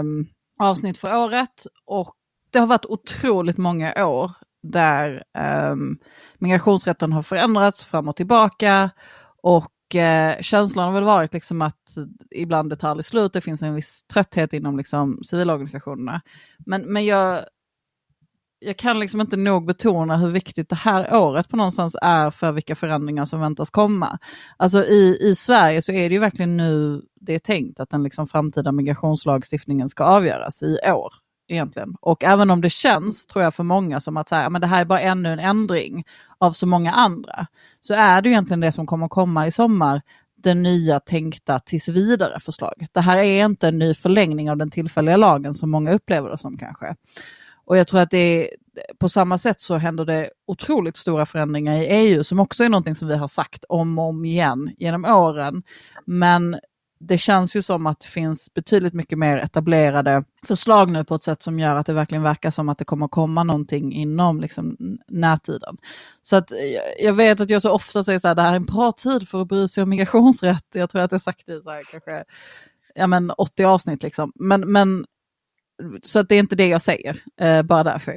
um, 0.00 0.28
avsnitt 0.60 0.98
för 0.98 1.16
året 1.16 1.66
och 1.84 2.14
det 2.50 2.58
har 2.58 2.66
varit 2.66 2.86
otroligt 2.86 3.58
många 3.58 4.06
år 4.06 4.30
där 4.62 5.22
um, 5.70 5.98
migrationsrätten 6.38 7.12
har 7.12 7.22
förändrats 7.22 7.84
fram 7.84 8.08
och 8.08 8.16
tillbaka 8.16 8.90
och 9.42 9.72
och 9.92 9.96
eh, 9.96 10.40
känslan 10.40 10.86
har 10.86 10.92
väl 10.92 11.04
varit 11.04 11.32
liksom 11.32 11.62
att 11.62 11.96
ibland 12.30 12.70
det 12.70 12.76
tar 12.76 12.88
aldrig 12.88 13.04
slut, 13.04 13.32
det 13.32 13.40
finns 13.40 13.62
en 13.62 13.74
viss 13.74 14.02
trötthet 14.02 14.52
inom 14.52 14.76
liksom, 14.76 15.20
civilorganisationerna. 15.24 16.20
Men, 16.58 16.82
men 16.82 17.04
jag, 17.04 17.44
jag 18.58 18.76
kan 18.76 19.00
liksom 19.00 19.20
inte 19.20 19.36
nog 19.36 19.66
betona 19.66 20.16
hur 20.16 20.30
viktigt 20.30 20.68
det 20.68 20.76
här 20.76 21.16
året 21.16 21.48
på 21.48 21.56
någonstans 21.56 21.96
är 22.02 22.30
för 22.30 22.52
vilka 22.52 22.74
förändringar 22.74 23.24
som 23.24 23.40
väntas 23.40 23.70
komma. 23.70 24.18
Alltså 24.56 24.84
i, 24.84 25.18
i 25.20 25.34
Sverige 25.34 25.82
så 25.82 25.92
är 25.92 26.08
det 26.08 26.14
ju 26.14 26.20
verkligen 26.20 26.56
nu 26.56 27.02
det 27.20 27.34
är 27.34 27.38
tänkt 27.38 27.80
att 27.80 27.90
den 27.90 28.02
liksom 28.02 28.28
framtida 28.28 28.72
migrationslagstiftningen 28.72 29.88
ska 29.88 30.04
avgöras 30.04 30.62
i 30.62 30.78
år. 30.92 31.21
Egentligen. 31.52 31.96
Och 32.00 32.24
även 32.24 32.50
om 32.50 32.60
det 32.60 32.70
känns, 32.70 33.26
tror 33.26 33.44
jag, 33.44 33.54
för 33.54 33.64
många 33.64 34.00
som 34.00 34.16
att 34.16 34.28
säga, 34.28 34.50
men 34.50 34.60
det 34.60 34.66
här 34.66 34.80
är 34.80 34.84
bara 34.84 35.00
ännu 35.00 35.32
en 35.32 35.38
ändring 35.38 36.04
av 36.38 36.52
så 36.52 36.66
många 36.66 36.92
andra, 36.92 37.46
så 37.82 37.94
är 37.94 38.22
det 38.22 38.28
egentligen 38.28 38.60
det 38.60 38.72
som 38.72 38.86
kommer 38.86 39.08
komma 39.08 39.46
i 39.46 39.50
sommar, 39.50 40.02
det 40.36 40.54
nya 40.54 41.00
tänkta 41.00 41.58
tills 41.58 41.88
vidare 41.88 42.40
förslaget. 42.40 42.90
Det 42.94 43.00
här 43.00 43.18
är 43.18 43.44
inte 43.44 43.68
en 43.68 43.78
ny 43.78 43.94
förlängning 43.94 44.50
av 44.50 44.56
den 44.56 44.70
tillfälliga 44.70 45.16
lagen 45.16 45.54
som 45.54 45.70
många 45.70 45.92
upplever 45.92 46.30
det 46.30 46.38
som 46.38 46.58
kanske. 46.58 46.96
Och 47.64 47.76
jag 47.76 47.88
tror 47.88 48.00
att 48.00 48.10
det 48.10 48.18
är, 48.18 48.48
på 48.98 49.08
samma 49.08 49.38
sätt 49.38 49.60
så 49.60 49.76
händer 49.76 50.04
det 50.04 50.30
otroligt 50.46 50.96
stora 50.96 51.26
förändringar 51.26 51.78
i 51.78 51.86
EU 51.86 52.24
som 52.24 52.40
också 52.40 52.64
är 52.64 52.68
någonting 52.68 52.94
som 52.94 53.08
vi 53.08 53.16
har 53.16 53.28
sagt 53.28 53.64
om 53.68 53.98
och 53.98 54.08
om 54.08 54.24
igen 54.24 54.70
genom 54.78 55.04
åren. 55.04 55.62
Men 56.04 56.56
det 57.08 57.18
känns 57.18 57.56
ju 57.56 57.62
som 57.62 57.86
att 57.86 58.00
det 58.00 58.06
finns 58.06 58.54
betydligt 58.54 58.94
mycket 58.94 59.18
mer 59.18 59.36
etablerade 59.36 60.24
förslag 60.46 60.90
nu 60.90 61.04
på 61.04 61.14
ett 61.14 61.24
sätt 61.24 61.42
som 61.42 61.58
gör 61.58 61.76
att 61.76 61.86
det 61.86 61.92
verkligen 61.92 62.22
verkar 62.22 62.50
som 62.50 62.68
att 62.68 62.78
det 62.78 62.84
kommer 62.84 63.08
komma 63.08 63.42
någonting 63.44 63.92
inom 63.92 64.40
liksom, 64.40 64.76
närtiden. 65.08 65.76
Så 66.22 66.36
att 66.36 66.52
jag 66.98 67.12
vet 67.12 67.40
att 67.40 67.50
jag 67.50 67.62
så 67.62 67.70
ofta 67.70 68.04
säger 68.04 68.18
så 68.18 68.28
här, 68.28 68.34
det 68.34 68.42
här 68.42 68.52
är 68.52 68.56
en 68.56 68.64
bra 68.64 68.92
tid 68.92 69.28
för 69.28 69.42
att 69.42 69.48
bry 69.48 69.68
sig 69.68 69.82
om 69.82 69.88
migrationsrätt. 69.88 70.66
Jag 70.74 70.90
tror 70.90 71.02
att 71.02 71.12
jag 71.12 71.20
sagt 71.20 71.46
det 71.46 71.54
i 71.54 71.60
så 71.62 71.70
här, 71.70 71.82
kanske 71.90 72.24
ja, 72.94 73.06
men 73.06 73.30
80 73.30 73.64
avsnitt. 73.64 74.02
Liksom. 74.02 74.32
Men, 74.34 74.72
men 74.72 75.06
så 76.02 76.18
att 76.18 76.28
det 76.28 76.34
är 76.34 76.38
inte 76.38 76.56
det 76.56 76.66
jag 76.66 76.82
säger, 76.82 77.22
eh, 77.40 77.62
bara 77.62 77.84
därför. 77.84 78.14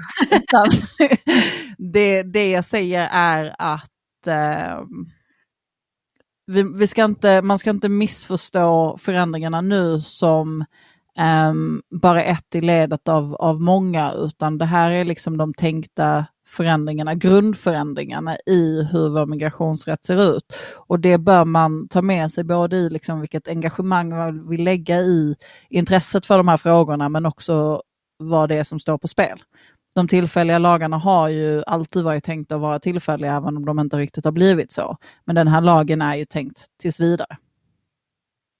det, 1.77 2.23
det 2.23 2.51
jag 2.51 2.65
säger 2.65 3.09
är 3.11 3.55
att 3.57 4.27
eh, 4.27 4.81
vi, 6.47 6.63
vi, 6.63 6.87
ska 6.87 7.03
inte, 7.03 7.41
man 7.41 7.59
ska 7.59 7.69
inte 7.69 7.89
missförstå 7.89 8.97
förändringarna 8.97 9.61
nu 9.61 10.01
som 10.01 10.65
um, 11.49 11.81
bara 12.01 12.23
ett 12.23 12.55
i 12.55 12.61
ledet 12.61 13.07
av, 13.07 13.35
av 13.35 13.61
många, 13.61 14.13
utan 14.13 14.57
det 14.57 14.65
här 14.65 14.91
är 14.91 15.05
liksom 15.05 15.37
de 15.37 15.53
tänkta 15.53 16.25
förändringarna, 16.47 17.15
grundförändringarna 17.15 18.37
i 18.45 18.87
hur 18.91 19.09
vår 19.09 19.25
migrationsrätt 19.25 20.03
ser 20.03 20.35
ut. 20.35 20.53
Och 20.75 20.99
det 20.99 21.17
bör 21.17 21.45
man 21.45 21.87
ta 21.87 22.01
med 22.01 22.31
sig 22.31 22.43
både 22.43 22.75
i 22.75 22.89
liksom 22.89 23.19
vilket 23.19 23.47
engagemang 23.47 24.09
man 24.09 24.49
vill 24.49 24.63
lägga 24.63 24.99
i 24.99 25.35
intresset 25.69 26.25
för 26.25 26.37
de 26.37 26.47
här 26.47 26.57
frågorna, 26.57 27.09
men 27.09 27.25
också 27.25 27.81
vad 28.17 28.49
det 28.49 28.55
är 28.55 28.63
som 28.63 28.79
står 28.79 28.97
på 28.97 29.07
spel. 29.07 29.39
De 29.95 30.07
tillfälliga 30.07 30.57
lagarna 30.57 30.97
har 30.97 31.29
ju 31.29 31.63
alltid 31.67 32.03
varit 32.03 32.23
tänkta 32.23 32.55
att 32.55 32.61
vara 32.61 32.79
tillfälliga, 32.79 33.35
även 33.35 33.57
om 33.57 33.65
de 33.65 33.79
inte 33.79 33.97
riktigt 33.97 34.25
har 34.25 34.31
blivit 34.31 34.71
så. 34.71 34.97
Men 35.25 35.35
den 35.35 35.47
här 35.47 35.61
lagen 35.61 36.01
är 36.01 36.15
ju 36.15 36.25
tänkt 36.25 36.65
tills 36.77 36.99
vidare. 36.99 37.37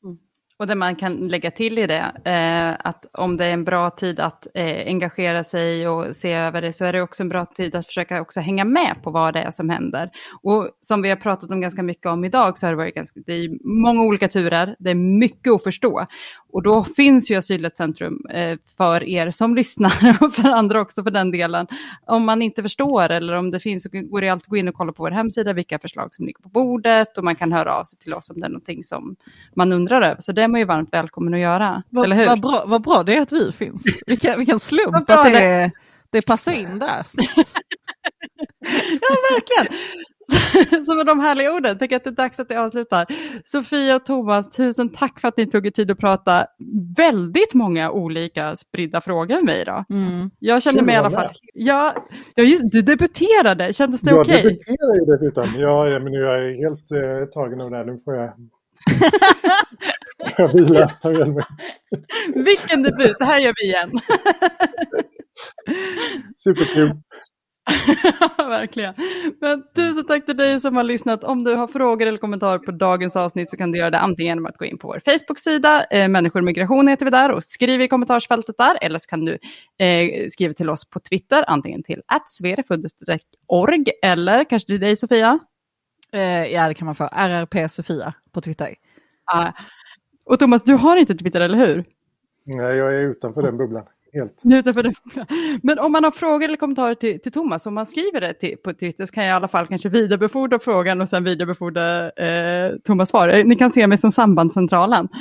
Mm. 0.03 0.17
Och 0.57 0.67
det 0.67 0.75
man 0.75 0.95
kan 0.95 1.27
lägga 1.27 1.51
till 1.51 1.79
i 1.79 1.87
det, 1.87 2.11
eh, 2.25 2.87
att 2.89 3.05
om 3.13 3.37
det 3.37 3.45
är 3.45 3.53
en 3.53 3.63
bra 3.63 3.89
tid 3.89 4.19
att 4.19 4.47
eh, 4.53 4.87
engagera 4.87 5.43
sig 5.43 5.87
och 5.87 6.15
se 6.15 6.33
över 6.33 6.61
det, 6.61 6.73
så 6.73 6.85
är 6.85 6.93
det 6.93 7.01
också 7.01 7.23
en 7.23 7.29
bra 7.29 7.45
tid 7.45 7.75
att 7.75 7.87
försöka 7.87 8.21
också 8.21 8.39
hänga 8.39 8.65
med 8.65 8.95
på 9.03 9.11
vad 9.11 9.33
det 9.33 9.39
är 9.39 9.51
som 9.51 9.69
händer. 9.69 10.09
Och 10.43 10.69
som 10.81 11.01
vi 11.01 11.09
har 11.09 11.15
pratat 11.15 11.49
om 11.49 11.61
ganska 11.61 11.83
mycket 11.83 12.05
om 12.05 12.25
idag, 12.25 12.57
så 12.57 12.65
har 12.65 12.71
det 12.71 12.77
varit 12.77 12.95
ganska, 12.95 13.19
det 13.25 13.33
är 13.33 13.49
många 13.81 14.01
olika 14.03 14.27
turer, 14.27 14.75
det 14.79 14.89
är 14.89 14.95
mycket 14.95 15.53
att 15.53 15.63
förstå. 15.63 16.05
Och 16.51 16.63
då 16.63 16.83
finns 16.83 17.31
ju 17.31 17.35
Asylrättscentrum 17.35 18.25
eh, 18.33 18.57
för 18.77 19.03
er 19.03 19.31
som 19.31 19.55
lyssnar 19.55 20.17
och 20.21 20.33
för 20.33 20.49
andra 20.49 20.81
också 20.81 21.03
för 21.03 21.11
den 21.11 21.31
delen. 21.31 21.67
Om 22.05 22.25
man 22.25 22.41
inte 22.41 22.63
förstår 22.63 23.09
eller 23.09 23.33
om 23.33 23.51
det 23.51 23.59
finns 23.59 23.83
så 23.83 23.89
går 23.91 24.21
det 24.21 24.29
alltid 24.29 24.45
att 24.45 24.49
gå 24.49 24.57
in 24.57 24.67
och 24.67 24.75
kolla 24.75 24.93
på 24.93 25.03
vår 25.03 25.11
hemsida 25.11 25.53
vilka 25.53 25.79
förslag 25.79 26.15
som 26.15 26.25
ligger 26.25 26.41
på 26.41 26.49
bordet 26.49 27.17
och 27.17 27.23
man 27.23 27.35
kan 27.35 27.51
höra 27.51 27.75
av 27.75 27.83
sig 27.83 27.99
till 27.99 28.13
oss 28.13 28.29
om 28.29 28.39
det 28.39 28.45
är 28.45 28.49
någonting 28.49 28.83
som 28.83 29.15
man 29.55 29.71
undrar 29.71 30.01
över. 30.01 30.21
Så 30.21 30.31
det 30.31 30.44
är 30.45 30.49
man 30.49 30.59
ju 30.59 30.65
varmt 30.65 30.89
välkommen 30.93 31.33
att 31.33 31.39
göra. 31.39 31.83
Vad, 31.89 32.05
eller 32.05 32.15
hur? 32.15 32.25
Vad, 32.25 32.41
bra, 32.41 32.63
vad 32.67 32.81
bra 32.81 33.03
det 33.03 33.17
är 33.17 33.21
att 33.21 33.31
vi 33.31 33.51
finns. 33.51 33.83
Vilken, 34.07 34.37
vilken 34.37 34.59
slump 34.59 34.95
att 34.95 35.07
det, 35.07 35.29
det. 35.31 35.71
det 36.11 36.25
passar 36.25 36.51
in 36.51 36.79
där. 36.79 37.05
ja, 39.01 39.15
verkligen. 39.31 39.79
Så, 40.27 40.83
så 40.83 40.95
med 40.95 41.05
de 41.05 41.19
härliga 41.19 41.53
orden, 41.53 41.77
jag 41.79 41.93
att 41.93 42.03
det 42.03 42.09
är 42.09 42.11
dags 42.11 42.39
att 42.39 42.49
det 42.49 42.55
avslutar. 42.55 43.05
Sofia 43.45 43.95
och 43.95 44.05
Thomas, 44.05 44.49
tusen 44.49 44.89
tack 44.89 45.19
för 45.19 45.27
att 45.27 45.37
ni 45.37 45.45
tog 45.45 45.67
er 45.67 45.71
tid 45.71 45.91
att 45.91 45.97
prata 45.97 46.47
väldigt 46.97 47.53
många 47.53 47.91
olika 47.91 48.55
spridda 48.55 49.01
frågor 49.01 49.35
med 49.35 49.45
mig 49.45 49.61
idag. 49.61 49.85
Mm. 49.89 50.31
Jag 50.39 50.63
känner 50.63 50.81
mig 50.81 50.95
i 50.95 50.97
alla 50.97 51.11
fall... 51.11 51.29
Ja, 51.53 51.95
ja 52.35 52.43
just, 52.43 52.71
du 52.71 52.81
debuterade, 52.81 53.73
kändes 53.73 54.01
det 54.01 54.13
okej? 54.13 54.21
Okay? 54.21 54.35
Jag 54.35 54.43
debuterar 54.43 54.95
ju 54.95 55.05
dessutom. 55.05 55.61
Ja, 55.61 55.99
men 55.99 56.11
nu 56.11 56.25
är 56.25 56.37
jag 56.37 56.55
helt 56.55 56.91
eh, 56.91 57.29
tagen 57.33 57.61
av 57.61 57.71
det 57.71 57.77
här. 57.77 57.85
Nu 57.85 57.99
får 58.05 58.15
jag 58.15 58.33
jag 60.37 60.53
vila, 60.53 60.89
ta 60.89 61.09
mig. 61.09 61.43
Vilken 62.35 62.83
debut, 62.83 63.15
det 63.19 63.25
här 63.25 63.39
gör 63.39 63.53
vi 63.61 63.67
igen. 63.67 63.91
Superkul. 66.35 66.91
Verkligen. 68.37 68.93
Men 69.41 69.63
tusen 69.75 70.05
tack 70.05 70.25
till 70.25 70.37
dig 70.37 70.59
som 70.59 70.75
har 70.75 70.83
lyssnat. 70.83 71.23
Om 71.23 71.43
du 71.43 71.55
har 71.55 71.67
frågor 71.67 72.07
eller 72.07 72.17
kommentarer 72.17 72.59
på 72.59 72.71
dagens 72.71 73.15
avsnitt 73.15 73.49
så 73.49 73.57
kan 73.57 73.71
du 73.71 73.77
göra 73.79 73.89
det 73.89 73.99
antingen 73.99 74.31
genom 74.31 74.45
att 74.45 74.57
gå 74.57 74.65
in 74.65 74.77
på 74.77 74.87
vår 74.87 75.01
Facebook-sida, 75.05 75.85
eh, 75.91 76.07
Människor 76.07 76.39
och 76.39 76.45
migration 76.45 76.87
heter 76.87 77.05
vi 77.05 77.11
där, 77.11 77.31
och 77.31 77.43
skriv 77.43 77.81
i 77.81 77.87
kommentarsfältet 77.87 78.55
där, 78.57 78.77
eller 78.81 78.99
så 78.99 79.09
kan 79.09 79.25
du 79.25 79.37
eh, 79.85 80.27
skriva 80.29 80.53
till 80.53 80.69
oss 80.69 80.89
på 80.89 80.99
Twitter, 80.99 81.43
antingen 81.47 81.83
till 81.83 82.01
org 83.47 83.85
eller 84.03 84.43
kanske 84.43 84.67
till 84.67 84.79
dig 84.79 84.95
Sofia? 84.95 85.39
Eh, 86.13 86.45
ja, 86.45 86.67
det 86.67 86.73
kan 86.73 86.85
man 86.85 86.95
få. 86.95 87.03
RRP 87.03 87.71
Sofia 87.71 88.13
på 88.33 88.41
Twitter. 88.41 88.75
Ah. 89.33 89.51
Och 90.25 90.39
Thomas, 90.39 90.63
du 90.63 90.73
har 90.73 90.97
inte 90.97 91.15
Twitter, 91.15 91.41
eller 91.41 91.57
hur? 91.57 91.83
Nej, 92.43 92.75
jag 92.75 92.93
är 92.93 92.99
utanför 92.99 93.41
den 93.41 93.57
bubblan. 93.57 93.83
Helt. 94.13 94.41
Utanför 94.43 94.83
den. 94.83 94.93
Men 95.63 95.79
om 95.79 95.91
man 95.91 96.03
har 96.03 96.11
frågor 96.11 96.43
eller 96.43 96.57
kommentarer 96.57 96.95
till, 96.95 97.21
till 97.21 97.31
Thomas, 97.31 97.65
om 97.65 97.73
man 97.73 97.85
skriver 97.85 98.21
det 98.21 98.33
till, 98.33 98.57
på 98.63 98.73
Twitter 98.73 99.05
så 99.05 99.11
kan 99.13 99.25
jag 99.25 99.31
i 99.31 99.35
alla 99.35 99.47
fall 99.47 99.67
kanske 99.67 99.89
vidarebefordra 99.89 100.59
frågan 100.59 101.01
och 101.01 101.09
sen 101.09 101.23
vidarebefordra 101.23 102.09
eh, 102.11 102.71
Thomas 102.83 103.09
svar. 103.09 103.43
Ni 103.43 103.55
kan 103.55 103.69
se 103.69 103.87
mig 103.87 103.97
som 103.97 104.11
sambandscentralen. 104.11 105.07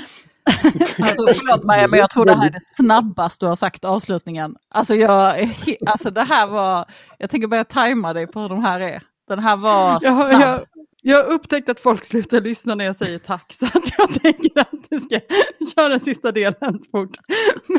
Alltså, 0.99 1.27
förlåt 1.27 1.67
mig, 1.67 1.89
men 1.89 1.99
jag 1.99 2.11
tror 2.11 2.25
det 2.25 2.35
här 2.35 2.47
är 2.47 2.51
det 2.51 2.65
snabbaste 2.65 3.45
du 3.45 3.49
har 3.49 3.57
sagt 3.57 3.85
avslutningen. 3.85 4.57
Alltså, 4.69 4.95
jag, 4.95 5.51
alltså 5.87 6.11
det 6.11 6.23
här 6.23 6.47
var, 6.47 6.85
jag 7.19 7.31
tänker 7.31 7.49
börja 7.49 7.65
tajma 7.65 8.13
dig 8.13 8.27
på 8.27 8.41
hur 8.41 8.49
de 8.49 8.65
här 8.65 8.81
är. 8.81 9.03
Den 9.29 9.39
här 9.39 9.57
var 9.57 10.01
snabb. 10.01 10.33
Jag, 10.33 10.41
jag, 10.41 10.61
jag 11.07 11.25
har 11.25 11.33
upptäckt 11.33 11.69
att 11.69 11.81
folk 11.81 12.05
slutar 12.05 12.41
lyssna 12.41 12.75
när 12.75 12.85
jag 12.85 12.97
säger 12.97 13.19
tack, 13.19 13.53
så 13.53 13.67
att 13.67 13.93
jag 13.99 14.23
tänker 14.23 14.61
att 14.61 14.91
du 14.91 15.01
ska 15.01 15.21
köra 15.75 15.89
den 15.89 16.01
sista 16.01 16.33
delen 16.33 16.81
fort. 16.93 17.17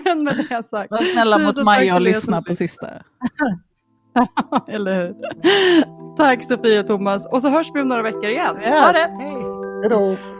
Men 0.04 0.24
med 0.24 0.46
det 0.50 0.64
sagt. 0.64 0.92
Var 0.92 0.98
snälla 0.98 1.38
mot 1.38 1.64
Maja 1.64 1.96
och 1.96 2.02
lyssna 2.02 2.42
på 2.42 2.56
sista. 2.56 2.88
Eller 4.68 4.96
hur? 4.96 5.16
Tack 6.18 6.44
Sofia 6.44 6.80
och 6.80 6.88
Thomas. 6.88 7.26
Och 7.26 7.42
så 7.42 7.50
hörs 7.50 7.68
vi 7.74 7.82
om 7.82 7.88
några 7.88 8.02
veckor 8.02 8.26
igen. 8.26 8.58
Yes. 8.62 8.70
Ha 8.70 8.92
det! 8.92 9.10
Hej 9.82 9.90
då! 9.90 10.35